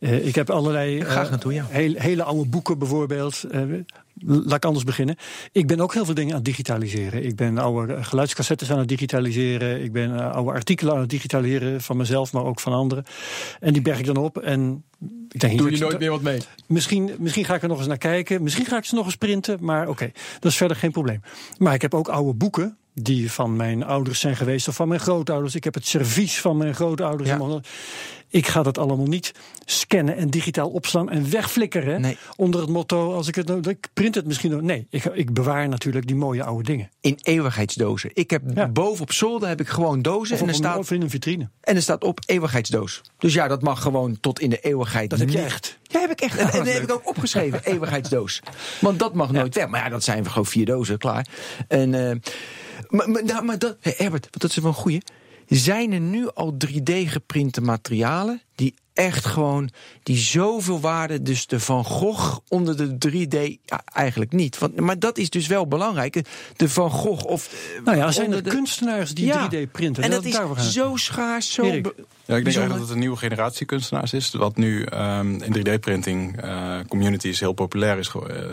Eh, 0.00 0.26
ik 0.26 0.34
heb 0.34 0.50
allerlei 0.50 1.00
Graag 1.04 1.24
eh, 1.24 1.30
naartoe, 1.30 1.52
ja. 1.52 1.66
heel- 1.68 1.94
hele 1.96 2.22
oude 2.22 2.48
boeken 2.48 2.78
bijvoorbeeld. 2.78 3.44
Eh, 3.50 3.62
laat 4.24 4.56
ik 4.56 4.64
anders 4.64 4.84
beginnen. 4.84 5.16
Ik 5.52 5.66
ben 5.66 5.80
ook 5.80 5.94
heel 5.94 6.04
veel 6.04 6.14
dingen 6.14 6.30
aan 6.30 6.36
het 6.36 6.44
digitaliseren. 6.44 7.24
Ik 7.24 7.36
ben 7.36 7.58
oude 7.58 7.94
eh, 7.94 8.04
geluidscassettes 8.04 8.70
aan 8.70 8.78
het 8.78 8.88
digitaliseren. 8.88 9.82
Ik 9.82 9.92
ben 9.92 10.18
eh, 10.18 10.30
oude 10.30 10.50
artikelen 10.50 10.94
aan 10.94 11.00
het 11.00 11.10
digitaliseren 11.10 11.80
van 11.80 11.96
mezelf, 11.96 12.32
maar 12.32 12.44
ook 12.44 12.60
van 12.60 12.72
anderen. 12.72 13.04
En 13.60 13.72
die 13.72 13.82
berg 13.82 13.98
ik 13.98 14.06
dan 14.06 14.16
op. 14.16 14.38
En 14.38 14.84
ik 15.30 15.40
denk, 15.40 15.58
Doe 15.58 15.70
je 15.70 15.78
nooit 15.78 15.98
meer 15.98 16.10
wat 16.10 16.22
mee? 16.22 16.40
Misschien, 16.66 17.10
misschien 17.18 17.44
ga 17.44 17.54
ik 17.54 17.62
er 17.62 17.68
nog 17.68 17.78
eens 17.78 17.86
naar 17.86 17.98
kijken. 17.98 18.42
Misschien 18.42 18.66
ga 18.66 18.76
ik 18.76 18.84
ze 18.84 18.94
nog 18.94 19.04
eens 19.04 19.16
printen. 19.16 19.58
Maar 19.60 19.88
oké, 19.88 20.10
dat 20.40 20.50
is 20.50 20.56
verder 20.56 20.76
geen 20.76 20.92
probleem. 20.92 21.20
Maar 21.58 21.74
ik 21.74 21.82
heb 21.82 21.94
ook 21.94 22.08
oude 22.08 22.34
boeken. 22.34 22.76
Die 22.94 23.32
van 23.32 23.56
mijn 23.56 23.84
ouders 23.84 24.20
zijn 24.20 24.36
geweest 24.36 24.68
of 24.68 24.74
van 24.74 24.88
mijn 24.88 25.00
grootouders. 25.00 25.54
Ik 25.54 25.64
heb 25.64 25.74
het 25.74 25.86
servies 25.86 26.40
van 26.40 26.56
mijn 26.56 26.74
grootouders. 26.74 27.28
Ja. 27.28 27.60
Ik 28.28 28.46
ga 28.46 28.62
dat 28.62 28.78
allemaal 28.78 29.06
niet 29.06 29.32
scannen 29.64 30.16
en 30.16 30.30
digitaal 30.30 30.68
opslaan 30.70 31.10
en 31.10 31.30
wegflikkeren. 31.30 32.00
Nee. 32.00 32.16
Onder 32.36 32.60
het 32.60 32.70
motto, 32.70 33.14
als 33.14 33.28
ik 33.28 33.34
het 33.34 33.46
nou- 33.46 33.68
ik 33.68 33.88
print 33.92 34.14
het 34.14 34.26
misschien 34.26 34.50
nog. 34.50 34.60
Nee, 34.60 34.86
ik, 34.90 35.04
ik 35.04 35.32
bewaar 35.32 35.68
natuurlijk 35.68 36.06
die 36.06 36.16
mooie 36.16 36.42
oude 36.44 36.62
dingen. 36.62 36.90
In 37.00 37.18
eeuwigheidsdozen. 37.22 38.10
Ik 38.14 38.30
heb 38.30 38.42
Ja. 38.54 38.68
boven 38.68 39.02
op 39.02 39.12
zolder 39.12 39.48
heb 39.48 39.60
ik 39.60 39.68
gewoon 39.68 40.02
dozen. 40.02 40.34
Of, 40.34 40.40
En 40.40 40.46
er, 40.48 40.52
op 40.54 40.58
staat, 40.60 40.78
of 40.78 40.90
in 40.90 41.02
een 41.02 41.10
vitrine. 41.10 41.48
en 41.60 41.76
er 41.76 41.82
staat 41.82 42.04
op 42.04 42.20
eeuwigheidsdoos. 42.26 43.00
Dus 43.18 43.34
ja, 43.34 43.48
dat 43.48 43.62
mag 43.62 43.82
gewoon 43.82 44.20
tot 44.20 44.40
in 44.40 44.50
de 44.50 44.60
eeuwigheid. 44.60 45.10
Dat 45.10 45.18
heb 45.18 45.28
je 45.28 45.40
echt? 45.40 45.78
Ja, 45.82 46.00
heb 46.00 46.10
ik 46.10 46.20
echt. 46.20 46.38
En, 46.38 46.46
dat 46.52 46.66
heb 46.72 46.82
ik 46.82 46.92
ook 46.92 47.08
opgeschreven, 47.08 47.60
eeuwigheidsdoos. 47.72 48.40
Want 48.80 48.98
dat 48.98 49.14
mag 49.14 49.32
nooit 49.32 49.54
weg. 49.54 49.68
Maar 49.68 49.82
ja, 49.84 49.88
dat 49.88 50.04
zijn 50.04 50.22
we 50.22 50.28
gewoon 50.28 50.46
vier 50.46 50.66
dozen, 50.66 50.98
klaar. 50.98 51.26
En, 51.68 51.94
eh, 52.10 52.16
maar, 52.88 53.10
maar, 53.10 53.24
nou, 53.24 53.44
maar 53.44 53.58
dat, 53.58 53.76
hey, 53.80 53.94
Herbert, 53.96 54.28
dat 54.30 54.50
is 54.50 54.56
wel 54.56 54.66
een 54.66 54.74
goeie. 54.74 55.00
Zijn 55.48 55.92
er 55.92 56.00
nu 56.00 56.30
al 56.30 56.56
3D 56.66 56.92
geprinte 57.06 57.60
materialen 57.60 58.42
die 58.54 58.74
echt 58.96 59.24
gewoon, 59.26 59.70
die 60.02 60.16
zoveel 60.16 60.80
waarde, 60.80 61.22
dus 61.22 61.46
de 61.46 61.60
Van 61.60 61.84
Gogh 61.84 62.36
onder 62.48 62.76
de 62.76 63.08
3D, 63.08 63.58
ja, 63.64 63.82
eigenlijk 63.92 64.32
niet. 64.32 64.58
Want, 64.58 64.80
maar 64.80 64.98
dat 64.98 65.18
is 65.18 65.30
dus 65.30 65.46
wel 65.46 65.66
belangrijk. 65.66 66.22
De 66.56 66.68
Van 66.68 66.90
Gogh 66.90 67.24
of... 67.26 67.48
eh, 67.76 67.84
Nou 67.84 67.96
ja, 67.96 68.10
zijn 68.12 68.32
er 68.32 68.42
de- 68.42 68.50
kunstenaars 68.50 69.14
die 69.14 69.26
Ja. 69.26 69.48
3D 69.50 69.70
printen? 69.72 70.02
En 70.02 70.10
dat 70.10 70.26
gaan. 70.26 70.56
is 70.56 70.72
zo 70.72 70.96
schaars, 70.96 71.52
zo... 71.52 71.62
Erik. 71.62 71.84
Ja, 72.26 72.36
ik 72.36 72.44
denk 72.44 72.54
bijzonder. 72.54 72.70
eigenlijk 72.70 72.78
dat 72.78 72.80
het 72.88 72.90
een 72.90 72.98
nieuwe 72.98 73.16
generatie 73.36 73.66
kunstenaars 73.66 74.12
is. 74.12 74.30
Wat 74.32 74.56
nu 74.56 74.82
ehm, 74.84 75.30
in 75.42 75.56
3D-printing 75.58 76.40
eh, 76.42 76.74
communities 76.88 77.40
heel 77.40 77.52
populair 77.52 77.98
is, 77.98 78.08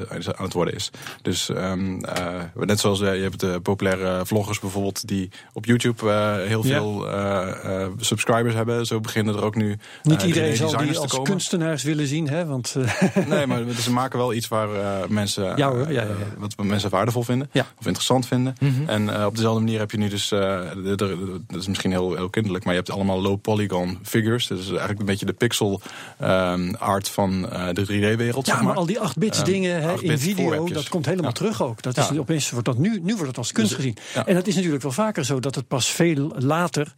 eh, 0.10 0.18
is 0.18 0.34
aan 0.34 0.44
het 0.44 0.54
worden 0.54 0.74
is. 0.74 0.89
Dus 1.22 1.50
ehm, 1.50 2.04
eh, 2.04 2.41
net 2.56 2.80
zoals 2.80 3.00
je 3.00 3.06
hebt 3.06 3.39
de 3.39 3.60
populaire 3.64 4.26
vloggers 4.26 4.60
bijvoorbeeld... 4.60 5.08
die 5.08 5.30
op 5.54 5.66
YouTube 5.66 6.10
eh, 6.10 6.36
heel 6.48 6.66
Ja. 6.66 6.78
veel 6.78 7.10
eh, 7.10 7.82
eh, 7.84 7.91
subscribers 8.00 8.56
hebben. 8.56 8.86
Zo 8.86 9.00
beginnen 9.00 9.36
er 9.36 9.44
ook 9.44 9.56
nu 9.56 9.78
Niet 10.04 10.22
iedereen 10.36 10.56
zal 10.56 10.68
3D-designers 10.68 10.92
die 10.92 11.00
als 11.00 11.12
komen. 11.12 11.30
kunstenaars 11.30 11.84
willen 11.84 12.08
zien, 12.08 12.28
hè? 12.30 12.46
Want 12.46 12.76
eh, 12.78 13.16
Nee, 13.28 13.48
maar 13.48 13.64
ze 13.82 13.92
maken 13.92 14.18
wel 14.20 14.34
iets 14.34 14.48
waar 14.48 14.74
eh, 14.76 15.08
mensen, 15.10 15.58
Ja, 15.58 15.70
hoor. 15.72 15.86
eh, 15.86 15.94
Ja, 15.94 16.02
ja, 16.02 16.08
wat 16.38 16.56
mensen 16.64 16.90
waardevol 16.90 17.24
vinden 17.24 17.50
of 17.54 17.86
interessant 17.86 18.28
vinden. 18.28 18.56
En 18.88 19.16
eh, 19.20 19.26
op 19.26 19.36
dezelfde 19.36 19.60
manier 19.64 19.80
heb 19.80 19.92
je 19.92 19.98
nu 19.98 20.08
dus, 20.10 20.28
dat 20.30 21.12
is 21.60 21.68
misschien 21.68 21.92
heel, 21.92 22.16
heel 22.16 22.30
kinderlijk, 22.30 22.64
maar 22.66 22.74
je 22.74 22.80
hebt 22.80 22.92
allemaal 22.92 23.22
low 23.22 23.42
polygon 23.42 24.00
figures. 24.04 24.48
Dat 24.48 24.58
is 24.60 24.70
eigenlijk 24.70 25.00
een 25.00 25.06
beetje 25.06 25.26
de 25.26 25.34
pixel 25.34 25.82
ehm, 26.20 26.74
art 26.80 27.10
van 27.10 27.42
de 27.74 27.86
3D-wereld. 27.86 28.46
Ja, 28.46 28.52
zeg 28.54 28.56
maar 28.56 28.64
maar. 28.64 28.76
al 28.76 28.86
die 28.86 28.98
8-bits 29.10 29.38
Ehm, 29.38 29.46
dingen 29.46 29.82
hè, 29.82 29.92
8-bit 29.98 30.10
in 30.10 30.20
video, 30.20 30.68
dat 30.68 30.90
komt 30.90 31.06
helemaal 31.06 31.32
terug 31.32 31.62
ook. 31.64 31.82
Dat 31.82 31.98
is, 31.98 32.18
opeens 32.18 32.50
wordt 32.50 32.66
dat 32.66 32.78
nu, 32.78 33.00
nu 33.04 33.14
wordt 33.14 33.28
het 33.28 33.38
als 33.38 33.52
kunst 33.52 33.74
gezien. 33.74 33.96
ja. 34.14 34.26
En 34.26 34.34
dat 34.36 34.48
is 34.48 34.56
natuurlijk 34.56 34.84
wel 34.84 34.92
vaker 34.92 35.26
zo 35.26 35.40
dat 35.40 35.56
het 35.56 35.68
pas 35.68 35.88
veel 35.90 36.32
later, 36.38 36.94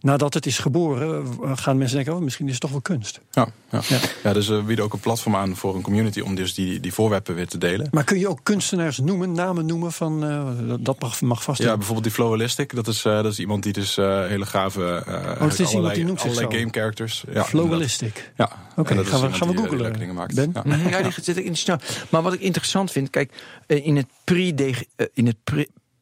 nadat 0.00 0.34
het 0.34 0.46
is 0.46 0.58
geboren, 0.58 1.26
gaan 1.54 1.78
mensen 1.78 1.96
denken: 1.96 2.14
oh, 2.14 2.20
misschien 2.20 2.46
is 2.46 2.52
het 2.52 2.60
toch 2.60 2.70
kunst. 2.82 3.20
Ja, 3.30 3.46
ja. 3.70 3.80
Ja. 3.88 3.98
ja. 4.22 4.32
dus 4.32 4.48
we 4.48 4.62
bieden 4.62 4.84
ook 4.84 4.92
een 4.92 5.00
platform 5.00 5.36
aan 5.36 5.56
voor 5.56 5.74
een 5.74 5.82
community 5.82 6.20
om 6.20 6.34
dus 6.34 6.54
die, 6.54 6.80
die 6.80 6.92
voorwerpen 6.92 7.34
weer 7.34 7.46
te 7.48 7.58
delen. 7.58 7.88
Maar 7.90 8.04
kun 8.04 8.18
je 8.18 8.28
ook 8.28 8.40
kunstenaars 8.42 8.98
noemen, 8.98 9.32
namen 9.32 9.66
noemen 9.66 9.92
van 9.92 10.24
eh, 10.24 10.46
dat- 10.78 11.00
mag, 11.00 11.20
mag 11.20 11.42
vast. 11.42 11.62
Ja, 11.62 11.74
bijvoorbeeld 11.74 12.04
die 12.04 12.12
Flowalistic. 12.14 12.74
Dat 12.74 12.86
is, 12.88 13.04
eh, 13.04 13.12
dat 13.22 13.32
is 13.32 13.38
iemand 13.38 13.62
die 13.62 13.72
dus 13.72 13.96
eh, 13.96 14.26
hele 14.26 14.46
gave... 14.46 15.02
eh 15.06 15.14
Oh, 15.14 15.22
is 15.22 15.36
iemand 15.38 15.56
die 15.56 15.66
allerlei, 15.66 16.04
noemt 16.04 16.20
zich 16.20 16.30
allerlei 16.30 16.52
zo. 16.54 16.58
game 16.60 16.72
characters. 16.72 17.24
Ja, 17.32 17.44
Flowalistic. 17.44 18.32
Ja, 18.36 18.50
Oké, 18.76 18.94
is 19.00 19.08
gaan 19.08 19.20
we- 19.20 19.32
gaan 19.32 19.48
we 19.48 19.54
die, 19.54 19.64
eh, 19.64 19.70
googlen, 19.70 19.92
dingen 19.98 20.14
maakt. 20.14 20.34
Ben? 20.34 20.52
Ja. 20.64 20.76
Ja, 20.88 21.02
die 21.02 21.12
zit 21.22 21.36
ik 21.36 21.44
in 21.44 21.56
snel. 21.56 21.76
Maar 22.08 22.22
wat 22.22 22.32
ik 22.32 22.40
interessant 22.40 22.90
vind, 22.92 23.10
kijk, 23.10 23.32
eh, 23.66 23.86
in 23.86 23.96
het 23.96 24.06
pre 24.24 24.74
in 25.14 25.26
het 25.26 25.36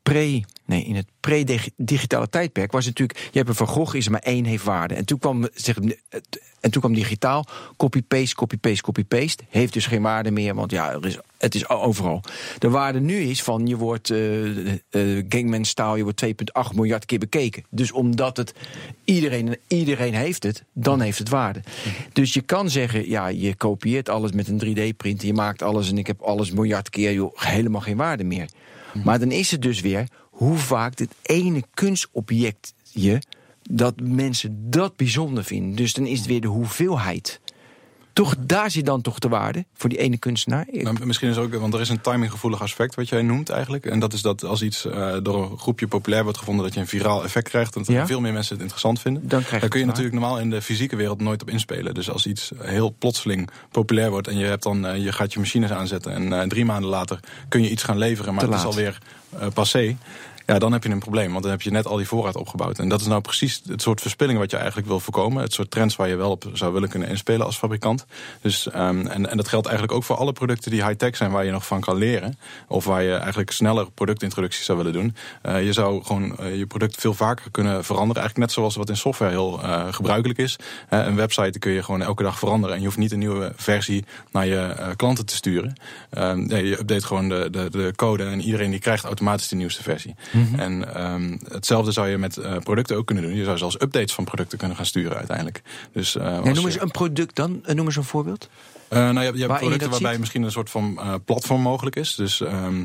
pre, 0.05 0.43
nee, 0.65 0.85
in 0.85 0.97
het 0.97 1.07
pre-digitale 1.21 2.29
tijdperk 2.29 2.73
was 2.73 2.85
het 2.85 2.99
natuurlijk, 2.99 3.29
je 3.33 3.39
hebt 3.39 3.49
een 3.49 3.55
Van 3.55 3.67
Gogh 3.67 3.97
is 3.97 4.05
er 4.05 4.11
maar 4.11 4.21
één 4.21 4.45
heeft 4.45 4.65
waarde. 4.65 4.95
En 4.95 5.05
toen 5.05 5.19
kwam 5.19 5.49
zeg, 5.55 5.79
en 6.61 6.71
toen 6.71 6.81
kwam 6.81 6.95
digitaal, 6.95 7.47
copy 7.77 8.03
paste, 8.03 8.35
copy 8.35 8.57
paste, 8.57 8.83
copy 8.83 9.05
paste, 9.05 9.45
heeft 9.49 9.73
dus 9.73 9.87
geen 9.87 10.03
waarde 10.03 10.31
meer, 10.31 10.55
want 10.55 10.71
ja, 10.71 10.93
er 10.93 11.07
is, 11.07 11.19
het 11.39 11.55
is 11.55 11.69
overal. 11.69 12.21
De 12.59 12.69
waarde 12.69 13.01
nu 13.01 13.17
is 13.17 13.43
van 13.43 13.67
je 13.67 13.77
wordt 13.77 14.11
eh 14.11 14.73
eh 14.73 15.25
Gangman 15.29 15.65
Style, 15.65 15.97
je 15.97 16.03
wordt 16.03 16.25
2,8 16.25 16.75
miljard 16.75 17.05
keer 17.05 17.19
bekeken. 17.19 17.65
Dus 17.71 17.93
omdat 17.93 18.37
het 18.37 18.55
iedereen 19.05 19.57
iedereen 19.67 20.15
heeft 20.15 20.43
het, 20.43 20.65
dan 20.73 21.01
heeft 21.01 21.19
het 21.19 21.29
waarde. 21.29 21.61
Dus 22.13 22.35
je 22.35 22.41
kan 22.41 22.71
zeggen, 22.71 23.09
ja, 23.09 23.27
je 23.27 23.55
kopieert 23.55 24.09
alles 24.09 24.33
met 24.33 24.49
een 24.49 24.61
3D-print, 24.65 25.23
je 25.23 25.35
maakt 25.35 25.63
alles 25.63 25.91
en 25.91 25.99
ik 25.99 26.07
heb 26.07 26.21
alles 26.21 26.51
miljard 26.51 26.91
keer, 26.91 27.13
joh, 27.13 27.37
helemaal 27.37 27.81
geen 27.81 27.97
waarde 27.97 28.25
meer. 28.25 28.49
Maar 29.03 29.19
dan 29.19 29.31
is 29.31 29.51
het 29.51 29.63
dus 29.63 29.81
weer 29.81 30.09
hoe 30.31 30.57
vaak 30.57 30.97
dit 30.97 31.15
ene 31.23 31.63
kunstobjectje 31.75 33.23
dat 33.63 34.01
mensen 34.01 34.71
dat 34.71 34.97
bijzonder 34.97 35.45
vinden. 35.45 35.77
Dus 35.77 35.93
dan 35.93 36.07
is 36.07 36.19
het 36.19 36.27
weer 36.27 36.41
de 36.41 36.49
hoeveelheid. 36.49 37.41
Toch, 38.15 38.35
daar 38.39 38.71
zit 38.71 38.87
dan 38.87 39.01
toch 39.01 39.19
de 39.19 39.29
waarde 39.29 39.65
voor 39.75 39.89
die 39.89 39.99
ene 39.99 40.19
kunstenaar. 40.19 40.67
Nou, 40.71 41.07
misschien 41.07 41.29
is 41.29 41.37
ook, 41.37 41.55
want 41.55 41.75
er 41.75 41.81
is 41.81 41.89
een 41.89 42.01
timinggevoelig 42.01 42.63
aspect 42.63 42.95
wat 42.95 43.09
jij 43.09 43.23
noemt 43.23 43.49
eigenlijk. 43.49 43.87
En 43.87 43.99
dat 43.99 44.13
is 44.13 44.23
dat 44.23 44.45
als 44.45 44.63
iets 44.63 44.87
uh, 44.87 45.17
door 45.23 45.51
een 45.51 45.59
groepje 45.59 45.87
populair 45.87 46.23
wordt 46.23 46.39
gevonden, 46.39 46.65
dat 46.65 46.75
je 46.75 46.81
een 46.81 46.87
viraal 46.87 47.25
effect 47.25 47.49
krijgt. 47.49 47.77
En 47.77 47.83
dat 47.83 47.95
Ja. 47.95 48.07
veel 48.07 48.21
meer 48.21 48.33
mensen 48.33 48.53
het 48.53 48.63
interessant 48.63 49.01
vinden. 49.01 49.29
Dan 49.29 49.39
krijg 49.39 49.53
je 49.53 49.61
Daar 49.61 49.69
kun 49.69 49.81
je 49.81 49.87
natuurlijk 49.87 50.15
normaal 50.15 50.39
in 50.39 50.51
de 50.51 50.63
fysieke 50.63 50.97
wereld 50.97 51.21
nooit 51.21 51.43
op 51.43 51.51
inspelen. 51.51 51.95
Dus 51.95 52.11
als 52.11 52.27
iets 52.27 52.53
heel 52.59 52.95
plotseling 52.99 53.51
populair 53.71 54.11
wordt 54.11 54.29
en 54.29 54.39
je, 54.39 54.45
hebt 54.45 54.63
dan, 54.63 54.87
eh, 54.87 55.05
je 55.05 55.13
gaat 55.13 55.33
je 55.33 55.39
machines 55.39 55.71
aanzetten. 55.71 56.13
En 56.13 56.33
eh, 56.33 56.49
drie 56.49 56.65
maanden 56.65 56.91
later 56.91 57.21
kun 57.49 57.63
je 57.63 57.71
iets 57.71 57.83
gaan 57.83 57.99
leveren, 57.99 58.35
maar 58.35 58.45
het 58.45 58.55
is 58.55 58.65
alweer 58.65 58.99
eh, 59.39 59.47
passé. 59.55 59.97
Ja, 60.47 60.59
dan 60.59 60.73
heb 60.73 60.83
je 60.83 60.91
een 60.91 60.99
probleem, 60.99 61.31
want 61.31 61.43
dan 61.43 61.53
heb 61.53 61.63
je 61.63 61.71
net 61.71 61.87
al 61.87 61.97
die 61.97 62.07
voorraad 62.07 62.37
opgebouwd. 62.37 62.79
En 62.79 62.89
dat 62.89 63.01
is 63.01 63.07
nou 63.07 63.21
precies 63.21 63.63
het 63.67 63.83
soort 63.83 64.01
verspilling 64.01 64.39
wat 64.39 64.51
je 64.51 64.57
eigenlijk 64.57 64.87
wil 64.87 65.01
voorkomen. 65.01 65.43
Het 65.43 65.53
soort 65.53 65.71
trends 65.71 65.97
waar 65.97 66.09
je 66.09 66.17
wel 66.17 66.31
op 66.31 66.45
zou 66.53 66.73
willen 66.73 66.89
kunnen 66.89 67.09
inspelen 67.09 67.47
als 67.47 67.57
fabrikant. 67.57 68.07
Dus, 68.41 68.71
ehm, 68.71 69.07
en, 69.07 69.31
en 69.31 69.37
dat 69.37 69.49
geldt 69.49 69.67
eigenlijk 69.67 69.97
ook 69.97 70.05
voor 70.05 70.17
alle 70.17 70.33
producten 70.33 70.71
die 70.71 70.85
high-tech 70.85 71.17
zijn, 71.17 71.31
waar 71.31 71.45
je 71.45 71.51
nog 71.51 71.67
van 71.67 71.81
kan 71.81 71.97
leren. 71.97 72.39
Of 72.69 72.85
waar 72.85 73.03
je 73.03 73.15
eigenlijk 73.15 73.51
sneller 73.51 73.91
productintroducties 73.91 74.65
zou 74.65 74.79
willen 74.79 74.93
doen. 74.93 75.17
Eh, 75.43 75.65
je 75.65 75.73
zou 75.73 76.05
gewoon 76.05 76.39
eh, 76.39 76.57
je 76.59 76.67
product 76.67 77.01
veel 77.01 77.15
vaker 77.15 77.51
kunnen 77.51 77.85
veranderen. 77.85 78.23
Eigenlijk 78.23 78.47
net 78.47 78.53
zoals 78.53 78.77
wat 78.77 78.89
in 78.89 78.97
software 78.97 79.31
heel 79.31 79.63
eh, 79.63 79.93
gebruikelijk 79.93 80.39
is. 80.39 80.57
Een 80.89 81.17
website 81.17 81.59
kun 81.59 81.73
je 81.73 81.83
gewoon 81.83 82.03
elke 82.03 82.23
dag 82.23 82.39
veranderen. 82.39 82.75
En 82.75 82.81
je 82.81 82.87
hoeft 82.87 82.99
niet 82.99 83.13
een 83.13 83.19
nieuwe 83.19 83.53
versie 83.57 84.05
naar 84.33 84.47
je 84.47 84.93
klanten 84.97 85.27
te 85.27 85.35
sturen. 85.35 85.75
Ehm, 86.11 86.47
nee, 86.47 86.67
je 86.67 86.79
update 86.79 87.07
gewoon 87.07 87.29
de, 87.29 87.49
de, 87.51 87.71
de 87.71 87.93
code 87.97 88.25
en 88.25 88.41
iedereen 88.41 88.71
die 88.71 88.81
krijgt 88.81 89.05
automatisch 89.05 89.49
de 89.49 89.57
nieuwste 89.57 89.83
versie. 89.83 90.15
En 90.57 90.95
ehm, 90.95 91.37
hetzelfde 91.53 91.93
zou 91.93 92.09
je 92.09 92.19
met 92.19 92.37
eh, 92.37 92.57
producten 92.59 92.97
ook 92.97 93.07
kunnen 93.07 93.25
doen. 93.25 93.35
Je 93.35 93.45
zou 93.45 93.59
zelfs 93.59 93.81
updates 93.81 94.15
van 94.15 94.25
producten 94.25 94.59
kunnen 94.59 94.77
gaan 94.77 94.87
sturen 94.87 95.17
uiteindelijk. 95.17 95.63
Dus, 95.93 96.13
Ja, 96.13 96.21
als 96.37 96.45
noem 96.45 96.55
je- 96.55 96.61
eens 96.65 96.81
een 96.81 96.91
product 96.91 97.37
dan. 97.37 97.61
Eh, 97.65 97.75
Noem 97.75 97.87
eens 97.87 97.97
een 97.97 98.05
voorbeeld. 98.05 98.49
nou, 98.89 99.03
je 99.13 99.19
hebt, 99.19 99.19
je 99.19 99.25
hebt 99.25 99.47
Waarin 99.47 99.59
producten 99.69 99.91
waarbij 99.91 100.11
ziet? 100.11 100.21
misschien 100.21 100.43
een 100.43 100.51
soort 100.51 100.71
van 100.71 100.99
platform 101.25 101.61
mogelijk 101.61 101.97
is. 101.97 102.15
Dus 102.15 102.41
ehm, 102.41 102.85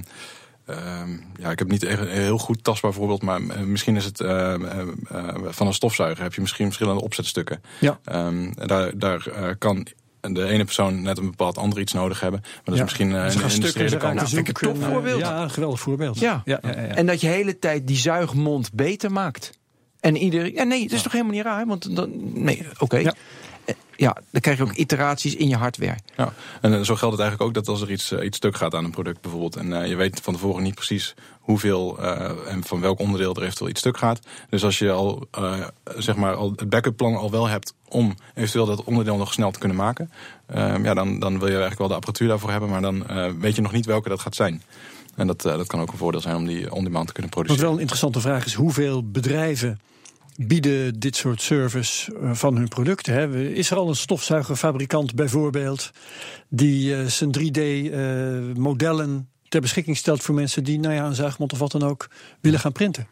ehm, 0.66 1.10
ja, 1.40 1.52
ik 1.52 1.60
heb 1.60 1.68
niet 1.72 1.84
echt 1.84 2.00
een 2.02 2.08
heel 2.08 2.38
goed 2.38 2.64
tastbaar 2.64 2.94
voorbeeld, 2.94 3.22
maar 3.22 3.42
misschien 3.66 3.96
is 3.96 4.06
het 4.06 4.18
van 5.50 5.68
een 5.68 5.74
stofzuiger. 5.74 6.24
Heb 6.24 6.34
je 6.34 6.42
misschien 6.42 6.66
verschillende 6.66 7.02
opzetstukken. 7.02 7.62
Ja. 7.80 8.00
En 8.04 8.54
daar 8.66 8.92
daar 8.98 9.56
kan 9.58 9.86
de 10.22 10.46
ene 10.46 10.64
persoon 10.64 11.02
net 11.02 11.18
een 11.18 11.30
bepaald 11.30 11.58
ander 11.58 11.80
iets 11.80 11.94
nodig 11.94 12.20
hebben. 12.20 12.40
Maar 12.42 12.62
dat 12.64 12.74
is 12.74 12.80
Ja. 12.80 12.84
misschien 12.84 13.10
Ze 13.10 13.16
een 13.16 13.22
eruit 13.86 13.98
kant. 13.98 14.14
Nou, 14.16 14.28
vind 14.28 14.48
ik 14.48 14.62
een 14.62 14.66
zoeken. 14.66 14.82
topvoorbeeld. 14.82 15.20
Ja, 15.20 15.42
een 15.44 15.50
geweldig 15.52 15.80
voorbeeld. 15.80 16.20
Ja. 16.20 16.42
ja, 16.46 16.60
ja, 16.62 16.70
ja. 16.70 16.76
En 16.76 17.06
dat 17.06 17.22
je 17.22 17.28
de 17.28 17.34
hele 17.34 17.60
tijd 17.60 17.88
die 17.88 17.98
zuigmond 17.98 18.74
beter 18.74 19.12
maakt. 19.12 19.58
En 20.00 20.18
iedereen. 20.18 20.54
Ja, 20.54 20.64
nee, 20.64 20.84
dat 20.84 20.92
is 20.92 21.02
toch 21.02 21.12
helemaal 21.12 21.34
niet 21.34 21.44
raar? 21.44 21.66
Want 21.66 21.96
dan. 21.96 22.10
Nee, 22.44 22.68
oké. 22.78 22.98
Ja. 22.98 23.14
Eh, 23.66 23.76
Ja, 23.96 24.18
dan 24.32 24.42
krijg 24.42 24.58
je 24.58 24.64
ook 24.64 24.74
iteraties 24.74 25.36
in 25.36 25.48
je 25.48 25.56
hardware. 25.56 25.98
Ja, 26.18 26.34
en 26.62 26.74
eh, 26.74 26.82
zo 26.82 26.96
geldt 26.96 27.18
het 27.18 27.20
eigenlijk 27.22 27.42
ook 27.42 27.54
dat 27.54 27.68
als 27.68 27.82
er 27.82 27.92
iets, 27.92 28.12
iets 28.12 28.38
stuk 28.38 28.56
gaat 28.56 28.74
aan 28.76 28.84
een 28.86 28.92
product 28.92 29.22
bijvoorbeeld... 29.22 29.56
en 29.56 29.82
eh, 29.82 29.88
je 29.90 29.96
weet 29.96 30.20
van 30.24 30.34
tevoren 30.34 30.64
niet 30.64 30.76
precies 30.76 31.16
hoeveel 31.50 31.98
eh, 32.00 32.52
en 32.54 32.64
van 32.64 32.82
welk 32.82 33.00
onderdeel 33.00 33.36
er 33.36 33.44
eventueel 33.44 33.70
iets 33.70 33.80
stuk 33.80 33.98
gaat. 33.98 34.20
Dus 34.50 34.64
als 34.64 34.80
je 34.80 34.92
al, 34.92 35.28
eh, 35.32 35.68
zeg 35.98 36.16
maar, 36.16 36.36
al 36.36 36.54
het 36.56 36.70
backup 36.70 36.98
plan 36.98 37.16
al 37.16 37.32
wel 37.32 37.48
hebt 37.48 37.74
om 37.88 38.16
eventueel 38.36 38.66
dat 38.66 38.84
onderdeel 38.84 39.18
nog 39.18 39.34
snel 39.34 39.52
te 39.52 39.60
kunnen 39.60 39.78
maken... 39.78 40.12
eh, 40.46 40.84
ja, 40.84 40.94
dan, 40.94 41.20
dan 41.20 41.32
wil 41.32 41.48
je 41.48 41.52
eigenlijk 41.54 41.80
wel 41.80 41.88
de 41.88 41.94
apparatuur 41.94 42.28
daarvoor 42.28 42.52
hebben, 42.52 42.70
maar 42.70 42.82
dan 42.82 43.08
eh, 43.08 43.32
weet 43.40 43.56
je 43.56 43.62
nog 43.62 43.72
niet 43.72 43.86
welke 43.86 44.10
dat 44.10 44.20
gaat 44.20 44.36
zijn. 44.36 44.62
En 45.16 45.28
dat, 45.28 45.42
dat 45.42 45.68
kan 45.68 45.82
ook 45.82 45.92
een 45.92 45.98
voordeel 45.98 46.22
zijn 46.22 46.36
om 46.36 46.46
die 46.46 46.74
on-demand 46.74 47.08
te 47.08 47.14
kunnen 47.14 47.32
Wat 47.32 47.40
produceren. 47.40 47.64
wel 47.66 47.74
een 47.74 47.80
interessante 47.80 48.20
vraag 48.20 48.46
is, 48.46 48.54
hoeveel 48.54 49.10
bedrijven 49.12 49.80
bieden 50.36 51.00
dit 51.00 51.16
soort 51.16 51.42
service 51.42 52.16
van 52.34 52.56
hun 52.56 52.68
producten? 52.68 53.14
Hè? 53.14 53.40
Is 53.50 53.72
er 53.72 53.78
al 53.78 53.90
een 53.90 53.96
stofzuigerfabrikant 53.96 55.16
bijvoorbeeld 55.16 55.92
die 56.50 57.10
zijn 57.10 57.36
3D-modellen 57.40 59.28
ter 59.50 59.62
beschikking 59.62 59.98
stelt 59.98 60.22
voor 60.24 60.36
mensen 60.36 60.64
die 60.64 60.80
nou 60.80 60.94
ja, 60.94 61.06
een 61.06 61.16
zuigmond 61.16 61.54
of 61.54 61.60
wat 61.60 61.72
dan 61.72 61.84
ook 61.84 62.08
willen 62.42 62.60
gaan 62.60 62.72
printen? 62.72 63.08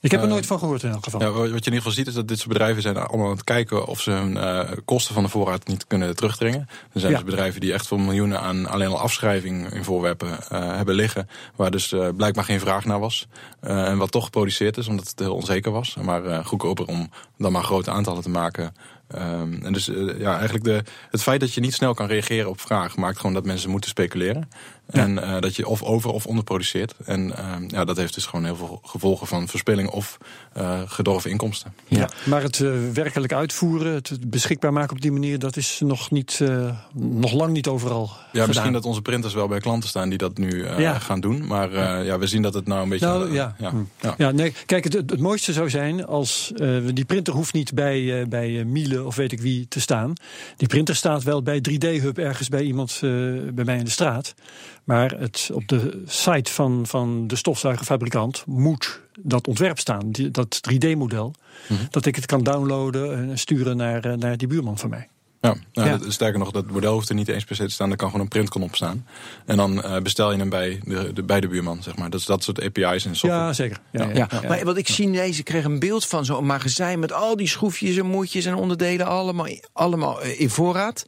Ik 0.00 0.10
heb 0.10 0.20
er 0.20 0.26
Eh, 0.26 0.32
nooit 0.32 0.46
van 0.46 0.58
gehoord 0.58 0.82
in 0.82 0.90
elk 0.90 1.04
geval. 1.04 1.20
Ja, 1.20 1.30
wat 1.30 1.42
je 1.44 1.48
in 1.48 1.54
ieder 1.56 1.72
geval 1.72 1.92
ziet 1.92 2.06
is 2.06 2.14
dat 2.14 2.28
dit 2.28 2.38
soort 2.38 2.48
bedrijven 2.52 2.82
zijn 2.82 2.96
allemaal 2.96 3.26
aan 3.26 3.32
het 3.32 3.44
kijken 3.44 3.86
of 3.86 4.00
ze 4.00 4.10
hun 4.10 4.36
eh, 4.36 4.70
kosten 4.84 5.14
van 5.14 5.22
de 5.22 5.28
voorraad 5.28 5.66
niet 5.66 5.86
kunnen 5.86 6.16
terugdringen. 6.16 6.60
Er 6.92 7.00
zijn 7.00 7.12
Ja. 7.12 7.18
dus 7.18 7.28
bedrijven 7.30 7.60
die 7.60 7.72
echt 7.72 7.86
voor 7.86 8.00
miljoenen 8.00 8.40
aan 8.40 8.66
alleen 8.66 8.88
al 8.88 8.98
afschrijving 9.00 9.72
in 9.72 9.84
voorwerpen 9.84 10.48
eh, 10.48 10.76
hebben 10.76 10.94
liggen, 10.94 11.28
waar 11.56 11.70
dus 11.70 11.94
blijkbaar 12.16 12.44
geen 12.44 12.60
vraag 12.60 12.84
naar 12.84 13.00
was. 13.00 13.26
En 13.60 13.98
wat 13.98 14.10
toch 14.10 14.24
geproduceerd 14.24 14.76
is, 14.76 14.88
omdat 14.88 15.08
het 15.08 15.18
heel 15.18 15.34
onzeker 15.34 15.72
was. 15.72 15.96
Maar 16.02 16.44
goedkoper 16.44 16.86
om 16.86 17.10
dan 17.38 17.52
maar 17.52 17.64
grote 17.64 17.90
aantallen 17.90 18.22
te 18.22 18.30
maken. 18.30 18.74
Ehm, 19.08 19.52
en 19.62 19.72
dus 19.72 19.86
ja, 20.18 20.34
eigenlijk 20.34 20.64
de, 20.64 20.82
het 21.10 21.22
feit 21.22 21.40
dat 21.40 21.54
je 21.54 21.60
niet 21.60 21.74
snel 21.74 21.94
kan 21.94 22.06
reageren 22.06 22.50
op 22.50 22.60
vraag 22.60 22.96
maakt 22.96 23.16
gewoon 23.16 23.32
dat 23.34 23.44
mensen 23.44 23.70
moeten 23.70 23.90
speculeren. 23.90 24.48
En 24.88 25.22
eh, 25.22 25.40
dat 25.40 25.56
je 25.56 25.66
of 25.68 25.82
over 25.82 26.10
of 26.10 26.26
onderproduceert. 26.26 26.94
En 27.04 27.36
ehm, 27.36 27.64
ja, 27.68 27.84
dat 27.84 27.96
heeft 27.96 28.14
dus 28.14 28.26
gewoon 28.26 28.44
heel 28.44 28.56
veel 28.56 28.80
gevolgen 28.84 29.26
van 29.26 29.48
verspilling 29.48 29.88
of 29.90 30.18
eh, 30.52 30.80
gedorven 30.86 31.30
inkomsten. 31.30 31.72
Ja. 31.86 32.08
Maar 32.24 32.42
het 32.42 32.60
eh, 32.60 32.70
werkelijk 32.92 33.32
uitvoeren, 33.32 33.94
het 33.94 34.30
beschikbaar 34.30 34.72
maken 34.72 34.96
op 34.96 35.00
die 35.02 35.12
manier, 35.12 35.38
dat 35.38 35.56
is 35.56 35.80
nog, 35.84 36.10
niet, 36.10 36.38
eh, 36.40 36.70
nog 36.94 37.32
lang 37.32 37.52
niet 37.52 37.66
overal. 37.66 38.04
Ja, 38.06 38.28
gedaan. 38.30 38.46
misschien 38.48 38.72
dat 38.72 38.84
onze 38.84 39.02
printers 39.02 39.34
wel 39.34 39.48
bij 39.48 39.60
klanten 39.60 39.88
staan 39.88 40.08
die 40.08 40.18
dat 40.18 40.38
nu 40.38 40.62
eh, 40.64 40.78
Ja. 40.78 40.98
gaan 40.98 41.20
doen. 41.20 41.46
Maar 41.46 41.72
eh, 41.72 42.06
ja, 42.06 42.18
we 42.18 42.26
zien 42.26 42.42
dat 42.42 42.54
het 42.54 42.66
nou 42.66 42.82
een 42.82 42.88
beetje... 42.88 43.06
Nou, 43.06 43.32
ja. 43.32 43.54
ja, 43.58 43.70
Hm. 43.70 43.76
ja. 44.00 44.14
Ja, 44.18 44.30
nee, 44.30 44.52
kijk, 44.66 44.84
het, 44.84 44.92
het 44.92 45.20
mooiste 45.20 45.52
zou 45.52 45.70
zijn 45.70 46.06
als 46.06 46.52
eh, 46.56 46.76
die 46.94 47.04
printer 47.04 47.34
hoeft 47.34 47.52
niet 47.52 47.74
bij, 47.74 48.20
eh, 48.20 48.26
bij 48.26 48.64
Miele 48.64 49.04
of 49.04 49.16
weet 49.16 49.32
ik 49.32 49.40
wie 49.40 49.68
te 49.68 49.80
staan. 49.80 50.12
Die 50.56 50.68
printer 50.68 50.96
staat 50.96 51.22
wel 51.22 51.42
bij 51.42 51.60
3D-hub 51.70 52.18
ergens 52.18 52.48
bij 52.48 52.62
iemand 52.62 52.90
eh, 52.92 53.00
bij 53.54 53.64
mij 53.64 53.78
in 53.78 53.84
de 53.84 53.90
straat. 53.90 54.34
Maar 54.88 55.10
het, 55.10 55.50
op 55.52 55.68
de 55.68 56.02
site 56.06 56.52
van, 56.52 56.86
van 56.86 57.26
de 57.26 57.36
stofzuigerfabrikant 57.36 58.46
moet 58.46 59.00
dat 59.18 59.46
ontwerp 59.46 59.78
staan, 59.78 60.10
die, 60.10 60.30
dat 60.30 60.60
3D-model. 60.72 61.34
Mhm. 61.68 61.80
Dat 61.90 62.06
ik 62.06 62.16
het 62.16 62.26
kan 62.26 62.42
downloaden 62.42 63.14
en 63.16 63.38
sturen 63.38 63.76
naar, 63.76 64.04
eh, 64.04 64.12
naar 64.12 64.36
die 64.36 64.48
buurman 64.48 64.78
van 64.78 64.90
mij. 64.90 65.08
Ja, 65.40 65.54
nou, 65.72 65.88
Ja. 65.88 65.96
dat- 65.96 66.12
sterker 66.12 66.38
nog, 66.38 66.50
dat 66.50 66.70
model 66.70 66.92
hoeft 66.92 67.08
er 67.08 67.14
niet 67.14 67.28
eens 67.28 67.44
per 67.44 67.56
se 67.56 67.64
te 67.64 67.70
staan. 67.70 67.90
Er 67.90 67.96
kan 67.96 68.06
gewoon 68.08 68.22
een 68.22 68.28
printknop 68.30 68.74
staan. 68.74 69.06
En 69.46 69.56
dan 69.56 69.82
eh, 69.82 70.00
bestel 70.02 70.32
je 70.32 70.38
hem 70.38 70.48
bij 70.48 70.80
de, 70.84 71.12
de, 71.12 71.22
bij 71.22 71.40
de 71.40 71.48
buurman, 71.48 71.82
zeg 71.82 71.96
maar. 71.96 72.10
Dat 72.10 72.20
is 72.20 72.26
dat 72.26 72.42
soort 72.42 72.60
API's 72.62 73.04
en 73.04 73.16
software. 73.16 73.44
Ja, 73.44 73.52
zeker. 73.52 73.78
Ja, 73.92 74.02
ja, 74.02 74.08
Ja, 74.14 74.28
ja. 74.42 74.48
maar 74.48 74.64
wat 74.64 74.76
ik 74.76 74.88
zie 74.88 75.06
ineens, 75.06 75.38
ik 75.38 75.44
kreeg 75.44 75.64
een 75.64 75.78
beeld 75.78 76.06
van 76.06 76.24
zo'n 76.24 76.46
magazijn 76.46 76.98
met 76.98 77.12
al 77.12 77.36
die 77.36 77.48
schroefjes 77.48 77.96
en 77.96 78.06
moertjes 78.06 78.44
en 78.44 78.54
onderdelen 78.54 79.06
allemaal, 79.06 79.46
allemaal 79.72 80.22
eh, 80.22 80.40
in 80.40 80.50
voorraad. 80.50 81.04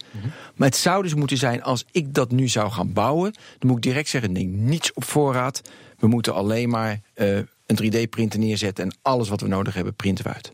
Maar 0.54 0.68
het 0.68 0.76
zou 0.76 1.02
dus 1.02 1.14
moeten 1.14 1.36
zijn, 1.36 1.62
als 1.62 1.84
ik 1.90 2.14
dat 2.14 2.30
nu 2.30 2.48
zou 2.48 2.70
gaan 2.70 2.92
bouwen, 2.92 3.32
dan 3.58 3.68
moet 3.68 3.76
ik 3.76 3.82
direct 3.82 4.08
zeggen, 4.08 4.32
nee, 4.32 4.46
niets 4.46 4.92
op 4.92 5.04
voorraad. 5.04 5.60
We 5.98 6.06
moeten 6.06 6.34
alleen 6.34 6.68
maar 6.68 7.00
eh, 7.14 7.36
een 7.66 7.78
3D-printer 7.82 8.38
neerzetten 8.38 8.84
en 8.84 8.96
alles 9.02 9.28
wat 9.28 9.40
we 9.40 9.48
nodig 9.48 9.74
hebben, 9.74 9.94
printen 9.94 10.24
we 10.24 10.32
uit. 10.32 10.52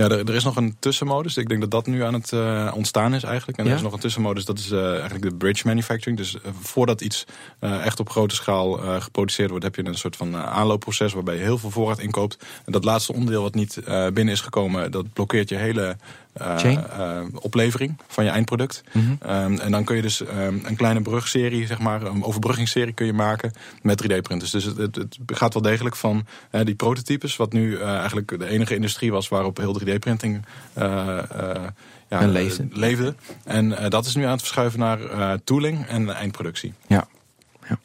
Ja, 0.00 0.08
er, 0.08 0.28
er 0.28 0.34
is 0.34 0.44
nog 0.44 0.56
een 0.56 0.76
tussenmodus. 0.78 1.36
Ik 1.36 1.48
denk 1.48 1.60
dat 1.60 1.70
dat 1.70 1.86
nu 1.86 2.02
aan 2.02 2.14
het 2.14 2.32
eh, 2.32 2.72
ontstaan 2.74 3.14
is 3.14 3.22
eigenlijk. 3.22 3.58
En 3.58 3.64
Ja? 3.64 3.70
er 3.70 3.76
is 3.76 3.82
nog 3.82 3.92
een 3.92 3.98
tussenmodus, 3.98 4.44
dat 4.44 4.58
is 4.58 4.70
eh, 4.70 4.90
eigenlijk 4.90 5.22
de 5.22 5.34
bridge 5.34 5.66
manufacturing. 5.66 6.18
Dus 6.18 6.34
eh, 6.34 6.50
voordat 6.60 7.00
iets 7.00 7.26
echt 7.60 8.00
op 8.00 8.10
grote 8.10 8.34
schaal 8.34 8.72
geproduceerd 9.00 9.50
wordt, 9.50 9.64
heb 9.64 9.74
je 9.74 9.84
een 9.84 9.94
soort 9.94 10.16
van 10.16 10.36
aanloopproces 10.36 11.12
waarbij 11.12 11.34
je 11.34 11.42
heel 11.42 11.58
veel 11.58 11.70
voorraad 11.70 11.98
inkoopt. 11.98 12.38
En 12.64 12.72
dat 12.72 12.84
laatste 12.84 13.12
onderdeel 13.12 13.42
wat 13.42 13.54
niet 13.54 13.80
binnen 13.84 14.28
is 14.28 14.40
gekomen, 14.40 14.90
dat 14.90 15.12
blokkeert 15.12 15.48
je 15.48 15.56
hele 15.56 15.96
oplevering 17.40 17.96
van 18.08 18.24
je 18.24 18.30
eindproduct. 18.30 18.82
Ehm, 19.20 19.58
en 19.58 19.70
dan 19.70 19.84
kun 19.84 19.96
je 19.96 20.02
dus 20.02 20.24
ehm, 20.24 20.58
een 20.62 20.76
kleine 20.76 21.00
brugserie, 21.02 21.66
zeg 21.66 21.78
maar, 21.78 22.02
een 22.02 22.24
overbruggingsserie 22.24 22.92
kun 22.92 23.06
je 23.06 23.12
maken 23.12 23.52
met 23.82 24.02
3D-printers. 24.04 24.50
Dus 24.50 24.64
het, 24.64 24.76
het, 24.76 24.96
het 24.96 25.18
gaat 25.26 25.52
wel 25.52 25.62
degelijk 25.62 25.96
van 25.96 26.26
eh, 26.50 26.64
die 26.64 26.74
prototypes, 26.74 27.36
wat 27.36 27.52
nu 27.52 27.76
eh, 27.76 27.96
eigenlijk 27.98 28.38
de 28.38 28.46
enige 28.48 28.74
industrie 28.74 29.12
was 29.12 29.28
waarop 29.28 29.56
heel 29.56 29.80
3D-printing 29.80 30.44
eh, 30.72 31.18
eh, 31.18 31.62
ja, 32.08 32.20
En 32.20 32.30
leefde. 32.30 32.68
eh. 32.72 33.14
En 33.44 33.76
eh, 33.78 33.90
dat 33.90 34.06
is 34.06 34.14
nu 34.14 34.24
aan 34.24 34.30
het 34.30 34.40
verschuiven 34.40 34.78
naar 34.78 35.00
eh, 35.00 35.32
tooling 35.44 35.86
en 35.86 36.14
eindproductie. 36.14 36.72
Ja. 36.86 37.06
ja. 37.68 37.78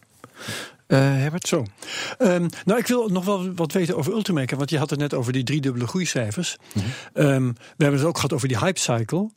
Eh, 0.95 1.01
Herbert? 1.01 1.47
Zo. 1.47 1.65
Ehm, 2.17 2.47
nou, 2.65 2.79
ik 2.79 2.87
wil 2.87 3.07
nog 3.09 3.25
wel 3.25 3.53
wat 3.53 3.71
weten 3.71 3.97
over 3.97 4.13
Ultimaker. 4.13 4.57
Want 4.57 4.69
je 4.69 4.77
had 4.77 4.89
het 4.89 4.99
net 4.99 5.13
over 5.13 5.33
die 5.33 5.43
driedubbele 5.43 5.87
groeicijfers. 5.87 6.57
Ehm, 7.13 7.45
we 7.47 7.83
hebben 7.83 7.99
het 7.99 8.07
ook 8.07 8.15
gehad 8.15 8.33
over 8.33 8.47
die 8.47 8.57
hype 8.57 8.79
cycle. 8.79 9.29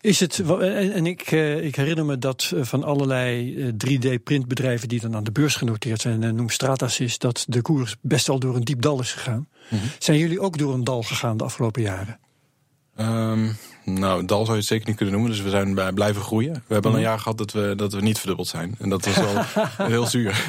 Is 0.00 0.20
het, 0.20 0.38
wa- 0.38 0.58
en, 0.58 0.92
en 0.92 1.06
ik, 1.06 1.20
eh, 1.32 1.64
ik 1.64 1.76
herinner 1.76 2.04
me 2.04 2.18
dat 2.18 2.52
eh, 2.54 2.62
van 2.64 2.84
allerlei 2.84 3.56
3D-printbedrijven 3.76 4.88
die 4.88 5.00
dan 5.00 5.16
aan 5.16 5.24
de 5.24 5.32
beurs 5.32 5.56
genoteerd 5.56 6.00
zijn, 6.00 6.22
en 6.22 6.34
noem 6.34 6.48
Stratasys, 6.48 7.18
dat 7.18 7.44
de 7.48 7.62
koers 7.62 7.96
best 8.00 8.26
wel 8.26 8.38
door 8.38 8.56
een 8.56 8.64
diep 8.64 8.82
dal 8.82 9.00
is 9.00 9.12
gegaan. 9.12 9.48
Zijn 9.98 10.18
jullie 10.18 10.40
ook 10.40 10.58
door 10.58 10.74
een 10.74 10.84
dal 10.84 11.02
gegaan 11.02 11.36
de 11.36 11.44
afgelopen 11.44 11.82
jaren? 11.82 12.18
Ehm, 12.96 13.48
nou, 13.84 14.24
dal 14.24 14.40
zou 14.40 14.52
je 14.52 14.58
het 14.58 14.66
zeker 14.66 14.86
niet 14.86 14.96
kunnen 14.96 15.14
noemen. 15.14 15.32
Dus 15.32 15.42
we 15.42 15.50
zijn 15.50 15.74
bij 15.74 15.92
blijven 15.92 16.22
groeien. 16.22 16.52
We 16.52 16.72
hebben 16.72 16.90
al 16.90 16.96
een 16.96 17.02
jaar 17.02 17.18
gehad 17.18 17.38
dat 17.38 17.52
we, 17.52 17.72
dat 17.76 17.92
we 17.92 18.00
niet 18.00 18.18
verdubbeld 18.18 18.48
zijn. 18.48 18.74
En 18.78 18.88
dat 18.88 19.04
was 19.04 19.14
wel 19.14 19.44
heel 19.88 20.06
zuur. 20.06 20.44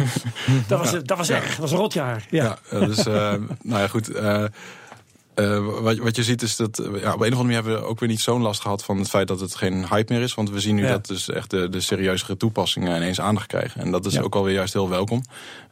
Dat 0.67 0.79
was, 0.79 0.91
dat 1.03 1.17
was 1.17 1.29
erg, 1.29 1.47
dat 1.47 1.57
was 1.57 1.71
een 1.71 1.77
rotjaar. 1.77 2.25
Ja. 2.29 2.43
Ja, 2.43 2.79
eh, 2.79 2.85
dus, 2.85 3.05
eh, 3.05 3.33
nou 3.61 3.81
ja, 3.81 3.87
goed. 3.87 4.11
Eh, 5.35 5.43
Uh, 5.43 5.81
wat, 5.81 5.97
wat, 5.97 6.15
je 6.15 6.23
ziet 6.23 6.41
is 6.41 6.55
dat 6.55 6.77
ja, 6.77 6.87
op 6.87 6.93
een 6.93 7.09
of 7.09 7.19
andere 7.19 7.35
manier 7.35 7.53
hebben 7.53 7.73
we 7.73 7.87
ook 7.87 7.99
weer 7.99 8.09
niet 8.09 8.21
zo'n 8.21 8.41
last 8.41 8.61
gehad 8.61 8.83
van 8.83 8.97
het 8.97 9.09
feit 9.09 9.27
dat 9.27 9.39
het 9.39 9.55
geen 9.55 9.87
hype 9.87 10.13
meer 10.13 10.21
is. 10.21 10.33
Want 10.33 10.49
we 10.49 10.59
zien 10.59 10.75
nu 10.75 10.83
ja. 10.83 10.89
dat 10.89 11.07
dus 11.07 11.29
echt 11.29 11.49
de, 11.49 11.69
de 11.69 11.81
serieuzere 11.81 12.37
toepassingen 12.37 12.95
ineens 12.95 13.21
aandacht 13.21 13.47
krijgen. 13.47 13.81
En 13.81 13.91
dat 13.91 14.05
is 14.05 14.13
ja. 14.13 14.21
ook 14.21 14.35
alweer 14.35 14.53
juist 14.53 14.73
heel 14.73 14.89
welkom. 14.89 15.23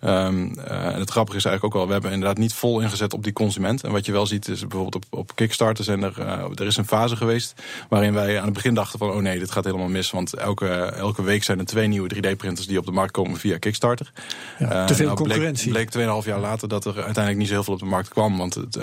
Um, 0.03 0.57
uh, 0.57 0.85
en 0.85 0.99
het 0.99 1.09
grappige 1.09 1.37
is 1.37 1.45
eigenlijk 1.45 1.63
ook 1.63 1.73
wel, 1.73 1.85
we 1.85 1.91
hebben 1.91 2.11
inderdaad 2.11 2.37
niet 2.37 2.53
vol 2.53 2.79
ingezet 2.79 3.13
op 3.13 3.23
die 3.23 3.33
consument. 3.33 3.83
En 3.83 3.91
wat 3.91 4.05
je 4.05 4.11
wel 4.11 4.25
ziet 4.25 4.47
is 4.47 4.59
bijvoorbeeld 4.59 4.95
op, 4.95 5.03
op 5.09 5.35
Kickstarter 5.35 5.83
zijn 5.83 6.03
er, 6.03 6.13
uh, 6.19 6.43
er 6.55 6.65
is 6.65 6.77
een 6.77 6.87
fase 6.87 7.15
geweest 7.15 7.61
waarin 7.89 8.13
wij 8.13 8.39
aan 8.39 8.45
het 8.45 8.53
begin 8.53 8.73
dachten 8.73 8.99
van, 8.99 9.11
oh 9.11 9.21
nee, 9.21 9.39
dit 9.39 9.51
gaat 9.51 9.63
helemaal 9.63 9.87
mis. 9.87 10.11
Want 10.11 10.33
elke, 10.33 10.67
elke 10.75 11.23
week 11.23 11.43
zijn 11.43 11.59
er 11.59 11.65
twee 11.65 11.87
nieuwe 11.87 12.15
3D-printers 12.15 12.67
die 12.67 12.77
op 12.77 12.85
de 12.85 12.91
markt 12.91 13.11
komen 13.11 13.37
via 13.37 13.57
Kickstarter. 13.57 14.11
te 14.57 14.95
veel 14.95 15.05
nou 15.05 15.17
concurrentie. 15.17 15.71
Bleek, 15.71 15.89
bleek 15.89 16.21
2,5 16.23 16.27
jaar 16.27 16.39
later 16.39 16.67
dat 16.67 16.85
er 16.85 16.93
uiteindelijk 16.95 17.37
niet 17.37 17.47
zo 17.47 17.53
heel 17.53 17.63
veel 17.63 17.73
op 17.73 17.79
de 17.79 17.85
markt 17.85 18.09
kwam. 18.09 18.37
Want 18.37 18.55
het, 18.55 18.77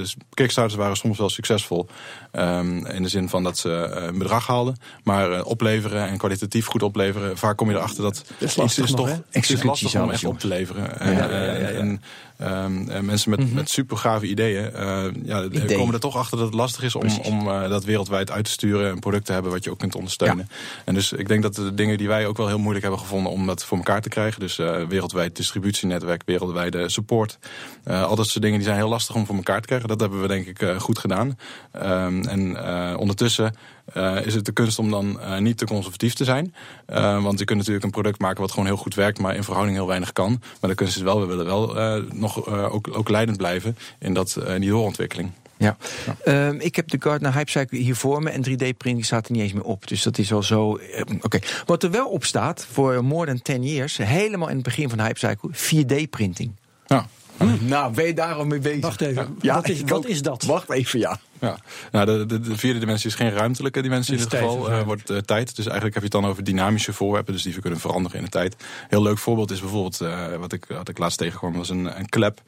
dus 0.00 0.16
Kickstarters 0.34 0.74
waren 0.74 0.96
soms 0.96 1.18
wel 1.18 1.28
succesvol. 1.28 1.88
Um, 2.32 2.86
in 2.86 3.02
de 3.02 3.08
zin 3.08 3.28
van 3.28 3.42
dat 3.42 3.58
ze 3.58 3.70
een 3.70 4.18
bedrag 4.18 4.46
haalden. 4.46 4.76
Maar 5.04 5.30
uh, 5.30 5.46
opleveren 5.46 6.08
en 6.08 6.18
kwalitatief 6.18 6.66
goed 6.66 6.82
opleveren. 6.82 7.38
Vaak 7.38 7.56
kom 7.56 7.70
je 7.70 7.76
erachter 7.76 8.02
dat, 8.02 8.24
dat 8.38 8.48
is 8.48 8.56
lastig 8.56 8.84
is 8.84 8.90
nog, 8.90 9.08
toch 9.08 9.42
is 9.42 9.62
lastig 9.62 10.02
om 10.02 10.10
echt 10.10 10.24
op 10.24 10.38
te 10.38 10.46
leveren. 10.46 11.00
En, 11.00 11.12
ja, 11.12 11.30
ja, 11.30 11.42
ja, 11.42 11.68
en 11.68 12.02
um, 12.42 13.04
mensen 13.04 13.30
met, 13.30 13.38
mm 13.38 13.46
-hmm. 13.46 13.54
met 13.54 13.70
super 13.70 13.96
gave 13.96 14.26
ideeën, 14.26 14.70
uh, 14.74 15.04
ja, 15.24 15.44
Idee. 15.44 15.76
komen 15.76 15.94
er 15.94 16.00
toch 16.00 16.16
achter 16.16 16.36
dat 16.36 16.46
het 16.46 16.56
lastig 16.56 16.82
is 16.82 16.94
om, 16.94 17.08
om 17.22 17.48
uh, 17.48 17.68
dat 17.68 17.84
wereldwijd 17.84 18.30
uit 18.30 18.44
te 18.44 18.50
sturen. 18.50 18.90
Een 18.90 18.98
product 18.98 19.24
te 19.26 19.32
hebben 19.32 19.52
wat 19.52 19.64
je 19.64 19.70
ook 19.70 19.78
kunt 19.78 19.94
ondersteunen. 19.94 20.48
En 20.84 20.94
dus 20.94 21.12
ik 21.12 21.28
denk 21.28 21.42
dat 21.42 21.54
de 21.54 21.74
dingen 21.74 21.98
die 21.98 22.08
wij 22.08 22.26
ook 22.26 22.36
wel 22.36 22.46
heel 22.46 22.58
moeilijk 22.58 22.82
hebben 22.82 23.00
gevonden 23.00 23.32
om 23.32 23.46
dat 23.46 23.64
voor 23.64 23.76
elkaar 23.76 24.00
te 24.00 24.08
krijgen. 24.08 24.40
Dus 24.40 24.58
uh, 24.58 24.86
wereldwijd 24.88 25.36
distributienetwerk, 25.36 26.22
wereldwijde 26.26 26.88
support. 26.88 27.38
al 27.84 28.16
dat 28.16 28.26
soort 28.26 28.42
dingen 28.42 28.56
die 28.56 28.66
zijn 28.66 28.78
heel 28.78 28.88
lastig 28.88 29.14
om 29.14 29.26
voor 29.26 29.36
elkaar 29.36 29.60
te 29.60 29.66
krijgen. 29.66 29.88
Dat 29.88 30.00
hebben 30.00 30.20
we 30.20 30.28
denk 30.28 30.46
ik 30.46 30.64
goed 30.78 30.98
gedaan. 30.98 31.38
Um, 31.84 32.19
en 32.28 32.58
ondertussen 32.96 33.54
uh, 33.96 34.26
is 34.26 34.34
het 34.34 34.44
de 34.44 34.52
kunst 34.52 34.78
om 34.78 34.90
dan 34.90 35.20
uh, 35.20 35.38
niet 35.38 35.58
te 35.58 35.66
conservatief 35.66 36.14
te 36.14 36.24
zijn. 36.24 36.54
Uh, 36.90 37.22
want 37.22 37.38
je 37.38 37.44
kunt 37.44 37.58
natuurlijk 37.58 37.84
een 37.84 37.90
product 37.90 38.18
maken 38.18 38.40
wat 38.40 38.50
gewoon 38.50 38.66
heel 38.66 38.76
goed 38.76 38.94
werkt, 38.94 39.18
maar 39.18 39.36
in 39.36 39.44
verhouding 39.44 39.76
heel 39.76 39.86
weinig 39.86 40.12
kan. 40.12 40.42
Maar 40.60 40.70
de 40.70 40.76
kunst 40.76 40.96
is 40.96 41.02
wel, 41.02 41.20
we 41.20 41.26
willen 41.26 41.44
wel 41.44 41.74
nog 42.12 42.46
ook, 42.46 42.88
ook 42.92 43.08
leidend 43.08 43.36
blijven 43.36 43.76
in, 43.98 44.14
dat, 44.14 44.38
in 44.46 44.60
die 44.60 44.70
doorontwikkeling. 44.70 45.30
Ja. 45.60 45.76
ja. 46.24 46.46
Um, 46.48 46.60
ik 46.60 46.76
heb 46.76 46.88
de 46.88 46.96
Gardner 47.00 47.34
Hype 47.34 47.50
Cycle 47.50 47.78
hier 47.78 47.96
voor 47.96 48.22
me 48.22 48.30
en 48.30 48.44
3D-printing 48.48 49.04
staat 49.04 49.26
er 49.26 49.32
niet 49.32 49.42
eens 49.42 49.52
meer 49.52 49.64
op. 49.64 49.88
Dus 49.88 50.02
dat 50.02 50.18
is 50.18 50.32
al 50.32 50.42
zo. 50.42 50.78
Uh, 50.78 51.00
Oké. 51.00 51.14
Okay. 51.20 51.42
Wat 51.66 51.82
er 51.82 51.90
wel 51.90 52.08
op 52.08 52.24
staat 52.24 52.66
voor 52.70 53.04
more 53.04 53.26
than 53.26 53.42
10 53.42 53.62
years, 53.62 53.96
helemaal 53.96 54.48
in 54.48 54.54
het 54.54 54.64
begin 54.64 54.88
van 54.88 54.98
de 54.98 55.04
Hype 55.04 55.18
Cycle, 55.18 55.50
4D-printing. 55.52 56.50
Ja. 56.86 57.06
Hm. 57.36 57.46
Nou, 57.60 57.94
ben 57.94 58.06
je 58.06 58.14
daar 58.14 58.34
al 58.34 58.44
mee 58.44 58.58
bezig? 58.58 58.80
Wacht 58.80 59.00
even. 59.00 59.36
Ja, 59.40 59.54
wat, 59.54 59.68
is, 59.68 59.82
wat 59.82 60.06
is 60.06 60.22
dat? 60.22 60.42
Wacht 60.42 60.70
even, 60.70 60.98
ja. 60.98 61.20
Ja, 61.40 61.58
nou, 61.92 62.06
de, 62.06 62.26
de, 62.26 62.40
de, 62.40 62.56
vierde 62.56 62.78
dimensie 62.78 63.08
is 63.08 63.14
geen 63.14 63.30
ruimtelijke 63.30 63.82
dimensie 63.82 64.14
in 64.14 64.20
dit 64.20 64.30
geval. 64.30 64.70
Uh, 64.70 64.82
wordt 64.82 65.10
uh, 65.10 65.18
tijd. 65.18 65.56
Dus 65.56 65.66
eigenlijk 65.66 65.94
heb 65.94 66.02
je 66.02 66.08
het 66.16 66.22
dan 66.22 66.30
over 66.30 66.44
dynamische 66.44 66.92
voorwerpen. 66.92 67.32
Dus 67.32 67.42
die 67.42 67.54
we 67.54 67.60
kunnen 67.60 67.80
veranderen 67.80 68.18
in 68.18 68.24
de 68.24 68.30
tijd. 68.30 68.56
Heel 68.88 69.02
leuk 69.02 69.18
voorbeeld 69.18 69.50
is 69.50 69.60
bijvoorbeeld, 69.60 70.00
uh, 70.00 70.34
wat, 70.36 70.52
ik, 70.52 70.64
wat 70.68 70.88
ik 70.88 70.98
laatst 70.98 71.18
tegenkwam, 71.18 71.52
was 71.52 71.68
een, 71.68 71.98
een 71.98 72.08
klep. 72.08 72.40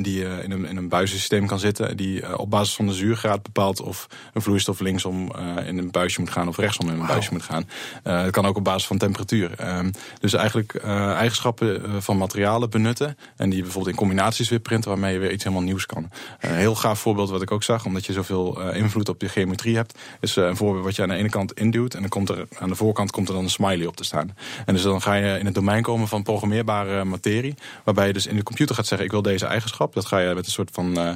die 0.00 0.24
in, 0.42 0.50
een, 0.50 0.64
in 0.64 0.76
een 0.76 0.88
buizensysteem 0.88 1.46
kan 1.46 1.58
zitten. 1.58 1.96
Die 1.96 2.38
op 2.38 2.50
basis 2.50 2.74
van 2.74 2.86
de 2.86 2.92
zuurgraad 2.92 3.42
bepaalt 3.42 3.80
of 3.80 4.06
een 4.32 4.42
vloeistof 4.42 4.80
linksom 4.80 5.32
in 5.66 5.78
een 5.78 5.90
buisje 5.90 6.20
moet 6.20 6.30
gaan 6.30 6.48
of 6.48 6.56
rechtsom 6.56 6.86
in 6.86 6.92
een 6.92 6.98
wow. 6.98 7.08
buisje 7.08 7.32
moet 7.32 7.42
gaan. 7.42 7.68
Het 8.02 8.30
kan 8.30 8.46
ook 8.46 8.56
op 8.56 8.64
basis 8.64 8.86
van 8.86 8.98
temperatuur. 8.98 9.54
Ehm, 9.56 9.90
dus 10.20 10.32
eigenlijk 10.32 10.74
eigenschappen 10.74 12.02
van 12.02 12.16
materialen 12.16 12.70
benutten. 12.70 13.16
En 13.36 13.50
die 13.50 13.62
bijvoorbeeld 13.62 13.94
in 13.94 14.00
combinaties 14.00 14.48
weer 14.48 14.60
printen 14.60 14.90
waarmee 14.90 15.12
je 15.12 15.18
weer 15.18 15.32
iets 15.32 15.44
helemaal 15.44 15.64
nieuws 15.64 15.86
kan. 15.86 16.10
Een 16.40 16.54
heel 16.54 16.74
gaaf 16.74 17.00
voorbeeld 17.00 17.30
wat 17.30 17.42
ik 17.42 17.50
ook 17.50 17.62
zag, 17.62 17.84
omdat 17.84 18.06
je 18.06 18.12
zo 18.12 18.21
zoveel 18.24 18.68
uh, 18.68 18.76
invloed 18.76 19.08
op 19.08 19.20
de 19.20 19.28
geometrie 19.28 19.76
hebt, 19.76 19.98
is 20.20 20.36
uh, 20.36 20.46
een 20.46 20.56
voorbeeld 20.56 20.84
wat 20.84 20.96
je 20.96 21.02
aan 21.02 21.08
de 21.08 21.14
ene 21.14 21.28
kant 21.28 21.52
induwt 21.52 21.94
en 21.94 22.00
dan 22.00 22.08
komt 22.08 22.28
er 22.28 22.46
aan 22.58 22.68
de 22.68 22.74
voorkant 22.74 23.10
komt 23.10 23.28
er 23.28 23.34
dan 23.34 23.44
een 23.44 23.50
smiley 23.50 23.86
op 23.86 23.96
te 23.96 24.04
staan. 24.04 24.36
En 24.66 24.74
dus 24.74 24.82
dan 24.82 25.02
ga 25.02 25.14
je 25.14 25.38
in 25.38 25.44
het 25.44 25.54
domein 25.54 25.82
komen 25.82 26.08
van 26.08 26.22
programmeerbare 26.22 27.04
materie, 27.04 27.54
waarbij 27.84 28.06
je 28.06 28.12
dus 28.12 28.26
in 28.26 28.36
de 28.36 28.42
computer 28.42 28.74
gaat 28.74 28.86
zeggen 28.86 29.06
ik 29.06 29.12
wil 29.12 29.22
deze 29.22 29.46
eigenschap. 29.46 29.94
Dat 29.94 30.06
ga 30.06 30.18
je 30.18 30.34
met 30.34 30.46
een 30.46 30.52
soort 30.52 30.70
van 30.72 30.98
uh, 30.98 31.12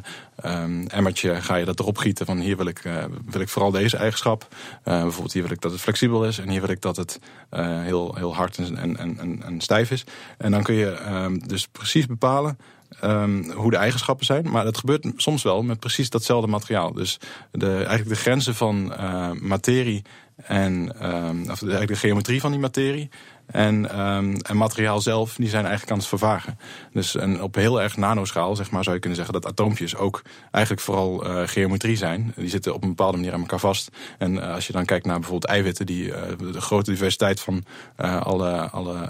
um, 0.62 0.86
emmertje 0.86 1.40
ga 1.40 1.54
je 1.54 1.64
dat 1.64 1.80
erop 1.80 1.98
gieten 1.98 2.26
van 2.26 2.38
hier 2.38 2.57
wil 2.57 2.66
ik, 2.66 2.82
wil 3.24 3.40
ik 3.40 3.48
vooral 3.48 3.70
deze 3.70 3.96
eigenschap. 3.96 4.48
bijvoorbeeld 4.84 5.32
hier 5.32 5.42
wil 5.42 5.52
ik 5.52 5.61
dat 5.61 5.72
het 5.72 5.80
flexibel 5.80 6.24
is 6.24 6.38
en 6.38 6.48
hier 6.48 6.61
wil 6.61 6.70
ik 6.70 6.80
dat 6.80 6.96
het 6.96 7.20
heel, 7.48 8.14
heel 8.14 8.34
hard 8.34 8.59
en, 8.59 8.76
en, 8.76 9.18
en, 9.18 9.42
en 9.42 9.61
stijf 9.61 9.90
is. 9.90 10.04
En 10.38 10.50
dan 10.50 10.62
kun 10.62 10.74
je 10.74 10.90
ehm, 10.90 11.38
dus 11.38 11.66
precies 11.66 12.07
bepalen 12.07 12.59
um, 13.05 13.51
hoe 13.51 13.70
de 13.70 13.76
eigenschappen 13.76 14.26
zijn. 14.26 14.51
Maar 14.51 14.64
dat 14.64 14.78
gebeurt 14.78 15.07
soms 15.16 15.43
wel 15.43 15.62
met 15.62 15.80
precies 15.80 16.11
datzelfde 16.11 16.51
materiaal. 16.51 16.93
Dus 16.93 17.18
de, 17.53 17.72
eigenlijk 17.72 18.09
de 18.09 18.16
grenzen 18.16 18.55
van 18.55 18.93
uh, 18.93 19.30
materie 19.32 20.03
en 20.37 20.72
um, 21.03 21.41
of 21.51 21.62
eigenlijk 21.62 21.89
de 21.89 21.97
geometrie 21.97 22.41
van 22.41 22.51
die 22.51 22.61
materie 22.61 23.11
en, 23.47 24.01
um, 24.01 24.36
en 24.36 24.57
materiaal 24.57 25.01
zelf, 25.01 25.34
die 25.34 25.49
zijn 25.49 25.62
eigenlijk 25.62 25.92
aan 25.92 25.99
het 25.99 26.07
vervagen. 26.07 26.59
Dus 26.92 27.14
en 27.14 27.42
op 27.42 27.55
heel 27.55 27.82
erg 27.82 27.97
nanoschaal, 27.97 28.57
zeg 28.57 28.70
maar, 28.70 28.82
zou 28.82 28.94
je 28.94 29.01
kunnen 29.01 29.18
zeggen 29.18 29.40
dat 29.40 29.51
atoompjes 29.51 29.97
ook 29.97 30.22
eigenlijk 30.51 30.84
vooral 30.84 31.26
uh, 31.26 31.42
geometrie 31.49 31.97
zijn. 31.97 32.32
Die 32.36 32.49
zitten 32.49 32.74
op 32.74 32.82
een 32.82 32.88
bepaalde 32.88 33.16
manier 33.16 33.32
aan 33.32 33.40
elkaar 33.40 33.59
vast. 33.59 33.90
En 34.18 34.34
uh, 34.34 34.55
als 34.55 34.66
je 34.66 34.72
dan 34.72 34.84
kijkt 34.84 35.07
naar 35.07 35.18
bijvoorbeeld 35.18 35.51
eiwitten, 35.51 35.86
die 35.86 36.05
uh, 36.05 36.16
de 36.53 36.61
grote 36.61 36.90
diversiteit 36.90 37.40
van 37.40 37.64
alle, 37.97 38.70
alle 38.70 39.09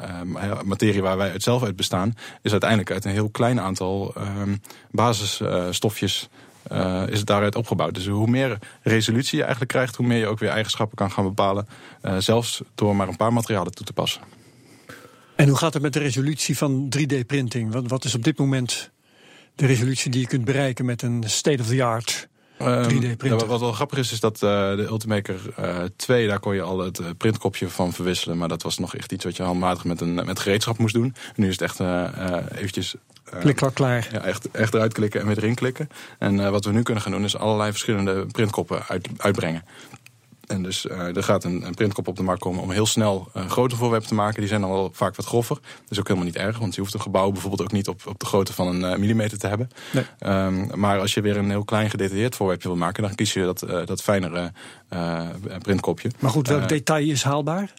materie 0.65 1.03
waar 1.03 1.17
wij 1.17 1.31
uit 1.31 1.43
zelf 1.43 1.63
uit 1.63 1.77
bestaan, 1.77 2.15
is 2.43 2.51
uiteindelijk 2.51 2.91
uit 2.91 3.05
een 3.05 3.11
heel 3.11 3.29
klein 3.29 3.61
aantal 3.61 4.15
um, 4.19 4.61
basisstofjes 4.91 6.29
uh, 6.73 7.03
is 7.09 7.19
het 7.19 7.27
daaruit 7.27 7.55
opgebouwd. 7.55 7.95
Dus 7.95 8.07
hoe 8.07 8.27
meer 8.27 8.59
resolutie 8.83 9.37
je 9.37 9.43
eigenlijk 9.43 9.73
krijgt, 9.73 9.97
hoe 9.97 10.07
meer 10.07 10.19
je 10.19 10.27
ook 10.27 10.39
weer 10.39 10.49
eigenschappen 10.49 10.97
kan 10.97 11.11
gaan 11.11 11.25
bepalen. 11.25 11.69
Uh, 12.03 12.17
zelfs 12.19 12.63
door 12.75 12.97
maar 12.97 13.09
een 13.09 13.17
paar 13.17 13.33
materialen 13.33 13.73
toe 13.73 13.87
te 13.87 13.93
passen. 13.93 14.23
En 15.37 15.49
hoe 15.49 15.57
gaat 15.57 15.73
het 15.73 15.83
met 15.83 15.93
de 15.93 15.99
resolutie 15.99 16.57
van 16.57 16.93
3D-printing? 16.99 17.73
Wat, 17.73 17.89
wat 17.89 18.05
is 18.05 18.15
op 18.15 18.25
dit 18.25 18.39
moment 18.39 18.91
de 19.55 19.67
resolutie 19.67 20.11
die 20.11 20.21
je 20.21 20.27
kunt 20.27 20.45
bereiken 20.45 20.85
met 20.85 21.03
een 21.03 21.25
state-of-the-art 21.27 22.29
3D-printer? 22.59 23.43
Um, 23.43 23.47
wat 23.47 23.61
wel 23.61 23.73
grappig 23.73 23.99
is, 23.99 24.13
is 24.13 24.21
dat 24.21 24.35
uh, 24.35 24.41
de 24.77 24.87
Ultimaker 24.89 25.41
2, 25.97 26.29
daar 26.29 26.41
kon 26.41 26.55
je 26.55 26.63
al 26.63 26.79
het 26.79 27.01
printkopje 27.19 27.69
van 27.69 27.93
verwisselen. 27.93 28.39
Maar 28.39 28.49
dat 28.49 28.63
was 28.63 28.79
nog 28.79 28.95
echt 28.95 29.13
iets 29.13 29.25
wat 29.25 29.37
je 29.37 29.43
handmatig 29.43 29.85
met 29.85 30.01
een 30.01 30.15
met 30.15 30.39
gereedschap 30.39 30.79
moest 30.79 30.95
doen. 30.95 31.15
En 31.27 31.43
nu 31.43 31.49
is 31.49 31.61
het 31.61 31.63
echt 31.63 31.81
eventjes 32.57 32.95
Klik 33.41 33.63
al 33.63 33.71
klaar. 33.71 34.09
Ja, 34.13 34.21
echt, 34.21 34.51
echt 34.51 34.75
eruit 34.75 34.93
klikken 34.93 35.21
en 35.21 35.27
weer 35.27 35.37
erin 35.37 35.55
klikken. 35.55 35.89
En 36.19 36.39
uh, 36.39 36.51
wat 36.51 36.65
we 36.65 36.73
nu 36.73 36.83
kunnen 36.83 37.03
gaan 37.03 37.13
doen 37.13 37.25
is 37.25 37.37
allerlei 37.37 37.71
verschillende 37.71 38.27
printkoppen 38.27 38.83
uit, 38.89 39.09
uitbrengen. 39.17 39.65
En 40.47 40.63
dus 40.63 40.85
uh, 40.85 41.17
er 41.17 41.23
gaat 41.23 41.45
een, 41.45 41.67
een, 41.67 41.75
printkop 41.75 42.09
op 42.09 42.17
de 42.17 42.23
markt 42.23 42.41
komen 42.41 42.63
om 42.63 42.71
heel 42.71 42.87
snel 42.87 43.29
een 43.33 43.51
grote 43.51 43.77
voorwerp 43.77 44.05
te 44.05 44.15
maken. 44.15 44.41
Die 44.41 44.49
zijn 44.49 44.61
dan 44.61 44.71
wel 44.71 44.91
vaak 44.93 45.17
wat 45.17 45.27
groffer. 45.27 45.57
Dat 45.57 45.91
is 45.91 45.99
ook 45.99 46.09
helemaal 46.09 46.29
niet 46.29 46.37
erg, 46.37 46.59
want 46.59 46.75
je 46.75 46.81
hoeft 46.81 46.95
een 46.95 47.01
gebouw 47.01 47.31
bijvoorbeeld 47.31 47.63
ook 47.63 47.73
niet 47.73 47.89
op, 47.89 48.07
op 48.07 48.19
de 48.19 48.27
grootte 48.27 48.53
van 48.53 48.67
een 48.67 48.93
uh, 48.93 48.99
millimeter 48.99 49.39
te 49.39 49.47
hebben. 49.47 49.71
Nee. 49.93 50.05
Um, 50.33 50.71
maar 50.75 51.01
als 51.01 51.15
je 51.15 51.21
weer 51.21 51.37
een 51.37 51.51
heel 51.51 51.65
klein 51.65 51.91
gedetailleerd 51.91 52.37
voorwerpje 52.37 52.69
wil 52.69 52.77
maken, 52.77 53.03
dan 53.03 53.15
kies 53.15 53.33
je 53.33 53.43
dat, 53.43 53.63
uh, 53.63 53.87
dat 53.87 54.03
fijnere 54.03 54.53
printkopje. 55.63 56.11
Maar 56.19 56.31
goed, 56.31 56.49
welk 56.49 56.69
detail 56.69 57.09
is 57.09 57.23
haalbaar? 57.23 57.73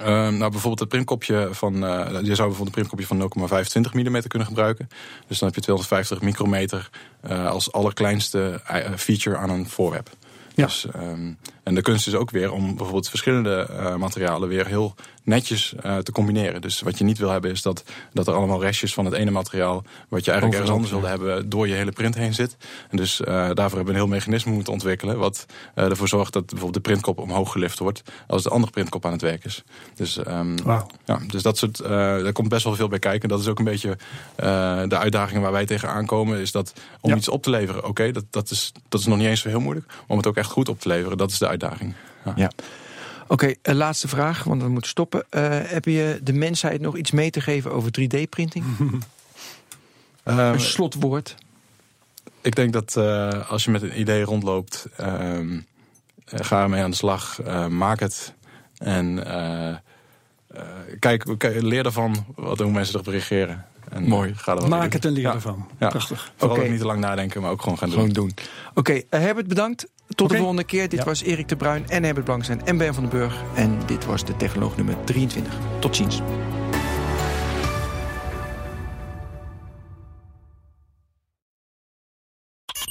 Uh, 0.00 0.06
nou, 0.06 0.38
bijvoorbeeld 0.38 0.78
het 0.78 0.88
printkopje 0.88 1.48
van. 1.50 1.74
Uh, 1.74 2.08
je 2.22 2.34
zou 2.34 2.48
bijvoorbeeld 2.48 2.58
een 2.58 2.70
printkopje 2.70 3.06
van 3.06 3.30
0,25 3.86 3.92
mm 3.92 4.22
kunnen 4.26 4.48
gebruiken. 4.48 4.88
Dus 5.26 5.38
dan 5.38 5.48
heb 5.48 5.56
je 5.56 5.62
250 5.62 6.20
micrometer 6.20 6.90
uh, 7.28 7.50
als 7.50 7.72
allerkleinste 7.72 8.60
feature 8.96 9.36
aan 9.36 9.50
een 9.50 9.68
voorwerp. 9.68 10.10
Ja. 10.54 10.64
Dus, 10.64 10.86
um, 10.96 11.38
en 11.62 11.74
de 11.74 11.82
kunst 11.82 12.06
is 12.06 12.14
ook 12.14 12.30
weer 12.30 12.52
om 12.52 12.66
bijvoorbeeld 12.66 13.08
verschillende 13.08 13.68
materialen 13.98 14.48
weer 14.48 14.66
heel 14.66 14.94
netjes 15.24 15.74
uh, 15.84 15.96
te 15.96 16.12
combineren. 16.12 16.60
Dus 16.60 16.80
wat 16.80 16.98
je 16.98 17.04
niet 17.04 17.18
wil 17.18 17.30
hebben 17.30 17.50
is 17.50 17.62
dat, 17.62 17.84
dat 18.12 18.26
er 18.26 18.34
allemaal 18.34 18.60
restjes 18.60 18.94
van 18.94 19.04
het 19.04 19.14
ene 19.14 19.30
materiaal, 19.30 19.84
wat 20.08 20.24
je 20.24 20.30
eigenlijk 20.30 20.60
ergens 20.60 20.76
anders 20.76 20.90
wilde 20.90 21.06
hebben, 21.06 21.48
door 21.48 21.68
je 21.68 21.74
hele 21.74 21.92
print 21.92 22.14
heen 22.14 22.34
zit. 22.34 22.56
En 22.90 22.96
dus 22.96 23.20
uh, 23.20 23.26
daarvoor 23.26 23.54
hebben 23.56 23.84
we 23.84 23.90
een 23.90 23.96
heel 23.96 24.06
mechanisme 24.06 24.52
moeten 24.52 24.72
ontwikkelen, 24.72 25.18
wat 25.18 25.46
ervoor 25.74 26.08
zorgt 26.08 26.32
dat 26.32 26.46
bijvoorbeeld 26.46 26.84
de 26.84 26.90
printkop 26.90 27.18
omhoog 27.18 27.52
gelift 27.52 27.78
wordt 27.78 28.02
als 28.26 28.42
de 28.42 28.48
andere 28.48 28.72
printkop 28.72 29.04
aan 29.06 29.12
het 29.12 29.22
werk 29.22 29.44
is. 29.44 29.64
Dus, 29.94 30.16
um, 30.16 30.62
wow. 30.62 30.90
ja, 31.04 31.18
dus 31.26 31.42
dat 31.42 31.58
soort, 31.58 31.78
daar 31.78 32.32
komt 32.32 32.48
best 32.48 32.64
wel 32.64 32.74
veel 32.74 32.88
bij 32.88 32.98
kijken. 32.98 33.28
Dat 33.28 33.40
is 33.40 33.48
ook 33.48 33.58
een 33.58 33.64
beetje 33.64 33.96
de 34.88 34.98
uitdaging 34.98 35.42
waar 35.42 35.52
wij 35.52 35.66
tegenaan 35.66 36.06
komen, 36.06 36.38
is 36.38 36.52
dat 36.52 36.72
om 37.00 37.10
ja. 37.10 37.16
iets 37.16 37.28
op 37.28 37.42
te 37.42 37.50
leveren, 37.50 37.78
oké, 37.78 37.88
okay, 37.88 38.12
dat, 38.12 38.24
dat, 38.30 38.50
is, 38.50 38.72
dat 38.88 39.00
is 39.00 39.06
nog 39.06 39.18
niet 39.18 39.26
eens 39.26 39.40
zo 39.40 39.48
heel 39.48 39.60
moeilijk, 39.60 39.92
om 40.06 40.16
het 40.16 40.26
ook 40.26 40.36
echt 40.36 40.50
goed 40.50 40.68
op 40.68 40.80
te 40.80 40.88
leveren, 40.88 41.18
dat 41.18 41.30
is 41.30 41.38
de 41.38 41.48
uitdaging. 41.48 41.94
Ja. 42.24 42.32
ja. 42.36 42.50
Oké, 43.28 43.54
okay, 43.62 43.74
laatste 43.74 44.08
vraag, 44.08 44.44
want 44.44 44.62
we 44.62 44.68
moeten 44.68 44.90
stoppen. 44.90 45.24
Uh, 45.30 45.58
heb 45.62 45.84
je 45.84 46.20
de 46.22 46.32
mensheid 46.32 46.80
nog 46.80 46.96
iets 46.96 47.10
mee 47.10 47.30
te 47.30 47.40
geven 47.40 47.72
over 47.72 47.90
3D-printing? 48.00 48.64
um, 48.78 49.00
een 50.24 50.60
slotwoord. 50.60 51.34
Ik 52.40 52.54
denk 52.56 52.72
dat 52.72 52.94
uh, 52.98 53.50
als 53.50 53.64
je 53.64 53.70
met 53.70 53.82
een 53.82 54.00
idee 54.00 54.22
rondloopt, 54.22 54.86
uh, 55.00 55.58
ga 56.26 56.62
ermee 56.62 56.82
aan 56.82 56.90
de 56.90 56.96
slag, 56.96 57.40
maak 57.68 58.00
het. 58.00 58.34
En 58.78 59.18
kijk, 60.98 61.44
leer 61.60 61.84
ervan 61.86 62.24
wat, 62.34 62.58
hoe 62.58 62.70
mensen 62.70 62.94
erop 62.94 63.06
reageren. 63.06 63.66
En, 63.90 64.02
Mooi. 64.02 64.30
eh, 64.30 64.38
ga 64.38 64.52
er 64.52 64.60
wat 64.60 64.68
Maak 64.68 64.92
het 64.92 65.04
en 65.04 65.12
leer 65.12 65.22
Ja. 65.22 65.32
ervan. 65.34 65.68
Ja. 65.78 65.88
Prachtig. 65.88 66.32
Vooral 66.36 66.56
Oké. 66.56 66.64
ook 66.66 66.70
niet 66.72 66.80
te 66.80 66.86
lang 66.86 67.00
nadenken, 67.00 67.42
maar 67.42 67.50
ook 67.50 67.62
gewoon 67.62 67.78
gaan 67.78 67.88
doen. 67.88 67.98
Gewoon 67.98 68.12
doen. 68.14 68.34
Oké, 68.74 68.92
eh, 68.92 69.20
Herbert, 69.20 69.46
bedankt. 69.46 69.86
Tot 70.08 70.28
de 70.30 70.36
volgende 70.36 70.64
keer. 70.64 70.88
Dit 70.88 70.98
Ja. 70.98 71.04
was 71.04 71.22
Erik 71.22 71.48
de 71.48 71.56
Bruin 71.56 71.88
en 71.88 72.02
Herbert 72.04 72.24
Blankstein 72.24 72.66
en 72.66 72.76
Ben 72.76 72.94
van 72.94 73.02
den 73.02 73.12
Burg. 73.18 73.42
En 73.54 73.78
dit 73.86 74.04
was 74.04 74.24
de 74.24 74.36
technoloog 74.36 74.76
nummer 74.76 74.94
23. 75.04 75.52
Tot 75.78 75.96
ziens. 75.96 76.20